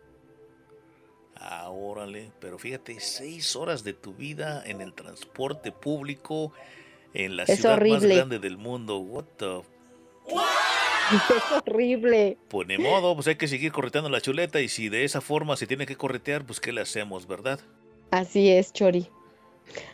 [1.35, 6.53] Ah, órale, pero fíjate, seis horas de tu vida en el transporte público
[7.15, 8.99] en la Es ciudad más grande del mundo.
[8.99, 9.61] What the
[10.31, 12.39] Es horrible.
[12.49, 15.57] Pues ni modo, pues hay que seguir correteando la chuleta y si de esa forma
[15.57, 17.61] se tiene que corretear, pues ¿qué le hacemos, verdad?
[18.11, 19.11] Así es, Chori.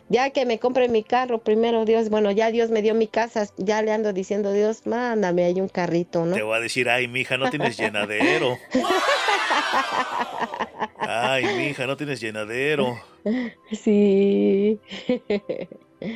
[0.07, 3.47] Ya que me compre mi carro, primero Dios, bueno, ya Dios me dio mi casa,
[3.57, 6.33] ya le ando diciendo, Dios, mándame ahí un carrito, ¿no?
[6.35, 8.57] Te va a decir, ay, mija, no tienes llenadero.
[10.99, 12.97] Ay, mija, no tienes llenadero.
[13.71, 14.79] Sí.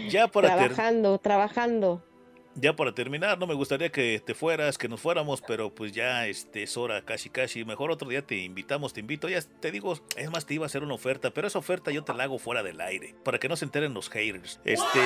[0.10, 2.03] Ya para, ter- trabajando, trabajando.
[2.56, 6.28] Ya para terminar, no me gustaría que te fueras, que nos fuéramos, pero pues ya
[6.28, 7.64] este, es hora casi casi.
[7.64, 9.30] Mejor otro día te invitamos, te invito.
[9.30, 12.03] Ya te digo, es más, te iba a hacer una oferta, pero esa oferta yo
[12.03, 14.60] te la hago fuera del aire, para que no se enteren los haters.
[14.66, 15.00] Este,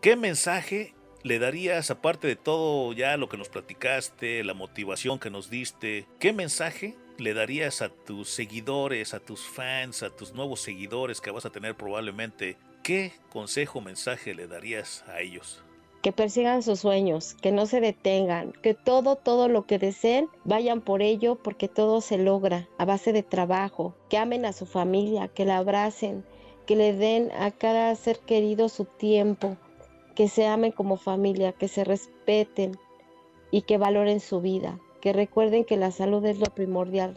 [0.00, 5.30] ¿qué mensaje le darías, aparte de todo ya lo que nos platicaste, la motivación que
[5.30, 10.60] nos diste, qué mensaje le darías a tus seguidores, a tus fans, a tus nuevos
[10.60, 12.56] seguidores que vas a tener probablemente?
[12.82, 15.62] ¿Qué consejo o mensaje le darías a ellos?
[16.02, 20.80] que persigan sus sueños, que no se detengan, que todo, todo lo que deseen, vayan
[20.80, 25.28] por ello porque todo se logra a base de trabajo, que amen a su familia,
[25.28, 26.24] que la abracen,
[26.66, 29.56] que le den a cada ser querido su tiempo,
[30.16, 32.76] que se amen como familia, que se respeten
[33.52, 37.16] y que valoren su vida, que recuerden que la salud es lo primordial,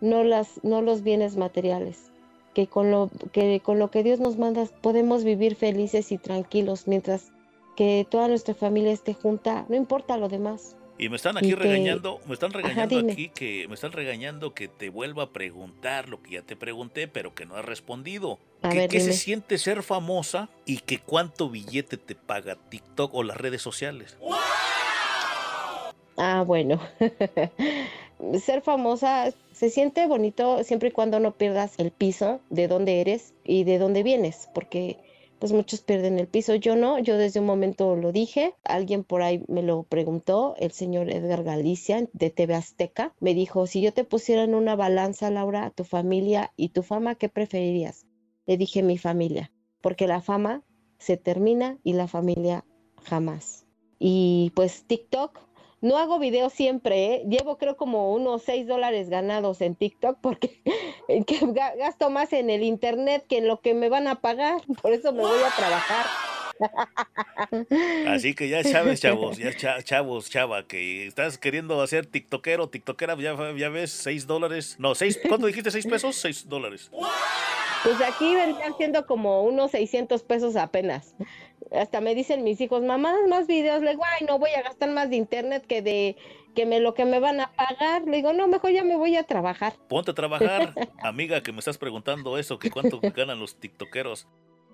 [0.00, 2.09] no, las, no los bienes materiales.
[2.54, 6.88] Que con, lo, que con lo que Dios nos manda podemos vivir felices y tranquilos
[6.88, 7.30] mientras
[7.76, 10.76] que toda nuestra familia esté junta, no importa lo demás.
[10.98, 14.52] Y me están aquí Y que- regañando, me están regañando aquí que me están regañando
[14.52, 18.38] que te vuelva a preguntar lo que ya te pregunté, pero que no has respondido.
[18.62, 23.14] A ¿Qué, ver, qué se siente ser famosa y que cuánto billete te paga TikTok
[23.14, 24.18] o las redes sociales?
[26.18, 26.80] Ah, bueno.
[28.40, 33.34] Ser famosa se siente bonito siempre y cuando no pierdas el piso de dónde eres
[33.44, 34.98] y de dónde vienes, porque
[35.40, 36.54] pues muchos pierden el piso.
[36.54, 40.70] Yo no, yo desde un momento lo dije, alguien por ahí me lo preguntó, el
[40.70, 45.30] señor Edgar Galicia de TV Azteca, me dijo, si yo te pusiera en una balanza,
[45.30, 48.06] Laura, tu familia y tu fama, ¿qué preferirías?
[48.46, 49.50] Le dije mi familia,
[49.80, 50.62] porque la fama
[50.98, 52.64] se termina y la familia
[53.02, 53.66] jamás.
[53.98, 55.40] Y pues TikTok,
[55.80, 57.22] no hago videos siempre, ¿eh?
[57.28, 60.60] llevo creo como unos 6 dólares ganados en TikTok porque
[61.26, 64.62] que ga- gasto más en el internet que en lo que me van a pagar,
[64.82, 66.06] por eso me voy a trabajar.
[68.06, 73.16] Así que ya sabes, chavos, ya cha- chavos, chava, que estás queriendo hacer tiktokero, tiktokera,
[73.16, 74.76] ya, ya ves, 6 dólares.
[74.78, 75.70] No, seis, ¿cuánto dijiste?
[75.70, 76.16] ¿6 pesos?
[76.16, 76.90] 6 dólares.
[77.82, 81.14] Pues aquí vendrían siendo como unos 600 pesos apenas.
[81.72, 83.82] Hasta me dicen mis hijos, mamá, más videos.
[83.82, 86.16] Le digo, ay, no voy a gastar más de internet que de
[86.54, 88.02] que me lo que me van a pagar.
[88.04, 89.74] Le digo, no, mejor ya me voy a trabajar.
[89.88, 94.26] Ponte a trabajar, amiga, que me estás preguntando eso, que cuánto ganan los tiktokeros.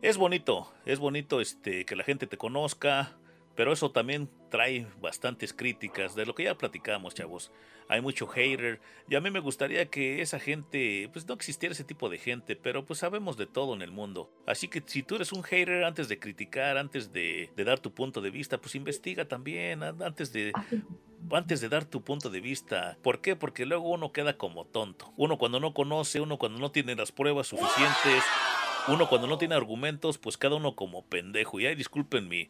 [0.02, 3.16] Es bonito, es bonito este que la gente te conozca,
[3.56, 7.50] pero eso también trae bastantes críticas de lo que ya platicamos, chavos.
[7.88, 11.84] Hay mucho hater y a mí me gustaría que esa gente, pues no existiera ese
[11.84, 14.30] tipo de gente, pero pues sabemos de todo en el mundo.
[14.46, 17.92] Así que si tú eres un hater antes de criticar, antes de, de dar tu
[17.92, 20.52] punto de vista, pues investiga también, antes de,
[21.30, 22.98] antes de dar tu punto de vista.
[23.02, 23.36] ¿Por qué?
[23.36, 25.12] Porque luego uno queda como tonto.
[25.16, 28.24] Uno cuando no conoce, uno cuando no tiene las pruebas suficientes,
[28.88, 31.60] uno cuando no tiene argumentos, pues cada uno como pendejo.
[31.60, 32.46] Y ay, disculpen mi,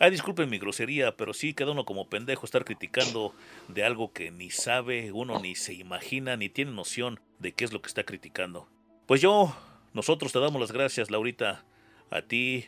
[0.00, 3.34] ay, disculpen mi grosería, pero sí queda uno como pendejo estar criticando
[3.68, 7.72] de algo que ni sabe, uno ni se imagina, ni tiene noción de qué es
[7.72, 8.66] lo que está criticando.
[9.06, 9.54] Pues yo,
[9.92, 11.64] nosotros te damos las gracias, Laurita,
[12.10, 12.64] a ti,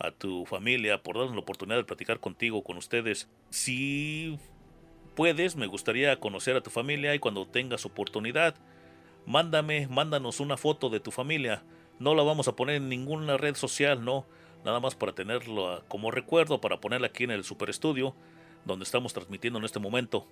[0.00, 3.28] a tu familia, por darnos la oportunidad de platicar contigo, con ustedes.
[3.50, 4.36] Si
[5.14, 8.56] puedes, me gustaría conocer a tu familia y cuando tengas oportunidad,
[9.24, 11.62] mándame, mándanos una foto de tu familia.
[12.00, 14.26] No la vamos a poner en ninguna red social, no.
[14.64, 18.14] Nada más para tenerlo como recuerdo, para ponerla aquí en el super estudio,
[18.64, 20.26] donde estamos transmitiendo en este momento.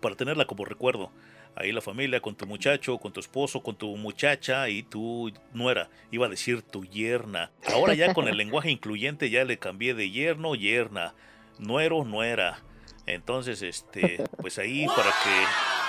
[0.00, 1.10] Para tenerla como recuerdo.
[1.56, 5.90] Ahí la familia, con tu muchacho, con tu esposo, con tu muchacha y tu nuera.
[6.10, 7.50] Iba a decir tu yerna.
[7.74, 11.14] Ahora ya con el lenguaje incluyente ya le cambié de yerno, yerna.
[11.58, 12.62] Nuero, nuera.
[13.06, 15.79] Entonces, este, pues ahí para que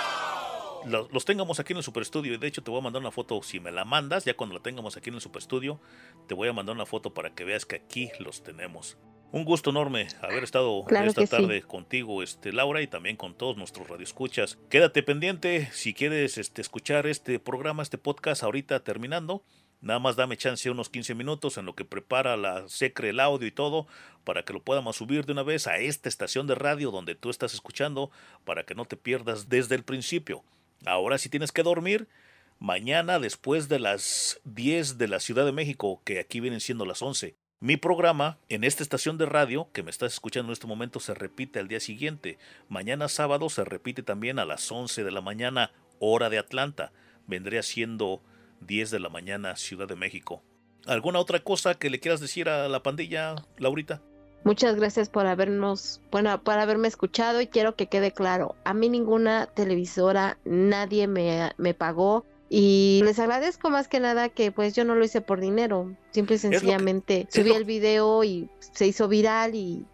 [0.86, 2.34] los tengamos aquí en el Super Estudio.
[2.34, 3.42] Y de hecho, te voy a mandar una foto.
[3.42, 5.80] Si me la mandas, ya cuando la tengamos aquí en el Super Estudio,
[6.26, 8.96] te voy a mandar una foto para que veas que aquí los tenemos.
[9.32, 11.28] Un gusto enorme haber estado Claro esta sí.
[11.28, 14.58] tarde contigo, este, Laura, y también con todos nuestros radioescuchas.
[14.68, 19.42] Quédate pendiente si quieres este, escuchar este programa, este podcast ahorita terminando.
[19.80, 23.48] Nada más dame chance unos 15 minutos en lo que prepara la secre, el audio
[23.48, 23.86] y todo,
[24.22, 27.30] para que lo podamos subir de una vez a esta estación de radio donde tú
[27.30, 28.10] estás escuchando,
[28.44, 30.44] para que no te pierdas desde el principio.
[30.84, 32.08] Ahora si tienes que dormir,
[32.58, 37.02] mañana después de las 10 de la Ciudad de México, que aquí vienen siendo las
[37.02, 40.98] 11, mi programa en esta estación de radio que me estás escuchando en este momento
[40.98, 42.36] se repite al día siguiente.
[42.68, 45.70] Mañana sábado se repite también a las 11 de la mañana,
[46.00, 46.92] hora de Atlanta.
[47.28, 48.20] Vendría siendo
[48.62, 50.42] 10 de la mañana, Ciudad de México.
[50.86, 54.02] ¿Alguna otra cosa que le quieras decir a la pandilla, Laurita?
[54.44, 58.88] Muchas gracias por habernos, bueno, por haberme escuchado y quiero que quede claro, a mí
[58.88, 64.84] ninguna televisora, nadie me, me pagó y les agradezco más que nada que pues yo
[64.84, 68.86] no lo hice por dinero, simple y que- sencillamente subí lo- el video y se
[68.86, 69.84] hizo viral y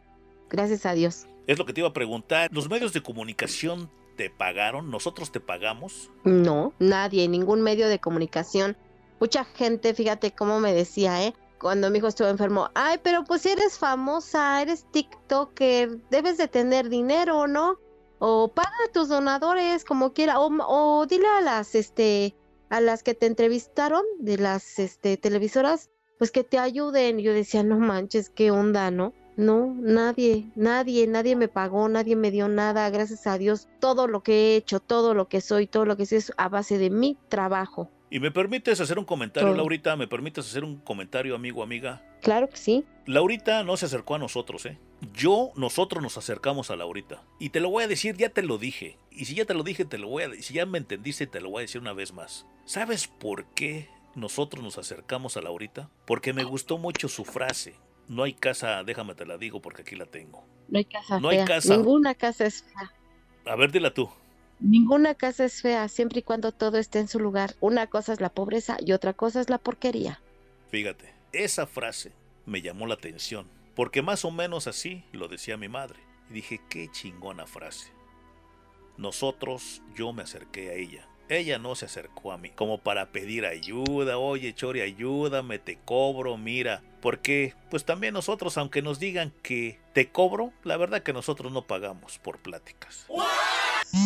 [0.48, 1.26] gracias a Dios.
[1.46, 2.48] Es lo que te iba a preguntar.
[2.52, 4.90] ¿Los medios de comunicación te pagaron?
[4.90, 6.10] ¿Nosotros te pagamos?
[6.24, 8.76] No, nadie, ningún medio de comunicación.
[9.20, 11.34] Mucha gente, fíjate cómo me decía, ¿eh?
[11.60, 16.46] Cuando mi hijo estuvo enfermo, ay, pero pues si eres famosa, eres TikToker, debes de
[16.46, 17.78] tener dinero, ¿no?
[18.20, 22.36] O paga a tus donadores como quiera, o, dile a las, este,
[22.70, 27.18] a las que te entrevistaron de las, este, televisoras, pues que te ayuden.
[27.18, 29.12] Yo decía, no manches, qué onda, ¿no?
[29.36, 33.68] No, nadie, nadie, nadie me pagó, nadie me dio nada, gracias a Dios.
[33.78, 36.48] Todo lo que he hecho, todo lo que soy, todo lo que soy es a
[36.48, 37.88] base de mi trabajo.
[38.10, 39.56] ¿Y me permites hacer un comentario, Todo.
[39.56, 39.96] Laurita?
[39.96, 42.02] ¿Me permites hacer un comentario, amigo, amiga?
[42.22, 42.84] Claro que sí.
[43.06, 44.78] Laurita no se acercó a nosotros, ¿eh?
[45.12, 47.22] Yo, nosotros nos acercamos a Laurita.
[47.38, 48.98] Y te lo voy a decir, ya te lo dije.
[49.10, 51.40] Y si ya te lo dije, te lo voy a Si ya me entendiste, te
[51.40, 52.46] lo voy a decir una vez más.
[52.64, 55.90] ¿Sabes por qué nosotros nos acercamos a Laurita?
[56.06, 57.76] Porque me gustó mucho su frase.
[58.08, 60.46] No hay casa, déjame te la digo porque aquí la tengo.
[60.68, 61.76] No hay casa No hay casa.
[61.76, 62.92] Ninguna casa es fea.
[63.46, 64.08] A ver, dila tú.
[64.60, 67.54] Ninguna casa es fea, siempre y cuando todo esté en su lugar.
[67.60, 70.20] Una cosa es la pobreza y otra cosa es la porquería.
[70.70, 72.12] Fíjate, esa frase
[72.44, 76.00] me llamó la atención, porque más o menos así lo decía mi madre.
[76.28, 77.92] Y dije, qué chingona frase.
[78.96, 81.08] Nosotros, yo me acerqué a ella.
[81.28, 86.36] Ella no se acercó a mí como para pedir ayuda, oye Chori, ayúdame, te cobro,
[86.38, 86.82] mira.
[87.00, 91.66] Porque, pues también nosotros, aunque nos digan que te cobro, la verdad que nosotros no
[91.66, 93.06] pagamos por pláticas.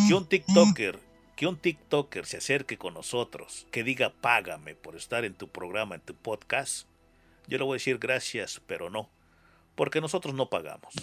[0.07, 0.99] Que un TikToker,
[1.35, 5.95] que un TikToker se acerque con nosotros, que diga págame por estar en tu programa,
[5.95, 6.87] en tu podcast,
[7.47, 9.09] yo le voy a decir gracias, pero no,
[9.75, 10.93] porque nosotros no pagamos.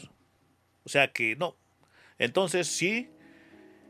[0.84, 1.56] O sea que no.
[2.18, 3.10] Entonces sí,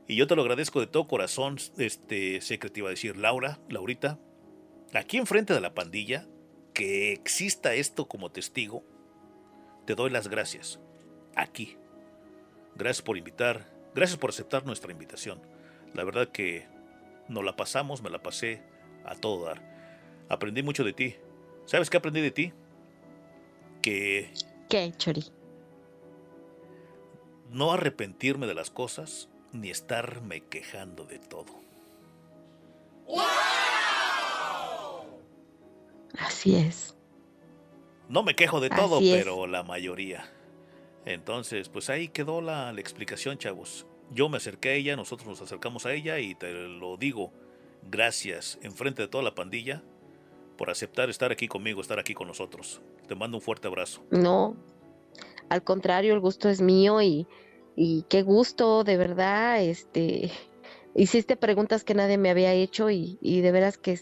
[0.09, 3.17] y yo te lo agradezco de todo corazón, este, sé que te iba a decir
[3.17, 4.19] Laura, Laurita,
[4.93, 6.27] aquí enfrente de la pandilla,
[6.75, 8.85] que exista esto como testigo,
[9.87, 10.81] te doy las gracias.
[11.37, 11.77] Aquí.
[12.75, 15.41] Gracias por invitar, gracias por aceptar nuestra invitación.
[15.95, 16.67] La verdad que
[17.29, 18.63] nos la pasamos, me la pasé
[19.05, 19.63] a todo dar.
[20.29, 21.17] Aprendí mucho de ti.
[21.67, 22.53] ¿Sabes qué aprendí de ti?
[23.83, 24.33] Que
[24.69, 25.25] ¿Qué, Chori?
[27.51, 31.61] no arrepentirme de las cosas, ni estarme quejando de todo.
[36.19, 36.95] Así es.
[38.09, 40.31] No me quejo de todo, pero la mayoría.
[41.05, 43.87] Entonces, pues ahí quedó la, explicación, chavos.
[44.11, 47.33] Yo me acerqué a ella, nosotros nos acercamos a ella y te lo digo,
[47.91, 49.83] gracias en frente de toda la pandilla
[50.57, 52.83] por aceptar estar aquí conmigo, estar aquí con nosotros.
[53.07, 54.03] Te mando un fuerte abrazo.
[54.11, 54.57] No,
[55.49, 57.27] al contrario, el gusto es mío y,
[57.77, 60.31] y qué gusto, de verdad, este,
[60.95, 64.01] hiciste preguntas que nadie me había hecho y, y de veras que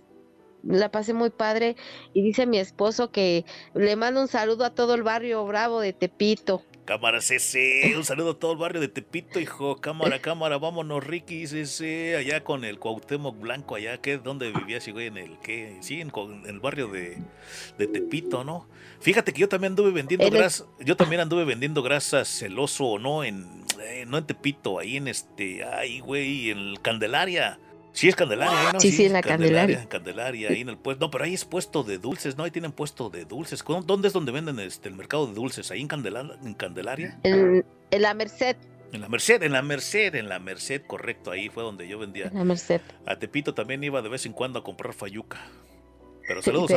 [0.63, 1.77] la pasé muy padre
[2.13, 3.45] y dice mi esposo que
[3.75, 6.63] le mando un saludo a todo el barrio bravo de Tepito.
[6.89, 9.77] Cámara CC, un saludo a todo el barrio de Tepito, hijo.
[9.77, 14.17] Cámara, cámara, vámonos, Ricky CC, allá con el Cuauhtémoc Blanco, allá, ¿qué?
[14.17, 15.09] ¿Dónde vivía ese güey?
[15.09, 15.77] En el, ¿qué?
[15.83, 16.11] Sí, en,
[16.47, 17.19] el barrio de,
[17.77, 18.67] de Tepito, ¿no?
[19.01, 23.23] Fíjate que yo también anduve vendiendo es- grasa, yo también anduve vendiendo grasa celoso, ¿no?
[23.23, 27.59] En, eh, no en Tepito, ahí en este, ay, güey, en Candelaria.
[27.93, 28.81] Sí, es Candelaria, ahí, ¿no?
[28.81, 29.81] Sí, sí, en la Candelaria.
[29.83, 31.05] en Candelaria, ahí en el puesto.
[31.07, 32.45] No, pero ahí es puesto de dulces, ¿no?
[32.45, 33.63] Ahí tienen puesto de dulces.
[33.63, 35.71] ¿Cómo- ¿Dónde es donde venden este, el mercado de dulces?
[35.71, 37.19] ¿Ahí en, Candela- en Candelaria?
[37.25, 38.57] En, en la Merced,
[38.93, 41.31] En la Merced, en la Merced, en la Merced, correcto.
[41.31, 42.27] Ahí fue donde yo vendía.
[42.29, 42.81] en la Merced.
[43.07, 45.39] A Tepito también iba de vez en cuando a comprar fayuca.
[46.27, 46.71] Pero saludos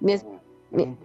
[0.00, 0.24] Mi, es-
[0.70, 0.96] mi-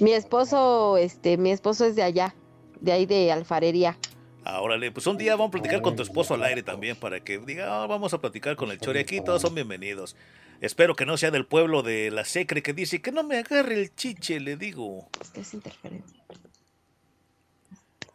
[0.00, 2.34] mi esposo, este, mi esposo es de allá,
[2.80, 3.96] de ahí de alfarería.
[4.44, 4.60] A...
[4.60, 7.38] Órale, pues un día vamos a platicar con tu esposo al aire también para que
[7.38, 10.16] diga, "Ah, vamos a platicar con el Chori aquí, todos son bienvenidos.
[10.60, 13.80] Espero que no sea del pueblo de la Secre que dice que no me agarre
[13.80, 15.08] el chiche, le digo.
[15.20, 16.20] Es que es interferencia.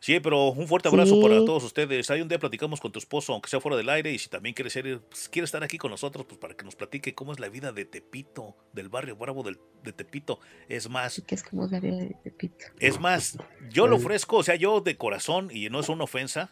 [0.06, 1.22] Sí, pero un fuerte abrazo Sí.
[1.24, 2.12] para todos ustedes.
[2.12, 4.54] Hay un día platicamos con tu esposo, aunque sea fuera del aire, y si también
[4.54, 7.40] quiere ser, pues, quiere estar aquí con nosotros, pues para que nos platique cómo es
[7.40, 10.40] la vida de Tepito, del barrio bravo del- de Tepito.
[10.70, 12.66] Es más, es como la vida de Tepito.
[12.80, 13.40] es más,
[13.72, 16.52] yo lo ofrezco, o sea, yo de corazón, y no es una ofensa.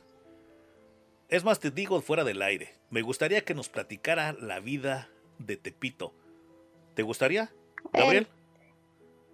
[1.29, 2.73] Es más, te digo fuera del aire.
[2.89, 6.11] Me gustaría que nos platicara la vida de Tepito.
[6.95, 7.53] ¿Te gustaría,
[7.91, 8.27] Gabriel?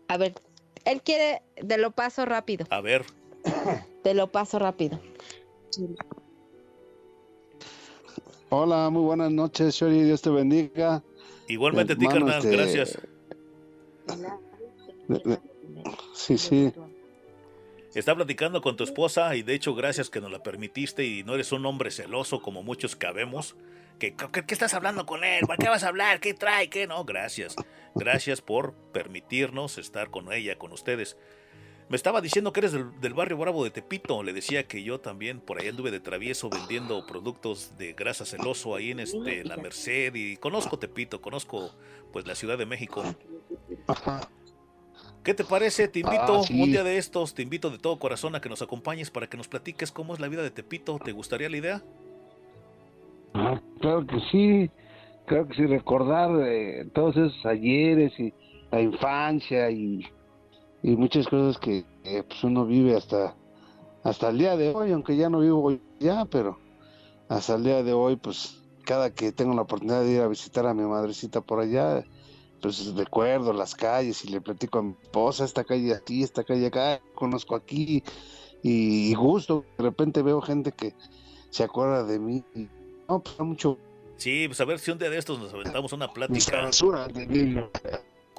[0.09, 0.33] A ver,
[0.83, 3.05] él quiere, te lo paso rápido, A ver,
[4.03, 4.99] te lo paso rápido.
[8.49, 11.03] Hola, muy buenas noches, Shori, Dios te bendiga.
[11.47, 12.97] igualmente a ti, carnal, este, gracias.
[16.13, 16.73] Sí, sí.
[17.93, 21.33] Está platicando con tu esposa y de hecho gracias que nos la permitiste y no
[21.33, 23.55] eres un hombre celoso como muchos cabemos.
[23.99, 25.45] ¿Qué, qué, qué estás hablando con él?
[25.45, 26.19] ¿Para qué vas a hablar?
[26.19, 26.69] ¿Qué trae?
[26.69, 27.03] ¿Qué no?
[27.03, 27.55] Gracias.
[27.95, 31.17] Gracias por permitirnos estar con ella, con ustedes.
[31.89, 34.21] Me estaba diciendo que eres del, del barrio bravo de Tepito.
[34.21, 38.75] Le decía que yo también por ahí anduve de travieso vendiendo productos de grasa celoso
[38.75, 41.71] ahí en este, la Merced y conozco Tepito, conozco
[42.13, 43.03] pues la Ciudad de México.
[45.23, 45.87] ¿Qué te parece?
[45.87, 46.61] Te invito Ah, sí.
[46.61, 49.35] un día de estos, te invito de todo corazón a que nos acompañes para que
[49.37, 50.99] nos platiques cómo es la vida de Tepito.
[51.03, 51.83] ¿Te gustaría la idea?
[53.33, 54.69] Ah, claro que sí,
[55.25, 58.31] claro que sí, recordar eh, todos esos ayeres y
[58.71, 60.05] la infancia y,
[60.83, 63.35] y muchas cosas que eh, pues uno vive hasta,
[64.03, 66.59] hasta el día de hoy, aunque ya no vivo ya, pero
[67.27, 70.65] hasta el día de hoy, pues cada que tengo la oportunidad de ir a visitar
[70.65, 72.03] a mi madrecita por allá,
[72.61, 76.67] pues recuerdo las calles y le platico a mi esposa, esta calle aquí, esta calle
[76.67, 78.03] acá, conozco aquí
[78.63, 80.93] y, y gusto, de repente veo gente que
[81.49, 82.67] se acuerda de mí y
[83.07, 83.77] no, pues mucho
[84.19, 86.51] Sí, pues a ver si un día de estos nos aventamos una plática.
[86.51, 87.71] travesuras de niño.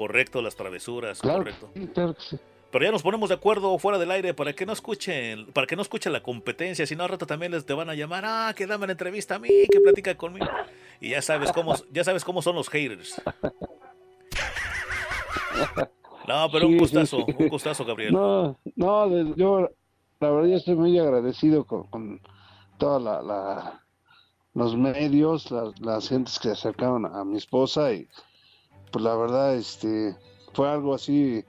[0.00, 1.70] Correcto, las travesuras, Claro, correcto.
[1.74, 2.38] sí, claro que sí.
[2.72, 5.76] Pero ya nos ponemos de acuerdo fuera del aire para que no escuchen, para que
[5.76, 8.54] no escuchen la competencia, si no al rato también les te van a llamar, ah,
[8.56, 10.46] que dame la entrevista a mí, que platica conmigo.
[11.02, 13.20] Y ya sabes cómo, ya sabes cómo son los haters.
[16.26, 17.34] No, pero un Sí, gustazo, sí.
[17.38, 18.14] un gustazo, Gabriel.
[18.14, 19.68] No, no, yo
[20.20, 22.20] la verdad yo estoy muy agradecido con, con
[22.78, 23.84] toda la, la-
[24.54, 28.08] los medios, la- las gentes que se acercaron a, mi esposa y
[28.90, 30.16] pues la verdad este
[30.52, 31.44] fue algo así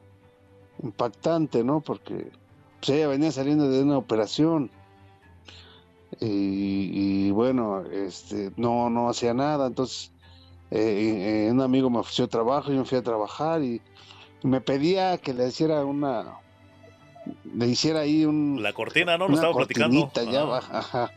[0.83, 1.81] impactante, ¿no?
[1.81, 2.31] Porque
[2.79, 4.69] pues, ella venía saliendo de una operación
[6.19, 10.11] y, y, bueno, este no no hacía nada, entonces
[10.69, 13.81] eh, eh, un amigo me ofreció trabajo, yo me fui a trabajar y
[14.43, 16.37] me pedía que le hiciera una
[17.53, 19.25] le hiciera ahí un La cortina, ¿no?
[19.25, 20.11] Una estaba platicando.
[20.13, 20.61] ya Ah.
[20.71, 21.11] ajá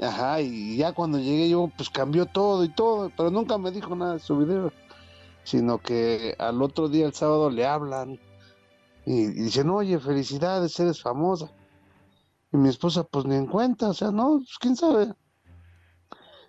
[0.00, 3.94] ajá y ya cuando llegué yo pues cambió todo y todo pero nunca me dijo
[3.94, 4.72] nada de su video
[5.44, 8.18] sino que al otro día el sábado le hablan
[9.06, 11.50] y, y dicen oye felicidades eres famosa
[12.52, 15.12] y mi esposa pues ni en cuenta o sea no pues quién sabe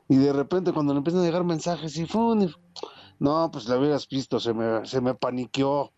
[0.08, 2.54] y de repente cuando le empiezan a llegar mensajes y fun, y-
[3.20, 5.92] no pues la hubieras visto se me se me paniqueó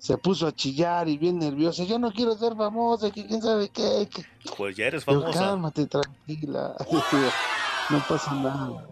[0.00, 1.84] se puso a chillar y bien nerviosa.
[1.84, 4.08] Yo no quiero ser famosa, que quién sabe qué.
[4.12, 4.24] que-
[4.56, 5.38] Pues ya eres Yo, famosa.
[5.38, 6.74] cálmate, tranquila.
[7.90, 8.88] no pasa nada.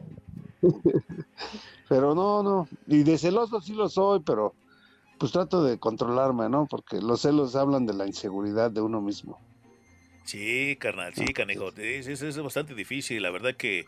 [1.90, 2.68] pero no, no.
[2.86, 4.54] Y de celoso sí lo soy, pero
[5.18, 6.66] pues trato de controlarme, ¿no?
[6.70, 9.38] Porque los celos hablan de la inseguridad de uno mismo.
[10.24, 11.70] Sí, carnal, sí, canejo.
[11.76, 13.86] Es, es- es bastante difícil, la verdad que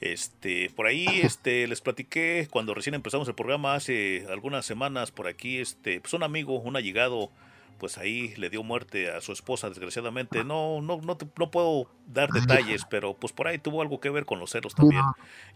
[0.00, 5.28] este por ahí este les platiqué cuando recién empezamos el programa hace algunas semanas por
[5.28, 7.30] aquí este pues un amigo, un allegado
[7.78, 10.44] pues ahí le dio muerte a su esposa desgraciadamente.
[10.44, 14.10] No no no te- no puedo dar detalles, pero pues por ahí tuvo algo que
[14.10, 15.02] ver con los celos también.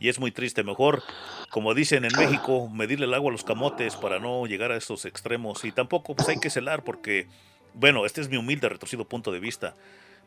[0.01, 1.03] Y es muy triste, mejor
[1.51, 5.05] como dicen en México, medirle el agua a los camotes para no llegar a estos
[5.05, 7.27] extremos y tampoco pues hay que celar porque
[7.75, 9.75] bueno, este es mi humilde retorcido punto de vista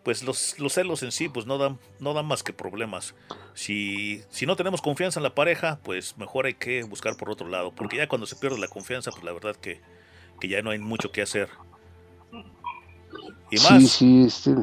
[0.03, 3.13] pues los, los celos en sí pues no dan, no dan más que problemas.
[3.53, 7.47] Si, si no tenemos confianza en la pareja, pues mejor hay que buscar por otro
[7.49, 9.79] lado, porque ya cuando se pierde la confianza, pues la verdad que,
[10.39, 11.49] que ya no hay mucho que hacer.
[13.51, 14.55] Y más, Sí, sí, este,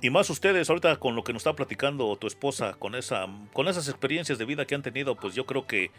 [0.00, 3.66] y más ustedes ahorita con lo que nos está platicando tu esposa, con esa, con
[3.66, 5.90] esas experiencias de vida que han tenido, pues yo creo que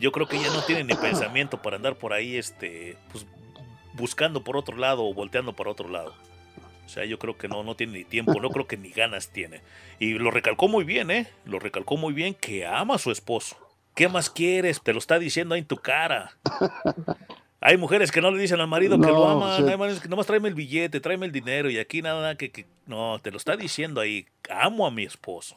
[0.00, 3.26] yo creo que ella no tiene ni pensamiento para andar por ahí, este, pues
[3.94, 6.14] buscando por otro lado o volteando por otro lado.
[6.84, 9.28] O sea, yo creo que no, no tiene ni tiempo, no creo que ni ganas
[9.28, 9.62] tiene.
[9.98, 11.28] Y lo recalcó muy bien, ¿eh?
[11.44, 13.56] Lo recalcó muy bien que ama a su esposo.
[13.94, 14.82] ¿Qué más quieres?
[14.82, 16.36] Te lo está diciendo ahí en tu cara.
[17.66, 19.56] Hay mujeres que no le dicen al marido que lo aman.
[19.64, 19.70] sí.
[19.70, 22.66] Hay mujeres que nomás tráeme el billete, tráeme el dinero y aquí nada que, que-
[22.86, 24.26] No, te lo está diciendo ahí.
[24.50, 25.56] Amo a mi esposo.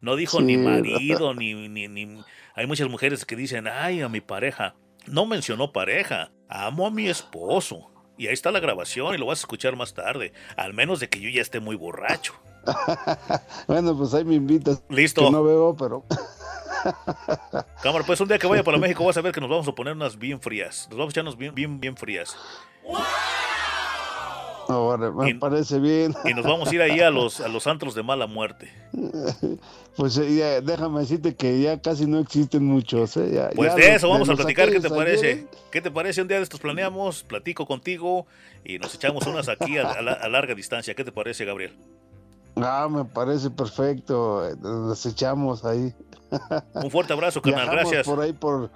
[0.00, 2.22] No dijo ni marido, ni, ni, ni...
[2.54, 4.76] Hay muchas mujeres que dicen, ay, a mi pareja.
[5.06, 6.30] No mencionó pareja.
[6.48, 7.90] Amo a mi esposo.
[8.16, 10.32] Y ahí está la grabación y lo vas a escuchar más tarde.
[10.56, 12.34] Al menos de que yo ya esté muy borracho.
[13.66, 14.82] bueno, pues ahí me invitas.
[14.88, 15.24] Listo.
[15.24, 16.04] Que no veo, pero
[17.82, 19.72] Cámara, pues un día que vaya para México vas a ver que nos vamos a
[19.72, 20.86] poner unas bien frías.
[20.90, 22.36] Nos vamos a echarnos bien, bien, bien frías.
[24.68, 26.14] ahora me parece bien.
[26.24, 28.70] Y nos vamos a ir ahí a los, a los antros de mala muerte.
[29.96, 33.16] Pues eh, ya, déjame decirte que ya casi no existen muchos.
[33.16, 33.30] ¿eh?
[33.32, 35.46] Ya- Pues ya de los- eso vamos a platicar, ¿qué te parece?
[35.72, 36.22] ¿Qué te parece?
[36.22, 38.26] Un día de estos planeamos, platico contigo
[38.64, 40.94] y nos echamos unas aquí a, a la- a larga distancia.
[40.94, 41.76] ¿Qué te parece, Gabriel?
[42.56, 44.46] Ah, me parece perfecto.
[44.48, 45.94] eh, Nos echamos ahí.
[46.74, 48.06] Un fuerte abrazo, carnal, Viajamos gracias.
[48.06, 48.70] por ahí por...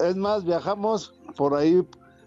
[0.00, 1.86] Es más, viajamos por ahí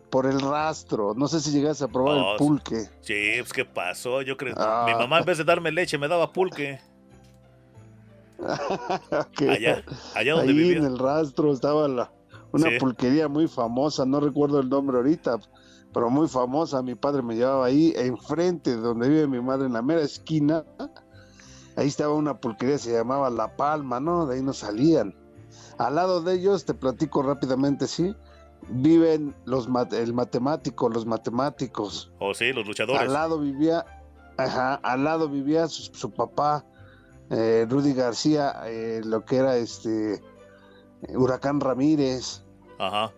[0.09, 1.13] por el rastro.
[1.15, 2.85] No sé si llegas a probar Oh, el pulque.
[3.01, 4.21] Sí, pues ¿qué pasó?
[4.21, 4.85] Yo creo Ah.
[4.87, 6.79] mi mamá en vez de darme leche me daba pulque.
[9.37, 9.83] Que Allá,
[10.15, 10.77] allá donde ahí vivía.
[10.77, 12.11] en el rastro estaba la,
[12.51, 12.77] una Sí.
[12.79, 15.39] pulquería muy famosa, no recuerdo el nombre ahorita,
[15.93, 16.81] pero muy famosa.
[16.81, 20.63] Mi padre me llevaba ahí, enfrente de donde vive mi madre, en la mera esquina.
[21.79, 24.25] Ahí estaba una pulquería, se llamaba La Palma, ¿no?
[24.25, 25.15] De ahí nos salían.
[25.77, 28.13] Al lado de ellos, te platico rápidamente, ¿sí?
[28.67, 32.11] Viven los el matemático, los matemáticos.
[32.19, 33.01] Oh, sí, los luchadores.
[33.01, 33.85] Al lado vivía,
[34.37, 36.65] ajá, al lado vivía su, su papá,
[37.29, 40.21] eh, Rudy García, eh, lo que era este
[41.15, 42.43] Huracán Ramírez.
[42.77, 43.13] Ajá.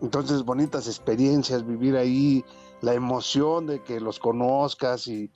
[0.00, 2.46] Entonces, bonitas experiencias, vivir ahí,
[2.80, 5.30] la emoción de que los conozcas y,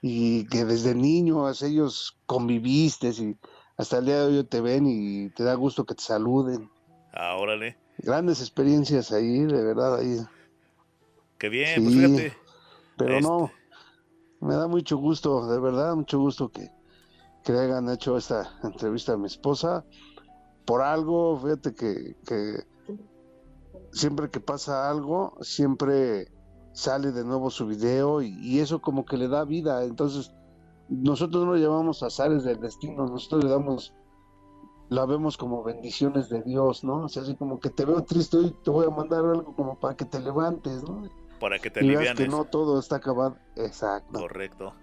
[0.00, 3.36] y que desde niños ellos conviviste y
[3.76, 6.70] hasta el día de hoy te ven y te da gusto que te saluden.
[7.12, 7.76] Ah, órale.
[7.98, 10.18] Grandes experiencias ahí, de verdad, ahí.
[11.38, 12.36] Qué bien, Sí, pues fíjate.
[12.96, 13.52] Pero Este- no,
[14.40, 16.68] me da mucho gusto, de verdad, mucho gusto que,
[17.42, 19.84] que le hayan hecho esta entrevista a mi esposa.
[20.64, 22.64] Por algo, fíjate que, que
[23.92, 26.28] siempre que pasa algo, siempre
[26.72, 29.84] sale de nuevo su video y, y eso como que le da vida.
[29.84, 30.32] Entonces,
[30.90, 33.94] nosotros no lo llamamos azares del destino, nosotros le damos,
[34.88, 37.04] la vemos como bendiciones de Dios, ¿no?
[37.04, 39.78] O sea, así como que te veo triste y te voy a mandar algo como
[39.78, 41.08] para que te levantes, ¿no?
[41.38, 43.36] Para que te y veas que no todo está acabado.
[43.56, 44.18] Exacto.
[44.18, 44.74] Correcto.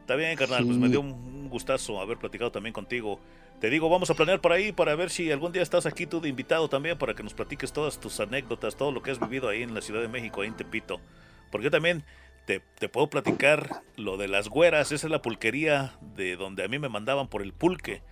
[0.00, 3.18] Está bien, carnal, pues me dio un gustazo haber platicado también contigo.
[3.60, 6.20] Te digo, vamos a planear por ahí para ver si algún día estás aquí tú
[6.20, 9.48] de invitado también para que nos platiques todas tus anécdotas, todo lo que has vivido
[9.48, 11.00] ahí en la Ciudad de México, ahí en Tepito.
[11.50, 12.04] Porque yo también
[12.44, 16.68] te, te puedo platicar lo de las güeras, esa es la pulquería de donde a
[16.68, 18.02] mí me mandaban por el pulque.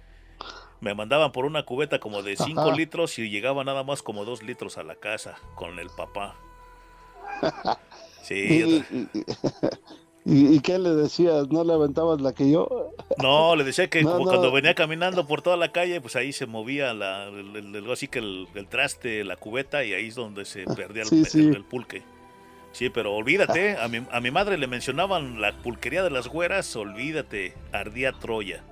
[0.81, 2.75] Me mandaban por una cubeta como de 5 Ajá.
[2.77, 6.36] litros y llegaba nada más como 2 litros a la casa con el papá.
[8.23, 9.09] Sí, yo ¿Y, y,
[10.24, 11.49] y- y qué le decías?
[11.49, 12.92] ¿No le aventabas la que yo?
[13.23, 14.31] No, le decía que No, como no.
[14.31, 17.90] cuando venía caminando por toda la calle, pues ahí se movía la, el, el- el-
[17.90, 21.26] así que el, traste, la cubeta, y ahí es donde se perdía el, Sí, el-
[21.26, 21.49] sí.
[21.49, 22.02] el pulque.
[22.73, 26.76] Sí, pero olvídate, a mi, a mi madre le mencionaban la pulquería de las güeras,
[26.76, 28.62] olvídate, ardía Troya.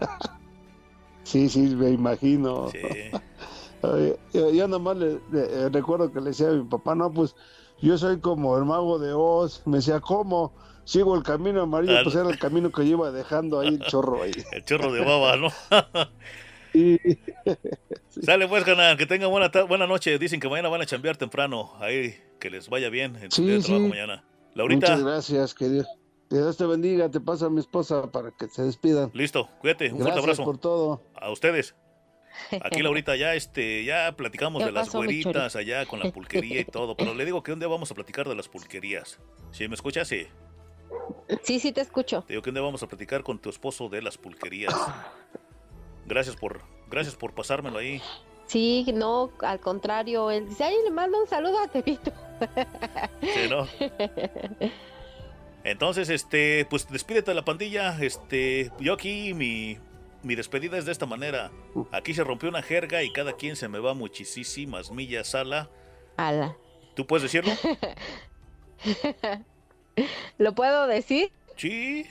[1.24, 2.68] Sí, sí, me imagino.
[2.70, 2.80] Sí.
[4.34, 7.34] Yo, yo nomás le, le- eh, recuerdo que le decía a mi papá, no, pues
[7.80, 9.62] yo soy como el mago de Oz.
[9.66, 10.52] Me decía, ¿cómo?
[10.84, 13.80] Sigo el camino amarillo, Ah, pues era el camino que yo iba dejando ahí el
[13.80, 14.32] chorro ahí.
[14.52, 15.48] El chorro de baba, ¿no?
[16.76, 16.98] Y
[18.24, 20.18] Sale pues, canal, que tengan buena, buena noche.
[20.18, 21.72] Dicen que mañana van a chambear temprano.
[21.78, 23.90] Ahí, que les vaya bien en su Sí, día de trabajo sí.
[23.90, 24.24] mañana.
[24.54, 25.86] Laurita, muchas gracias, que Dios,
[26.28, 27.08] que Dios te bendiga.
[27.10, 29.10] Te pasa a mi esposa para que se despidan.
[29.14, 30.44] listo, cuídate, un fuerte Gracias abrazo.
[30.44, 31.02] por todo.
[31.14, 31.74] A ustedes.
[32.62, 36.60] Aquí Laurita ya este ya platicamos ¿Qué de las pasó, güeritas allá con la pulquería
[36.60, 39.20] y todo, pero le digo que un día vamos a platicar de las pulquerías.
[39.52, 40.08] ¿Sí me escuchas?
[40.08, 40.26] Sí.
[41.42, 42.22] Sí, sí te escucho.
[42.22, 44.74] Te digo que vamos a platicar con tu esposo de las pulquerías.
[46.06, 48.00] Gracias por gracias por pasármelo ahí.
[48.46, 52.12] Sí, no, al contrario, él dice, ay, le mando un saludo a Tepito.
[53.22, 53.66] Sí, ¿no?
[55.64, 57.96] Entonces, este, pues despídete de la pandilla.
[58.02, 59.78] Este, yo aquí mi,
[60.22, 61.50] mi despedida es de esta manera.
[61.90, 65.70] Aquí se rompió una jerga y cada quien se me va muchísimas millas a la.
[66.16, 66.56] Ala.
[66.94, 67.52] ¿Tú puedes decirlo?
[70.38, 71.32] ¿Lo puedo decir?
[71.56, 72.06] Sí.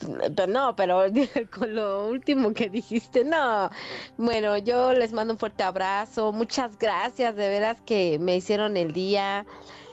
[0.00, 1.02] Pero No, pero
[1.58, 3.70] con lo último que dijiste, no.
[4.16, 6.32] Bueno, yo les mando un fuerte abrazo.
[6.32, 9.46] Muchas gracias, de veras que me hicieron el día.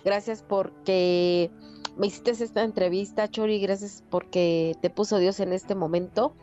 [0.03, 1.51] Gracias porque
[1.97, 3.59] me hiciste esta entrevista, Chori.
[3.59, 6.33] Gracias porque te puso Dios en este momento.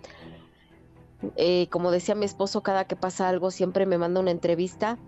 [1.36, 4.98] Eh, como decía mi esposo, cada que pasa algo siempre me manda una entrevista,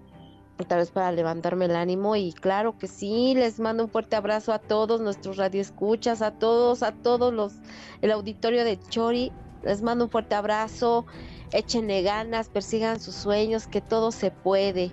[0.64, 2.16] tal vez para levantarme el ánimo.
[2.16, 6.82] Y claro que sí, les mando un fuerte abrazo a todos nuestros radioescuchas, a todos,
[6.82, 7.54] a todos los,
[8.02, 9.32] el auditorio de Chori.
[9.62, 11.06] Les mando un fuerte abrazo,
[11.52, 14.92] échenle ganas, persigan sus sueños, que todo se puede.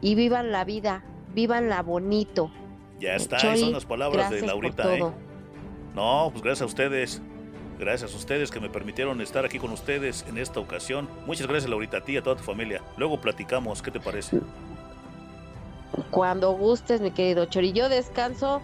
[0.00, 2.50] Y vivan la vida, vivanla bonito.
[2.98, 5.02] Ya está, Chori, esas son las palabras de Laurita, ¿eh?
[5.94, 7.22] No, pues gracias a ustedes.
[7.78, 11.08] Gracias a ustedes que me permitieron estar aquí con ustedes en esta ocasión.
[11.26, 12.80] Muchas gracias, Laurita, a ti y a toda tu familia.
[12.96, 14.40] Luego platicamos, ¿qué te parece?
[16.10, 17.72] Cuando gustes, mi querido Chori.
[17.72, 18.60] Yo descanso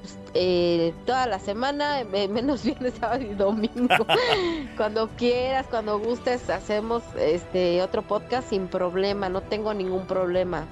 [0.00, 4.06] pues, eh, toda la semana, menos viernes, sábado y domingo.
[4.76, 9.28] cuando quieras, cuando gustes, hacemos este otro podcast sin problema.
[9.28, 10.66] No tengo ningún problema.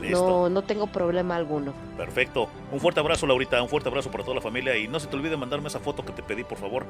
[0.00, 0.28] Listo.
[0.28, 1.72] No, no tengo problema alguno.
[1.96, 2.48] Perfecto.
[2.70, 3.60] Un fuerte abrazo, Laurita.
[3.62, 4.76] Un fuerte abrazo para toda la familia.
[4.76, 6.86] Y no se te olvide mandarme esa foto que te pedí, por favor.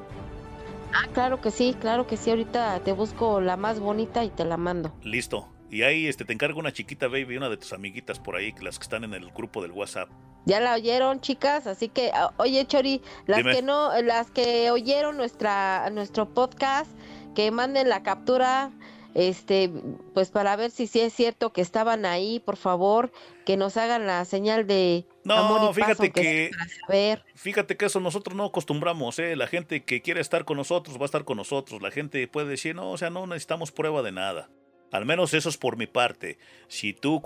[0.92, 2.30] Ah, claro que sí, claro que sí.
[2.30, 4.92] Ahorita te busco la más bonita y te la mando.
[5.02, 5.48] Listo.
[5.70, 8.78] Y ahí este, te encargo una chiquita, baby, una de tus amiguitas por ahí, las
[8.78, 10.08] que están en el grupo del WhatsApp.
[10.46, 13.54] Ya la oyeron, chicas, así que, oye, Chori, las Dime.
[13.54, 16.90] que no, las que oyeron nuestra, nuestro podcast,
[17.34, 18.70] que manden la captura,
[19.14, 19.70] este,
[20.14, 23.12] pues para ver si sí es cierto que estaban ahí, por favor,
[23.44, 26.50] que nos hagan la señal de No, amor y fíjate sea que-
[26.86, 27.24] saber.
[27.34, 29.36] Fíjate que eso nosotros no acostumbramos, ¿eh?
[29.36, 31.82] La gente que quiere estar con nosotros va a estar con nosotros.
[31.82, 34.48] La gente puede decir, no, o sea, no necesitamos prueba de nada.
[34.90, 36.38] Al menos eso es por mi parte.
[36.68, 37.22] Si tú,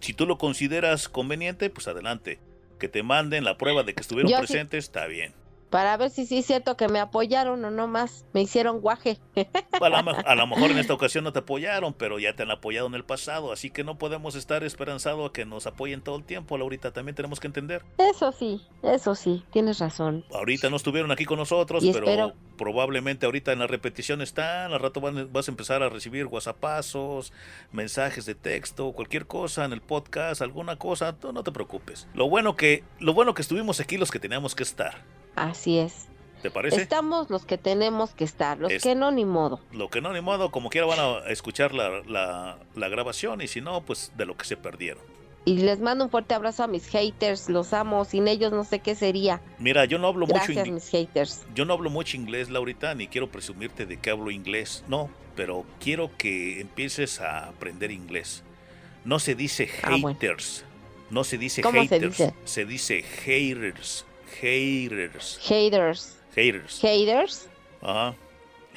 [0.00, 2.38] si tú lo consideras conveniente, pues adelante.
[2.78, 5.34] Que te manden la prueba de que estuvieron Yo sí- presentes, está bien.
[5.70, 9.18] Para ver si sí es cierto que me apoyaron o no más, me hicieron guaje.
[9.80, 12.42] A lo, me- a lo mejor en esta ocasión no te apoyaron, pero ya te
[12.42, 16.02] han apoyado en el pasado, así que no podemos estar esperanzado a que nos apoyen
[16.02, 16.92] todo el tiempo, Laurita.
[16.92, 17.82] También tenemos que entender.
[17.96, 20.24] Eso sí, eso sí, tienes razón.
[20.34, 24.72] Ahorita no estuvieron aquí con nosotros, Y pero espero- probablemente ahorita en la repetición están.
[24.72, 27.32] Al rato van- vas a empezar a recibir whatsappazos,
[27.72, 31.14] mensajes de texto, cualquier cosa en el podcast, alguna cosa.
[31.16, 32.06] Tú no te preocupes.
[32.12, 35.02] Lo bueno que, lo bueno que estuvimos aquí los que teníamos que estar.
[35.36, 36.06] Así es.
[36.42, 36.80] ¿Te parece?
[36.80, 39.60] Estamos los que tenemos que estar, los Es- que no, ni modo.
[39.72, 43.46] Lo que no, ni modo, como quiera van a escuchar la, la, la grabación y
[43.48, 45.02] si no, pues de lo que se perdieron.
[45.44, 48.78] Y les mando un fuerte abrazo a mis haters, los amo, sin ellos no sé
[48.80, 49.40] qué sería.
[49.58, 50.84] Mira, yo no hablo mucho Gracias, inglés.
[50.84, 51.42] mis haters.
[51.54, 54.84] Yo no hablo mucho inglés, Laurita, ni quiero presumirte de que hablo inglés.
[54.88, 58.42] No, pero quiero que empieces a aprender inglés.
[59.04, 60.08] No se dice Ah, bueno.
[60.08, 60.64] haters.
[61.10, 62.18] No se dice ¿Cómo se haters.
[62.18, 62.34] dice?
[62.44, 64.04] Se dice haters.
[64.40, 65.38] Haters.
[65.42, 66.16] Haters.
[66.34, 66.80] Haters.
[66.80, 67.48] Haters.
[67.82, 68.14] Ajá.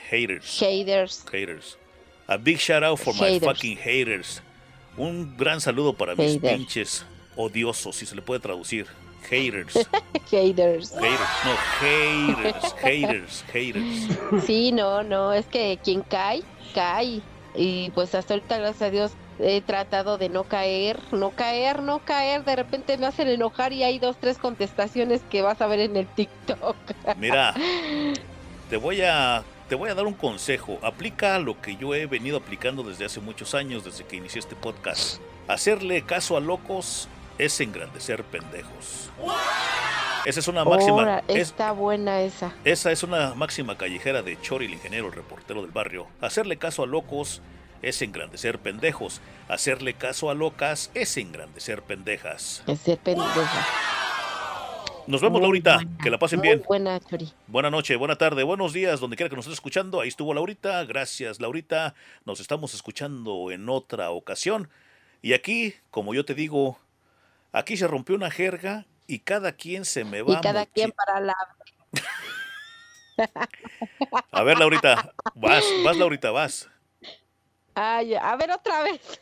[0.10, 0.60] Haters.
[0.60, 1.26] Haters.
[1.32, 1.78] Haters.
[2.28, 4.42] A big shout out for my fucking haters.
[4.98, 8.88] Un gran saludo para mis pinches odiosos, si se le puede traducir.
[9.30, 9.74] Haters.
[10.32, 10.92] Haters.
[10.92, 10.94] haters.
[11.46, 12.74] No, haters.
[12.74, 13.44] Haters.
[13.52, 14.46] Haters.
[14.46, 17.22] Sí, no, no, es que quien cae, cae.
[17.56, 22.00] Y pues hasta ahorita, gracias a Dios, he tratado de no caer, no caer, no
[22.00, 22.44] caer.
[22.44, 25.98] De repente me hacen enojar y hay dos, tres contestaciones que vas a ver en
[25.98, 26.76] el TikTok.
[27.18, 27.54] Mira,
[28.70, 30.78] te voy a te voy a dar un consejo.
[30.84, 34.56] Aplica lo que yo he venido aplicando desde hace muchos años, desde que inicié este
[34.56, 35.20] podcast.
[35.48, 39.10] Hacerle caso a locos es engrandecer pendejos.
[40.26, 41.20] Esa es una máxima.
[41.28, 42.54] Es- está buena esa.
[42.64, 46.08] esa es una máxima callejera de Chori, el ingeniero, el reportero del barrio.
[46.22, 47.42] Hacerle caso a locos
[47.84, 49.22] es engrandecer pendejos.
[49.48, 52.64] Hacerle caso a locas es engrandecer pendejas.
[52.66, 53.68] Es ser pendeja.
[55.06, 55.80] Nos vemos, Laurita.
[56.02, 56.64] Que la pasen Muy bien.
[56.66, 57.32] buena, Chori.
[57.48, 60.00] Buena noche, buena tarde, buenos días, donde quiera que nos esté escuchando.
[60.00, 60.84] Ahí estuvo Laurita.
[60.86, 61.94] Gracias, Laurita.
[62.26, 64.70] Nos estamos escuchando en otra ocasión.
[65.22, 66.80] Y aquí, como yo te digo,
[67.52, 70.34] aquí se rompió una jerga y cada quien se me va.
[70.34, 71.36] Y cada quien para la...
[74.32, 76.70] A ver, Laurita, vas, vas, Laurita, vas.
[77.76, 79.22] Ay, a ver otra vez.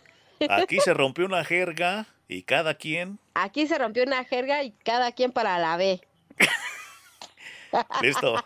[0.50, 3.20] Aquí se rompió una jerga y cada quien.
[3.34, 6.02] Aquí se rompió una jerga y cada quien para la B.
[8.02, 8.36] Listo.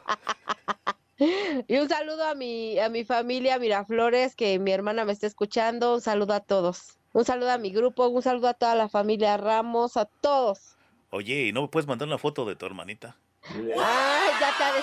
[1.69, 5.95] Y un saludo a mi, a mi familia Miraflores, que mi hermana me está escuchando.
[5.95, 6.97] Un saludo a todos.
[7.13, 10.75] Un saludo a mi grupo, un saludo a toda la familia Ramos, a todos.
[11.11, 13.15] Oye, ¿y no me puedes mandar una foto de tu hermanita?
[13.53, 14.73] Ay, ya estar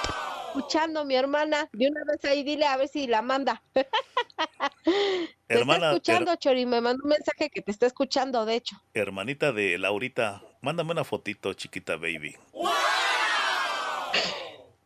[0.48, 1.68] escuchando mi hermana.
[1.72, 3.62] De una vez ahí dile a ver si la manda.
[3.74, 6.66] Te Hermana, está escuchando, her- Chori.
[6.66, 8.76] Me mandó un mensaje que te está escuchando, de hecho.
[8.94, 12.36] hermanita de Laurita, mándame una fotito, chiquita baby.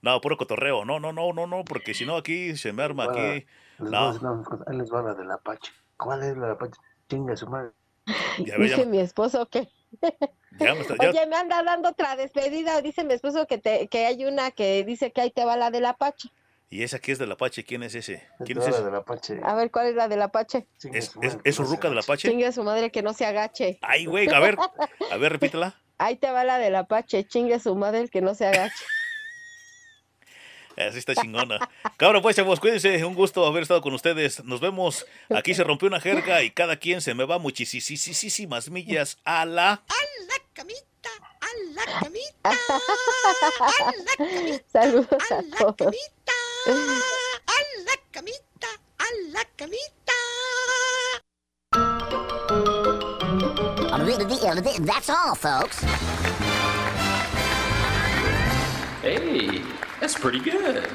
[0.02, 0.84] No, puro cotorreo.
[0.84, 3.46] No, no, no, no, no, porque si no aquí se me arma aquí.
[3.78, 5.72] Les voy a No, decir una cosa, Ahí les va la del Apache.
[5.96, 6.78] ¿Cuál es la del Apache?
[7.08, 7.70] Chinga su madre.
[8.38, 9.68] ya Dice ya, mi esposo que...
[10.58, 12.80] ya me está- ya- Oye, me anda dando otra despedida.
[12.82, 15.70] Dice mi esposo que, te, que hay una que dice que ahí te va la
[15.70, 16.28] del Apache.
[16.68, 17.64] ¿Y esa aquí es del Apache?
[17.64, 18.26] ¿Quién es ese?
[18.44, 18.80] ¿Quién es ese?
[18.80, 19.38] la del Apache.
[19.44, 20.66] A ver, ¿cuál es la del Apache?
[20.92, 21.98] ¿Es, su es, es no su se ruca del.
[21.98, 22.28] Apache?
[22.28, 23.78] Chingue a su madre que no se agache.
[23.82, 24.56] Ay, güey, a ver,
[25.12, 25.80] a ver, repítela.
[25.98, 27.24] Ahí te va la del Apache.
[27.24, 28.84] Chingue a su madre que no se agache.
[30.76, 31.58] Así está chingona.
[31.96, 33.02] Cabrón, pues, chavos, cuídense.
[33.04, 34.44] Un gusto haber estado con ustedes.
[34.44, 35.06] Nos vemos.
[35.34, 39.82] Aquí se rompió una jerga y cada quien se me va muchísimas millas a la.
[40.56, 41.10] camita,
[41.40, 42.52] a la camita, a
[44.04, 44.64] la camita.
[44.72, 46.32] Saludos a, a la camita,
[47.46, 48.66] a la camita,
[48.98, 50.12] a la camita.
[54.80, 55.82] That's all, folks.
[59.02, 59.62] Hey,
[60.00, 60.88] that's pretty good.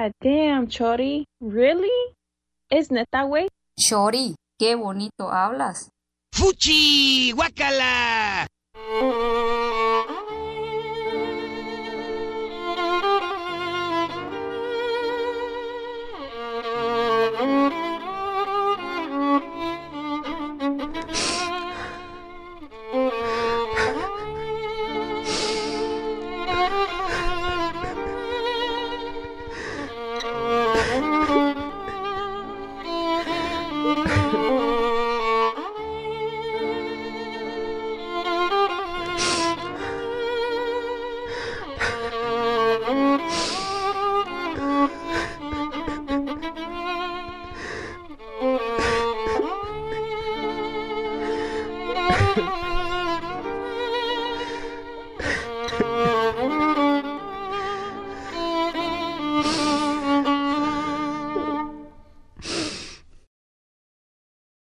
[0.08, 1.26] God damn, Chori.
[1.42, 1.92] Really?
[2.70, 3.50] ¿Es neta, güey?
[3.78, 5.90] Chori, qué bonito hablas.
[6.32, 7.34] ¡Fuchi!
[7.34, 8.48] ¡Guácala!